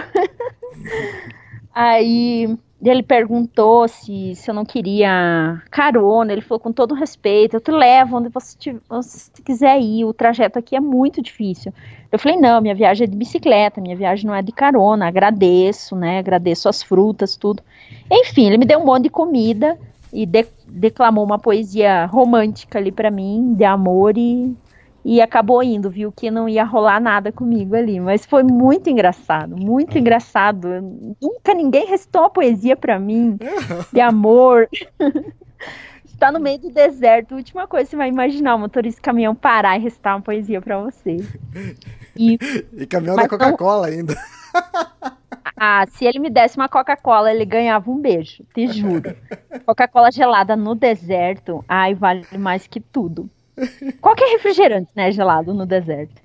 Aí 1.73 2.57
ele 2.81 3.01
perguntou 3.01 3.87
se, 3.87 4.35
se 4.35 4.49
eu 4.49 4.53
não 4.53 4.63
queria 4.63 5.61
carona. 5.71 6.31
Ele 6.31 6.41
falou 6.41 6.59
com 6.59 6.71
todo 6.71 6.93
respeito: 6.93 7.55
eu 7.55 7.61
te 7.61 7.71
levo 7.71 8.17
onde 8.17 8.29
você, 8.29 8.57
te, 8.57 8.77
você 8.87 9.31
quiser 9.43 9.79
ir. 9.79 10.05
O 10.05 10.13
trajeto 10.13 10.59
aqui 10.59 10.75
é 10.75 10.79
muito 10.79 11.21
difícil. 11.21 11.73
Eu 12.11 12.19
falei: 12.19 12.37
não, 12.37 12.61
minha 12.61 12.75
viagem 12.75 13.05
é 13.05 13.09
de 13.09 13.17
bicicleta, 13.17 13.81
minha 13.81 13.95
viagem 13.95 14.27
não 14.27 14.35
é 14.35 14.41
de 14.41 14.51
carona. 14.51 15.07
Agradeço, 15.07 15.95
né? 15.95 16.19
Agradeço 16.19 16.69
as 16.69 16.83
frutas, 16.83 17.35
tudo. 17.35 17.63
Enfim, 18.11 18.47
ele 18.47 18.57
me 18.57 18.65
deu 18.65 18.79
um 18.79 18.85
monte 18.85 19.03
de 19.03 19.09
comida 19.09 19.77
e 20.13 20.25
de, 20.25 20.45
declamou 20.67 21.25
uma 21.25 21.39
poesia 21.39 22.05
romântica 22.05 22.77
ali 22.77 22.91
para 22.91 23.09
mim, 23.09 23.55
de 23.55 23.65
amor 23.65 24.17
e 24.17 24.55
e 25.09 25.21
acabou 25.21 25.63
indo, 25.63 25.89
viu 25.89 26.11
que 26.11 26.29
não 26.29 26.49
ia 26.49 26.65
rolar 26.65 26.99
nada 26.99 27.31
comigo 27.31 27.73
ali, 27.77 27.97
mas 27.97 28.25
foi 28.25 28.43
muito 28.43 28.89
engraçado, 28.89 29.55
muito 29.55 29.95
é. 29.95 30.01
engraçado. 30.01 30.67
Nunca 31.21 31.53
ninguém 31.53 31.87
recitou 31.87 32.23
uma 32.23 32.29
poesia 32.29 32.75
para 32.75 32.99
mim 32.99 33.39
de 33.93 34.01
amor. 34.01 34.67
Está 36.03 36.29
no 36.29 36.41
meio 36.41 36.59
do 36.59 36.69
deserto, 36.69 37.35
a 37.35 37.37
última 37.37 37.65
coisa 37.65 37.85
que 37.85 37.91
você 37.91 37.95
vai 37.95 38.09
imaginar 38.09 38.55
o 38.55 38.59
motorista 38.59 38.99
de 38.99 39.01
caminhão 39.01 39.33
parar 39.33 39.77
e 39.77 39.81
recitar 39.81 40.13
uma 40.17 40.21
poesia 40.21 40.61
para 40.61 40.77
você. 40.77 41.15
E, 42.13 42.37
e 42.75 42.85
caminhão 42.85 43.15
da 43.15 43.29
Coca-Cola 43.29 43.87
ainda. 43.87 44.13
Ah, 45.55 45.85
se 45.87 46.03
ele 46.03 46.19
me 46.19 46.29
desse 46.29 46.57
uma 46.57 46.67
Coca-Cola, 46.67 47.31
ele 47.31 47.45
ganhava 47.45 47.89
um 47.89 47.97
beijo, 47.97 48.43
te 48.53 48.67
juro. 48.67 49.15
Coca-Cola 49.65 50.11
gelada 50.11 50.57
no 50.57 50.75
deserto, 50.75 51.63
ai, 51.65 51.95
vale 51.95 52.27
mais 52.37 52.67
que 52.67 52.81
tudo. 52.81 53.29
Qualquer 54.01 54.31
refrigerante, 54.33 54.89
né, 54.95 55.11
gelado 55.11 55.53
no 55.53 55.65
deserto. 55.65 56.21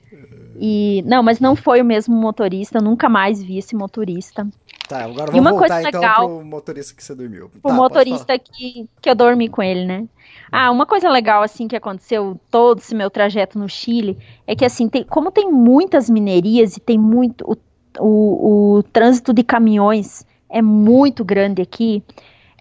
E 0.57 1.03
não, 1.07 1.23
mas 1.23 1.41
não 1.41 1.57
foi 1.57 1.81
o 1.81 1.85
mesmo 1.85 2.15
motorista, 2.15 2.81
nunca 2.81 3.09
mais 3.09 3.43
vi 3.43 3.59
esse 3.59 3.75
motorista. 3.75 4.47
Tá, 4.89 5.05
agora 5.05 5.33
vamos 5.33 5.51
voltar 5.51 5.81
então 5.81 6.01
legal, 6.01 6.29
pro 6.29 6.45
motorista 6.45 6.95
que 6.95 7.03
você 7.03 7.15
dormiu. 7.15 7.51
O 7.63 7.69
tá, 7.69 7.75
motorista 7.75 8.39
que, 8.39 8.89
que 9.01 9.09
eu 9.09 9.15
dormi 9.15 9.49
com 9.49 9.63
ele, 9.63 9.87
né? 9.87 10.07
Ah, 10.51 10.71
uma 10.71 10.85
coisa 10.85 11.09
legal 11.09 11.43
assim 11.43 11.67
que 11.67 11.77
aconteceu 11.77 12.39
todo 12.51 12.79
esse 12.79 12.95
meu 12.95 13.11
trajeto 13.11 13.59
no 13.59 13.69
Chile 13.69 14.19
é 14.47 14.55
que 14.55 14.65
assim, 14.65 14.89
tem, 14.89 15.03
como 15.05 15.31
tem 15.31 15.51
muitas 15.51 16.11
minerias 16.11 16.77
e 16.77 16.81
tem 16.81 16.99
muito 16.99 17.43
o, 17.51 17.57
o, 17.99 18.77
o 18.77 18.83
trânsito 18.83 19.33
de 19.33 19.43
caminhões 19.43 20.27
é 20.51 20.61
muito 20.61 21.25
grande 21.25 21.63
aqui, 21.63 22.03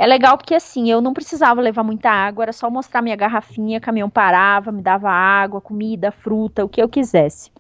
é 0.02 0.08
legal 0.08 0.36
porque 0.36 0.56
assim, 0.56 0.90
eu 0.90 1.00
não 1.00 1.14
precisava 1.14 1.62
levar 1.62 1.84
muita 1.84 2.10
água, 2.10 2.46
era 2.46 2.52
só 2.52 2.72
mostrar 2.72 3.04
minha 3.04 3.16
garrafinha, 3.16 3.78
o 3.78 3.82
caminhão 3.82 4.10
parava, 4.10 4.72
me 4.72 4.82
dava 4.82 5.12
água, 5.12 5.62
comida, 5.62 6.12
fruta, 6.12 6.66
o 6.66 6.70
que 6.70 6.82
eu 6.82 6.90
quisesse. 6.90 7.52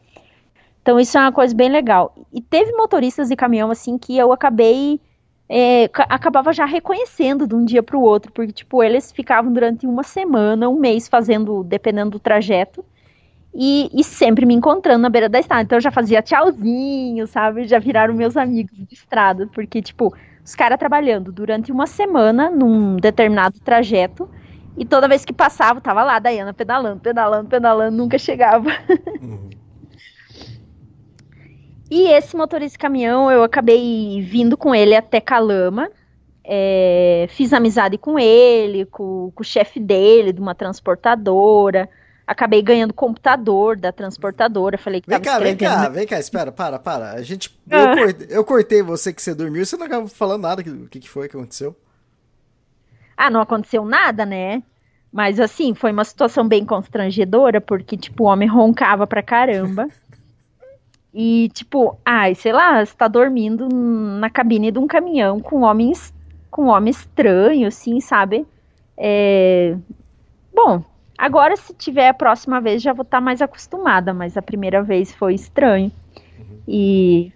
Então 0.81 0.99
isso 0.99 1.15
é 1.19 1.21
uma 1.21 1.31
coisa 1.31 1.53
bem 1.53 1.69
legal. 1.69 2.15
E 2.33 2.41
teve 2.41 2.71
motoristas 2.71 3.29
de 3.29 3.35
caminhão 3.35 3.69
assim 3.69 3.95
que 3.95 4.17
eu 4.17 4.33
acabei 4.33 4.99
é, 5.47 5.83
acabava 6.09 6.51
já 6.51 6.65
reconhecendo 6.65 7.45
de 7.45 7.53
um 7.53 7.63
dia 7.63 7.83
para 7.83 7.95
o 7.95 8.01
outro, 8.01 8.31
porque 8.31 8.51
tipo 8.51 8.81
eles 8.81 9.11
ficavam 9.11 9.53
durante 9.53 9.85
uma 9.85 10.01
semana, 10.01 10.67
um 10.67 10.79
mês 10.79 11.07
fazendo, 11.07 11.63
dependendo 11.63 12.09
do 12.09 12.19
trajeto, 12.19 12.83
e, 13.53 13.87
e, 13.93 14.03
sempre 14.03 14.47
me 14.47 14.55
encontrando 14.55 15.03
na 15.03 15.09
beira 15.09 15.29
da 15.29 15.39
estrada. 15.39 15.61
Então 15.61 15.77
eu 15.77 15.81
já 15.81 15.91
fazia 15.91 16.23
tchauzinho, 16.23 17.27
sabe? 17.27 17.67
Já 17.67 17.77
viraram 17.77 18.15
meus 18.15 18.35
amigos 18.35 18.75
de 18.75 18.95
estrada, 18.95 19.47
porque 19.53 19.79
tipo 19.79 20.11
os 20.51 20.55
caras 20.55 20.77
trabalhando 20.77 21.31
durante 21.31 21.71
uma 21.71 21.87
semana 21.87 22.49
num 22.49 22.97
determinado 22.97 23.59
trajeto. 23.61 24.29
E 24.77 24.85
toda 24.85 25.07
vez 25.07 25.23
que 25.23 25.33
passava, 25.33 25.79
tava 25.79 26.03
lá, 26.03 26.19
Dayana 26.19 26.53
pedalando, 26.53 26.99
pedalando, 26.99 27.49
pedalando, 27.49 27.95
nunca 27.95 28.17
chegava. 28.17 28.69
Uhum. 29.21 29.49
e 31.89 32.07
esse 32.09 32.35
motorista 32.35 32.75
de 32.75 32.79
caminhão, 32.79 33.31
eu 33.31 33.43
acabei 33.43 34.21
vindo 34.21 34.57
com 34.57 34.75
ele 34.75 34.95
até 34.95 35.21
Calama. 35.21 35.89
É, 36.43 37.27
fiz 37.29 37.53
amizade 37.53 37.97
com 37.97 38.19
ele, 38.19 38.85
com, 38.85 39.31
com 39.33 39.41
o 39.41 39.45
chefe 39.45 39.79
dele, 39.79 40.33
de 40.33 40.41
uma 40.41 40.55
transportadora 40.55 41.87
acabei 42.25 42.61
ganhando 42.61 42.93
computador 42.93 43.77
da 43.77 43.91
transportadora. 43.91 44.77
Falei 44.77 45.01
que 45.01 45.09
vem 45.09 45.21
cá, 45.21 45.39
vem 45.39 45.57
cá, 45.57 45.89
vem 45.89 46.07
cá, 46.07 46.19
espera, 46.19 46.51
para, 46.51 46.79
para. 46.79 47.11
A 47.11 47.21
gente. 47.21 47.57
Ah. 47.69 47.77
Eu, 47.77 47.95
cortei, 47.95 48.27
eu, 48.37 48.43
cortei, 48.43 48.81
você 48.81 49.13
que 49.13 49.21
você 49.21 49.33
dormiu, 49.33 49.65
você 49.65 49.77
não 49.77 49.85
acabou 49.85 50.07
falando 50.07 50.43
nada. 50.43 50.61
O 50.61 50.87
que, 50.87 50.99
que 50.99 51.09
foi 51.09 51.27
que 51.27 51.35
aconteceu? 51.35 51.75
Ah, 53.15 53.29
não 53.29 53.41
aconteceu 53.41 53.85
nada, 53.85 54.25
né? 54.25 54.63
Mas 55.11 55.39
assim, 55.39 55.73
foi 55.73 55.91
uma 55.91 56.05
situação 56.05 56.47
bem 56.47 56.65
constrangedora, 56.65 57.59
porque, 57.59 57.97
tipo, 57.97 58.23
o 58.23 58.27
homem 58.27 58.47
roncava 58.47 59.05
pra 59.05 59.21
caramba. 59.21 59.87
e, 61.13 61.49
tipo, 61.49 61.99
ai, 62.05 62.33
sei 62.33 62.53
lá, 62.53 62.83
você 62.83 62.95
tá 62.95 63.07
dormindo 63.07 63.67
na 63.69 64.29
cabine 64.29 64.71
de 64.71 64.79
um 64.79 64.87
caminhão 64.87 65.39
com 65.39 65.61
homem, 65.61 65.91
com 66.49 66.65
um 66.65 66.69
homem 66.69 66.91
estranho, 66.91 67.67
assim, 67.67 67.99
sabe? 67.99 68.47
É... 68.97 69.75
Bom, 70.53 70.83
Agora, 71.21 71.55
se 71.55 71.71
tiver 71.75 72.07
a 72.07 72.15
próxima 72.15 72.59
vez, 72.59 72.81
já 72.81 72.93
vou 72.93 73.03
estar 73.03 73.19
tá 73.19 73.21
mais 73.21 73.43
acostumada, 73.43 74.11
mas 74.11 74.35
a 74.35 74.41
primeira 74.41 74.81
vez 74.81 75.13
foi 75.13 75.35
estranho. 75.35 75.91
Uhum. 76.17 76.57
E 76.67 77.31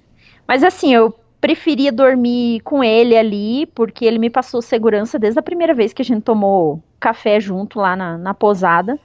mas 0.47 0.63
assim, 0.63 0.91
eu 0.91 1.13
preferia 1.39 1.91
dormir 1.91 2.61
com 2.61 2.83
ele 2.83 3.15
ali, 3.15 3.67
porque 3.75 4.03
ele 4.03 4.17
me 4.17 4.27
passou 4.27 4.59
segurança 4.59 5.19
desde 5.19 5.39
a 5.39 5.43
primeira 5.43 5.71
vez 5.71 5.93
que 5.93 6.01
a 6.01 6.05
gente 6.05 6.23
tomou 6.23 6.81
café 6.99 7.39
junto 7.39 7.77
lá 7.77 7.95
na, 7.95 8.17
na 8.17 8.33
posada, 8.33 8.97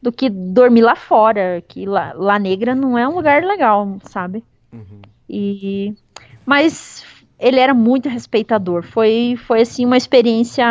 do 0.00 0.10
que 0.10 0.30
dormir 0.30 0.80
lá 0.80 0.96
fora, 0.96 1.62
que 1.68 1.84
lá, 1.84 2.14
lá 2.14 2.38
Negra 2.38 2.74
não 2.74 2.96
é 2.96 3.06
um 3.06 3.16
lugar 3.16 3.44
legal, 3.44 3.98
sabe? 4.04 4.42
Uhum. 4.72 5.02
E 5.28 5.92
mas 6.46 7.04
ele 7.38 7.60
era 7.60 7.74
muito 7.74 8.08
respeitador. 8.08 8.84
Foi 8.84 9.36
foi 9.46 9.60
assim 9.60 9.84
uma 9.84 9.98
experiência 9.98 10.64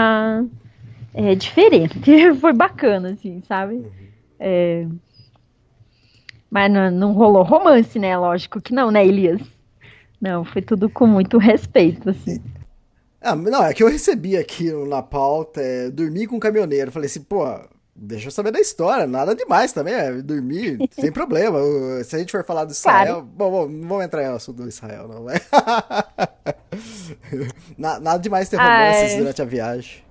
é, 1.14 1.36
diferente. 1.36 2.00
Foi 2.40 2.54
bacana, 2.54 3.12
assim, 3.12 3.42
sabe? 3.48 3.76
Uhum. 3.76 3.92
É... 4.40 4.88
Mas 6.50 6.72
não, 6.72 6.92
não, 6.92 7.14
rolou 7.14 7.44
romance, 7.44 7.98
né? 7.98 8.16
Lógico 8.16 8.62
que 8.62 8.74
não, 8.74 8.92
né, 8.92 9.06
Elias? 9.06 9.42
Não, 10.22 10.46
foi 10.46 10.62
tudo 10.62 10.88
com 10.88 11.08
muito 11.08 11.40
respeito, 11.40 12.12
assim. 12.12 12.40
Ah, 13.20 13.36
não, 13.36 13.66
é 13.66 13.74
que 13.74 13.82
eu 13.82 13.90
recebi 13.90 14.38
aqui 14.38 14.72
na 14.88 15.02
pauta, 15.02 15.60
é, 15.62 15.90
dormir 15.90 16.28
com 16.28 16.36
um 16.36 16.40
caminhoneiro. 16.40 16.92
Falei 16.92 17.08
assim, 17.08 17.22
pô, 17.22 17.44
deixa 17.96 18.28
eu 18.28 18.32
saber 18.32 18.52
da 18.52 18.60
história, 18.60 19.08
nada 19.08 19.34
demais 19.34 19.72
também, 19.72 19.94
é 19.94 20.12
dormir, 20.22 20.78
sem 20.92 21.12
problema. 21.12 21.60
Se 22.04 22.16
a 22.16 22.20
gente 22.20 22.32
for 22.32 22.44
falar 22.46 22.66
do 22.66 22.72
Israel, 22.72 23.06
claro. 23.06 23.22
bom, 23.24 23.52
bom, 23.52 23.68
não 23.68 23.88
vamos 23.88 24.06
entrar 24.06 24.24
em 24.24 24.28
assunto 24.28 24.62
do 24.62 24.70
Israel, 24.70 25.08
não, 25.08 25.24
vai. 25.26 25.42
nada 27.78 28.18
demais 28.20 28.50
ter 28.50 28.58
romances 28.58 29.14
Ai. 29.14 29.18
durante 29.18 29.42
a 29.42 29.46
viagem. 29.46 30.03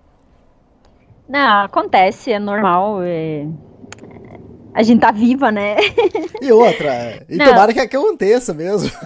Não, 1.33 1.65
acontece, 1.65 2.31
é 2.31 2.39
normal. 2.39 2.99
É... 3.03 3.47
a 4.75 4.83
gente 4.83 5.01
tá 5.01 5.11
viva, 5.11 5.51
né? 5.51 5.77
E 6.43 6.53
outra, 6.53 7.25
e 7.27 7.39
Não. 7.39 7.47
tomara 7.47 7.73
que 7.73 7.81
aconteça 7.81 8.53
mesmo. 8.53 8.91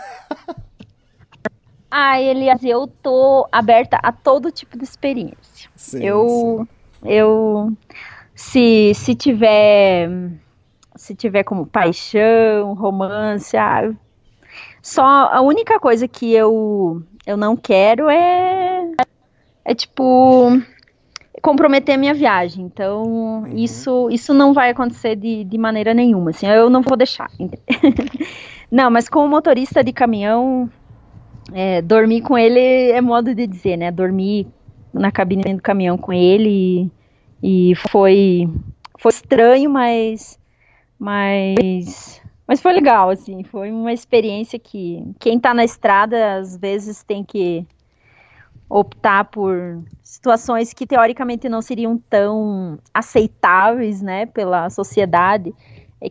Ah, 1.88 2.20
Elias, 2.20 2.62
eu 2.62 2.86
tô 2.86 3.48
aberta 3.50 3.98
a 4.02 4.12
todo 4.12 4.50
tipo 4.50 4.76
de 4.76 4.84
experiência. 4.84 5.70
Sim, 5.74 6.04
eu, 6.04 6.68
eu, 7.02 7.72
se, 8.34 8.92
se 8.92 9.14
tiver, 9.14 10.10
se 10.94 11.14
tiver 11.14 11.42
como 11.42 11.64
paixão, 11.64 12.74
romance, 12.74 13.56
ah, 13.56 13.94
só 14.82 15.04
a 15.04 15.40
única 15.40 15.80
coisa 15.80 16.06
que 16.06 16.34
eu, 16.34 17.02
eu 17.24 17.36
não 17.36 17.56
quero 17.56 18.10
é, 18.10 18.92
é 19.64 19.74
tipo 19.74 20.60
comprometer 21.42 21.94
a 21.94 21.98
minha 21.98 22.14
viagem. 22.14 22.64
Então 22.64 23.46
isso, 23.54 24.08
isso 24.10 24.32
não 24.34 24.52
vai 24.52 24.70
acontecer 24.70 25.16
de, 25.16 25.44
de 25.44 25.58
maneira 25.58 25.94
nenhuma. 25.94 26.30
Assim, 26.30 26.46
eu 26.46 26.70
não 26.70 26.82
vou 26.82 26.96
deixar. 26.96 27.30
não, 28.70 28.90
mas 28.90 29.08
como 29.08 29.28
motorista 29.28 29.82
de 29.82 29.92
caminhão 29.92 30.70
é, 31.52 31.80
dormir 31.82 32.22
com 32.22 32.36
ele 32.36 32.90
é 32.90 33.00
modo 33.00 33.34
de 33.34 33.46
dizer, 33.46 33.76
né? 33.76 33.90
Dormir 33.90 34.46
na 34.92 35.12
cabine 35.12 35.54
do 35.54 35.62
caminhão 35.62 35.96
com 35.98 36.12
ele 36.12 36.90
e, 37.42 37.70
e 37.70 37.74
foi 37.74 38.48
foi 38.98 39.12
estranho, 39.12 39.70
mas 39.70 40.38
mas 40.98 42.20
mas 42.48 42.60
foi 42.60 42.72
legal, 42.72 43.10
assim, 43.10 43.42
foi 43.42 43.72
uma 43.72 43.92
experiência 43.92 44.58
que 44.58 45.04
quem 45.18 45.38
tá 45.38 45.52
na 45.52 45.64
estrada 45.64 46.36
às 46.36 46.56
vezes 46.56 47.02
tem 47.02 47.24
que 47.24 47.66
optar 48.68 49.24
por 49.24 49.82
situações 50.02 50.72
que 50.72 50.86
teoricamente 50.86 51.48
não 51.48 51.62
seriam 51.62 51.98
tão 52.10 52.78
aceitáveis, 52.92 54.02
né, 54.02 54.26
pela 54.26 54.68
sociedade. 54.70 55.54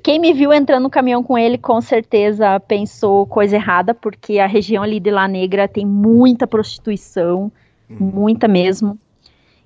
Quem 0.01 0.19
me 0.19 0.33
viu 0.33 0.51
entrando 0.51 0.83
no 0.83 0.89
caminhão 0.89 1.21
com 1.21 1.37
ele, 1.37 1.57
com 1.57 1.79
certeza 1.79 2.59
pensou 2.59 3.25
coisa 3.27 3.55
errada, 3.55 3.93
porque 3.93 4.39
a 4.39 4.47
região 4.47 4.83
ali 4.83 4.99
de 4.99 5.11
La 5.11 5.27
Negra 5.27 5.67
tem 5.67 5.85
muita 5.85 6.47
prostituição, 6.47 7.51
muita 7.89 8.47
mesmo. 8.47 8.97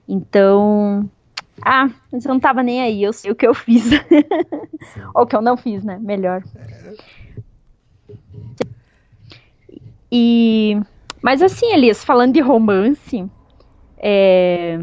Então, 0.07 1.09
ah, 1.61 1.89
mas 2.11 2.25
eu 2.25 2.33
não 2.33 2.39
tava 2.39 2.63
nem 2.63 2.81
aí, 2.81 3.03
eu 3.03 3.13
sei 3.13 3.31
o 3.31 3.35
que 3.35 3.47
eu 3.47 3.53
fiz. 3.53 3.89
Ou 5.13 5.23
o 5.23 5.25
que 5.27 5.35
eu 5.35 5.41
não 5.41 5.55
fiz, 5.55 5.83
né? 5.83 5.97
Melhor. 6.01 6.43
E, 10.11 10.79
mas 11.21 11.41
assim, 11.41 11.71
Elias, 11.73 12.03
falando 12.03 12.33
de 12.33 12.39
romance, 12.39 13.25
é... 13.97 14.79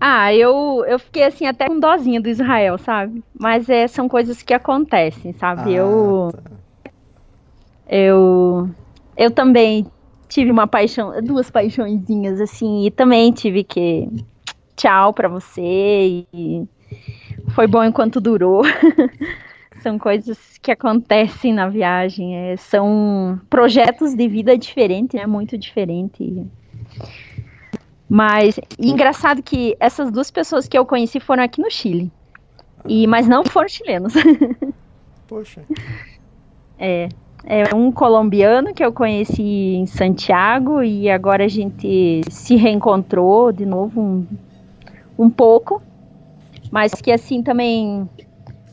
Ah, 0.00 0.34
eu, 0.34 0.82
eu 0.88 0.98
fiquei 0.98 1.24
assim 1.24 1.44
até 1.46 1.66
com 1.66 1.78
dozinha 1.78 2.20
do 2.20 2.28
Israel, 2.28 2.78
sabe? 2.78 3.22
Mas 3.38 3.68
é, 3.68 3.86
são 3.86 4.08
coisas 4.08 4.42
que 4.42 4.54
acontecem, 4.54 5.34
sabe? 5.34 5.74
Ah, 5.74 5.76
eu, 5.76 6.30
tá. 6.32 6.50
eu, 7.86 8.70
eu 9.14 9.30
também 9.30 9.86
tive 10.26 10.50
uma 10.50 10.66
paixão, 10.66 11.12
duas 11.22 11.50
paixõezinhas 11.50 12.40
assim, 12.40 12.86
e 12.86 12.90
também 12.90 13.30
tive 13.30 13.62
que 13.62 14.08
tchau 14.74 15.12
pra 15.12 15.28
você 15.28 16.24
e 16.32 16.66
foi 17.50 17.66
bom 17.66 17.84
enquanto 17.84 18.20
durou. 18.20 18.62
são 19.82 19.98
coisas 19.98 20.58
que 20.58 20.70
acontecem 20.70 21.52
na 21.52 21.68
viagem, 21.68 22.36
é, 22.36 22.56
são 22.56 23.40
projetos 23.48 24.14
de 24.14 24.28
vida 24.28 24.56
diferentes, 24.56 25.18
né? 25.18 25.26
Muito 25.26 25.56
diferente. 25.56 26.46
Mas 28.08 28.58
engraçado 28.78 29.42
que 29.42 29.76
essas 29.78 30.10
duas 30.10 30.30
pessoas 30.30 30.66
que 30.66 30.76
eu 30.76 30.84
conheci 30.84 31.20
foram 31.20 31.44
aqui 31.44 31.62
no 31.62 31.70
Chile. 31.70 32.10
E, 32.86 33.06
mas 33.06 33.28
não 33.28 33.44
foram 33.44 33.68
chilenos. 33.68 34.14
Poxa. 35.28 35.62
É, 36.78 37.08
é 37.44 37.74
um 37.74 37.92
colombiano 37.92 38.74
que 38.74 38.84
eu 38.84 38.92
conheci 38.92 39.42
em 39.76 39.86
Santiago 39.86 40.82
e 40.82 41.08
agora 41.08 41.44
a 41.44 41.48
gente 41.48 42.22
se 42.28 42.56
reencontrou 42.56 43.52
de 43.52 43.64
novo 43.64 44.00
um, 44.00 44.26
um 45.18 45.30
pouco. 45.30 45.80
Mas 46.70 46.92
que 46.94 47.12
assim 47.12 47.42
também 47.42 48.08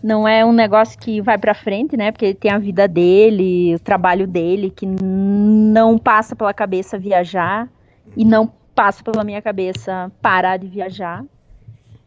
não 0.03 0.27
é 0.27 0.45
um 0.45 0.51
negócio 0.51 0.97
que 0.99 1.21
vai 1.21 1.37
pra 1.37 1.53
frente, 1.53 1.97
né? 1.97 2.11
Porque 2.11 2.25
ele 2.25 2.33
tem 2.35 2.51
a 2.51 2.57
vida 2.57 2.87
dele, 2.87 3.75
o 3.75 3.79
trabalho 3.79 4.27
dele, 4.27 4.69
que 4.69 4.85
não 4.85 5.97
passa 5.97 6.35
pela 6.35 6.53
cabeça 6.53 6.97
viajar 6.97 7.67
e 8.15 8.23
não 8.23 8.51
passa 8.75 9.03
pela 9.03 9.23
minha 9.23 9.41
cabeça 9.41 10.11
parar 10.21 10.57
de 10.57 10.67
viajar. 10.67 11.23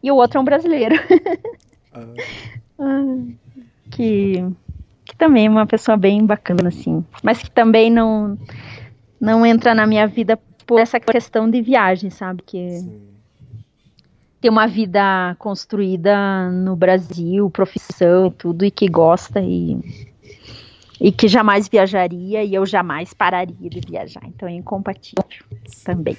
E 0.01 0.11
o 0.11 0.15
outro 0.15 0.37
é 0.37 0.41
um 0.41 0.45
brasileiro. 0.45 0.95
Ah, 2.83 3.15
que, 3.91 4.43
que 5.05 5.15
também 5.15 5.45
é 5.45 5.49
uma 5.49 5.67
pessoa 5.67 5.95
bem 5.95 6.25
bacana, 6.25 6.69
assim. 6.69 7.05
Mas 7.21 7.43
que 7.43 7.51
também 7.51 7.91
não, 7.91 8.35
não 9.19 9.45
entra 9.45 9.75
na 9.75 9.85
minha 9.85 10.07
vida 10.07 10.39
por 10.65 10.79
essa 10.79 10.99
questão 10.99 11.47
de 11.47 11.61
viagem, 11.61 12.09
sabe? 12.09 12.41
Que 12.43 12.83
tem 14.41 14.49
uma 14.49 14.67
vida 14.67 15.35
construída 15.37 16.49
no 16.49 16.75
Brasil, 16.75 17.49
profissão 17.51 18.25
e 18.25 18.31
tudo, 18.31 18.65
e 18.65 18.71
que 18.71 18.89
gosta 18.89 19.39
e, 19.39 19.79
e 20.99 21.11
que 21.11 21.27
jamais 21.27 21.69
viajaria 21.69 22.43
e 22.43 22.55
eu 22.55 22.65
jamais 22.65 23.13
pararia 23.13 23.69
de 23.69 23.79
viajar. 23.79 24.23
Então 24.25 24.49
é 24.49 24.53
incompatível 24.53 25.23
também. 25.85 26.17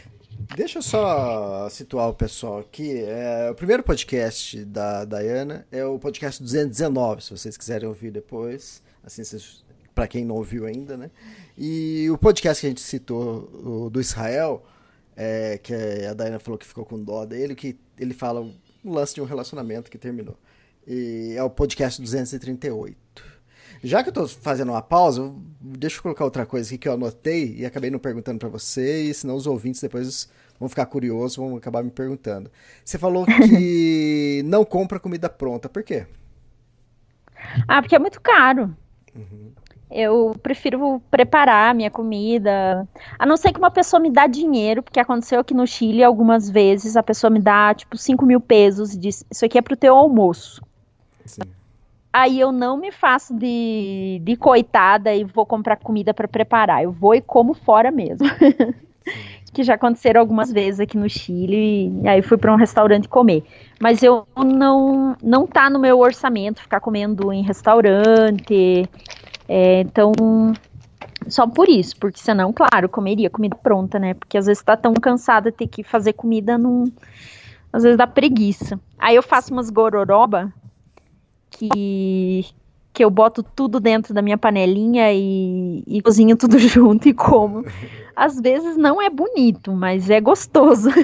Deixa 0.54 0.78
eu 0.78 0.82
só 0.82 1.68
situar 1.68 2.08
o 2.08 2.14
pessoal 2.14 2.60
aqui. 2.60 3.02
É, 3.04 3.50
o 3.50 3.54
primeiro 3.54 3.82
podcast 3.82 4.64
da 4.66 5.04
Dayana 5.04 5.66
é 5.72 5.84
o 5.84 5.98
podcast 5.98 6.40
219, 6.40 7.24
se 7.24 7.30
vocês 7.30 7.56
quiserem 7.56 7.88
ouvir 7.88 8.12
depois. 8.12 8.82
Assim, 9.04 9.22
para 9.94 10.06
quem 10.06 10.24
não 10.24 10.36
ouviu 10.36 10.64
ainda, 10.64 10.96
né? 10.96 11.10
E 11.58 12.08
o 12.10 12.16
podcast 12.16 12.60
que 12.60 12.66
a 12.66 12.70
gente 12.70 12.80
citou, 12.80 13.90
do 13.90 14.00
Israel, 14.00 14.62
é, 15.16 15.58
que 15.58 15.74
a 15.74 16.14
Dayana 16.14 16.38
falou 16.38 16.58
que 16.58 16.66
ficou 16.66 16.84
com 16.84 17.02
dó 17.02 17.24
dele, 17.24 17.54
que 17.54 17.78
ele 17.98 18.14
fala 18.14 18.40
um 18.40 18.54
lance 18.84 19.14
de 19.14 19.20
um 19.20 19.24
relacionamento 19.24 19.90
que 19.90 19.98
terminou. 19.98 20.36
E 20.86 21.34
é 21.36 21.42
o 21.42 21.50
podcast 21.50 22.00
238. 22.00 22.96
Já 23.84 24.02
que 24.02 24.10
eu 24.10 24.12
tô 24.12 24.28
fazendo 24.28 24.70
uma 24.70 24.82
pausa, 24.82 25.32
deixa 25.60 25.98
eu 25.98 26.02
colocar 26.02 26.24
outra 26.24 26.46
coisa 26.46 26.68
aqui 26.68 26.78
que 26.78 26.88
eu 26.88 26.92
anotei 26.92 27.56
e 27.56 27.66
acabei 27.66 27.90
não 27.90 27.98
perguntando 27.98 28.38
para 28.38 28.48
você, 28.48 29.02
e 29.02 29.14
senão 29.14 29.34
os 29.34 29.46
ouvintes 29.46 29.80
depois 29.80 30.28
vão 30.58 30.68
ficar 30.68 30.86
curiosos, 30.86 31.36
vão 31.36 31.56
acabar 31.56 31.82
me 31.82 31.90
perguntando. 31.90 32.50
Você 32.84 32.96
falou 32.96 33.26
que 33.48 34.42
não 34.44 34.64
compra 34.64 35.00
comida 35.00 35.28
pronta, 35.28 35.68
por 35.68 35.82
quê? 35.82 36.06
Ah, 37.66 37.82
porque 37.82 37.96
é 37.96 37.98
muito 37.98 38.20
caro. 38.20 38.76
Uhum. 39.14 39.52
Eu 39.92 40.34
prefiro 40.42 41.02
preparar 41.10 41.70
a 41.70 41.74
minha 41.74 41.90
comida. 41.90 42.88
A 43.18 43.26
não 43.26 43.36
ser 43.36 43.52
que 43.52 43.58
uma 43.58 43.70
pessoa 43.70 44.00
me 44.00 44.10
dá 44.10 44.26
dinheiro, 44.26 44.82
porque 44.82 44.98
aconteceu 44.98 45.40
aqui 45.40 45.54
no 45.54 45.66
Chile 45.66 46.02
algumas 46.02 46.48
vezes, 46.48 46.96
a 46.96 47.02
pessoa 47.02 47.30
me 47.30 47.40
dá 47.40 47.74
tipo 47.74 47.96
5 47.96 48.24
mil 48.24 48.40
pesos 48.40 48.94
e 48.94 48.98
diz, 48.98 49.24
isso 49.30 49.44
aqui 49.44 49.58
é 49.58 49.62
pro 49.62 49.76
teu 49.76 49.94
almoço. 49.94 50.62
Sim 51.24 51.42
aí 52.12 52.38
eu 52.38 52.52
não 52.52 52.76
me 52.76 52.92
faço 52.92 53.34
de, 53.34 54.20
de 54.22 54.36
coitada 54.36 55.14
e 55.14 55.24
vou 55.24 55.46
comprar 55.46 55.76
comida 55.76 56.12
para 56.12 56.28
preparar. 56.28 56.82
Eu 56.82 56.92
vou 56.92 57.14
e 57.14 57.22
como 57.22 57.54
fora 57.54 57.90
mesmo. 57.90 58.26
que 59.52 59.62
já 59.62 59.74
aconteceram 59.74 60.20
algumas 60.20 60.50
vezes 60.50 60.80
aqui 60.80 60.96
no 60.96 61.08
Chile, 61.10 61.92
e 62.02 62.08
aí 62.08 62.22
fui 62.22 62.38
para 62.38 62.52
um 62.52 62.56
restaurante 62.56 63.06
comer. 63.06 63.44
Mas 63.80 64.02
eu 64.02 64.26
não 64.36 65.14
não 65.22 65.46
tá 65.46 65.68
no 65.68 65.78
meu 65.78 65.98
orçamento 65.98 66.62
ficar 66.62 66.80
comendo 66.80 67.32
em 67.32 67.42
restaurante. 67.42 68.88
É, 69.54 69.82
então, 69.82 70.12
só 71.28 71.46
por 71.46 71.68
isso, 71.68 71.94
porque 71.98 72.18
senão, 72.18 72.54
claro, 72.54 72.88
comeria 72.88 73.28
comida 73.28 73.54
pronta, 73.54 73.98
né? 73.98 74.14
Porque 74.14 74.38
às 74.38 74.46
vezes 74.46 74.62
tá 74.62 74.78
tão 74.78 74.94
cansada 74.94 75.50
de 75.50 75.56
ter 75.58 75.66
que 75.66 75.82
fazer 75.82 76.14
comida 76.14 76.58
às 77.70 77.82
vezes 77.82 77.98
dá 77.98 78.06
preguiça. 78.06 78.80
Aí 78.98 79.14
eu 79.14 79.22
faço 79.22 79.52
umas 79.52 79.68
gororoba 79.68 80.50
que 81.50 82.46
que 82.94 83.04
eu 83.04 83.10
boto 83.10 83.42
tudo 83.42 83.78
dentro 83.78 84.14
da 84.14 84.22
minha 84.22 84.38
panelinha 84.38 85.12
e, 85.12 85.82
e, 85.86 86.00
cozinho 86.00 86.36
tudo 86.36 86.56
junto 86.58 87.08
e 87.08 87.12
como. 87.12 87.62
Às 88.16 88.40
vezes 88.40 88.78
não 88.78 89.02
é 89.02 89.10
bonito, 89.10 89.70
mas 89.72 90.08
é 90.08 90.18
gostoso. 90.18 90.88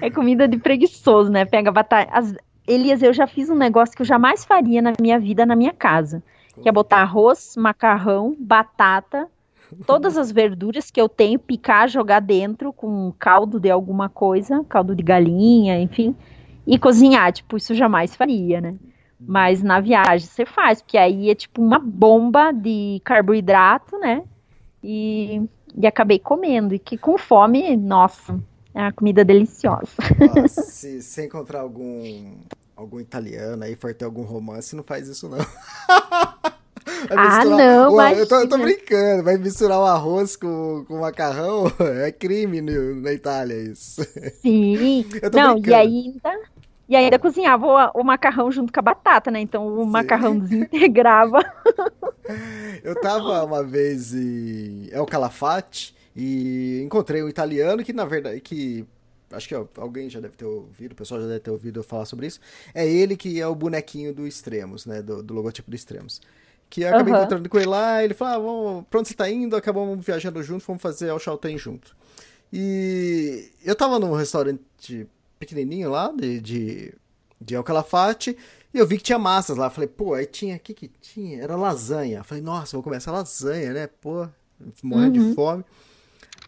é 0.00 0.10
comida 0.10 0.46
de 0.46 0.58
preguiçoso, 0.58 1.30
né? 1.30 1.46
Pega 1.46 1.72
batata. 1.72 2.10
As... 2.12 2.34
Elias, 2.68 3.02
eu 3.02 3.12
já 3.12 3.26
fiz 3.26 3.48
um 3.50 3.56
negócio 3.56 3.96
que 3.96 4.02
eu 4.02 4.06
jamais 4.06 4.44
faria 4.44 4.80
na 4.82 4.92
minha 5.00 5.18
vida, 5.18 5.46
na 5.46 5.56
minha 5.56 5.72
casa. 5.72 6.22
Que 6.62 6.68
é 6.68 6.72
botar 6.72 6.98
arroz, 6.98 7.54
macarrão, 7.56 8.36
batata, 8.38 9.28
todas 9.86 10.18
as 10.18 10.30
verduras 10.30 10.90
que 10.90 11.00
eu 11.00 11.08
tenho, 11.08 11.38
picar, 11.38 11.88
jogar 11.88 12.20
dentro 12.20 12.72
com 12.72 13.12
caldo 13.18 13.58
de 13.58 13.70
alguma 13.70 14.08
coisa, 14.08 14.64
caldo 14.68 14.94
de 14.94 15.02
galinha, 15.02 15.80
enfim 15.80 16.14
e 16.68 16.78
cozinhar, 16.78 17.32
tipo, 17.32 17.56
isso 17.56 17.74
jamais 17.74 18.14
faria, 18.14 18.60
né? 18.60 18.74
Mas 19.18 19.62
na 19.62 19.80
viagem 19.80 20.28
você 20.28 20.44
faz, 20.44 20.82
porque 20.82 20.98
aí 20.98 21.30
é 21.30 21.34
tipo 21.34 21.62
uma 21.62 21.78
bomba 21.78 22.52
de 22.52 23.00
carboidrato, 23.02 23.98
né? 23.98 24.22
E, 24.84 25.42
e 25.74 25.86
acabei 25.86 26.18
comendo. 26.18 26.74
E 26.74 26.78
que 26.78 26.98
com 26.98 27.16
fome, 27.16 27.74
nossa, 27.74 28.38
É 28.74 28.82
uma 28.82 28.92
comida 28.92 29.24
deliciosa. 29.24 29.90
Ó, 30.20 30.46
se 30.46 31.00
você 31.00 31.24
encontrar 31.24 31.62
algum, 31.62 32.34
algum 32.78 33.00
italiano 33.00 33.64
aí, 33.64 33.74
for 33.76 33.92
ter 33.92 34.04
algum 34.04 34.22
romance, 34.22 34.74
não 34.76 34.84
faz 34.84 35.08
isso 35.08 35.28
não. 35.28 35.38
Ah, 37.10 37.44
não, 37.44 37.92
Ué, 37.94 38.20
eu, 38.20 38.26
tô, 38.26 38.40
eu 38.40 38.48
tô 38.48 38.58
brincando, 38.58 39.22
vai 39.22 39.36
misturar 39.36 39.78
o 39.78 39.84
arroz 39.84 40.34
com, 40.36 40.84
com 40.86 40.98
macarrão, 41.00 41.66
é 42.04 42.10
crime 42.10 42.60
no- 42.60 43.00
na 43.00 43.12
Itália 43.12 43.54
isso. 43.56 44.00
Sim. 44.42 45.04
Eu 45.22 45.30
tô 45.30 45.38
Não, 45.38 45.58
e 45.58 45.60
brincando. 45.60 45.76
ainda. 45.76 46.40
E 46.88 46.96
ainda 46.96 47.18
cozinhava 47.18 47.66
o, 47.94 48.00
o 48.00 48.04
macarrão 48.04 48.50
junto 48.50 48.72
com 48.72 48.80
a 48.80 48.82
batata, 48.82 49.30
né? 49.30 49.40
Então 49.40 49.66
o 49.66 49.84
Sim. 49.84 49.90
macarrão 49.90 50.38
desintegrava. 50.38 51.38
Eu 52.82 52.98
tava 53.00 53.44
uma 53.44 53.62
vez 53.62 54.14
em 54.14 54.88
El 54.90 55.06
Calafate 55.06 55.94
e 56.16 56.80
encontrei 56.84 57.22
um 57.22 57.28
italiano 57.28 57.84
que, 57.84 57.92
na 57.92 58.04
verdade, 58.06 58.40
que 58.40 58.84
acho 59.30 59.48
que 59.48 59.54
ó, 59.54 59.66
alguém 59.76 60.08
já 60.08 60.20
deve 60.20 60.36
ter 60.36 60.44
ouvido, 60.44 60.92
o 60.92 60.94
pessoal 60.94 61.20
já 61.20 61.26
deve 61.26 61.40
ter 61.40 61.50
ouvido 61.50 61.80
eu 61.80 61.84
falar 61.84 62.04
sobre 62.04 62.26
isso. 62.26 62.40
É 62.74 62.86
ele 62.86 63.16
que 63.16 63.40
é 63.40 63.46
o 63.46 63.54
bonequinho 63.54 64.14
do 64.14 64.26
Extremos, 64.26 64.86
né? 64.86 65.02
Do, 65.02 65.22
do 65.22 65.34
logotipo 65.34 65.70
do 65.70 65.76
Extremos. 65.76 66.20
Que 66.70 66.82
eu 66.82 66.88
acabei 66.88 67.12
Aham. 67.12 67.22
encontrando 67.22 67.48
com 67.48 67.56
ele 67.56 67.66
lá, 67.66 68.04
ele 68.04 68.14
falou: 68.14 68.34
ah, 68.34 68.38
vamos, 68.38 68.86
pra 68.88 69.00
onde 69.00 69.08
você 69.08 69.14
tá 69.14 69.30
indo? 69.30 69.56
Acabamos 69.56 70.04
viajando 70.04 70.42
junto, 70.42 70.64
fomos 70.64 70.82
fazer 70.82 71.08
El 71.08 71.18
Chaltén 71.18 71.56
junto. 71.56 71.96
E 72.52 73.50
eu 73.64 73.74
tava 73.74 73.98
num 73.98 74.12
restaurante 74.12 75.06
pequenininho 75.38 75.90
lá, 75.90 76.12
de, 76.12 76.40
de, 76.40 76.94
de 77.40 77.54
El 77.54 77.62
Calafate, 77.62 78.36
e 78.72 78.78
eu 78.78 78.86
vi 78.86 78.98
que 78.98 79.04
tinha 79.04 79.18
massas 79.18 79.56
lá. 79.56 79.70
Falei, 79.70 79.88
pô, 79.88 80.14
aí 80.14 80.26
tinha, 80.26 80.56
o 80.56 80.60
que 80.60 80.74
que 80.74 80.88
tinha? 80.88 81.42
Era 81.42 81.56
lasanha. 81.56 82.24
Falei, 82.24 82.42
nossa, 82.42 82.76
vou 82.76 82.82
comer 82.82 82.96
essa 82.96 83.12
lasanha, 83.12 83.72
né? 83.72 83.86
Pô, 83.86 84.28
morrendo 84.82 85.18
de 85.18 85.34
fome. 85.34 85.64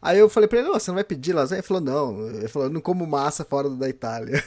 Aí 0.03 0.19
eu 0.19 0.31
falei 0.31 0.49
pra 0.49 0.59
ele, 0.61 0.69
"Ô, 0.69 0.73
você 0.75 0.91
não 0.91 0.95
vai 0.95 1.05
pedir 1.05 1.35
lasanha? 1.35 1.59
Ele 1.59 1.67
falou, 1.67 1.83
não. 1.83 2.27
Ele 2.29 2.49
falou, 2.49 2.69
eu 2.69 2.73
não 2.73 2.81
como 2.81 3.07
massa 3.07 3.45
fora 3.45 3.69
da 3.69 3.87
Itália. 3.89 4.43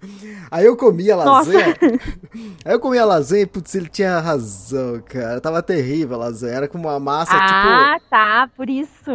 Aí 0.50 0.66
eu 0.66 0.76
comi 0.76 1.10
a 1.10 1.16
Nossa. 1.16 1.50
lasanha. 1.50 1.76
Aí 2.64 2.72
eu 2.74 2.78
comi 2.80 2.98
a 2.98 3.04
lasanha 3.06 3.42
e, 3.42 3.46
putz, 3.46 3.74
ele 3.74 3.88
tinha 3.88 4.18
razão, 4.20 5.00
cara. 5.08 5.40
Tava 5.40 5.62
terrível 5.62 6.16
a 6.16 6.18
lasanha. 6.26 6.54
Era 6.56 6.68
com 6.68 6.76
uma 6.76 7.00
massa, 7.00 7.32
tipo... 7.32 7.42
ah, 7.44 7.98
tá, 8.10 8.50
por 8.54 8.68
isso. 8.68 9.10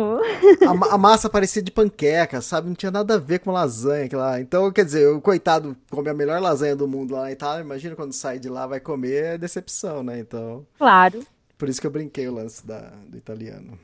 A, 0.89 0.95
a 0.95 0.97
massa 0.97 1.29
parecia 1.29 1.61
de 1.61 1.71
panqueca, 1.71 2.41
sabe? 2.41 2.67
Não 2.69 2.75
tinha 2.75 2.91
nada 2.91 3.15
a 3.15 3.19
ver 3.19 3.39
com 3.39 3.51
lasanha. 3.51 4.05
Aquela... 4.05 4.39
Então, 4.41 4.71
quer 4.71 4.85
dizer, 4.85 5.07
o 5.09 5.21
coitado 5.21 5.77
come 5.91 6.09
a 6.09 6.13
melhor 6.13 6.41
lasanha 6.41 6.75
do 6.75 6.87
mundo 6.87 7.13
lá 7.13 7.21
na 7.23 7.31
Itália. 7.31 7.63
Imagina 7.63 7.95
quando 7.95 8.13
sai 8.13 8.39
de 8.39 8.49
lá, 8.49 8.65
vai 8.65 8.79
comer, 8.79 9.23
é 9.25 9.37
decepção, 9.37 10.01
né? 10.01 10.19
Então, 10.19 10.65
Claro. 10.77 11.19
por 11.57 11.69
isso 11.69 11.79
que 11.79 11.85
eu 11.85 11.91
brinquei 11.91 12.27
o 12.27 12.33
lance 12.33 12.65
da, 12.65 12.91
do 13.07 13.15
italiano. 13.17 13.77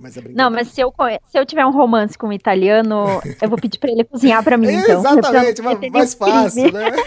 Mas 0.00 0.16
é 0.16 0.22
Não, 0.30 0.50
mas 0.50 0.68
se 0.68 0.80
eu, 0.80 0.92
se 1.26 1.38
eu 1.38 1.44
tiver 1.44 1.66
um 1.66 1.70
romance 1.72 2.16
com 2.16 2.28
um 2.28 2.32
italiano, 2.32 3.20
eu 3.40 3.48
vou 3.48 3.58
pedir 3.58 3.78
pra 3.78 3.90
ele 3.90 4.04
cozinhar 4.04 4.42
pra 4.42 4.56
mim, 4.58 4.68
É, 4.68 4.80
então. 4.80 5.00
Exatamente, 5.00 5.62
mais, 5.62 5.90
mais 5.90 6.14
fácil, 6.14 6.72
né? 6.72 6.90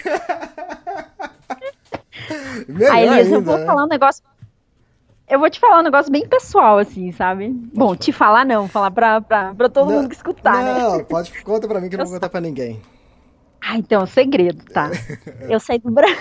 Melhor 2.67 2.91
Aí, 2.93 3.07
Elias, 3.07 3.27
eu 3.27 3.37
ainda, 3.37 3.51
vou 3.51 3.57
né? 3.59 3.65
falar 3.65 3.83
um 3.83 3.87
negócio. 3.87 4.23
Eu 5.27 5.39
vou 5.39 5.49
te 5.49 5.59
falar 5.59 5.79
um 5.79 5.83
negócio 5.83 6.11
bem 6.11 6.27
pessoal, 6.27 6.77
assim, 6.77 7.11
sabe? 7.11 7.49
Bom, 7.49 7.95
te 7.95 8.11
falar 8.11 8.45
não, 8.45 8.67
falar 8.67 8.91
pra, 8.91 9.21
pra, 9.21 9.53
pra 9.55 9.69
todo 9.69 9.89
Não, 9.89 9.97
mundo 9.97 10.09
que 10.09 10.15
escutar, 10.15 10.63
né? 10.63 10.73
Não, 10.79 11.03
pode, 11.03 11.31
conta 11.43 11.67
pra 11.67 11.79
mim 11.79 11.89
que 11.89 11.95
eu 11.95 11.99
não 11.99 12.05
vou 12.05 12.13
contar 12.15 12.29
pra 12.29 12.41
ninguém. 12.41 12.79
Ah, 13.61 13.77
então, 13.77 14.01
é 14.01 14.03
um 14.03 14.07
segredo, 14.07 14.63
tá? 14.65 14.91
Eu 15.49 15.59
saí 15.59 15.79
do 15.79 15.89
Brasil. 15.89 16.17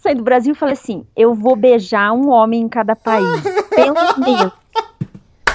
saí 0.00 0.14
do 0.14 0.22
Brasil 0.22 0.52
e 0.52 0.56
falei 0.56 0.74
assim: 0.74 1.04
eu 1.16 1.34
vou 1.34 1.56
beijar 1.56 2.12
um 2.12 2.30
homem 2.30 2.62
em 2.62 2.68
cada 2.68 2.94
país. 2.94 3.42
Pelo 3.70 3.94
menos. 4.18 4.52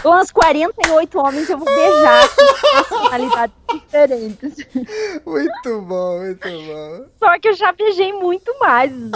Umas 0.08 0.32
48 0.32 1.20
homens 1.20 1.50
eu 1.50 1.58
vou 1.58 1.66
beijar 1.66 2.30
com 2.36 2.76
nacionalidades 2.78 3.56
diferentes. 3.74 4.56
Muito 5.26 5.82
bom, 5.82 6.20
muito 6.20 6.48
bom. 6.48 7.06
Só 7.20 7.40
que 7.40 7.50
eu 7.50 7.54
já 7.54 7.72
beijei 7.74 8.14
muito 8.14 8.58
mais. 8.60 8.92
né? 8.92 9.12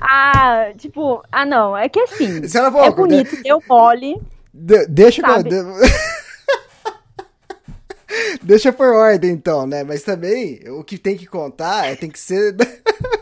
ah, 0.00 0.72
tipo, 0.76 1.22
ah 1.30 1.44
não, 1.46 1.76
é 1.76 1.88
que 1.88 2.00
assim, 2.00 2.42
era 2.54 2.68
é 2.68 2.70
pouco, 2.70 3.06
né? 3.06 3.22
bonito, 3.24 3.42
deu 3.42 3.62
mole. 3.68 4.20
De- 4.52 4.86
deixa 4.86 5.22
Sabe? 5.22 5.54
eu. 5.54 5.64
de- 5.64 6.12
Deixa 8.42 8.70
por 8.72 8.92
ordem, 8.92 9.30
então, 9.30 9.66
né? 9.66 9.84
Mas 9.84 10.02
também, 10.02 10.60
o 10.68 10.84
que 10.84 10.98
tem 10.98 11.16
que 11.16 11.26
contar 11.26 11.86
é 11.86 11.96
tem 11.96 12.10
que 12.10 12.18
ser. 12.18 12.54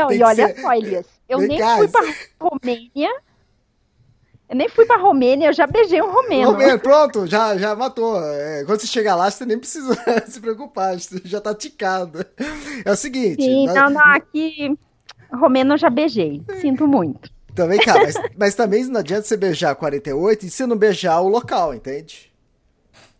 Não, 0.00 0.08
Tem 0.08 0.18
e 0.18 0.22
olha 0.22 0.48
ser- 0.54 0.60
só, 0.60 0.72
Elias, 0.74 1.06
eu 1.28 1.38
Vem 1.38 1.48
nem 1.48 1.58
cá, 1.58 1.76
fui 1.78 1.88
pra 1.88 2.02
Romênia. 2.40 3.10
Eu 4.48 4.54
nem 4.56 4.68
fui 4.68 4.86
pra 4.86 4.96
Romênia, 4.96 5.48
eu 5.48 5.52
já 5.52 5.66
beijei 5.66 6.00
um 6.00 6.12
romeno. 6.12 6.52
Romeno, 6.52 6.78
pronto, 6.78 7.26
já, 7.26 7.56
já 7.58 7.74
matou. 7.74 8.16
É, 8.22 8.62
quando 8.64 8.80
você 8.80 8.86
chegar 8.86 9.16
lá, 9.16 9.28
você 9.28 9.44
nem 9.44 9.58
precisa 9.58 9.92
se 10.28 10.40
preocupar, 10.40 10.98
você 10.98 11.20
já 11.24 11.40
tá 11.40 11.52
ticado. 11.52 12.24
É 12.84 12.92
o 12.92 12.96
seguinte. 12.96 13.42
Sim, 13.42 13.66
nós- 13.66 13.74
não, 13.74 13.90
não, 13.90 14.00
aqui 14.14 14.78
romeno 15.32 15.74
eu 15.74 15.78
já 15.78 15.90
beijei. 15.90 16.42
Sinto 16.60 16.86
muito. 16.86 17.28
Também, 17.56 17.80
cara, 17.80 18.04
mas, 18.04 18.14
mas 18.38 18.54
também 18.54 18.84
não 18.84 19.00
adianta 19.00 19.22
você 19.26 19.36
beijar 19.36 19.74
48 19.74 20.46
e 20.46 20.50
você 20.50 20.64
não 20.66 20.76
beijar 20.76 21.20
o 21.22 21.28
local, 21.28 21.74
entende? 21.74 22.30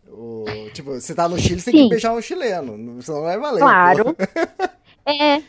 O, 0.09 0.45
tipo, 0.73 0.91
você 0.93 1.13
tá 1.13 1.27
no 1.27 1.37
Chile, 1.37 1.59
você 1.59 1.71
tem 1.71 1.79
Sim. 1.81 1.83
que 1.85 1.89
beijar 1.89 2.13
um 2.13 2.21
chileno, 2.21 2.77
não- 2.77 3.01
senão 3.01 3.17
não 3.19 3.25
vai 3.25 3.37
valer. 3.37 3.59
Claro. 3.59 4.05
pô. 4.05 4.15
É, 5.09 5.41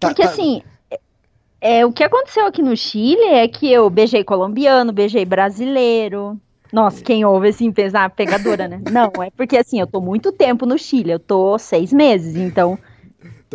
Tá- 0.00 0.08
porque 0.08 0.22
tá- 0.22 0.30
assim, 0.30 0.62
é, 0.90 1.78
é, 1.78 1.86
o 1.86 1.92
que 1.92 2.02
aconteceu 2.02 2.46
aqui 2.46 2.62
no 2.62 2.76
Chile 2.76 3.22
é 3.22 3.46
que 3.46 3.70
eu 3.70 3.88
beijei 3.90 4.24
colombiano, 4.24 4.92
beijei 4.92 5.24
brasileiro. 5.24 6.40
Nossa, 6.72 7.02
quem 7.04 7.24
ouve 7.24 7.48
assim 7.48 7.70
pensa, 7.70 8.04
ah, 8.04 8.08
pegadora, 8.10 8.66
né? 8.66 8.80
Não, 8.88 9.22
é 9.22 9.30
porque 9.30 9.56
assim, 9.56 9.78
eu 9.80 9.86
tô 9.86 10.00
muito 10.00 10.32
tempo 10.32 10.64
no 10.64 10.78
Chile, 10.78 11.10
eu 11.12 11.18
tô 11.18 11.58
seis 11.58 11.92
meses, 11.92 12.34
então 12.36 12.78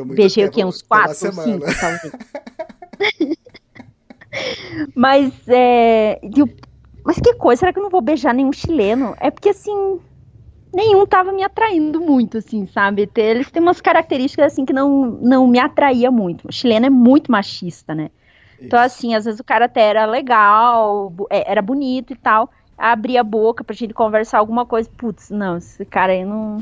beijei 0.06 0.44
o 0.44 0.48
tempo, 0.48 0.56
quê? 0.56 0.66
Uns 0.66 0.82
quatro 0.82 1.32
cinco, 1.34 1.66
talvez. 1.80 2.14
Mas, 4.94 5.34
é. 5.48 6.20
o- 6.24 6.50
Mas 7.04 7.18
que 7.20 7.34
coisa, 7.36 7.62
será 7.62 7.74
que 7.74 7.80
eu 7.80 7.84
não 7.84 7.90
vou 7.90 8.02
beijar 8.02 8.34
nenhum 8.34 8.52
chileno? 8.52 9.16
É 9.20 9.30
porque, 9.32 9.50
assim, 9.50 10.00
nenhum 10.76 11.06
tava 11.06 11.32
me 11.32 11.42
atraindo 11.42 12.02
muito, 12.02 12.38
assim, 12.38 12.68
sabe? 12.68 13.10
Eles 13.16 13.50
têm 13.50 13.62
umas 13.62 13.80
características, 13.80 14.52
assim, 14.52 14.66
que 14.66 14.74
não, 14.74 15.06
não 15.22 15.48
me 15.48 15.58
atraía 15.58 16.12
muito. 16.12 16.48
O 16.48 16.52
chileno 16.52 16.86
é 16.86 16.90
muito 16.90 17.32
machista, 17.32 17.96
né? 17.96 18.10
Então, 18.60 18.80
assim, 18.80 19.16
às 19.16 19.26
vezes 19.26 19.40
o 19.40 19.44
cara 19.44 19.66
até 19.66 19.82
era 19.82 20.06
legal, 20.06 21.14
é, 21.30 21.50
era 21.50 21.62
bonito 21.62 22.14
e 22.14 22.16
tal, 22.16 22.50
abria 22.78 23.22
a 23.22 23.24
boca 23.24 23.64
pra 23.64 23.76
gente 23.76 23.94
conversar 23.94 24.40
alguma 24.40 24.66
coisa, 24.66 24.90
putz, 24.98 25.30
não, 25.30 25.58
esse 25.58 25.86
cara 25.86 26.14
aí 26.14 26.26
não... 26.26 26.58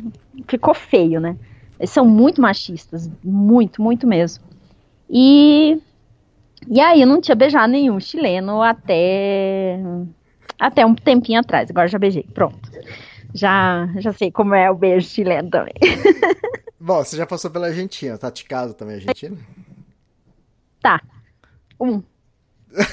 Ficou 0.48 0.74
feio, 0.74 1.20
né? 1.20 1.36
Eles 1.80 1.90
são 1.90 2.06
muito 2.06 2.42
machistas, 2.42 3.10
muito, 3.24 3.82
muito 3.82 4.08
mesmo. 4.08 4.44
E... 5.10 5.82
E 6.70 6.80
aí 6.80 7.02
eu 7.02 7.08
não 7.08 7.20
tinha 7.20 7.36
beijado 7.36 7.72
nenhum 7.72 8.00
chileno 8.00 8.62
até... 8.62 9.80
Até 10.60 10.86
um 10.86 10.96
tempinho 10.96 11.40
atrás, 11.40 11.70
agora 11.70 11.88
já 11.88 12.00
beijei, 12.00 12.26
pronto. 12.34 12.60
Já, 13.34 13.88
já 13.98 14.14
sei 14.14 14.32
como 14.32 14.54
é 14.54 14.70
o 14.70 14.76
beijo 14.76 15.08
chileno 15.08 15.50
também. 15.50 15.74
Bom, 16.80 17.04
você 17.04 17.16
já 17.16 17.26
passou 17.26 17.50
pela 17.50 17.68
Argentina, 17.68 18.18
tá 18.18 18.30
ticado 18.30 18.74
também, 18.74 18.96
Argentina? 18.96 19.38
Tá. 20.82 21.02
Um. 21.80 22.04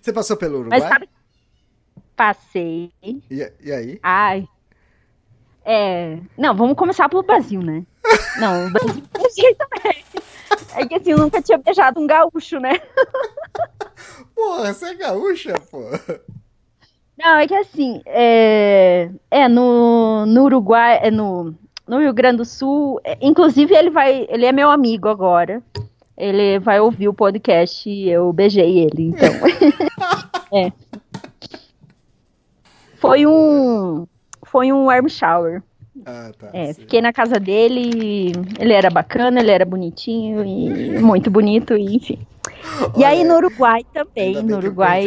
Você 0.00 0.12
passou 0.12 0.36
pelo 0.36 0.60
Uruguai? 0.60 0.78
Mas 0.78 0.88
sabe... 0.88 1.08
Passei. 2.14 2.92
E, 3.02 3.52
e 3.60 3.72
aí? 3.72 3.98
Ai. 4.02 4.48
É. 5.64 6.18
Não, 6.36 6.54
vamos 6.56 6.76
começar 6.76 7.08
pelo 7.08 7.22
Brasil, 7.22 7.60
né? 7.60 7.84
Não, 8.38 8.66
o 8.66 8.70
Brasil 8.70 9.56
também. 9.56 10.04
É 10.74 10.86
que 10.86 10.94
assim, 10.94 11.10
eu 11.10 11.18
nunca 11.18 11.42
tinha 11.42 11.58
beijado 11.58 12.00
um 12.00 12.06
gaúcho, 12.06 12.58
né? 12.58 12.80
Porra, 14.34 14.72
você 14.72 14.86
é 14.86 14.94
gaúcha, 14.94 15.54
pô. 15.70 15.80
Não, 17.18 17.36
é 17.36 17.48
que 17.48 17.54
assim, 17.54 18.00
é, 18.06 19.10
é 19.28 19.48
no, 19.48 20.24
no 20.24 20.44
Uruguai, 20.44 21.00
é 21.02 21.10
no, 21.10 21.52
no 21.86 21.98
Rio 21.98 22.12
Grande 22.14 22.38
do 22.38 22.44
Sul, 22.44 23.00
é, 23.02 23.18
inclusive 23.20 23.74
ele 23.74 23.90
vai, 23.90 24.26
ele 24.28 24.46
é 24.46 24.52
meu 24.52 24.70
amigo 24.70 25.08
agora. 25.08 25.60
Ele 26.16 26.58
vai 26.58 26.80
ouvir 26.80 27.08
o 27.08 27.14
podcast 27.14 27.88
e 27.88 28.08
eu 28.08 28.32
beijei 28.32 28.78
ele, 28.78 29.08
então. 29.08 29.32
é. 30.52 30.72
Foi 32.96 33.26
um 33.26 34.06
foi 34.44 34.72
um 34.72 34.86
warm 34.86 35.08
shower. 35.08 35.62
Ah, 36.06 36.30
tá. 36.38 36.50
É, 36.52 36.72
fiquei 36.72 37.00
na 37.00 37.12
casa 37.12 37.38
dele, 37.38 38.32
ele 38.58 38.72
era 38.72 38.90
bacana, 38.90 39.40
ele 39.40 39.50
era 39.50 39.64
bonitinho 39.64 40.44
e 40.44 40.98
muito 41.00 41.30
bonito, 41.30 41.76
e 41.76 41.96
enfim. 41.96 42.18
E 42.96 43.04
aí 43.04 43.20
Olha, 43.20 43.28
no 43.28 43.36
Uruguai 43.36 43.84
também, 43.92 44.42
no 44.42 44.56
Uruguai. 44.56 45.04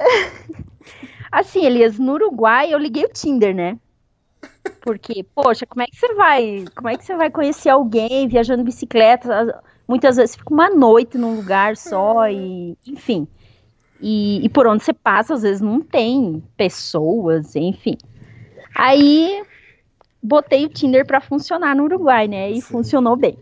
Assim, 1.30 1.64
Elias, 1.64 1.98
no 1.98 2.14
Uruguai 2.14 2.72
eu 2.72 2.78
liguei 2.78 3.04
o 3.04 3.12
Tinder, 3.12 3.54
né? 3.54 3.78
Porque, 4.80 5.22
poxa, 5.34 5.66
como 5.66 5.82
é 5.82 5.86
que 5.86 5.96
você 5.96 6.14
vai, 6.14 6.64
como 6.74 6.88
é 6.88 6.96
que 6.96 7.04
você 7.04 7.14
vai 7.14 7.30
conhecer 7.30 7.68
alguém 7.68 8.26
viajando 8.26 8.64
bicicleta? 8.64 9.62
Muitas 9.86 10.16
vezes 10.16 10.36
fica 10.36 10.52
uma 10.52 10.70
noite 10.70 11.18
num 11.18 11.36
lugar 11.36 11.76
só 11.76 12.28
e, 12.28 12.76
enfim. 12.86 13.28
E, 14.00 14.44
e 14.44 14.48
por 14.48 14.66
onde 14.66 14.82
você 14.82 14.92
passa, 14.92 15.34
às 15.34 15.42
vezes 15.42 15.60
não 15.60 15.80
tem 15.80 16.42
pessoas, 16.56 17.54
enfim. 17.54 17.98
Aí 18.74 19.44
botei 20.22 20.64
o 20.64 20.68
Tinder 20.68 21.06
para 21.06 21.20
funcionar 21.20 21.76
no 21.76 21.84
Uruguai, 21.84 22.26
né? 22.26 22.50
E 22.50 22.60
Sim. 22.60 22.68
funcionou 22.68 23.16
bem. 23.16 23.38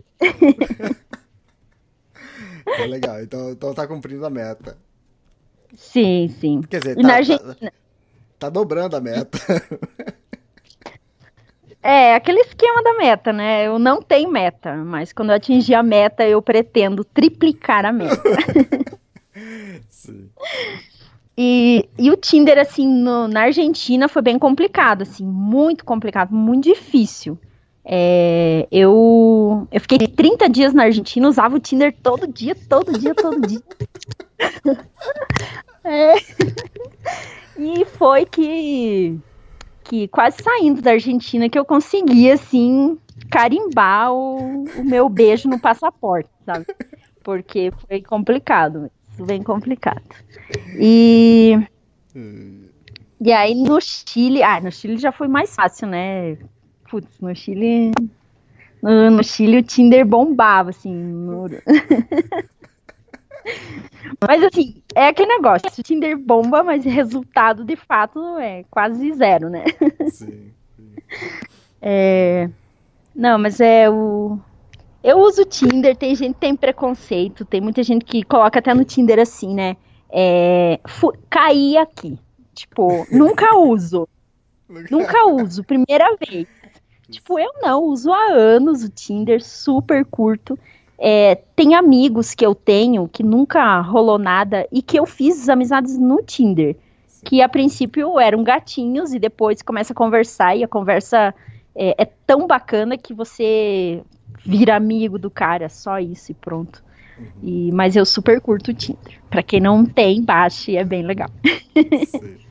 tá 2.65 2.85
legal, 2.85 3.21
então, 3.21 3.51
então 3.51 3.73
tá 3.73 3.87
cumprindo 3.87 4.25
a 4.25 4.29
meta. 4.29 4.77
Sim, 5.75 6.27
sim. 6.39 6.61
Quer 6.61 6.79
dizer, 6.79 6.95
tá, 6.95 7.01
na 7.01 7.15
Argentina... 7.15 7.55
tá, 7.55 7.71
tá 8.39 8.49
dobrando 8.49 8.95
a 8.95 9.01
meta. 9.01 9.37
É, 11.81 12.13
aquele 12.13 12.41
esquema 12.41 12.83
da 12.83 12.93
meta, 12.97 13.31
né? 13.31 13.65
Eu 13.65 13.79
não 13.79 14.01
tenho 14.01 14.29
meta, 14.29 14.75
mas 14.75 15.13
quando 15.13 15.29
eu 15.29 15.35
atingir 15.35 15.75
a 15.75 15.81
meta, 15.81 16.27
eu 16.27 16.41
pretendo 16.41 17.05
triplicar 17.05 17.85
a 17.85 17.93
meta. 17.93 18.21
Sim. 19.89 20.29
E, 21.37 21.87
e 21.97 22.11
o 22.11 22.17
Tinder, 22.17 22.59
assim, 22.59 22.85
no, 22.85 23.29
na 23.29 23.43
Argentina 23.43 24.09
foi 24.09 24.21
bem 24.21 24.37
complicado, 24.37 25.03
assim, 25.03 25.25
muito 25.25 25.85
complicado, 25.85 26.35
muito 26.35 26.65
difícil. 26.65 27.39
É, 27.91 28.67
eu, 28.71 29.67
eu 29.71 29.81
fiquei 29.81 29.97
30 29.97 30.47
dias 30.47 30.73
na 30.73 30.83
Argentina, 30.83 31.27
usava 31.27 31.55
o 31.55 31.59
Tinder 31.59 31.95
todo 32.03 32.27
dia, 32.27 32.55
todo 32.69 32.97
dia, 32.99 33.15
todo 33.15 33.41
dia. 33.41 33.61
é. 35.83 36.13
E 37.57 37.83
foi 37.85 38.25
que, 38.25 39.17
que 39.83 40.07
quase 40.09 40.37
saindo 40.43 40.81
da 40.83 40.91
Argentina 40.91 41.49
que 41.49 41.57
eu 41.57 41.65
consegui, 41.65 42.29
assim, 42.29 42.95
carimbar 43.31 44.13
o, 44.13 44.65
o 44.77 44.83
meu 44.83 45.09
beijo 45.09 45.49
no 45.49 45.59
passaporte, 45.59 46.29
sabe? 46.45 46.67
Porque 47.23 47.71
foi 47.87 48.03
complicado 48.03 48.91
bem 49.23 49.43
complicado. 49.43 50.03
E. 50.77 51.57
E 53.21 53.31
aí 53.31 53.55
no 53.55 53.79
Chile. 53.81 54.43
Ah, 54.43 54.59
no 54.61 54.71
Chile 54.71 54.97
já 54.97 55.11
foi 55.11 55.27
mais 55.27 55.53
fácil, 55.53 55.87
né? 55.87 56.37
Putz, 56.89 57.19
no 57.19 57.35
Chile. 57.35 57.91
No, 58.81 59.11
no 59.11 59.23
Chile 59.23 59.59
o 59.59 59.63
Tinder 59.63 60.05
bombava, 60.05 60.71
assim. 60.71 60.93
No... 60.93 61.47
mas 64.27 64.43
assim, 64.43 64.81
é 64.95 65.07
aquele 65.07 65.35
negócio. 65.35 65.67
O 65.67 65.83
Tinder 65.83 66.17
bomba, 66.17 66.63
mas 66.63 66.83
resultado 66.83 67.63
de 67.63 67.75
fato 67.75 68.37
é 68.39 68.63
quase 68.69 69.13
zero, 69.13 69.49
né? 69.49 69.65
Sim. 70.09 70.51
sim. 70.75 70.93
É... 71.81 72.49
Não, 73.15 73.37
mas 73.37 73.59
é 73.59 73.89
o. 73.89 74.39
Eu 75.03 75.19
uso 75.19 75.45
Tinder, 75.45 75.95
tem 75.95 76.15
gente 76.15 76.33
que 76.33 76.39
tem 76.39 76.55
preconceito, 76.55 77.45
tem 77.45 77.61
muita 77.61 77.83
gente 77.83 78.03
que 78.03 78.23
coloca 78.23 78.59
até 78.59 78.73
no 78.73 78.83
Tinder 78.83 79.19
assim, 79.19 79.53
né? 79.53 79.77
É, 80.09 80.79
caí 81.29 81.77
aqui. 81.77 82.17
Tipo, 82.53 83.05
nunca 83.11 83.55
uso. 83.55 84.07
nunca 84.91 85.25
uso, 85.27 85.63
primeira 85.63 86.15
vez. 86.17 86.47
Tipo, 87.09 87.39
eu 87.39 87.51
não, 87.61 87.83
uso 87.83 88.11
há 88.11 88.31
anos 88.31 88.83
o 88.83 88.89
Tinder, 88.89 89.43
super 89.43 90.05
curto. 90.05 90.57
É, 90.97 91.35
tem 91.55 91.75
amigos 91.75 92.35
que 92.35 92.45
eu 92.45 92.53
tenho 92.53 93.07
que 93.07 93.23
nunca 93.23 93.79
rolou 93.79 94.19
nada 94.19 94.67
e 94.71 94.81
que 94.81 94.97
eu 94.99 95.05
fiz 95.05 95.47
amizades 95.49 95.97
no 95.97 96.21
Tinder. 96.21 96.75
Que 97.23 97.41
a 97.41 97.49
princípio 97.49 98.19
eram 98.19 98.43
gatinhos 98.43 99.13
e 99.13 99.19
depois 99.19 99.61
começa 99.61 99.93
a 99.93 99.95
conversar 99.95 100.55
e 100.55 100.63
a 100.63 100.67
conversa 100.67 101.33
é, 101.75 102.03
é 102.03 102.05
tão 102.05 102.45
bacana 102.47 102.97
que 102.97 103.13
você 103.13 104.03
vira 104.45 104.75
amigo 104.75 105.17
do 105.17 105.29
cara, 105.29 105.67
só 105.69 105.99
isso 105.99 106.31
e 106.31 106.35
pronto. 106.35 106.83
Uhum. 107.17 107.25
E, 107.43 107.71
mas 107.71 107.95
eu 107.95 108.05
super 108.05 108.39
curto 108.39 108.71
o 108.71 108.73
Tinder. 108.73 109.19
Pra 109.29 109.43
quem 109.43 109.59
não 109.59 109.85
tem, 109.85 110.23
baixe, 110.23 110.75
é 110.77 110.83
bem 110.83 111.03
legal. 111.03 111.29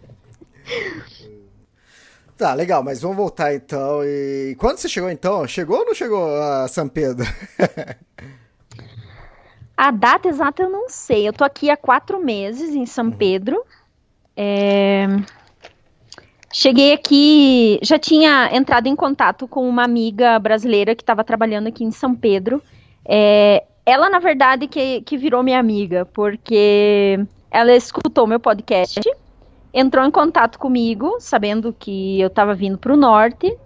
Tá, 2.38 2.54
legal, 2.54 2.84
mas 2.84 3.02
vamos 3.02 3.16
voltar 3.16 3.52
então. 3.52 4.04
E 4.04 4.54
quando 4.60 4.78
você 4.78 4.88
chegou 4.88 5.10
então? 5.10 5.44
Chegou 5.48 5.80
ou 5.80 5.86
não 5.86 5.92
chegou 5.92 6.40
a 6.40 6.68
São 6.68 6.88
Pedro? 6.88 7.26
a 9.76 9.90
data 9.90 10.28
exata 10.28 10.62
eu 10.62 10.70
não 10.70 10.88
sei. 10.88 11.26
Eu 11.26 11.32
tô 11.32 11.42
aqui 11.42 11.68
há 11.68 11.76
quatro 11.76 12.24
meses 12.24 12.76
em 12.76 12.86
São 12.86 13.06
uhum. 13.06 13.10
Pedro. 13.10 13.60
É... 14.36 15.08
Cheguei 16.52 16.92
aqui, 16.92 17.80
já 17.82 17.98
tinha 17.98 18.50
entrado 18.52 18.86
em 18.86 18.94
contato 18.94 19.48
com 19.48 19.68
uma 19.68 19.82
amiga 19.82 20.38
brasileira 20.38 20.94
que 20.94 21.02
estava 21.02 21.24
trabalhando 21.24 21.66
aqui 21.66 21.82
em 21.82 21.90
São 21.90 22.14
Pedro. 22.14 22.62
É, 23.04 23.64
ela, 23.84 24.08
na 24.08 24.20
verdade, 24.20 24.68
que, 24.68 25.02
que 25.02 25.18
virou 25.18 25.42
minha 25.42 25.58
amiga, 25.58 26.06
porque 26.06 27.18
ela 27.50 27.74
escutou 27.74 28.28
meu 28.28 28.38
podcast, 28.38 29.00
entrou 29.72 30.04
em 30.04 30.10
contato 30.10 30.58
comigo, 30.58 31.16
sabendo 31.20 31.72
que 31.72 32.20
eu 32.20 32.28
estava 32.28 32.54
vindo 32.54 32.78
para 32.78 32.92
o 32.92 32.96
norte, 32.96 33.56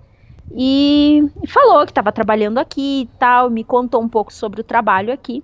e 0.55 1.31
falou 1.49 1.85
que 1.85 1.93
estava 1.93 2.13
trabalhando 2.13 2.59
aqui 2.59 3.03
e 3.03 3.19
tal, 3.19 3.49
me 3.49 3.65
contou 3.65 4.03
um 4.03 4.09
pouco 4.09 4.33
sobre 4.33 4.61
o 4.61 4.65
trabalho 4.65 5.13
aqui. 5.13 5.43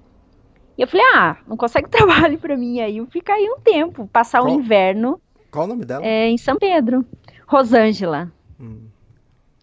E 0.76 0.82
eu 0.82 0.88
falei, 0.88 1.06
ah, 1.14 1.36
não 1.46 1.56
consegue 1.56 1.88
trabalho 1.90 2.38
para 2.38 2.56
mim 2.56 2.80
aí, 2.80 2.98
eu 2.98 3.06
ficar 3.06 3.34
aí 3.34 3.48
um 3.48 3.60
tempo, 3.60 4.08
passar 4.12 4.40
Qual? 4.40 4.52
o 4.52 4.54
inverno. 4.54 5.20
Qual 5.50 5.64
o 5.64 5.68
nome 5.68 5.84
dela? 5.84 6.04
É, 6.04 6.28
em 6.28 6.36
São 6.36 6.56
Pedro. 6.56 7.04
Rosângela. 7.46 8.30
Hum, 8.60 8.88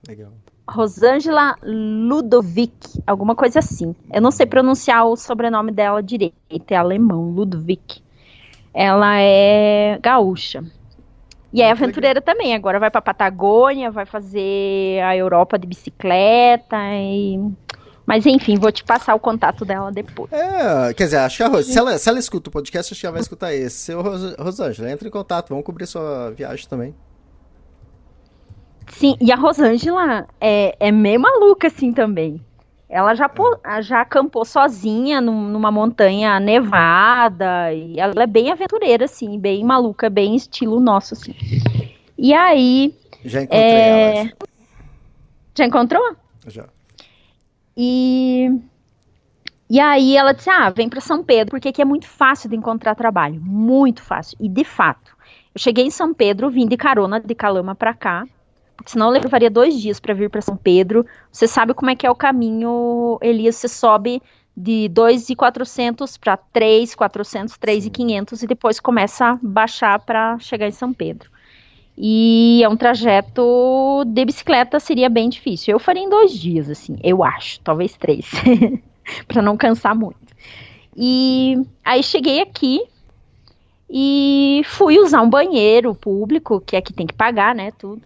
legal. 0.07 0.31
Rosângela 0.67 1.55
Ludovic, 1.61 3.01
alguma 3.05 3.35
coisa 3.35 3.59
assim. 3.59 3.95
Eu 4.11 4.19
não 4.19 4.31
sei 4.31 4.47
pronunciar 4.47 5.05
o 5.05 5.15
sobrenome 5.15 5.71
dela 5.71 6.01
direito, 6.01 6.71
é 6.71 6.75
alemão, 6.75 7.29
Ludovic. 7.29 8.01
Ela 8.73 9.19
é 9.21 9.99
gaúcha. 10.01 10.63
E 11.55 11.61
é 11.61 11.71
aventureira 11.71 12.19
legal. 12.19 12.35
também. 12.35 12.53
Agora 12.53 12.79
vai 12.79 12.91
para 12.91 13.01
Patagônia, 13.01 13.89
vai 13.89 14.05
fazer 14.05 15.01
a 15.01 15.15
Europa 15.15 15.57
de 15.57 15.65
bicicleta 15.65 16.77
e 16.93 17.39
mas 18.05 18.25
enfim, 18.25 18.55
vou 18.55 18.71
te 18.71 18.83
passar 18.83 19.15
o 19.15 19.19
contato 19.19 19.65
dela 19.65 19.91
depois. 19.91 20.31
É, 20.31 20.93
quer 20.93 21.05
dizer, 21.05 21.17
acho 21.17 21.37
que 21.37 21.43
a 21.43 21.47
Ros... 21.47 21.65
se, 21.65 21.77
ela, 21.77 21.97
se 21.97 22.07
ela 22.07 22.19
escuta 22.19 22.49
o 22.49 22.51
podcast, 22.51 22.93
acho 22.93 22.99
que 22.99 23.05
ela 23.07 23.13
vai 23.13 23.21
escutar 23.21 23.53
esse. 23.53 23.77
Seu 23.77 24.01
Ros... 24.01 24.35
Rosângela, 24.37 24.91
entra 24.91 25.07
em 25.07 25.11
contato, 25.11 25.49
vamos 25.49 25.65
cobrir 25.65 25.87
sua 25.87 26.29
viagem 26.31 26.67
também. 26.67 26.93
Sim, 28.89 29.15
e 29.19 29.31
a 29.31 29.35
Rosângela 29.35 30.27
é, 30.39 30.75
é 30.79 30.91
meio 30.91 31.19
maluca 31.19 31.67
assim 31.67 31.91
também. 31.91 32.39
Ela 32.95 33.13
já, 33.13 33.29
é. 33.65 33.81
já 33.81 33.99
acampou 33.99 34.45
sozinha 34.45 35.19
num, 35.19 35.49
numa 35.49 35.69
montanha 35.69 36.39
nevada. 36.39 37.73
E 37.73 37.99
ela 37.99 38.23
é 38.23 38.25
bem 38.25 38.49
aventureira, 38.49 39.03
assim, 39.03 39.37
bem 39.37 39.65
maluca, 39.65 40.09
bem 40.09 40.33
estilo 40.33 40.79
nosso, 40.79 41.13
assim. 41.13 41.35
E 42.17 42.33
aí. 42.33 42.95
Já 43.25 43.41
encontrei 43.41 43.61
é... 43.61 44.17
ela. 44.19 44.31
Já 45.57 45.65
encontrou? 45.65 46.15
Já. 46.47 46.69
E. 47.75 48.49
E 49.69 49.77
aí 49.77 50.15
ela 50.15 50.31
disse: 50.31 50.49
Ah, 50.49 50.69
vem 50.69 50.87
para 50.87 51.01
São 51.01 51.21
Pedro, 51.21 51.51
porque 51.51 51.67
aqui 51.67 51.81
é 51.81 51.85
muito 51.85 52.07
fácil 52.07 52.49
de 52.49 52.55
encontrar 52.55 52.95
trabalho. 52.95 53.41
Muito 53.41 54.01
fácil. 54.01 54.37
E 54.39 54.47
de 54.47 54.63
fato, 54.63 55.17
eu 55.53 55.59
cheguei 55.59 55.83
em 55.83 55.91
São 55.91 56.13
Pedro, 56.13 56.49
vim 56.49 56.65
de 56.65 56.77
carona 56.77 57.19
de 57.19 57.35
Calama 57.35 57.75
para 57.75 57.93
cá, 57.93 58.25
senão 58.85 59.09
levaria 59.09 59.49
dois 59.49 59.79
dias 59.79 59.99
para 59.99 60.13
vir 60.13 60.29
para 60.29 60.41
São 60.41 60.57
Pedro. 60.57 61.05
Você 61.31 61.47
sabe 61.47 61.73
como 61.73 61.91
é 61.91 61.95
que 61.95 62.05
é 62.05 62.11
o 62.11 62.15
caminho, 62.15 63.17
Elias? 63.21 63.55
Você 63.55 63.67
sobe 63.67 64.21
de 64.55 64.87
2,400 64.89 66.17
para 66.17 66.37
3,400, 66.37 67.57
3,500 67.57 68.43
e 68.43 68.47
depois 68.47 68.79
começa 68.79 69.31
a 69.31 69.39
baixar 69.41 69.99
para 69.99 70.39
chegar 70.39 70.67
em 70.67 70.71
São 70.71 70.93
Pedro. 70.93 71.29
E 71.97 72.61
é 72.63 72.69
um 72.69 72.75
trajeto 72.75 74.03
de 74.05 74.25
bicicleta 74.25 74.79
seria 74.79 75.09
bem 75.09 75.29
difícil. 75.29 75.73
Eu 75.73 75.79
faria 75.79 76.03
em 76.03 76.09
dois 76.09 76.33
dias, 76.33 76.69
assim, 76.69 76.97
eu 77.03 77.23
acho, 77.23 77.59
talvez 77.61 77.95
três, 77.95 78.29
para 79.27 79.41
não 79.41 79.55
cansar 79.55 79.95
muito. 79.95 80.17
E 80.95 81.61
aí 81.83 82.03
cheguei 82.03 82.41
aqui 82.41 82.81
e 83.89 84.61
fui 84.65 84.99
usar 84.99 85.21
um 85.21 85.29
banheiro 85.29 85.93
público, 85.93 86.61
que 86.61 86.75
aqui 86.75 86.93
tem 86.93 87.07
que 87.07 87.13
pagar, 87.13 87.53
né, 87.53 87.71
tudo. 87.71 88.01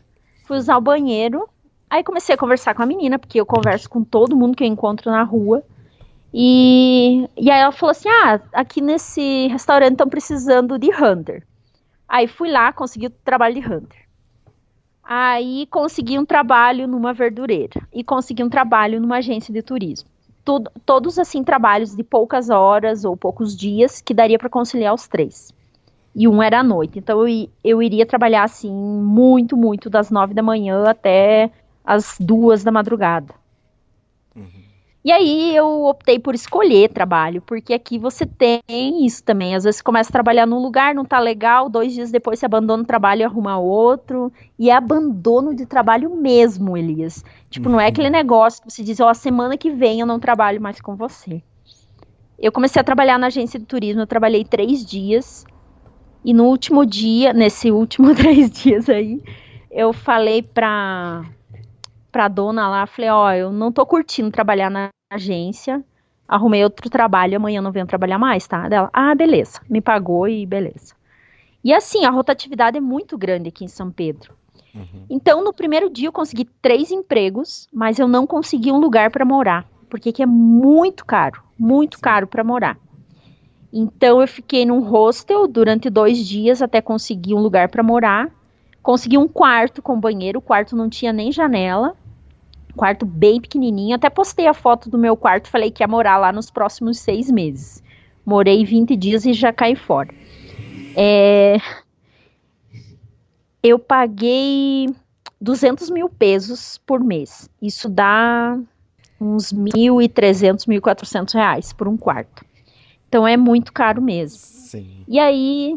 Fui 0.49 0.57
usar 0.57 0.77
o 0.77 0.81
banheiro, 0.81 1.47
aí 1.87 2.03
comecei 2.03 2.33
a 2.33 2.37
conversar 2.37 2.73
com 2.73 2.81
a 2.81 2.85
menina, 2.87 3.19
porque 3.19 3.39
eu 3.39 3.45
converso 3.45 3.87
com 3.87 4.03
todo 4.03 4.35
mundo 4.35 4.57
que 4.57 4.63
eu 4.63 4.67
encontro 4.67 5.11
na 5.11 5.21
rua. 5.21 5.61
E, 6.33 7.29
e 7.37 7.51
aí 7.51 7.61
ela 7.61 7.71
falou 7.71 7.91
assim: 7.91 8.09
Ah, 8.09 8.41
aqui 8.53 8.81
nesse 8.81 9.45
restaurante 9.49 9.91
estão 9.91 10.09
precisando 10.09 10.79
de 10.79 10.89
hunter. 10.89 11.45
Aí 12.07 12.25
fui 12.25 12.49
lá, 12.49 12.73
consegui 12.73 13.05
o 13.05 13.09
trabalho 13.11 13.53
de 13.53 13.59
hunter. 13.59 13.99
Aí 15.03 15.67
consegui 15.67 16.17
um 16.17 16.25
trabalho 16.25 16.87
numa 16.87 17.13
verdureira 17.13 17.87
e 17.93 18.03
consegui 18.03 18.43
um 18.43 18.49
trabalho 18.49 18.99
numa 18.99 19.17
agência 19.17 19.53
de 19.53 19.61
turismo. 19.61 20.09
Todos 20.83 21.19
assim 21.19 21.43
trabalhos 21.43 21.95
de 21.95 22.03
poucas 22.03 22.49
horas 22.49 23.05
ou 23.05 23.15
poucos 23.15 23.55
dias 23.55 24.01
que 24.01 24.15
daria 24.15 24.39
para 24.39 24.49
conciliar 24.49 24.95
os 24.95 25.07
três. 25.07 25.53
E 26.15 26.27
um 26.27 26.41
era 26.41 26.59
à 26.59 26.63
noite. 26.63 26.99
Então 26.99 27.27
eu, 27.27 27.49
eu 27.63 27.81
iria 27.81 28.05
trabalhar 28.05 28.43
assim 28.43 28.71
muito, 28.71 29.55
muito 29.55 29.89
das 29.89 30.09
nove 30.09 30.33
da 30.33 30.43
manhã 30.43 30.83
até 30.85 31.51
as 31.83 32.17
duas 32.19 32.63
da 32.63 32.71
madrugada. 32.71 33.33
Uhum. 34.35 34.69
E 35.03 35.13
aí 35.13 35.55
eu 35.55 35.85
optei 35.85 36.19
por 36.19 36.35
escolher 36.35 36.89
trabalho, 36.89 37.41
porque 37.41 37.73
aqui 37.73 37.97
você 37.97 38.25
tem 38.25 39.05
isso 39.05 39.23
também. 39.23 39.55
Às 39.55 39.63
vezes 39.63 39.77
você 39.77 39.83
começa 39.83 40.09
a 40.09 40.11
trabalhar 40.11 40.45
num 40.45 40.59
lugar, 40.59 40.93
não 40.93 41.05
tá 41.05 41.19
legal, 41.19 41.69
dois 41.69 41.93
dias 41.93 42.11
depois 42.11 42.37
você 42.37 42.45
abandona 42.45 42.83
o 42.83 42.85
trabalho 42.85 43.21
e 43.21 43.23
arruma 43.23 43.57
outro. 43.57 44.31
E 44.57 44.69
é 44.69 44.75
abandono 44.75 45.55
de 45.55 45.65
trabalho 45.65 46.13
mesmo, 46.15 46.77
Elias. 46.77 47.23
Tipo, 47.49 47.69
não 47.69 47.79
é 47.79 47.87
aquele 47.87 48.09
negócio 48.09 48.61
que 48.61 48.69
você 48.69 48.83
diz, 48.83 48.99
ó, 48.99 49.05
oh, 49.05 49.09
a 49.09 49.13
semana 49.13 49.57
que 49.57 49.71
vem 49.71 50.01
eu 50.01 50.05
não 50.05 50.19
trabalho 50.19 50.61
mais 50.61 50.81
com 50.81 50.95
você. 50.97 51.41
Eu 52.37 52.51
comecei 52.51 52.79
a 52.79 52.83
trabalhar 52.83 53.17
na 53.17 53.27
agência 53.27 53.59
de 53.59 53.65
turismo, 53.65 54.01
eu 54.01 54.07
trabalhei 54.07 54.43
três 54.43 54.85
dias. 54.85 55.45
E 56.23 56.33
no 56.33 56.45
último 56.45 56.85
dia, 56.85 57.33
nesse 57.33 57.71
último 57.71 58.13
três 58.15 58.51
dias 58.51 58.89
aí, 58.89 59.21
eu 59.71 59.93
falei 59.93 60.41
pra, 60.41 61.23
pra 62.11 62.27
dona 62.27 62.67
lá, 62.67 62.85
falei, 62.85 63.09
ó, 63.09 63.27
oh, 63.27 63.31
eu 63.31 63.51
não 63.51 63.71
tô 63.71 63.85
curtindo 63.85 64.31
trabalhar 64.31 64.69
na 64.69 64.89
agência, 65.11 65.83
arrumei 66.27 66.63
outro 66.63 66.89
trabalho, 66.89 67.37
amanhã 67.37 67.61
não 67.61 67.71
venho 67.71 67.87
trabalhar 67.87 68.19
mais, 68.19 68.47
tá? 68.47 68.67
Dela, 68.67 68.89
ah, 68.93 69.15
beleza, 69.15 69.61
me 69.69 69.81
pagou 69.81 70.27
e 70.27 70.45
beleza. 70.45 70.93
E 71.63 71.73
assim, 71.73 72.05
a 72.05 72.09
rotatividade 72.09 72.77
é 72.77 72.81
muito 72.81 73.17
grande 73.17 73.49
aqui 73.49 73.65
em 73.65 73.67
São 73.67 73.91
Pedro. 73.91 74.33
Uhum. 74.73 75.05
Então, 75.09 75.43
no 75.43 75.51
primeiro 75.51 75.89
dia 75.89 76.07
eu 76.07 76.11
consegui 76.11 76.45
três 76.61 76.91
empregos, 76.91 77.67
mas 77.73 77.99
eu 77.99 78.07
não 78.07 78.27
consegui 78.27 78.71
um 78.71 78.79
lugar 78.79 79.09
para 79.09 79.25
morar, 79.25 79.67
porque 79.89 80.09
aqui 80.09 80.21
é 80.21 80.27
muito 80.27 81.05
caro, 81.05 81.41
muito 81.57 81.99
caro 81.99 82.27
para 82.27 82.43
morar. 82.43 82.77
Então, 83.71 84.19
eu 84.19 84.27
fiquei 84.27 84.65
num 84.65 84.79
hostel 84.79 85.47
durante 85.47 85.89
dois 85.89 86.17
dias 86.27 86.61
até 86.61 86.81
conseguir 86.81 87.35
um 87.35 87.39
lugar 87.39 87.69
para 87.69 87.83
morar. 87.83 88.31
Consegui 88.81 89.17
um 89.17 89.27
quarto 89.27 89.81
com 89.81 89.99
banheiro, 89.99 90.39
o 90.39 90.41
quarto 90.41 90.75
não 90.75 90.89
tinha 90.89 91.13
nem 91.13 91.31
janela, 91.31 91.95
quarto 92.75 93.05
bem 93.05 93.39
pequenininho. 93.39 93.95
Até 93.95 94.09
postei 94.09 94.47
a 94.47 94.53
foto 94.53 94.89
do 94.89 94.97
meu 94.97 95.15
quarto, 95.15 95.49
falei 95.49 95.69
que 95.69 95.83
ia 95.83 95.87
morar 95.87 96.17
lá 96.17 96.31
nos 96.31 96.49
próximos 96.49 96.99
seis 96.99 97.29
meses. 97.29 97.83
Morei 98.25 98.63
20 98.63 98.95
dias 98.95 99.25
e 99.25 99.33
já 99.33 99.51
caí 99.53 99.75
fora. 99.75 100.09
É... 100.95 101.57
Eu 103.61 103.77
paguei 103.77 104.87
200 105.39 105.89
mil 105.89 106.09
pesos 106.09 106.79
por 106.85 107.03
mês. 107.03 107.49
Isso 107.61 107.89
dá 107.89 108.57
uns 109.19 109.51
1.300, 109.51 110.65
1.400 110.65 111.33
reais 111.33 111.73
por 111.73 111.87
um 111.87 111.97
quarto. 111.97 112.48
Então 113.09 113.27
é 113.27 113.35
muito 113.35 113.73
caro 113.73 113.99
mesmo. 113.99 114.37
Sim. 114.37 115.03
E 115.07 115.19
aí 115.19 115.75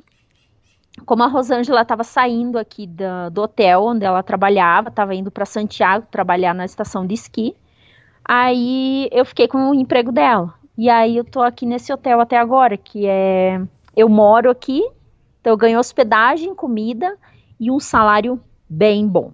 como 1.07 1.23
a 1.23 1.27
Rosângela 1.27 1.81
estava 1.81 2.05
saindo 2.05 2.59
aqui 2.59 2.87
do, 2.87 3.31
do, 3.33 3.43
hotel 3.43 3.85
onde 3.85 4.05
ela 4.05 4.23
trabalhava, 4.23 4.91
estava 4.91 5.15
indo 5.15 5.31
para 5.31 5.47
Santiago 5.47 6.07
trabalhar 6.11 6.55
na 6.55 6.67
estação 6.67 7.07
de 7.07 7.15
esqui, 7.15 7.57
aí 8.23 9.09
eu 9.11 9.25
fiquei 9.25 9.49
com 9.49 9.71
o 9.71 9.75
emprego 9.75 10.13
dela. 10.13 10.55
E 10.77 10.91
aí 10.91 11.17
eu 11.17 11.25
tô 11.25 11.41
aqui 11.41 11.65
nesse 11.65 11.93
hotel 11.93 12.21
até 12.21 12.39
agora, 12.39 12.77
que 12.77 13.07
é 13.07 13.61
eu 13.97 14.09
moro 14.09 14.51
aqui, 14.51 14.83
então 15.41 15.55
eu 15.55 15.57
ganho 15.57 15.79
hospedagem, 15.79 16.55
comida 16.55 17.17
e 17.59 17.71
um 17.71 17.81
salário 17.81 18.39
bem 18.69 19.09
bom. 19.09 19.33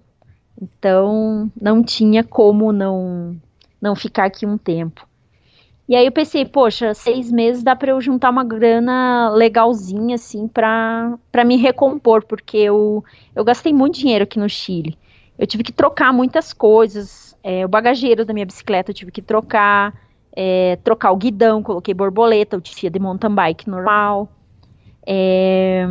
Então 0.61 1.51
não 1.59 1.83
tinha 1.83 2.23
como 2.23 2.71
não 2.71 3.37
não 3.81 3.95
ficar 3.95 4.25
aqui 4.25 4.45
um 4.45 4.57
tempo. 4.57 5.07
E 5.89 5.95
aí 5.95 6.05
eu 6.05 6.11
pensei, 6.11 6.45
poxa, 6.45 6.93
seis 6.93 7.31
meses 7.31 7.63
dá 7.63 7.75
para 7.75 7.89
eu 7.89 7.99
juntar 7.99 8.29
uma 8.29 8.43
grana 8.43 9.31
legalzinha, 9.31 10.13
assim, 10.13 10.47
para 10.47 11.17
me 11.43 11.57
recompor, 11.57 12.23
porque 12.23 12.57
eu, 12.57 13.03
eu 13.35 13.43
gastei 13.43 13.73
muito 13.73 13.97
dinheiro 13.97 14.23
aqui 14.23 14.37
no 14.37 14.47
Chile. 14.47 14.95
Eu 15.35 15.47
tive 15.47 15.63
que 15.63 15.71
trocar 15.71 16.13
muitas 16.13 16.53
coisas. 16.53 17.35
É, 17.43 17.65
o 17.65 17.67
bagageiro 17.67 18.23
da 18.23 18.35
minha 18.35 18.45
bicicleta 18.45 18.91
eu 18.91 18.93
tive 18.93 19.11
que 19.11 19.19
trocar, 19.19 19.99
é, 20.31 20.77
trocar 20.83 21.09
o 21.09 21.17
guidão, 21.17 21.63
coloquei 21.63 21.95
borboleta, 21.95 22.55
eu 22.55 22.61
tinha 22.61 22.91
de 22.91 22.99
mountain 22.99 23.33
bike 23.33 23.67
normal. 23.67 24.29
É, 25.07 25.87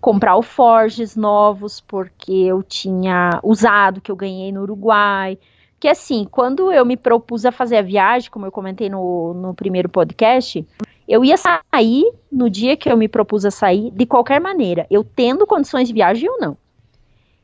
comprar 0.00 0.30
alforjes 0.30 1.16
novos, 1.16 1.82
porque 1.82 2.32
eu 2.32 2.62
tinha 2.62 3.40
usado, 3.42 4.00
que 4.00 4.10
eu 4.10 4.16
ganhei 4.16 4.50
no 4.50 4.62
Uruguai. 4.62 5.38
Porque 5.84 5.92
assim, 5.92 6.26
quando 6.30 6.72
eu 6.72 6.82
me 6.82 6.96
propus 6.96 7.44
a 7.44 7.52
fazer 7.52 7.76
a 7.76 7.82
viagem, 7.82 8.30
como 8.30 8.46
eu 8.46 8.50
comentei 8.50 8.88
no, 8.88 9.34
no 9.34 9.52
primeiro 9.52 9.86
podcast, 9.86 10.66
eu 11.06 11.22
ia 11.22 11.36
sair 11.36 12.10
no 12.32 12.48
dia 12.48 12.74
que 12.74 12.90
eu 12.90 12.96
me 12.96 13.06
propus 13.06 13.44
a 13.44 13.50
sair, 13.50 13.90
de 13.90 14.06
qualquer 14.06 14.40
maneira, 14.40 14.86
eu 14.90 15.04
tendo 15.04 15.46
condições 15.46 15.86
de 15.86 15.92
viagem 15.92 16.26
ou 16.26 16.40
não. 16.40 16.56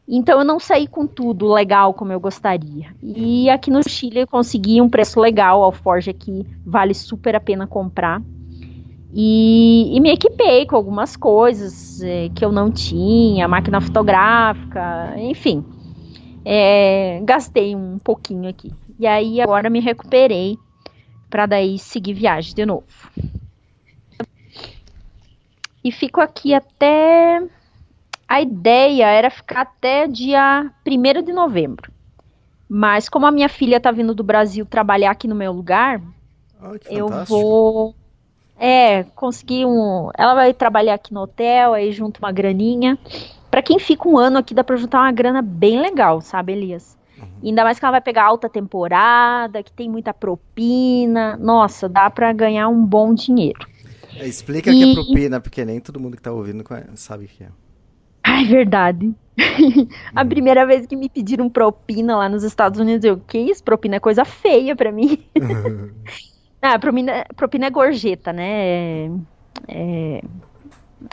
Então 0.09 0.39
eu 0.39 0.45
não 0.47 0.59
saí 0.59 0.87
com 0.87 1.07
tudo 1.07 1.53
legal 1.53 1.93
como 1.93 2.15
eu 2.15 2.19
gostaria. 2.19 2.87
E 3.03 3.51
aqui 3.51 3.71
no 3.71 3.87
Chile 3.87 4.21
eu 4.21 4.27
consegui 4.27 4.81
um 4.81 4.89
preço 4.89 5.21
legal, 5.21 5.63
ao 5.63 5.71
Forge 5.71 6.09
aqui 6.09 6.47
vale 6.65 6.95
super 6.95 7.37
a 7.37 7.41
pena 7.41 7.67
comprar. 7.67 8.23
E, 9.13 9.95
e 9.95 10.01
me 10.01 10.13
equipei 10.13 10.65
com 10.65 10.77
algumas 10.77 11.15
coisas 11.15 12.01
eh, 12.01 12.31
que 12.35 12.43
eu 12.43 12.51
não 12.51 12.71
tinha, 12.71 13.47
máquina 13.47 13.83
fotográfica, 13.83 15.13
enfim 15.19 15.63
é, 16.45 17.21
gastei 17.23 17.75
um 17.75 17.99
pouquinho 17.99 18.49
aqui. 18.49 18.73
E 18.99 19.07
aí 19.07 19.41
agora 19.41 19.71
me 19.71 19.81
recuperei 19.81 20.59
para 21.29 21.47
daí 21.47 21.79
seguir 21.79 22.15
viagem 22.15 22.55
de 22.55 22.67
novo. 22.67 22.87
E 25.83 25.91
fico 25.91 26.21
aqui 26.21 26.53
até. 26.53 27.43
A 28.29 28.41
ideia 28.41 29.07
era 29.07 29.31
ficar 29.31 29.63
até 29.63 30.07
dia 30.07 30.71
1 30.87 31.23
de 31.23 31.33
novembro. 31.33 31.91
Mas 32.69 33.09
como 33.09 33.27
a 33.27 33.33
minha 33.33 33.49
filha 33.49 33.81
tá 33.81 33.91
vindo 33.91 34.15
do 34.15 34.23
Brasil 34.23 34.65
trabalhar 34.65 35.11
aqui 35.11 35.27
no 35.27 35.35
meu 35.35 35.53
lugar, 35.53 36.01
oh, 36.63 36.77
eu 36.89 37.09
vou. 37.25 37.95
É, 38.57 39.05
conseguir 39.15 39.65
um. 39.65 40.11
Ela 40.17 40.35
vai 40.35 40.53
trabalhar 40.53 40.95
aqui 40.95 41.15
no 41.15 41.23
hotel, 41.23 41.73
aí 41.73 41.91
junto 41.93 42.19
uma 42.19 42.31
graninha 42.31 42.99
para 43.51 43.63
quem 43.63 43.79
fica 43.79 44.09
um 44.09 44.17
ano 44.17 44.39
aqui, 44.39 44.55
dá 44.55 44.63
pra 44.63 44.77
juntar 44.77 45.01
uma 45.01 45.13
grana 45.13 45.43
bem 45.43 45.81
legal, 45.81 46.21
sabe, 46.21 46.53
Elias? 46.53 46.97
Uhum. 47.19 47.27
Ainda 47.45 47.65
mais 47.65 47.79
que 47.79 47.85
ela 47.85 47.93
vai 47.93 48.01
pegar 48.01 48.25
alta 48.25 48.49
temporada, 48.49 49.63
que 49.63 49.73
tem 49.73 49.91
muita 49.91 50.15
propina. 50.15 51.37
Nossa, 51.37 51.89
dá 51.89 52.09
para 52.09 52.33
ganhar 52.33 52.69
um 52.69 52.85
bom 52.85 53.13
dinheiro. 53.13 53.67
É, 54.17 54.27
explica 54.27 54.71
o 54.71 54.75
que 54.75 54.91
é 54.91 54.95
propina, 54.95 55.41
porque 55.41 55.65
nem 55.65 55.81
todo 55.81 56.01
mundo 56.01 56.17
que 56.17 56.23
tá 56.23 56.33
ouvindo 56.33 56.65
sabe 56.95 57.25
o 57.25 57.29
que 57.29 57.45
é. 57.45 57.49
Ai, 58.23 58.45
verdade. 58.45 59.13
a 60.15 60.23
uhum. 60.23 60.29
primeira 60.29 60.65
vez 60.67 60.87
que 60.87 60.95
me 60.95 61.09
pediram 61.09 61.49
propina 61.49 62.17
lá 62.17 62.29
nos 62.29 62.45
Estados 62.45 62.79
Unidos, 62.79 63.05
eu, 63.05 63.19
que 63.19 63.39
isso? 63.39 63.65
Propina 63.65 63.97
é 63.97 64.01
coisa 64.01 64.25
feia 64.25 64.77
para 64.77 64.93
mim. 64.93 65.25
ah, 66.63 66.79
propina, 66.79 67.25
propina 67.35 67.67
é 67.67 67.71
gorjeta, 67.71 68.33
né? 68.33 68.47
É, 68.47 69.11
é 69.69 70.23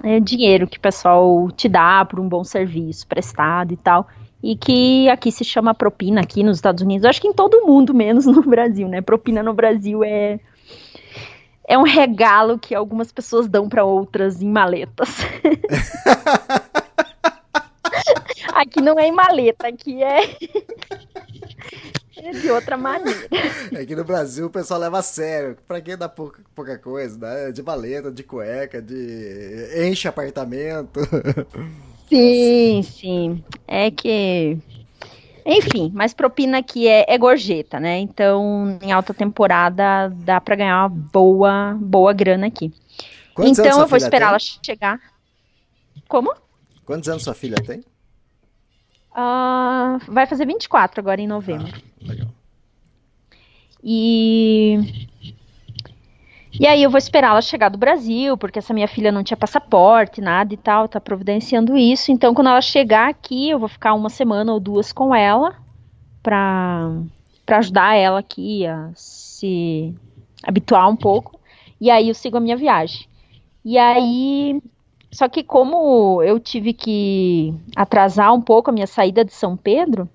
é, 0.03 0.19
dinheiro 0.19 0.67
que 0.67 0.77
o 0.77 0.81
pessoal 0.81 1.49
te 1.51 1.69
dá 1.69 2.03
por 2.05 2.19
um 2.19 2.27
bom 2.27 2.43
serviço 2.43 3.07
prestado 3.07 3.73
e 3.73 3.77
tal. 3.77 4.07
E 4.41 4.55
que 4.55 5.09
aqui 5.09 5.31
se 5.31 5.43
chama 5.43 5.73
propina, 5.73 6.21
aqui 6.21 6.43
nos 6.43 6.57
Estados 6.57 6.83
Unidos. 6.83 7.03
Eu 7.03 7.09
acho 7.09 7.21
que 7.21 7.27
em 7.27 7.33
todo 7.33 7.65
mundo, 7.65 7.93
menos 7.93 8.25
no 8.25 8.41
Brasil, 8.43 8.87
né? 8.87 9.01
Propina 9.01 9.41
no 9.41 9.53
Brasil 9.53 10.03
é. 10.03 10.39
É 11.69 11.77
um 11.77 11.83
regalo 11.83 12.57
que 12.57 12.73
algumas 12.73 13.11
pessoas 13.11 13.49
dão 13.49 13.67
para 13.67 13.83
outras 13.83 14.41
em 14.41 14.49
maletas. 14.49 15.17
aqui 18.53 18.79
não 18.79 18.97
é 18.97 19.07
em 19.07 19.11
maleta, 19.11 19.67
aqui 19.67 20.01
é 20.01 20.37
de 22.41 22.51
outra 22.51 22.77
maneira. 22.77 23.29
Aqui 23.81 23.95
no 23.95 24.03
Brasil 24.03 24.47
o 24.47 24.49
pessoal 24.49 24.79
leva 24.79 24.99
a 24.99 25.01
sério. 25.01 25.57
Pra 25.67 25.81
quem 25.81 25.97
dá 25.97 26.09
pouca, 26.09 26.41
pouca 26.55 26.77
coisa? 26.77 27.17
Dá 27.17 27.51
de 27.51 27.61
maleta, 27.63 28.11
de 28.11 28.23
cueca, 28.23 28.81
de. 28.81 29.87
enche 29.87 30.07
apartamento. 30.07 30.99
Sim, 32.09 32.83
sim. 32.83 33.43
É 33.67 33.91
que. 33.91 34.57
Enfim, 35.45 35.91
mas 35.93 36.13
propina 36.13 36.57
aqui 36.57 36.87
é, 36.87 37.05
é, 37.07 37.17
gorjeta, 37.17 37.79
né? 37.79 37.99
Então, 37.99 38.77
em 38.81 38.91
alta 38.91 39.13
temporada, 39.13 40.09
dá 40.09 40.41
pra 40.41 40.57
ganhar 40.57 40.81
uma 40.81 40.89
boa, 40.89 41.77
boa 41.79 42.11
grana 42.11 42.47
aqui. 42.47 42.73
Quantos 43.33 43.59
então, 43.59 43.79
eu 43.79 43.87
vou 43.87 43.97
esperar 43.97 44.25
tem? 44.25 44.29
ela 44.29 44.39
chegar. 44.39 44.99
Como? 46.07 46.33
Quantos 46.85 47.07
anos 47.07 47.23
sua 47.23 47.33
filha 47.33 47.57
tem? 47.65 47.83
Uh, 49.17 49.99
vai 50.07 50.27
fazer 50.27 50.45
24 50.45 50.99
agora 50.99 51.19
em 51.19 51.27
novembro. 51.27 51.73
Ah, 51.75 52.07
legal. 52.07 52.27
E. 53.83 55.07
E 56.59 56.65
aí 56.65 56.81
eu 56.81 56.89
vou 56.89 56.97
esperar 56.97 57.31
ela 57.31 57.41
chegar 57.41 57.69
do 57.69 57.77
Brasil, 57.77 58.37
porque 58.37 58.59
essa 58.59 58.73
minha 58.73 58.87
filha 58.87 59.11
não 59.11 59.23
tinha 59.23 59.37
passaporte, 59.37 60.21
nada 60.21 60.53
e 60.53 60.57
tal, 60.57 60.87
tá 60.87 60.99
providenciando 60.99 61.77
isso. 61.77 62.11
Então, 62.11 62.33
quando 62.33 62.47
ela 62.47 62.61
chegar 62.61 63.09
aqui, 63.09 63.49
eu 63.49 63.59
vou 63.59 63.67
ficar 63.67 63.93
uma 63.93 64.09
semana 64.09 64.53
ou 64.53 64.59
duas 64.59 64.91
com 64.91 65.13
ela 65.13 65.55
pra, 66.23 66.91
pra 67.45 67.59
ajudar 67.59 67.95
ela 67.95 68.19
aqui 68.19 68.65
a 68.65 68.91
se 68.95 69.93
habituar 70.43 70.89
um 70.89 70.95
pouco. 70.95 71.39
E 71.79 71.91
aí 71.91 72.09
eu 72.09 72.15
sigo 72.15 72.37
a 72.37 72.41
minha 72.41 72.57
viagem. 72.57 73.07
E 73.63 73.77
aí 73.77 74.59
só 75.11 75.27
que 75.29 75.43
como 75.43 76.21
eu 76.23 76.39
tive 76.39 76.73
que 76.73 77.53
atrasar 77.75 78.33
um 78.33 78.41
pouco 78.41 78.69
a 78.69 78.73
minha 78.73 78.87
saída 78.87 79.23
de 79.23 79.33
São 79.33 79.55
Pedro, 79.55 80.09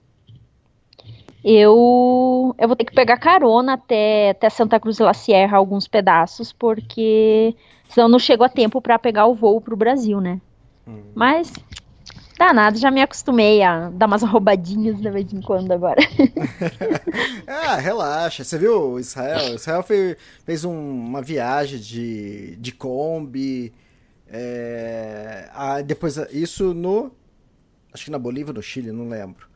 eu, 1.44 2.54
eu 2.56 2.68
vou 2.68 2.76
ter 2.76 2.84
que 2.84 2.94
pegar 2.94 3.16
carona 3.16 3.74
até, 3.74 4.30
até 4.30 4.48
Santa 4.48 4.78
Cruz 4.78 4.96
de 4.96 5.02
la 5.02 5.14
Sierra, 5.14 5.56
alguns 5.56 5.88
pedaços, 5.88 6.52
porque 6.52 7.56
senão 7.88 8.08
não 8.08 8.18
chego 8.18 8.44
a 8.44 8.48
tempo 8.48 8.80
para 8.80 8.98
pegar 8.98 9.26
o 9.26 9.34
voo 9.34 9.60
pro 9.60 9.76
Brasil, 9.76 10.20
né? 10.20 10.40
Hum. 10.86 11.02
Mas, 11.14 11.52
danado, 12.38 12.78
já 12.78 12.92
me 12.92 13.02
acostumei 13.02 13.60
a 13.60 13.90
dar 13.90 14.06
umas 14.06 14.22
roubadinhas 14.22 15.00
de 15.00 15.10
vez 15.10 15.32
em 15.32 15.40
quando 15.40 15.72
agora. 15.72 16.00
ah, 17.46 17.74
relaxa. 17.82 18.44
Você 18.44 18.56
viu 18.56 19.00
Israel? 19.00 19.56
Israel 19.56 19.82
fez, 19.82 20.16
fez 20.44 20.64
um, 20.64 20.72
uma 20.72 21.22
viagem 21.22 21.80
de, 21.80 22.54
de 22.56 22.70
Kombi. 22.70 23.72
É, 24.34 25.50
ah, 25.52 25.82
depois, 25.82 26.16
isso 26.32 26.72
no. 26.72 27.12
Acho 27.92 28.06
que 28.06 28.10
na 28.10 28.18
Bolívia, 28.18 28.54
no 28.54 28.62
Chile, 28.62 28.90
não 28.90 29.06
lembro. 29.06 29.46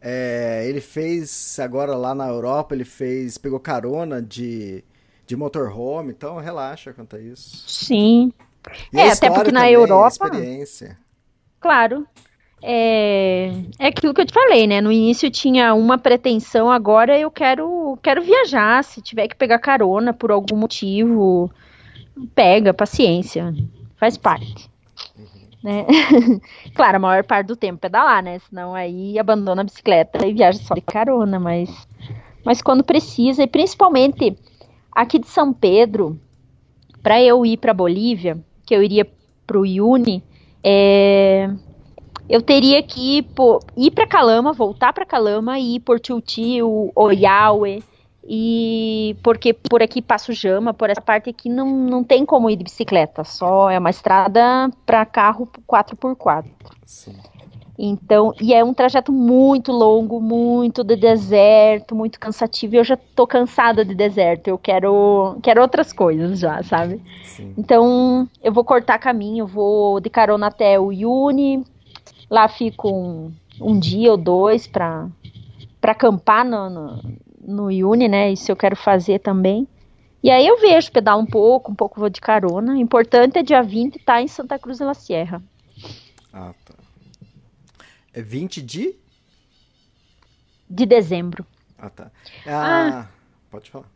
É, 0.00 0.64
ele 0.66 0.80
fez 0.80 1.58
agora 1.60 1.94
lá 1.94 2.14
na 2.14 2.26
Europa, 2.26 2.74
ele 2.74 2.84
fez, 2.84 3.36
pegou 3.36 3.60
carona 3.60 4.22
de, 4.22 4.82
de 5.26 5.36
motorhome, 5.36 6.10
então 6.10 6.38
relaxa 6.38 6.94
quanto 6.94 7.16
a 7.16 7.20
isso. 7.20 7.68
Sim. 7.68 8.32
E 8.92 8.98
é, 8.98 9.12
até 9.12 9.30
porque 9.30 9.52
na 9.52 9.70
Europa. 9.70 10.26
experiência. 10.26 10.98
Claro. 11.60 12.06
É, 12.62 13.52
é 13.78 13.88
aquilo 13.88 14.14
que 14.14 14.22
eu 14.22 14.26
te 14.26 14.32
falei, 14.32 14.66
né? 14.66 14.80
No 14.80 14.90
início 14.90 15.30
tinha 15.30 15.74
uma 15.74 15.98
pretensão, 15.98 16.70
agora 16.70 17.18
eu 17.18 17.30
quero, 17.30 17.98
quero 18.02 18.22
viajar. 18.22 18.82
Se 18.82 19.02
tiver 19.02 19.28
que 19.28 19.36
pegar 19.36 19.58
carona 19.58 20.12
por 20.14 20.30
algum 20.30 20.56
motivo, 20.56 21.50
pega, 22.34 22.72
paciência. 22.72 23.52
Faz 24.02 24.16
parte 24.16 24.68
né? 25.62 25.86
claro, 26.74 26.96
a 26.96 27.00
maior 27.00 27.24
parte 27.24 27.46
do 27.46 27.56
tempo 27.56 27.78
pedalar, 27.78 28.22
né? 28.22 28.38
Senão 28.40 28.74
aí 28.74 29.18
abandona 29.18 29.62
a 29.62 29.64
bicicleta 29.64 30.26
e 30.26 30.34
viaja 30.34 30.58
só 30.58 30.74
de 30.74 30.80
carona, 30.80 31.38
mas, 31.38 31.70
mas 32.44 32.60
quando 32.60 32.82
precisa, 32.82 33.44
e 33.44 33.46
principalmente 33.46 34.36
aqui 34.90 35.18
de 35.18 35.28
São 35.28 35.52
Pedro, 35.52 36.18
para 37.02 37.22
eu 37.22 37.46
ir 37.46 37.56
para 37.58 37.72
Bolívia, 37.72 38.38
que 38.66 38.74
eu 38.74 38.82
iria 38.82 39.08
para 39.46 39.58
o 39.58 39.64
Iuni, 39.64 40.22
é, 40.64 41.48
eu 42.28 42.42
teria 42.42 42.82
que 42.82 43.18
ir, 43.18 43.26
ir 43.76 43.90
para 43.92 44.06
Calama, 44.06 44.52
voltar 44.52 44.92
para 44.92 45.06
Calama 45.06 45.58
e 45.58 45.76
ir 45.76 45.80
por 45.80 46.00
Tio 46.00 46.92
Oiaue, 46.94 47.82
e 48.24 49.16
porque 49.22 49.52
por 49.52 49.82
aqui 49.82 50.00
passa 50.00 50.30
o 50.30 50.34
Jama, 50.34 50.72
por 50.72 50.88
essa 50.88 51.00
parte 51.00 51.30
aqui 51.30 51.48
não, 51.48 51.68
não 51.68 52.04
tem 52.04 52.24
como 52.24 52.48
ir 52.48 52.56
de 52.56 52.64
bicicleta, 52.64 53.24
só 53.24 53.70
é 53.70 53.78
uma 53.78 53.90
estrada 53.90 54.70
para 54.86 55.04
carro 55.04 55.48
4x4. 55.68 56.44
Sim. 56.86 57.16
Então, 57.78 58.32
e 58.40 58.54
é 58.54 58.62
um 58.62 58.72
trajeto 58.72 59.10
muito 59.10 59.72
longo, 59.72 60.20
muito 60.20 60.84
de 60.84 60.94
deserto, 60.94 61.96
muito 61.96 62.20
cansativo. 62.20 62.74
E 62.74 62.78
eu 62.78 62.84
já 62.84 62.96
tô 62.96 63.26
cansada 63.26 63.84
de 63.84 63.94
deserto. 63.94 64.46
Eu 64.46 64.58
quero, 64.58 65.38
quero 65.42 65.62
outras 65.62 65.92
coisas 65.92 66.38
já, 66.38 66.62
sabe? 66.62 67.02
Sim. 67.24 67.54
Então, 67.56 68.28
eu 68.40 68.52
vou 68.52 68.62
cortar 68.62 68.98
caminho, 68.98 69.46
vou 69.46 70.00
de 70.00 70.10
carona 70.10 70.46
até 70.46 70.78
o 70.78 70.92
Yuni. 70.92 71.64
Lá 72.30 72.46
fico 72.46 72.88
um, 72.88 73.32
um 73.60 73.78
dia 73.78 74.12
ou 74.12 74.16
dois 74.16 74.66
para 74.66 75.08
para 75.80 75.90
acampar 75.90 76.44
no, 76.44 76.70
no, 76.70 77.00
no 77.42 77.66
Uni, 77.66 78.08
né? 78.08 78.32
Isso 78.32 78.50
eu 78.50 78.56
quero 78.56 78.76
fazer 78.76 79.18
também. 79.18 79.66
E 80.22 80.30
aí 80.30 80.46
eu 80.46 80.60
vejo, 80.60 80.92
pedalo 80.92 81.20
um 81.20 81.26
pouco, 81.26 81.72
um 81.72 81.74
pouco 81.74 81.98
vou 81.98 82.08
de 82.08 82.20
carona. 82.20 82.74
O 82.74 82.76
importante 82.76 83.38
é 83.38 83.42
dia 83.42 83.62
20 83.62 83.96
estar 83.96 84.14
tá 84.14 84.22
em 84.22 84.28
Santa 84.28 84.58
Cruz 84.58 84.78
de 84.78 84.84
la 84.84 84.94
Sierra. 84.94 85.42
Ah, 86.32 86.54
tá. 86.64 86.74
É 88.14 88.22
20 88.22 88.62
de? 88.62 88.94
De 90.70 90.86
dezembro. 90.86 91.44
Ah, 91.76 91.90
tá. 91.90 92.10
Ah, 92.46 93.00
ah, 93.00 93.08
pode 93.50 93.70
falar. 93.70 93.90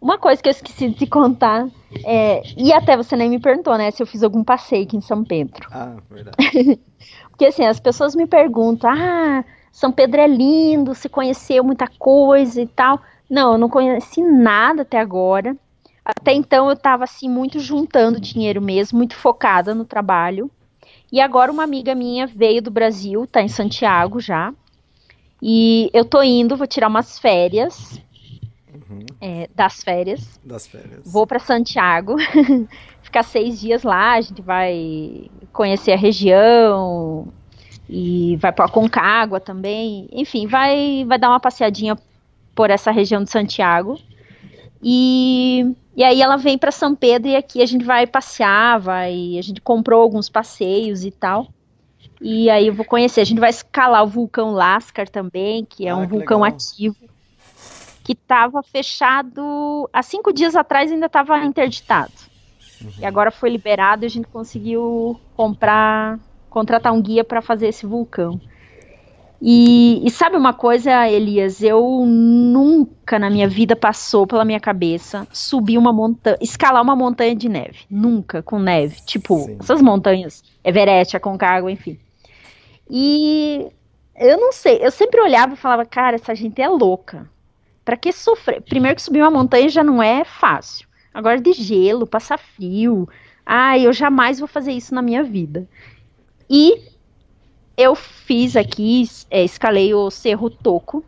Uma 0.00 0.16
coisa 0.16 0.40
que 0.40 0.48
eu 0.48 0.52
esqueci 0.52 0.90
de 0.90 0.94
te 0.94 1.06
contar, 1.06 1.68
é, 2.04 2.40
e 2.56 2.72
até 2.72 2.96
você 2.96 3.16
nem 3.16 3.28
me 3.28 3.40
perguntou, 3.40 3.76
né, 3.76 3.90
se 3.90 4.00
eu 4.00 4.06
fiz 4.06 4.22
algum 4.22 4.44
passeio 4.44 4.84
aqui 4.84 4.96
em 4.96 5.00
São 5.00 5.24
Pedro. 5.24 5.68
Ah, 5.72 5.96
verdade. 6.08 6.36
Porque 7.30 7.46
assim, 7.46 7.66
as 7.66 7.80
pessoas 7.80 8.14
me 8.14 8.26
perguntam, 8.26 8.90
ah, 8.90 9.44
são 9.72 9.92
Pedro 9.92 10.20
é 10.20 10.26
lindo, 10.26 10.94
se 10.94 11.08
conheceu 11.08 11.62
muita 11.62 11.86
coisa 11.86 12.60
e 12.60 12.66
tal. 12.66 13.00
Não, 13.28 13.52
eu 13.52 13.58
não 13.58 13.68
conheci 13.68 14.22
nada 14.22 14.82
até 14.82 14.98
agora. 14.98 15.56
Até 16.04 16.32
então 16.32 16.68
eu 16.68 16.72
estava 16.72 17.04
assim 17.04 17.28
muito 17.28 17.60
juntando 17.60 18.18
dinheiro 18.18 18.62
mesmo, 18.62 18.96
muito 18.96 19.14
focada 19.14 19.74
no 19.74 19.84
trabalho. 19.84 20.50
E 21.12 21.20
agora 21.20 21.52
uma 21.52 21.62
amiga 21.62 21.94
minha 21.94 22.26
veio 22.26 22.62
do 22.62 22.70
Brasil, 22.70 23.26
tá 23.26 23.42
em 23.42 23.48
Santiago 23.48 24.20
já. 24.20 24.52
E 25.42 25.90
eu 25.92 26.04
tô 26.04 26.22
indo, 26.22 26.56
vou 26.56 26.66
tirar 26.66 26.88
umas 26.88 27.18
férias. 27.18 28.00
Uhum. 28.72 29.04
É, 29.20 29.48
das 29.54 29.82
férias. 29.82 30.40
Das 30.44 30.66
férias. 30.66 31.00
Vou 31.04 31.26
para 31.26 31.38
Santiago, 31.38 32.16
ficar 33.02 33.22
seis 33.22 33.60
dias 33.60 33.82
lá. 33.82 34.14
A 34.14 34.20
gente 34.20 34.42
vai 34.42 35.30
conhecer 35.52 35.92
a 35.92 35.96
região, 35.96 37.28
e 37.88 38.36
vai 38.36 38.52
para 38.52 38.68
Concagua 38.68 39.40
também. 39.40 40.08
Enfim, 40.12 40.46
vai, 40.46 41.04
vai 41.06 41.18
dar 41.18 41.30
uma 41.30 41.40
passeadinha 41.40 41.96
por 42.54 42.70
essa 42.70 42.90
região 42.90 43.24
de 43.24 43.30
Santiago. 43.30 43.98
E, 44.82 45.74
e 45.96 46.04
aí 46.04 46.20
ela 46.20 46.36
vem 46.36 46.58
para 46.58 46.70
São 46.70 46.94
Pedro 46.94 47.30
e 47.30 47.36
aqui 47.36 47.62
a 47.62 47.66
gente 47.66 47.84
vai 47.84 48.06
passear, 48.06 48.78
vai, 48.78 49.36
a 49.38 49.42
gente 49.42 49.60
comprou 49.60 50.02
alguns 50.02 50.28
passeios 50.28 51.04
e 51.04 51.10
tal. 51.10 51.48
E 52.20 52.50
aí 52.50 52.66
eu 52.66 52.74
vou 52.74 52.84
conhecer, 52.84 53.20
a 53.20 53.24
gente 53.24 53.40
vai 53.40 53.50
escalar 53.50 54.02
o 54.02 54.08
vulcão 54.08 54.52
Lascar 54.52 55.08
também, 55.08 55.64
que 55.64 55.86
é 55.86 55.90
ah, 55.90 55.96
um 55.96 56.02
que 56.02 56.08
vulcão 56.08 56.42
legal. 56.42 56.56
ativo, 56.56 56.96
que 58.04 58.12
estava 58.12 58.62
fechado 58.62 59.88
há 59.92 60.02
cinco 60.02 60.32
dias 60.32 60.56
atrás 60.56 60.90
ainda 60.90 61.06
estava 61.06 61.38
interditado. 61.44 62.12
Uhum. 62.82 62.90
E 62.98 63.06
agora 63.06 63.30
foi 63.30 63.50
liberado 63.50 64.04
e 64.04 64.06
a 64.06 64.10
gente 64.10 64.26
conseguiu 64.28 65.18
comprar 65.36 66.18
contratar 66.50 66.92
um 66.92 67.02
guia 67.02 67.24
para 67.24 67.42
fazer 67.42 67.68
esse 67.68 67.86
vulcão. 67.86 68.40
E, 69.40 70.04
e, 70.04 70.10
sabe 70.10 70.36
uma 70.36 70.52
coisa, 70.52 71.08
Elias? 71.08 71.62
Eu 71.62 72.04
nunca 72.04 73.20
na 73.20 73.30
minha 73.30 73.48
vida 73.48 73.76
passou 73.76 74.26
pela 74.26 74.44
minha 74.44 74.58
cabeça 74.58 75.28
subir 75.32 75.78
uma 75.78 75.92
montanha, 75.92 76.36
escalar 76.40 76.82
uma 76.82 76.96
montanha 76.96 77.36
de 77.36 77.48
neve. 77.48 77.78
Nunca 77.88 78.42
com 78.42 78.58
neve. 78.58 79.00
Tipo, 79.06 79.38
Sim. 79.38 79.58
essas 79.60 79.80
montanhas, 79.80 80.42
Everest, 80.64 81.16
Aconcagua, 81.16 81.70
enfim. 81.70 81.98
E 82.90 83.68
eu 84.16 84.40
não 84.40 84.50
sei, 84.50 84.80
eu 84.82 84.90
sempre 84.90 85.20
olhava 85.20 85.54
e 85.54 85.56
falava, 85.56 85.84
cara, 85.84 86.16
essa 86.16 86.34
gente 86.34 86.60
é 86.60 86.68
louca. 86.68 87.30
Para 87.84 87.96
que 87.96 88.12
sofrer? 88.12 88.60
Primeiro 88.60 88.96
que 88.96 89.02
subir 89.02 89.22
uma 89.22 89.30
montanha 89.30 89.68
já 89.68 89.84
não 89.84 90.02
é 90.02 90.24
fácil. 90.24 90.86
Agora 91.14 91.40
de 91.40 91.52
gelo, 91.52 92.06
passar 92.06 92.38
frio. 92.38 93.08
Ai, 93.46 93.86
eu 93.86 93.92
jamais 93.92 94.40
vou 94.40 94.48
fazer 94.48 94.72
isso 94.72 94.94
na 94.94 95.00
minha 95.00 95.22
vida. 95.22 95.66
E 96.50 96.82
eu 97.76 97.94
fiz 97.94 98.56
aqui, 98.56 99.04
é, 99.30 99.44
escalei 99.44 99.94
o 99.94 100.10
Cerro 100.10 100.50
Toco. 100.50 101.04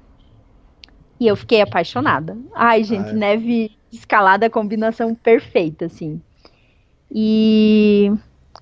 E 1.18 1.26
eu 1.26 1.36
fiquei 1.36 1.60
apaixonada. 1.60 2.36
Ai, 2.54 2.82
gente, 2.84 3.08
Ai. 3.08 3.14
neve 3.14 3.70
escalada, 3.92 4.48
combinação 4.48 5.14
perfeita, 5.14 5.86
assim. 5.86 6.20
E, 7.12 8.10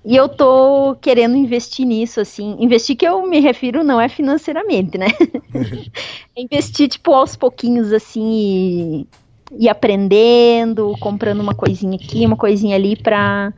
e 0.03 0.15
eu 0.15 0.27
tô 0.27 0.95
querendo 1.01 1.37
investir 1.37 1.85
nisso, 1.85 2.19
assim. 2.19 2.57
Investir 2.59 2.97
que 2.97 3.07
eu 3.07 3.25
me 3.27 3.39
refiro 3.39 3.83
não 3.83 4.01
é 4.01 4.09
financeiramente, 4.09 4.97
né? 4.97 5.05
investir, 6.35 6.89
tipo, 6.89 7.13
aos 7.13 7.35
pouquinhos, 7.35 7.93
assim, 7.93 9.05
e, 9.51 9.65
e 9.65 9.69
aprendendo, 9.69 10.93
comprando 10.99 11.41
uma 11.41 11.53
coisinha 11.53 11.95
aqui, 11.95 12.25
uma 12.25 12.37
coisinha 12.37 12.75
ali 12.75 12.95
pra 12.95 13.53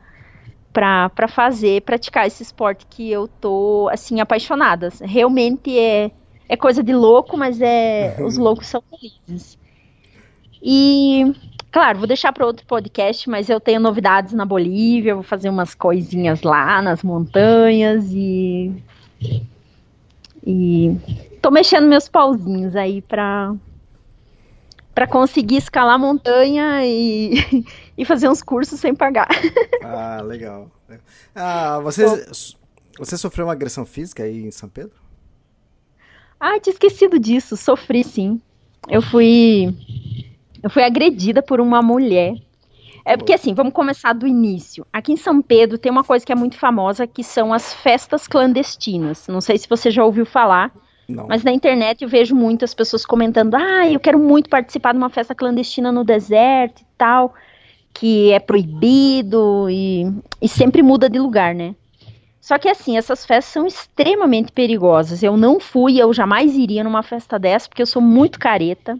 para 0.72 1.28
fazer, 1.28 1.82
praticar 1.82 2.26
esse 2.26 2.42
esporte 2.42 2.86
que 2.88 3.10
eu 3.10 3.28
tô, 3.28 3.88
assim, 3.92 4.20
apaixonada. 4.20 4.88
Realmente 5.02 5.78
é, 5.78 6.10
é 6.48 6.56
coisa 6.56 6.82
de 6.82 6.94
louco, 6.94 7.36
mas 7.36 7.60
é 7.60 8.16
os 8.24 8.38
loucos 8.38 8.66
são 8.66 8.82
felizes. 8.90 9.58
E, 10.62 11.34
claro, 11.70 11.98
vou 11.98 12.06
deixar 12.06 12.32
para 12.32 12.46
outro 12.46 12.64
podcast, 12.66 13.28
mas 13.28 13.50
eu 13.50 13.60
tenho 13.60 13.80
novidades 13.80 14.32
na 14.32 14.46
Bolívia, 14.46 15.14
vou 15.14 15.24
fazer 15.24 15.50
umas 15.50 15.74
coisinhas 15.74 16.42
lá 16.42 16.80
nas 16.80 17.02
montanhas 17.02 18.10
e. 18.12 18.72
E 20.44 20.96
tô 21.40 21.50
mexendo 21.50 21.86
meus 21.86 22.08
pauzinhos 22.08 22.74
aí 22.74 23.00
para 23.00 23.54
para 24.94 25.06
conseguir 25.06 25.56
escalar 25.56 25.98
montanha 25.98 26.84
e, 26.84 27.64
e 28.02 28.04
fazer 28.04 28.28
uns 28.28 28.42
cursos 28.42 28.78
sem 28.80 28.94
pagar. 28.94 29.28
Ah, 29.84 30.22
legal. 30.22 30.70
Ah, 31.34 31.78
você, 31.80 32.04
você 32.98 33.18
sofreu 33.18 33.46
uma 33.46 33.52
agressão 33.52 33.84
física 33.84 34.22
aí 34.22 34.46
em 34.46 34.50
São 34.50 34.68
Pedro? 34.68 34.94
Ah, 36.40 36.58
tinha 36.60 36.72
esquecido 36.72 37.18
disso. 37.18 37.56
Sofri 37.56 38.02
sim. 38.02 38.40
Eu 38.88 39.02
fui 39.02 39.74
eu 40.62 40.70
fui 40.70 40.82
agredida 40.82 41.42
por 41.42 41.60
uma 41.60 41.82
mulher. 41.82 42.36
É 43.04 43.16
porque 43.16 43.32
assim, 43.32 43.52
vamos 43.52 43.72
começar 43.72 44.12
do 44.12 44.26
início. 44.26 44.86
Aqui 44.92 45.12
em 45.12 45.16
São 45.16 45.42
Pedro 45.42 45.76
tem 45.76 45.90
uma 45.90 46.04
coisa 46.04 46.24
que 46.24 46.32
é 46.32 46.36
muito 46.36 46.56
famosa, 46.56 47.06
que 47.06 47.24
são 47.24 47.52
as 47.52 47.74
festas 47.74 48.28
clandestinas. 48.28 49.26
Não 49.28 49.40
sei 49.40 49.58
se 49.58 49.68
você 49.68 49.90
já 49.90 50.04
ouviu 50.04 50.24
falar. 50.24 50.72
Não. 51.08 51.26
Mas 51.26 51.42
na 51.42 51.52
internet 51.52 52.02
eu 52.02 52.08
vejo 52.08 52.34
muitas 52.34 52.72
pessoas 52.72 53.04
comentando: 53.04 53.56
ah, 53.56 53.88
eu 53.88 53.98
quero 53.98 54.18
muito 54.18 54.48
participar 54.48 54.92
de 54.92 54.98
uma 54.98 55.10
festa 55.10 55.34
clandestina 55.34 55.90
no 55.90 56.04
deserto 56.04 56.80
e 56.80 56.86
tal, 56.96 57.34
que 57.92 58.32
é 58.32 58.40
proibido 58.40 59.68
e, 59.70 60.06
e 60.40 60.48
sempre 60.48 60.82
muda 60.82 61.08
de 61.08 61.18
lugar, 61.18 61.54
né? 61.54 61.74
Só 62.40 62.58
que 62.58 62.68
assim, 62.68 62.96
essas 62.96 63.24
festas 63.24 63.52
são 63.52 63.66
extremamente 63.66 64.50
perigosas. 64.50 65.22
Eu 65.22 65.36
não 65.36 65.60
fui, 65.60 65.98
eu 65.98 66.12
jamais 66.12 66.56
iria 66.56 66.82
numa 66.82 67.02
festa 67.02 67.38
dessa, 67.38 67.68
porque 67.68 67.82
eu 67.82 67.86
sou 67.86 68.02
muito 68.02 68.38
careta. 68.38 68.98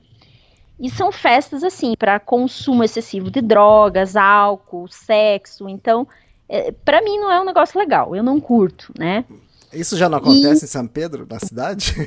E 0.79 0.89
são 0.89 1.11
festas 1.11 1.65
assim 1.65 1.95
para 1.99 2.21
consumo 2.21 2.85
excessivo 2.85 3.31
de 3.31 3.41
drogas, 3.41 4.17
álcool, 4.17 4.87
sexo. 4.89 5.69
Então, 5.69 6.07
é, 6.49 6.71
para 6.71 7.03
mim 7.03 7.19
não 7.19 7.33
é 7.33 7.41
um 7.41 7.45
negócio 7.45 7.79
legal. 7.79 8.15
Eu 8.15 8.23
não 8.23 8.41
curto, 8.41 8.93
né? 8.97 9.25
Isso 9.73 9.97
já 9.97 10.09
não 10.09 10.19
acontece 10.19 10.65
e... 10.65 10.67
em 10.67 10.69
São 10.69 10.87
Pedro, 10.87 11.27
na 11.29 11.39
cidade? 11.39 11.95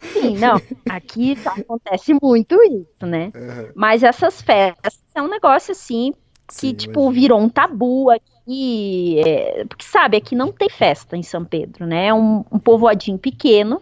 Sim, 0.00 0.38
não. 0.38 0.60
Aqui 0.88 1.36
acontece 1.44 2.14
muito 2.20 2.62
isso, 2.62 3.06
né? 3.06 3.32
Uhum. 3.34 3.72
Mas 3.74 4.02
essas 4.02 4.40
festas 4.40 4.98
é 5.14 5.22
um 5.22 5.28
negócio 5.28 5.72
assim 5.72 6.12
que, 6.48 6.54
Sim, 6.54 6.74
tipo, 6.74 7.00
imagina. 7.00 7.20
virou 7.20 7.40
um 7.40 7.48
tabu 7.48 8.10
aqui. 8.10 9.20
É, 9.24 9.64
porque, 9.66 9.84
sabe, 9.84 10.16
aqui 10.16 10.34
não 10.34 10.50
tem 10.50 10.68
festa 10.68 11.16
em 11.16 11.22
São 11.22 11.44
Pedro, 11.44 11.86
né? 11.86 12.06
É 12.06 12.14
um, 12.14 12.44
um 12.50 12.58
povoadinho 12.58 13.18
pequeno. 13.18 13.80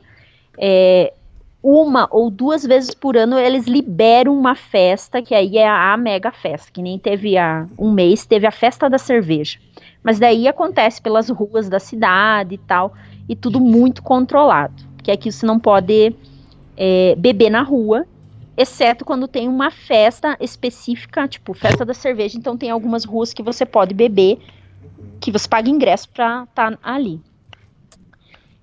É, 0.59 1.15
uma 1.63 2.09
ou 2.11 2.31
duas 2.31 2.65
vezes 2.65 2.95
por 2.95 3.17
ano 3.17 3.39
eles 3.39 3.67
liberam 3.67 4.37
uma 4.37 4.55
festa, 4.55 5.21
que 5.21 5.35
aí 5.35 5.59
é 5.59 5.69
a 5.69 5.97
mega 5.97 6.31
festa, 6.31 6.71
que 6.73 6.81
nem 6.81 6.99
teve 6.99 7.37
há 7.37 7.67
um 7.79 7.91
mês, 7.91 8.25
teve 8.25 8.47
a 8.47 8.53
festa 8.53 8.89
da 8.89 8.99
cerveja. 8.99 9.59
Mas 10.03 10.19
daí 10.19 10.47
acontece 10.47 11.03
pelas 11.03 11.29
ruas 11.29 11.69
da 11.69 11.81
cidade 11.81 12.55
e 12.55 12.59
tal, 12.59 12.95
e 13.29 13.35
tudo 13.35 13.61
muito 13.61 14.03
controlado. 14.03 14.75
Que 15.03 15.11
aqui 15.11 15.33
você 15.33 15.45
não 15.45 15.59
pode 15.59 16.15
é, 16.77 17.15
beber 17.17 17.51
na 17.51 17.63
rua, 17.63 18.07
exceto 18.57 19.05
quando 19.05 19.27
tem 19.27 19.49
uma 19.49 19.71
festa 19.71 20.37
específica, 20.41 21.27
tipo 21.27 21.53
festa 21.55 21.85
da 21.85 21.95
cerveja, 21.95 22.39
então 22.39 22.57
tem 22.57 22.71
algumas 22.71 23.05
ruas 23.05 23.33
que 23.33 23.43
você 23.43 23.67
pode 23.67 23.95
beber, 23.95 24.39
que 25.21 25.33
você 25.33 25.49
paga 25.49 25.69
ingresso 25.69 26.09
pra 26.09 26.45
estar 26.49 26.77
tá 26.77 26.79
ali. 26.83 27.21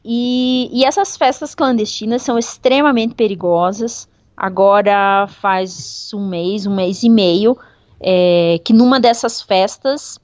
E, 0.08 0.70
e 0.72 0.86
essas 0.86 1.18
festas 1.18 1.56
clandestinas 1.56 2.22
são 2.22 2.38
extremamente 2.38 3.16
perigosas. 3.16 4.08
Agora 4.38 5.26
faz 5.28 6.12
um 6.14 6.28
mês, 6.28 6.68
um 6.68 6.76
mês 6.76 7.02
e 7.02 7.10
meio, 7.10 7.58
é, 8.00 8.60
que 8.64 8.72
numa 8.72 9.00
dessas 9.00 9.42
festas 9.42 10.20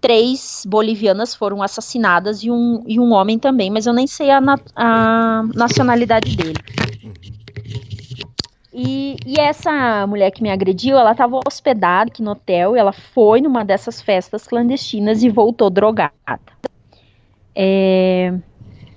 três 0.00 0.64
bolivianas 0.68 1.34
foram 1.34 1.62
assassinadas 1.62 2.44
e 2.44 2.50
um, 2.50 2.84
e 2.86 3.00
um 3.00 3.12
homem 3.12 3.38
também, 3.38 3.70
mas 3.70 3.86
eu 3.86 3.92
nem 3.92 4.06
sei 4.06 4.30
a, 4.30 4.40
na, 4.40 4.56
a 4.76 5.42
nacionalidade 5.54 6.36
dele. 6.36 6.60
E, 8.72 9.16
e, 9.26 9.40
essa 9.40 10.06
mulher 10.06 10.30
que 10.30 10.42
me 10.42 10.50
agrediu, 10.50 10.96
ela 10.96 11.12
estava 11.12 11.40
hospedada 11.46 12.10
aqui 12.10 12.22
no 12.22 12.32
hotel 12.32 12.76
ela 12.76 12.92
foi 12.92 13.40
numa 13.40 13.64
dessas 13.64 14.02
festas 14.02 14.46
clandestinas 14.46 15.22
e 15.22 15.30
voltou 15.30 15.70
drogada. 15.70 16.12
É, 17.54 18.34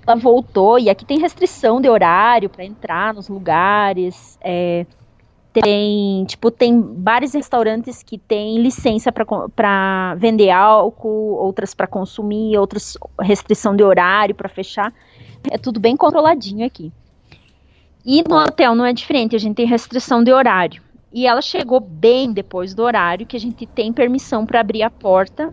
ela 0.08 0.16
voltou, 0.16 0.78
e 0.78 0.88
aqui 0.88 1.04
tem 1.04 1.18
restrição 1.18 1.80
de 1.82 1.88
horário 1.88 2.48
para 2.48 2.64
entrar 2.64 3.12
nos 3.12 3.28
lugares. 3.28 4.38
É, 4.40 4.86
tem, 5.52 6.24
tipo, 6.24 6.50
tem 6.50 6.80
bares 6.80 7.34
e 7.34 7.36
restaurantes 7.36 8.02
que 8.02 8.16
têm 8.16 8.58
licença 8.58 9.12
para 9.12 10.14
vender 10.14 10.50
álcool, 10.50 11.34
outras 11.34 11.74
para 11.74 11.86
consumir, 11.86 12.56
outras 12.56 12.96
restrição 13.20 13.76
de 13.76 13.82
horário 13.82 14.34
para 14.34 14.48
fechar. 14.48 14.94
É 15.50 15.58
tudo 15.58 15.78
bem 15.78 15.94
controladinho 15.94 16.64
aqui. 16.64 16.90
E 18.04 18.22
no 18.26 18.36
hotel 18.36 18.74
não 18.74 18.86
é 18.86 18.92
diferente, 18.94 19.36
a 19.36 19.38
gente 19.38 19.56
tem 19.56 19.66
restrição 19.66 20.24
de 20.24 20.32
horário. 20.32 20.82
E 21.12 21.26
ela 21.26 21.42
chegou 21.42 21.80
bem 21.80 22.32
depois 22.32 22.72
do 22.72 22.82
horário 22.82 23.26
que 23.26 23.36
a 23.36 23.40
gente 23.40 23.66
tem 23.66 23.92
permissão 23.92 24.46
para 24.46 24.60
abrir 24.60 24.82
a 24.82 24.90
porta. 24.90 25.52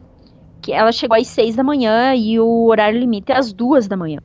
Que 0.61 0.71
ela 0.71 0.91
chegou 0.91 1.17
às 1.17 1.27
seis 1.27 1.55
da 1.55 1.63
manhã 1.63 2.15
e 2.15 2.39
o 2.39 2.65
horário 2.65 2.99
limite 2.99 3.31
é 3.31 3.37
às 3.37 3.51
duas 3.51 3.87
da 3.87 3.97
manhã. 3.97 4.19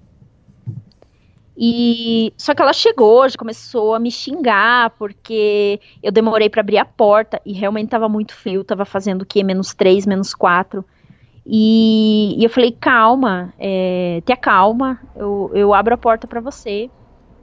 E 1.57 2.33
só 2.37 2.55
que 2.55 2.63
ela 2.63 2.73
chegou, 2.73 3.29
já 3.29 3.37
começou 3.37 3.95
a 3.95 3.99
me 3.99 4.11
xingar 4.11 4.91
porque 4.91 5.81
eu 6.03 6.11
demorei 6.11 6.49
para 6.49 6.61
abrir 6.61 6.79
a 6.79 6.85
porta 6.85 7.41
e 7.45 7.53
realmente 7.53 7.87
estava 7.87 8.09
muito 8.09 8.35
frio, 8.35 8.63
estava 8.63 8.85
fazendo 8.85 9.23
o 9.23 9.27
quê? 9.27 9.43
Menos 9.43 9.75
3, 9.75 10.07
menos 10.07 10.35
4. 10.35 10.85
E, 11.47 12.37
e 12.39 12.45
eu 12.45 12.51
falei, 12.51 12.71
calma, 12.71 13.53
é, 13.59 14.23
te 14.25 14.33
acalma, 14.33 15.01
eu, 15.17 15.51
eu 15.55 15.75
abro 15.75 15.95
a 15.95 15.99
porta 15.99 16.27
para 16.27 16.41
você. 16.41 16.91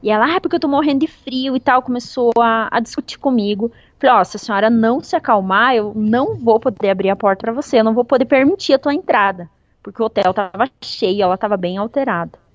E 0.02 0.10
ela, 0.10 0.36
ah, 0.36 0.40
porque 0.40 0.56
eu 0.56 0.60
tô 0.60 0.68
morrendo 0.68 1.00
de 1.00 1.08
frio 1.08 1.56
e 1.56 1.60
tal, 1.60 1.82
começou 1.82 2.32
a, 2.40 2.70
a 2.72 2.80
discutir 2.80 3.18
comigo. 3.18 3.72
Falei, 4.00 4.16
ó, 4.16 4.22
oh, 4.22 4.26
se 4.26 4.38
a 4.38 4.40
senhora 4.40 4.70
não 4.70 5.02
se 5.02 5.16
acalmar, 5.16 5.76
eu 5.76 5.92
não 5.96 6.36
vou 6.36 6.60
poder 6.60 6.90
abrir 6.90 7.10
a 7.10 7.16
porta 7.16 7.42
para 7.42 7.52
você, 7.52 7.80
eu 7.80 7.84
não 7.84 7.94
vou 7.94 8.06
poder 8.06 8.26
permitir 8.26 8.74
a 8.74 8.80
tua 8.80 8.94
entrada. 8.94 9.50
Porque 9.82 10.02
o 10.02 10.06
hotel 10.06 10.34
tava 10.34 10.70
cheio, 10.82 11.24
ela 11.24 11.38
tava 11.38 11.58
bem 11.58 11.78
alterada. 11.78 12.47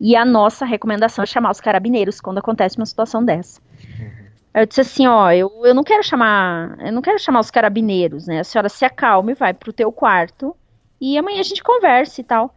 E 0.00 0.16
a 0.16 0.24
nossa 0.24 0.64
recomendação 0.64 1.22
é 1.22 1.26
chamar 1.26 1.50
os 1.50 1.60
carabineiros 1.60 2.20
quando 2.20 2.38
acontece 2.38 2.78
uma 2.78 2.86
situação 2.86 3.22
dessa. 3.22 3.60
Uhum. 3.98 4.10
Eu 4.54 4.66
disse 4.66 4.80
assim, 4.80 5.06
ó, 5.06 5.30
eu, 5.30 5.50
eu 5.64 5.74
não 5.74 5.84
quero 5.84 6.02
chamar, 6.02 6.76
eu 6.80 6.92
não 6.92 7.02
quero 7.02 7.18
chamar 7.18 7.40
os 7.40 7.50
carabineiros, 7.50 8.26
né? 8.26 8.40
A 8.40 8.44
senhora 8.44 8.68
se 8.68 8.84
acalme, 8.84 9.34
vai 9.34 9.54
pro 9.54 9.72
teu 9.72 9.92
quarto 9.92 10.56
e 11.00 11.16
amanhã 11.16 11.40
a 11.40 11.44
gente 11.44 11.62
conversa 11.62 12.20
e 12.20 12.24
tal. 12.24 12.54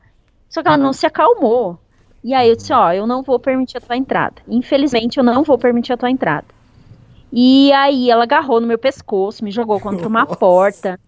Só 0.49 0.61
que 0.61 0.67
ela 0.67 0.77
não 0.77 0.93
se 0.93 1.05
acalmou. 1.05 1.79
E 2.23 2.33
aí 2.33 2.49
eu 2.49 2.55
disse, 2.55 2.71
ó, 2.71 2.91
eu 2.93 3.05
não 3.05 3.21
vou 3.21 3.37
permitir 3.37 3.77
a 3.77 3.81
tua 3.81 3.97
entrada. 3.97 4.41
Infelizmente 4.47 5.17
eu 5.17 5.23
não 5.23 5.43
vou 5.43 5.57
permitir 5.57 5.93
a 5.93 5.97
tua 5.97 6.09
entrada. 6.09 6.45
E 7.31 7.71
aí 7.73 8.09
ela 8.09 8.23
agarrou 8.23 8.61
no 8.61 8.67
meu 8.67 8.77
pescoço, 8.77 9.43
me 9.43 9.51
jogou 9.51 9.79
contra 9.79 10.07
uma 10.07 10.25
porta. 10.37 10.99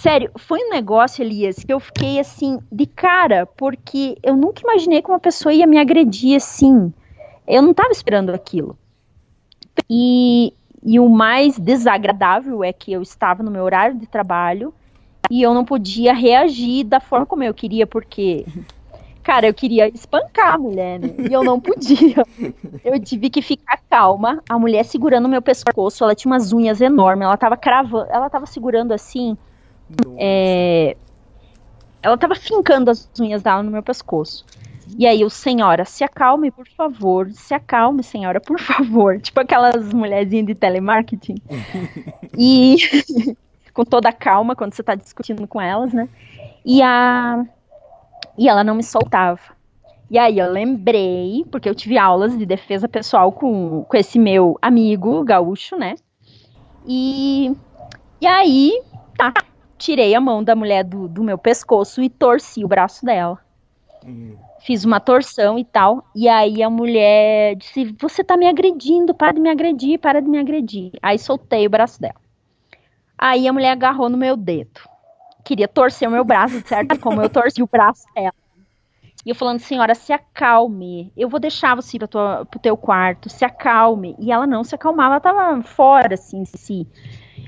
Sério, 0.00 0.30
foi 0.36 0.60
um 0.60 0.70
negócio, 0.70 1.24
Elias, 1.24 1.56
que 1.56 1.72
eu 1.72 1.80
fiquei 1.80 2.20
assim, 2.20 2.60
de 2.70 2.86
cara, 2.86 3.46
porque 3.46 4.16
eu 4.22 4.36
nunca 4.36 4.62
imaginei 4.62 5.02
que 5.02 5.10
uma 5.10 5.18
pessoa 5.18 5.52
ia 5.52 5.66
me 5.66 5.76
agredir 5.76 6.36
assim. 6.36 6.92
Eu 7.44 7.62
não 7.62 7.72
estava 7.72 7.90
esperando 7.90 8.30
aquilo. 8.30 8.78
E, 9.90 10.54
e 10.84 11.00
o 11.00 11.08
mais 11.08 11.58
desagradável 11.58 12.62
é 12.62 12.72
que 12.72 12.92
eu 12.92 13.02
estava 13.02 13.42
no 13.42 13.50
meu 13.50 13.64
horário 13.64 13.98
de 13.98 14.06
trabalho 14.06 14.72
e 15.28 15.42
eu 15.42 15.52
não 15.52 15.64
podia 15.64 16.14
reagir 16.14 16.84
da 16.84 17.00
forma 17.00 17.26
como 17.26 17.42
eu 17.42 17.52
queria, 17.52 17.84
porque, 17.84 18.46
cara, 19.24 19.48
eu 19.48 19.54
queria 19.54 19.88
espancar 19.88 20.54
a 20.54 20.58
mulher, 20.58 21.00
né? 21.00 21.12
E 21.28 21.32
eu 21.32 21.42
não 21.42 21.58
podia. 21.58 22.22
Eu 22.84 23.00
tive 23.00 23.28
que 23.30 23.42
ficar 23.42 23.80
calma, 23.90 24.44
a 24.48 24.56
mulher 24.56 24.84
segurando 24.84 25.28
meu 25.28 25.42
pescoço, 25.42 26.04
ela 26.04 26.14
tinha 26.14 26.30
umas 26.30 26.52
unhas 26.52 26.80
enormes, 26.80 27.24
ela 27.24 27.36
tava 27.36 27.56
cravando, 27.56 28.06
ela 28.12 28.30
tava 28.30 28.46
segurando 28.46 28.92
assim 28.92 29.36
é, 30.18 30.96
ela 32.02 32.16
tava 32.16 32.34
fincando 32.34 32.90
as 32.90 33.08
unhas 33.20 33.42
dela 33.42 33.62
no 33.62 33.70
meu 33.70 33.82
pescoço. 33.82 34.44
E 34.96 35.06
aí 35.06 35.24
o 35.24 35.30
senhora, 35.30 35.84
se 35.84 36.02
acalme, 36.02 36.50
por 36.50 36.66
favor. 36.68 37.30
Se 37.32 37.52
acalme, 37.52 38.02
senhora, 38.02 38.40
por 38.40 38.58
favor. 38.58 39.18
Tipo 39.20 39.40
aquelas 39.40 39.92
mulherzinhas 39.92 40.46
de 40.46 40.54
telemarketing. 40.54 41.36
e 42.36 42.76
com 43.74 43.84
toda 43.84 44.08
a 44.08 44.12
calma 44.12 44.56
quando 44.56 44.74
você 44.74 44.82
tá 44.82 44.94
discutindo 44.94 45.46
com 45.46 45.60
elas, 45.60 45.92
né? 45.92 46.08
E 46.64 46.82
a 46.82 47.44
e 48.36 48.48
ela 48.48 48.62
não 48.62 48.74
me 48.74 48.84
soltava. 48.84 49.40
E 50.10 50.18
aí 50.18 50.38
eu 50.38 50.50
lembrei, 50.50 51.44
porque 51.50 51.68
eu 51.68 51.74
tive 51.74 51.98
aulas 51.98 52.36
de 52.38 52.46
defesa 52.46 52.88
pessoal 52.88 53.30
com, 53.30 53.84
com 53.84 53.96
esse 53.96 54.18
meu 54.18 54.56
amigo 54.62 55.22
gaúcho, 55.22 55.76
né? 55.76 55.96
E 56.86 57.54
e 58.20 58.26
aí, 58.26 58.82
tá, 59.16 59.32
tirei 59.78 60.14
a 60.14 60.20
mão 60.20 60.42
da 60.42 60.54
mulher 60.54 60.84
do, 60.84 61.08
do 61.08 61.22
meu 61.22 61.38
pescoço 61.38 62.02
e 62.02 62.10
torci 62.10 62.64
o 62.64 62.68
braço 62.68 63.06
dela. 63.06 63.38
Uhum. 64.04 64.36
Fiz 64.60 64.84
uma 64.84 65.00
torção 65.00 65.58
e 65.58 65.64
tal. 65.64 66.04
E 66.14 66.28
aí 66.28 66.62
a 66.62 66.68
mulher 66.68 67.54
disse: 67.56 67.96
Você 68.00 68.24
tá 68.24 68.36
me 68.36 68.46
agredindo, 68.46 69.14
para 69.14 69.32
de 69.32 69.40
me 69.40 69.48
agredir, 69.48 69.98
para 69.98 70.20
de 70.20 70.28
me 70.28 70.38
agredir. 70.38 70.90
Aí 71.00 71.18
soltei 71.18 71.66
o 71.66 71.70
braço 71.70 72.00
dela. 72.00 72.16
Aí 73.16 73.48
a 73.48 73.52
mulher 73.52 73.70
agarrou 73.70 74.08
no 74.08 74.16
meu 74.16 74.36
dedo. 74.36 74.80
Queria 75.44 75.66
torcer 75.66 76.08
o 76.08 76.12
meu 76.12 76.24
braço, 76.24 76.60
de 76.60 76.68
certa 76.68 76.98
como 76.98 77.22
eu 77.22 77.30
torci 77.30 77.62
o 77.62 77.66
braço 77.66 78.04
dela. 78.14 78.34
E 79.24 79.30
eu 79.30 79.34
falando, 79.34 79.58
senhora, 79.58 79.94
se 79.94 80.12
acalme. 80.12 81.12
Eu 81.16 81.28
vou 81.28 81.40
deixar 81.40 81.74
você 81.74 81.96
ir 81.96 82.06
tua, 82.06 82.46
pro 82.46 82.60
teu 82.60 82.76
quarto, 82.76 83.28
se 83.28 83.44
acalme. 83.44 84.14
E 84.18 84.30
ela 84.32 84.46
não 84.46 84.62
se 84.62 84.74
acalmava, 84.74 85.14
ela 85.14 85.20
tava 85.20 85.62
fora, 85.62 86.14
assim, 86.14 86.44
si. 86.44 86.86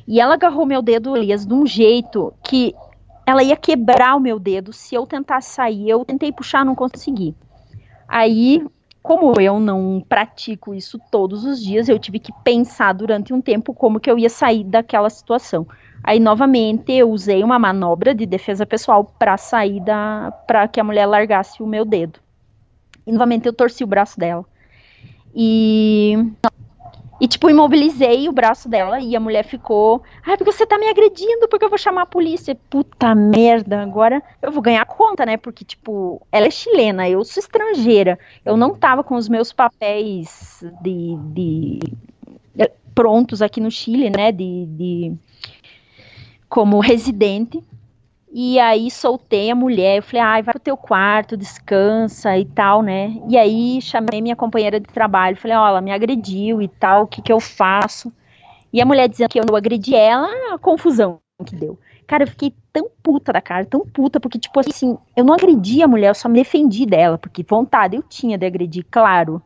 E 0.06 0.20
ela 0.20 0.35
agarrou 0.35 0.66
meu 0.66 0.82
dedo, 0.82 1.16
Elias, 1.16 1.47
de 1.47 1.55
um 1.55 1.66
jeito 1.66 2.32
que 2.43 2.74
ela 3.27 3.43
ia 3.43 3.56
quebrar 3.56 4.16
o 4.16 4.20
meu 4.20 4.39
dedo 4.39 4.72
se 4.72 4.94
eu 4.94 5.06
tentasse 5.06 5.51
sair. 5.51 5.89
Eu 5.89 6.05
tentei 6.05 6.32
puxar, 6.32 6.64
não 6.64 6.74
consegui. 6.74 7.35
Aí, 8.09 8.66
como 9.02 9.40
eu 9.40 9.60
não 9.60 10.05
pratico 10.09 10.74
isso 10.74 11.01
todos 11.10 11.44
os 11.44 11.62
dias, 11.62 11.89
eu 11.89 11.98
tive 11.98 12.18
que 12.18 12.32
pensar 12.43 12.93
durante 12.93 13.32
um 13.32 13.40
tempo 13.40 13.72
como 13.72 14.01
que 14.01 14.10
eu 14.10 14.18
ia 14.18 14.28
sair 14.28 14.64
daquela 14.64 15.09
situação. 15.09 15.66
Aí, 16.02 16.18
novamente, 16.18 16.93
eu 16.93 17.10
usei 17.10 17.44
uma 17.44 17.59
manobra 17.59 18.14
de 18.14 18.27
defesa 18.27 18.66
pessoal 18.66 19.05
para 19.05 19.36
sair 19.36 19.81
da. 19.81 20.32
para 20.47 20.66
que 20.66 20.81
a 20.81 20.85
mulher 20.85 21.06
largasse 21.06 21.62
o 21.62 21.66
meu 21.66 21.85
dedo. 21.85 22.18
E 23.06 23.12
novamente 23.12 23.47
eu 23.47 23.52
torci 23.52 23.85
o 23.85 23.86
braço 23.86 24.18
dela. 24.18 24.44
E 25.35 26.16
e, 27.20 27.28
tipo, 27.28 27.51
imobilizei 27.51 28.28
o 28.28 28.32
braço 28.32 28.66
dela 28.66 28.98
e 28.98 29.14
a 29.14 29.20
mulher 29.20 29.44
ficou. 29.44 30.02
Ai, 30.24 30.38
porque 30.38 30.51
você 30.51 30.64
tá 30.64 30.78
me 30.78 30.88
agredindo, 30.88 31.47
porque 31.48 31.64
eu 31.64 31.68
vou 31.68 31.76
chamar 31.76 32.02
a 32.02 32.06
polícia. 32.06 32.56
Puta 32.70 33.14
merda, 33.14 33.82
agora 33.82 34.22
eu 34.40 34.51
vou 34.51 34.62
ganhar 34.62 34.86
conta, 34.86 35.26
né? 35.26 35.36
Porque, 35.36 35.62
tipo, 35.62 36.26
ela 36.32 36.47
é 36.47 36.51
chilena, 36.51 37.06
eu 37.09 37.22
sou 37.22 37.42
estrangeira. 37.42 38.18
Eu 38.42 38.56
não 38.56 38.74
tava 38.74 39.05
com 39.05 39.16
os 39.16 39.28
meus 39.28 39.52
papéis 39.52 40.64
de. 40.80 41.16
de 41.34 41.78
eh, 42.59 42.72
prontos 42.94 43.42
aqui 43.42 43.60
no 43.60 43.70
Chile, 43.70 44.09
né? 44.09 44.32
De, 44.32 44.64
de 44.66 45.12
como 46.48 46.80
residente. 46.80 47.62
E 48.32 48.61
aí 48.61 48.90
soltei 48.90 49.51
a 49.51 49.55
mulher, 49.57 49.97
eu 49.98 50.02
falei, 50.02 50.20
ai, 50.20 50.43
vai 50.43 50.52
pro 50.55 50.61
teu 50.62 50.77
quarto, 50.77 51.36
descansa 51.36 52.39
e 52.39 52.44
tal, 52.44 52.81
né? 52.81 53.12
E 53.28 53.36
aí 53.36 53.81
chamei 53.82 54.23
minha 54.23 54.36
companheira 54.36 54.78
de 54.78 54.86
trabalho, 54.86 55.36
falei, 55.36 55.57
ó, 55.57 55.66
ela 55.66 55.81
me 55.81 55.90
agrediu 55.90 56.62
e 56.62 56.69
tal, 56.69 57.05
o 57.05 57.07
que 57.09 57.20
que 57.20 57.32
eu 57.32 57.40
faço? 57.40 58.12
E 58.73 58.81
a 58.81 58.86
mulher 58.86 59.09
dizendo 59.09 59.31
que 59.31 59.40
eu 59.40 59.44
não 59.48 59.57
agredi 59.57 59.94
ela, 59.97 60.28
a 60.55 60.59
confusão 60.59 61.20
que 61.47 61.57
deu. 61.57 61.78
Cara, 62.07 62.24
eu 62.24 62.28
fiquei 62.28 62.55
tão 62.73 62.90
puta 63.02 63.32
da 63.32 63.40
cara, 63.40 63.65
tão 63.66 63.81
puta, 63.86 64.20
porque, 64.20 64.39
tipo 64.39 64.61
assim, 64.61 64.98
eu 65.16 65.24
não 65.24 65.35
agredi 65.35 65.82
a 65.82 65.89
mulher, 65.89 66.09
eu 66.11 66.15
só 66.15 66.28
me 66.28 66.35
defendi 66.36 66.86
dela, 66.86 67.19
porque 67.19 67.43
vontade 67.43 67.97
eu 67.97 68.02
tinha 68.02 68.39
de 68.39 68.47
agredir, 68.47 68.85
claro. 68.90 69.43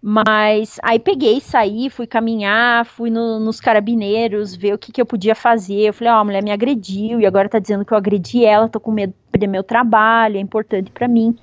Mas 0.00 0.78
aí 0.82 0.98
peguei, 0.98 1.40
saí, 1.40 1.90
fui 1.90 2.06
caminhar, 2.06 2.86
fui 2.86 3.10
no, 3.10 3.40
nos 3.40 3.60
carabineiros, 3.60 4.54
ver 4.54 4.72
o 4.74 4.78
que, 4.78 4.92
que 4.92 5.00
eu 5.00 5.06
podia 5.06 5.34
fazer. 5.34 5.80
Eu 5.80 5.92
falei, 5.92 6.12
ó, 6.12 6.16
oh, 6.16 6.20
a 6.20 6.24
mulher 6.24 6.42
me 6.42 6.52
agrediu 6.52 7.20
e 7.20 7.26
agora 7.26 7.48
tá 7.48 7.58
dizendo 7.58 7.84
que 7.84 7.92
eu 7.92 7.98
agredi 7.98 8.44
ela, 8.44 8.68
tô 8.68 8.78
com 8.78 8.92
medo 8.92 9.10
de 9.10 9.32
perder 9.32 9.48
meu 9.48 9.64
trabalho, 9.64 10.36
é 10.36 10.40
importante 10.40 10.90
para 10.92 11.08
mim. 11.08 11.36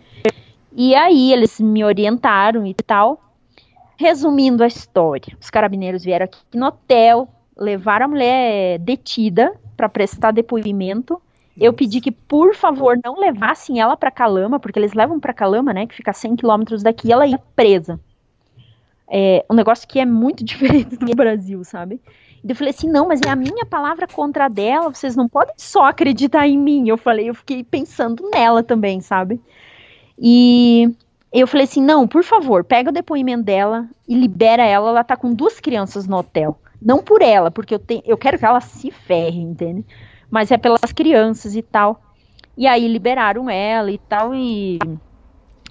E 0.72 0.96
aí 0.96 1.34
eles 1.34 1.60
me 1.60 1.84
orientaram 1.84 2.66
e 2.66 2.74
tal. 2.74 3.22
Resumindo 3.98 4.64
a 4.64 4.68
história, 4.68 5.38
os 5.40 5.50
carabineiros 5.50 6.04
vieram 6.04 6.26
aqui 6.26 6.40
no 6.54 6.66
hotel, 6.66 7.30
levaram 7.58 8.06
a 8.06 8.10
mulher 8.10 8.80
detida 8.80 9.54
para 9.76 9.88
prestar 9.88 10.32
depoimento. 10.32 11.22
Eu 11.58 11.72
pedi 11.72 12.02
que, 12.02 12.12
por 12.12 12.54
favor, 12.54 13.00
não 13.02 13.18
levassem 13.18 13.80
ela 13.80 13.96
para 13.96 14.12
Calama, 14.12 14.60
porque 14.60 14.78
eles 14.78 14.94
levam 14.94 15.18
para 15.20 15.34
Calama, 15.34 15.72
né, 15.74 15.88
que 15.88 15.96
fica 15.96 16.12
a 16.12 16.14
100 16.14 16.36
quilômetros 16.36 16.84
daqui, 16.84 17.12
ela 17.12 17.26
ia 17.26 17.40
presa. 17.56 17.98
É 19.10 19.46
um 19.50 19.54
negócio 19.54 19.88
que 19.88 20.00
é 20.00 20.06
muito 20.06 20.44
diferente 20.46 20.98
do 20.98 21.16
Brasil, 21.16 21.64
sabe? 21.64 22.02
E 22.44 22.50
eu 22.52 22.56
falei 22.56 22.72
assim, 22.72 22.88
não, 22.88 23.08
mas 23.08 23.22
é 23.26 23.30
a 23.30 23.36
minha 23.36 23.66
palavra 23.66 24.08
contra 24.08 24.46
a 24.46 24.48
dela, 24.48 24.94
vocês 24.94 25.16
não 25.16 25.28
podem 25.28 25.56
só 25.58 25.86
acreditar 25.86 26.48
em 26.48 26.58
mim. 26.58 26.88
Eu 26.88 26.98
falei, 26.98 27.28
eu 27.30 27.34
fiquei 27.34 27.64
pensando 27.64 28.30
nela 28.30 28.62
também, 28.62 29.02
sabe? 29.02 29.42
E 30.18 30.96
eu 31.34 31.48
falei 31.48 31.66
assim, 31.66 31.82
não, 31.82 32.08
por 32.08 32.24
favor, 32.24 32.64
pega 32.64 32.92
o 32.92 32.94
depoimento 32.94 33.44
dela 33.44 33.90
e 34.08 34.16
libera 34.16 34.64
ela, 34.64 34.90
ela 34.90 35.04
tá 35.04 35.18
com 35.18 35.34
duas 35.34 35.60
crianças 35.60 36.08
no 36.08 36.18
hotel. 36.18 36.58
Não 36.82 37.02
por 37.02 37.22
ela, 37.22 37.50
porque 37.50 37.74
eu, 37.74 37.80
tenho, 37.80 38.04
eu 38.06 38.18
quero 38.18 38.38
que 38.38 38.46
ela 38.46 38.62
se 38.62 38.92
ferre, 38.92 39.40
entende? 39.40 39.84
Mas 40.30 40.52
é 40.52 40.58
pelas 40.58 40.94
crianças 40.94 41.56
e 41.56 41.62
tal. 41.62 42.00
E 42.56 42.68
aí 42.68 42.88
liberaram 42.88 43.50
ela 43.50 43.92
e 43.92 43.98
tal, 43.98 44.34
e 44.34 44.80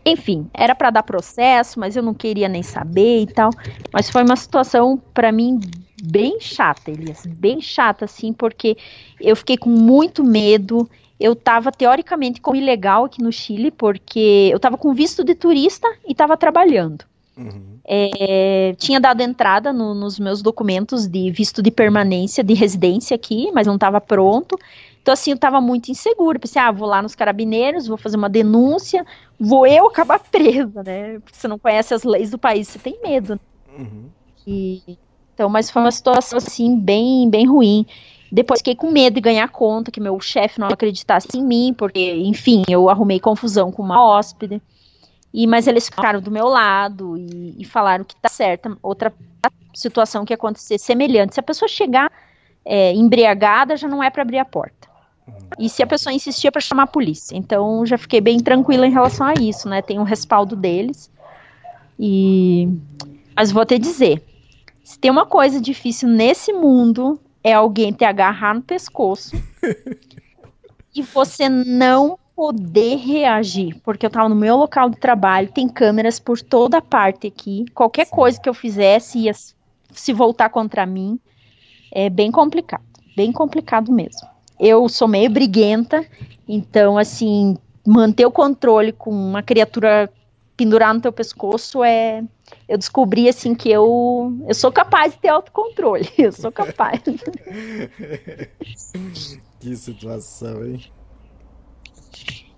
enfim, 0.04 0.48
era 0.52 0.74
para 0.74 0.90
dar 0.90 1.02
processo, 1.02 1.80
mas 1.80 1.96
eu 1.96 2.02
não 2.02 2.12
queria 2.12 2.48
nem 2.48 2.62
saber 2.62 3.22
e 3.22 3.26
tal. 3.26 3.50
Mas 3.92 4.10
foi 4.10 4.22
uma 4.22 4.36
situação 4.36 5.00
para 5.12 5.32
mim 5.32 5.60
bem 6.02 6.38
chata, 6.40 6.90
Elias, 6.90 7.24
bem 7.24 7.60
chata 7.60 8.04
assim, 8.04 8.32
porque 8.32 8.76
eu 9.20 9.34
fiquei 9.34 9.56
com 9.56 9.70
muito 9.70 10.22
medo. 10.22 10.88
Eu 11.18 11.32
estava 11.32 11.72
teoricamente 11.72 12.40
como 12.40 12.56
ilegal 12.56 13.04
aqui 13.04 13.22
no 13.22 13.32
Chile, 13.32 13.70
porque 13.70 14.48
eu 14.50 14.56
estava 14.56 14.76
com 14.76 14.92
visto 14.92 15.24
de 15.24 15.34
turista 15.34 15.88
e 16.06 16.12
estava 16.12 16.36
trabalhando. 16.36 17.04
Uhum. 17.36 17.78
É, 17.84 18.74
tinha 18.78 19.00
dado 19.00 19.20
entrada 19.20 19.72
no, 19.72 19.94
nos 19.94 20.18
meus 20.18 20.40
documentos 20.40 21.06
de 21.06 21.30
visto 21.30 21.62
de 21.62 21.70
permanência, 21.70 22.44
de 22.44 22.54
residência 22.54 23.14
aqui, 23.14 23.50
mas 23.52 23.66
não 23.66 23.74
estava 23.74 24.00
pronto. 24.00 24.58
Então, 25.04 25.12
assim, 25.12 25.32
eu 25.32 25.38
tava 25.38 25.60
muito 25.60 25.90
insegura. 25.90 26.38
Pensei, 26.38 26.62
ah, 26.62 26.72
vou 26.72 26.88
lá 26.88 27.02
nos 27.02 27.14
carabineiros, 27.14 27.86
vou 27.86 27.98
fazer 27.98 28.16
uma 28.16 28.30
denúncia, 28.30 29.04
vou 29.38 29.66
eu 29.66 29.86
acabar 29.86 30.18
presa, 30.32 30.82
né? 30.82 31.18
Porque 31.18 31.36
você 31.36 31.46
não 31.46 31.58
conhece 31.58 31.92
as 31.92 32.04
leis 32.04 32.30
do 32.30 32.38
país, 32.38 32.68
você 32.68 32.78
tem 32.78 32.98
medo. 33.02 33.38
Uhum. 33.78 34.06
E, 34.46 34.96
então, 35.34 35.50
mas 35.50 35.70
foi 35.70 35.82
uma 35.82 35.90
situação, 35.90 36.38
assim, 36.38 36.80
bem, 36.80 37.28
bem 37.28 37.46
ruim. 37.46 37.84
Depois 38.32 38.60
fiquei 38.60 38.74
com 38.74 38.90
medo 38.90 39.16
de 39.16 39.20
ganhar 39.20 39.46
conta, 39.48 39.90
que 39.90 40.00
meu 40.00 40.18
chefe 40.20 40.58
não 40.58 40.68
acreditasse 40.68 41.28
em 41.36 41.44
mim, 41.44 41.74
porque, 41.76 42.14
enfim, 42.14 42.62
eu 42.66 42.88
arrumei 42.88 43.20
confusão 43.20 43.70
com 43.70 43.82
uma 43.82 44.02
hóspede. 44.02 44.62
E, 45.34 45.46
mas 45.46 45.66
eles 45.66 45.84
ficaram 45.84 46.18
do 46.18 46.30
meu 46.30 46.46
lado 46.46 47.18
e, 47.18 47.56
e 47.58 47.64
falaram 47.66 48.04
que 48.04 48.16
tá 48.16 48.30
certa. 48.30 48.74
Outra 48.82 49.12
situação 49.74 50.24
que 50.24 50.32
acontecer 50.32 50.78
semelhante. 50.78 51.34
Se 51.34 51.40
a 51.40 51.42
pessoa 51.42 51.68
chegar 51.68 52.10
é, 52.64 52.94
embriagada, 52.94 53.76
já 53.76 53.86
não 53.86 54.02
é 54.02 54.08
para 54.08 54.22
abrir 54.22 54.38
a 54.38 54.46
porta. 54.46 54.93
E 55.58 55.68
se 55.68 55.82
a 55.82 55.86
pessoa 55.86 56.12
insistia 56.12 56.50
para 56.50 56.60
chamar 56.60 56.84
a 56.84 56.88
polícia. 56.88 57.36
Então 57.36 57.84
já 57.86 57.96
fiquei 57.96 58.20
bem 58.20 58.38
tranquila 58.40 58.86
em 58.86 58.92
relação 58.92 59.26
a 59.26 59.34
isso, 59.34 59.68
né? 59.68 59.80
Tem 59.80 59.98
um 59.98 60.02
respaldo 60.02 60.56
deles. 60.56 61.10
E 61.98 62.68
mas 63.36 63.50
vou 63.50 63.64
te 63.64 63.78
dizer, 63.78 64.22
se 64.82 64.98
tem 64.98 65.10
uma 65.10 65.26
coisa 65.26 65.60
difícil 65.60 66.08
nesse 66.08 66.52
mundo 66.52 67.18
é 67.42 67.52
alguém 67.52 67.92
te 67.92 68.04
agarrar 68.04 68.54
no 68.54 68.62
pescoço 68.62 69.36
e 70.94 71.02
você 71.02 71.48
não 71.48 72.18
poder 72.34 72.96
reagir, 72.96 73.80
porque 73.82 74.06
eu 74.06 74.10
tava 74.10 74.28
no 74.28 74.34
meu 74.34 74.56
local 74.56 74.90
de 74.90 74.96
trabalho, 74.96 75.52
tem 75.52 75.68
câmeras 75.68 76.18
por 76.18 76.40
toda 76.40 76.82
parte 76.82 77.26
aqui. 77.26 77.64
Qualquer 77.74 78.08
coisa 78.08 78.40
que 78.40 78.48
eu 78.48 78.54
fizesse 78.54 79.18
ia 79.18 79.32
se 79.92 80.12
voltar 80.12 80.48
contra 80.48 80.84
mim. 80.84 81.18
É 81.92 82.10
bem 82.10 82.32
complicado, 82.32 82.82
bem 83.16 83.30
complicado 83.30 83.92
mesmo 83.92 84.33
eu 84.58 84.88
sou 84.88 85.08
meio 85.08 85.30
briguenta, 85.30 86.04
então, 86.48 86.96
assim, 86.96 87.56
manter 87.86 88.26
o 88.26 88.30
controle 88.30 88.92
com 88.92 89.10
uma 89.10 89.42
criatura 89.42 90.10
pendurada 90.56 90.94
no 90.94 91.00
teu 91.00 91.12
pescoço 91.12 91.82
é. 91.82 92.22
Eu 92.68 92.78
descobri, 92.78 93.28
assim, 93.28 93.54
que 93.54 93.70
eu, 93.70 94.32
eu 94.46 94.54
sou 94.54 94.70
capaz 94.70 95.12
de 95.12 95.18
ter 95.18 95.28
autocontrole. 95.28 96.08
Eu 96.16 96.30
sou 96.30 96.52
capaz. 96.52 97.00
que 99.58 99.76
situação, 99.76 100.64
hein? 100.64 100.84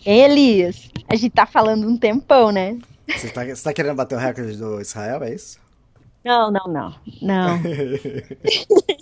Elias, 0.04 0.90
a 1.08 1.16
gente 1.16 1.32
tá 1.32 1.46
falando 1.46 1.88
um 1.88 1.96
tempão, 1.96 2.52
né? 2.52 2.78
Você 3.08 3.28
tá, 3.30 3.44
você 3.44 3.62
tá 3.62 3.72
querendo 3.72 3.96
bater 3.96 4.16
o 4.16 4.18
recorde 4.18 4.56
do 4.56 4.80
Israel, 4.80 5.22
é 5.22 5.34
isso? 5.34 5.58
Não, 6.24 6.50
não, 6.50 6.64
não. 6.66 6.94
Não. 7.22 7.60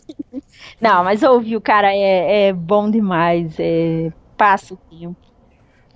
Não, 0.81 1.05
mas 1.05 1.23
ouvir 1.23 1.57
o 1.57 1.61
cara 1.61 1.95
é, 1.95 2.49
é 2.49 2.53
bom 2.53 2.91
demais. 2.91 3.55
É, 3.59 4.13
passa 4.37 4.75
o 4.75 4.77
tempo. 4.77 5.17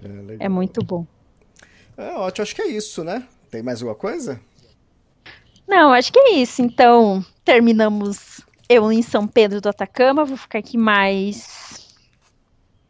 É, 0.03 0.47
é, 0.47 0.49
muito 0.49 0.85
bom. 0.85 1.07
É 1.97 2.15
ótimo, 2.15 2.43
acho 2.43 2.55
que 2.55 2.63
é 2.63 2.69
isso, 2.69 3.03
né? 3.03 3.27
Tem 3.51 3.63
mais 3.63 3.83
alguma 3.83 3.97
coisa? 3.97 4.41
Não, 5.67 5.93
acho 5.93 6.13
que 6.13 6.19
é 6.19 6.31
isso. 6.35 6.63
Então, 6.63 7.25
terminamos 7.45 8.41
eu 8.69 8.91
em 8.93 9.03
São 9.03 9.27
Pedro 9.27 9.61
do 9.61 9.69
Atacama. 9.69 10.25
Vou 10.25 10.37
ficar 10.37 10.59
aqui 10.59 10.79
mais 10.79 11.97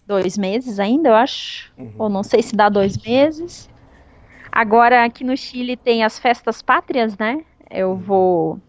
dois 0.07 0.39
meses 0.39 0.79
ainda, 0.79 1.11
eu 1.11 1.15
acho. 1.15 1.73
Uhum. 1.77 1.95
Ou 1.99 2.09
não 2.09 2.23
sei 2.23 2.43
se 2.43 2.55
dá 2.55 2.69
dois 2.69 2.97
meses. 2.99 3.69
Agora, 4.51 5.05
aqui 5.05 5.25
no 5.25 5.37
Chile 5.37 5.77
tem 5.77 6.03
as 6.03 6.19
festas 6.19 6.63
pátrias, 6.63 7.17
né? 7.17 7.45
Eu 7.71 7.97
vou 7.97 8.61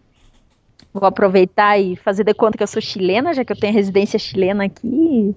Vou 0.92 1.06
aproveitar 1.06 1.78
e 1.78 1.94
fazer 1.96 2.24
de 2.24 2.34
conta 2.34 2.56
que 2.56 2.62
eu 2.62 2.66
sou 2.68 2.82
chilena, 2.82 3.32
já 3.32 3.44
que 3.44 3.52
eu 3.52 3.58
tenho 3.58 3.72
residência 3.72 4.18
chilena 4.18 4.64
aqui. 4.64 5.36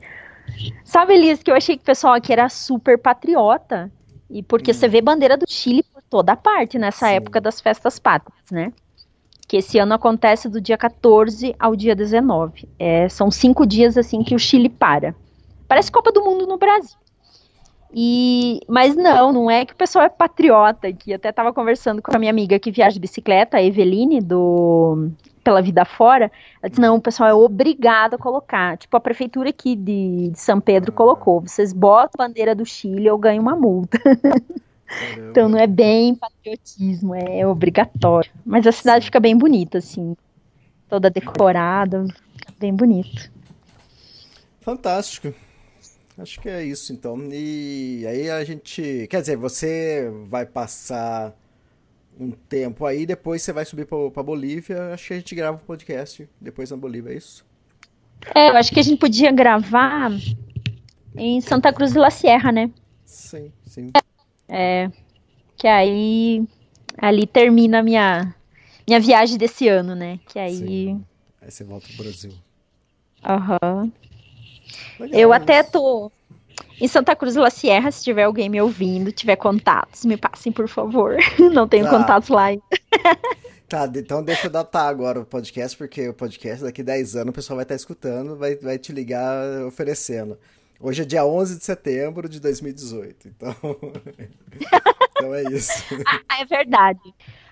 Sabe, 0.83 1.13
Elis, 1.13 1.43
que 1.43 1.51
eu 1.51 1.55
achei 1.55 1.77
que 1.77 1.83
o 1.83 1.85
pessoal 1.85 2.13
aqui 2.13 2.33
era 2.33 2.49
super 2.49 2.97
patriota. 2.97 3.91
E 4.29 4.41
porque 4.41 4.71
hum. 4.71 4.73
você 4.73 4.87
vê 4.87 5.01
bandeira 5.01 5.37
do 5.37 5.45
Chile 5.47 5.83
por 5.83 6.01
toda 6.03 6.35
parte 6.35 6.79
nessa 6.79 7.07
Sim. 7.07 7.15
época 7.15 7.39
das 7.39 7.61
festas 7.61 7.99
pátrias, 7.99 8.39
né? 8.51 8.73
Que 9.47 9.57
esse 9.57 9.77
ano 9.77 9.93
acontece 9.93 10.49
do 10.49 10.59
dia 10.59 10.77
14 10.77 11.55
ao 11.59 11.75
dia 11.75 11.95
19. 11.95 12.67
É, 12.79 13.07
são 13.09 13.29
cinco 13.29 13.65
dias 13.65 13.97
assim 13.97 14.23
que 14.23 14.33
o 14.33 14.39
Chile 14.39 14.69
para. 14.69 15.13
Parece 15.67 15.91
Copa 15.91 16.11
do 16.11 16.23
Mundo 16.23 16.47
no 16.47 16.57
Brasil. 16.57 16.97
E, 17.93 18.59
mas 18.67 18.95
não, 18.95 19.31
não 19.31 19.51
é 19.51 19.65
que 19.65 19.73
o 19.73 19.75
pessoal 19.77 20.05
é 20.05 20.09
patriota 20.09 20.87
aqui. 20.87 21.13
Até 21.13 21.29
estava 21.29 21.53
conversando 21.53 22.01
com 22.01 22.15
a 22.15 22.17
minha 22.17 22.31
amiga 22.31 22.57
que 22.57 22.71
viaja 22.71 22.93
de 22.95 22.99
bicicleta, 22.99 23.57
a 23.57 23.63
Eveline, 23.63 24.19
do 24.19 25.11
pela 25.43 25.61
vida 25.61 25.83
fora, 25.85 26.31
ela 26.61 26.69
disse, 26.69 26.81
não, 26.81 26.95
o 26.95 27.01
pessoal 27.01 27.29
é 27.29 27.33
obrigado 27.33 28.15
a 28.15 28.17
colocar. 28.17 28.77
Tipo, 28.77 28.95
a 28.97 28.99
prefeitura 28.99 29.49
aqui 29.49 29.75
de, 29.75 30.29
de 30.29 30.39
São 30.39 30.59
Pedro 30.59 30.91
colocou, 30.91 31.41
vocês 31.41 31.73
botam 31.73 32.23
a 32.23 32.27
bandeira 32.27 32.55
do 32.55 32.65
Chile, 32.65 33.05
eu 33.05 33.17
ganho 33.17 33.41
uma 33.41 33.55
multa. 33.55 33.99
então 35.29 35.49
não 35.49 35.59
é 35.59 35.67
bem 35.67 36.15
patriotismo, 36.15 37.13
é 37.13 37.45
obrigatório. 37.45 38.31
Mas 38.45 38.65
a 38.65 38.71
cidade 38.71 39.05
fica 39.05 39.19
bem 39.19 39.37
bonita, 39.37 39.79
assim, 39.79 40.15
toda 40.87 41.09
decorada, 41.09 42.05
bem 42.57 42.73
bonito. 42.73 43.31
Fantástico. 44.61 45.33
Acho 46.17 46.39
que 46.39 46.47
é 46.47 46.63
isso, 46.63 46.93
então. 46.93 47.17
E 47.31 48.05
aí 48.07 48.29
a 48.29 48.43
gente. 48.43 49.07
Quer 49.09 49.21
dizer, 49.21 49.35
você 49.35 50.11
vai 50.25 50.45
passar 50.45 51.33
um 52.19 52.31
tempo 52.31 52.85
aí, 52.85 53.05
depois 53.05 53.41
você 53.41 53.51
vai 53.51 53.65
subir 53.65 53.85
pra, 53.85 54.11
pra 54.11 54.23
Bolívia. 54.23 54.93
Acho 54.93 55.07
que 55.07 55.13
a 55.13 55.17
gente 55.17 55.35
grava 55.35 55.57
um 55.57 55.65
podcast 55.65 56.29
depois 56.39 56.69
na 56.71 56.77
Bolívia, 56.77 57.11
é 57.11 57.17
isso? 57.17 57.45
É, 58.33 58.49
eu 58.49 58.55
acho 58.57 58.71
que 58.73 58.79
a 58.79 58.83
gente 58.83 58.99
podia 58.99 59.31
gravar 59.31 60.11
em 61.15 61.41
Santa 61.41 61.73
Cruz 61.73 61.91
de 61.91 61.99
la 61.99 62.09
Sierra, 62.09 62.51
né? 62.51 62.69
Sim, 63.05 63.51
sim. 63.65 63.91
É. 64.47 64.89
Que 65.57 65.67
aí. 65.67 66.43
Ali 66.97 67.25
termina 67.25 67.79
a 67.79 67.83
minha, 67.83 68.35
minha 68.87 68.99
viagem 68.99 69.37
desse 69.37 69.67
ano, 69.67 69.95
né? 69.95 70.19
Que 70.27 70.39
aí. 70.39 70.55
Sim. 70.57 71.05
Aí 71.41 71.51
você 71.51 71.63
volta 71.63 71.87
pro 71.87 72.03
Brasil. 72.03 72.31
Aham. 73.23 73.91
Legal, 74.99 75.19
Eu 75.19 75.29
mas- 75.29 75.41
até 75.41 75.63
tô 75.63 76.11
em 76.83 76.87
Santa 76.89 77.15
Cruz 77.15 77.35
la 77.37 77.49
Sierra, 77.49 77.89
se 77.91 78.03
tiver 78.03 78.23
alguém 78.23 78.49
me 78.49 78.59
ouvindo, 78.61 79.09
tiver 79.09 79.37
contatos, 79.37 80.03
me 80.03 80.17
passem, 80.17 80.51
por 80.51 80.67
favor. 80.67 81.15
Não 81.53 81.65
tenho 81.65 81.85
Tá. 81.85 81.89
contatos 81.91 82.27
lá 82.27 82.43
ainda. 82.43 82.63
Tá, 83.69 83.89
então 83.95 84.21
deixa 84.21 84.47
eu 84.47 84.51
datar 84.51 84.89
agora 84.89 85.21
o 85.21 85.25
podcast, 85.25 85.77
porque 85.77 86.09
o 86.09 86.13
podcast 86.13 86.61
daqui 86.61 86.83
10 86.83 87.15
anos 87.15 87.29
o 87.29 87.33
pessoal 87.33 87.55
vai 87.55 87.63
estar 87.63 87.75
escutando, 87.75 88.35
vai, 88.35 88.57
vai 88.57 88.77
te 88.77 88.91
ligar 88.91 89.63
oferecendo. 89.65 90.37
Hoje 90.77 91.03
é 91.03 91.05
dia 91.05 91.25
11 91.25 91.57
de 91.59 91.63
setembro 91.63 92.27
de 92.27 92.41
2018, 92.41 93.29
então... 93.29 93.55
então 95.15 95.33
é 95.33 95.43
isso. 95.53 95.71
Ah, 96.27 96.41
é 96.41 96.45
verdade. 96.45 96.99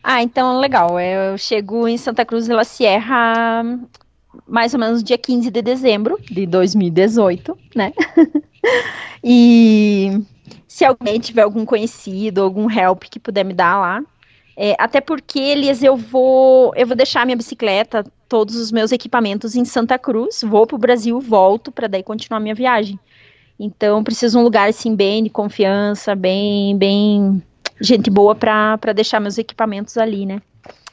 Ah, 0.03 0.21
então 0.21 0.59
legal. 0.59 0.99
Eu 0.99 1.37
chego 1.37 1.87
em 1.87 1.97
Santa 1.97 2.25
Cruz 2.25 2.45
de 2.47 2.51
la 2.51 2.65
Sierra 2.65 3.63
mais 4.47 4.73
ou 4.73 4.79
menos 4.79 5.03
dia 5.03 5.17
15 5.17 5.49
de 5.49 5.61
dezembro 5.61 6.17
de 6.21 6.45
2018, 6.45 7.57
né? 7.75 7.93
E 9.23 10.23
se 10.67 10.83
alguém 10.83 11.19
tiver 11.19 11.43
algum 11.43 11.65
conhecido, 11.65 12.41
algum 12.41 12.69
help 12.69 13.03
que 13.03 13.19
puder 13.19 13.43
me 13.45 13.53
dar 13.53 13.79
lá. 13.79 14.03
é, 14.57 14.75
até 14.79 14.99
porque, 14.99 15.39
Elias, 15.39 15.83
eu 15.83 15.95
vou, 15.95 16.73
eu 16.75 16.87
vou 16.87 16.95
deixar 16.95 17.25
minha 17.25 17.37
bicicleta, 17.37 18.03
todos 18.27 18.55
os 18.55 18.71
meus 18.71 18.91
equipamentos 18.91 19.55
em 19.55 19.65
Santa 19.65 19.97
Cruz, 19.99 20.41
vou 20.43 20.65
pro 20.65 20.77
Brasil, 20.77 21.19
volto 21.19 21.71
para 21.71 21.87
daí 21.87 22.03
continuar 22.03 22.39
minha 22.39 22.55
viagem. 22.55 22.99
Então, 23.59 24.03
preciso 24.03 24.37
de 24.37 24.41
um 24.41 24.43
lugar 24.43 24.69
assim 24.69 24.95
bem 24.95 25.23
de 25.23 25.29
confiança, 25.29 26.15
bem, 26.15 26.75
bem 26.77 27.43
gente 27.79 28.09
boa 28.09 28.33
para 28.33 28.93
deixar 28.95 29.19
meus 29.19 29.37
equipamentos 29.37 29.97
ali, 29.97 30.25
né? 30.25 30.41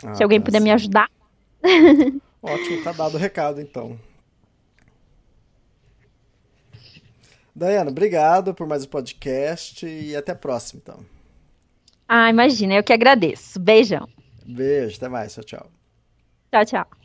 Ah, 0.05 0.15
Se 0.15 0.23
alguém 0.23 0.39
tá 0.39 0.47
puder 0.47 0.61
me 0.61 0.71
ajudar. 0.71 1.09
Ótimo, 2.43 2.83
tá 2.83 2.93
dado 2.93 3.15
o 3.15 3.19
recado 3.19 3.61
então. 3.61 3.99
Daiana, 7.55 7.91
obrigado 7.91 8.55
por 8.55 8.69
mais 8.69 8.85
um 8.85 8.89
podcast 8.89 9.85
e 9.85 10.15
até 10.15 10.31
a 10.31 10.37
próxima, 10.37 10.81
então. 10.83 11.05
Ah, 12.07 12.31
imagina, 12.31 12.75
eu 12.75 12.85
que 12.85 12.93
agradeço. 12.93 13.59
Beijão. 13.59 14.09
Beijo, 14.47 14.97
até 14.97 15.09
mais, 15.09 15.35
tchau, 15.35 15.45
tchau. 15.45 15.71
Tchau, 16.51 16.65
tchau. 16.65 16.98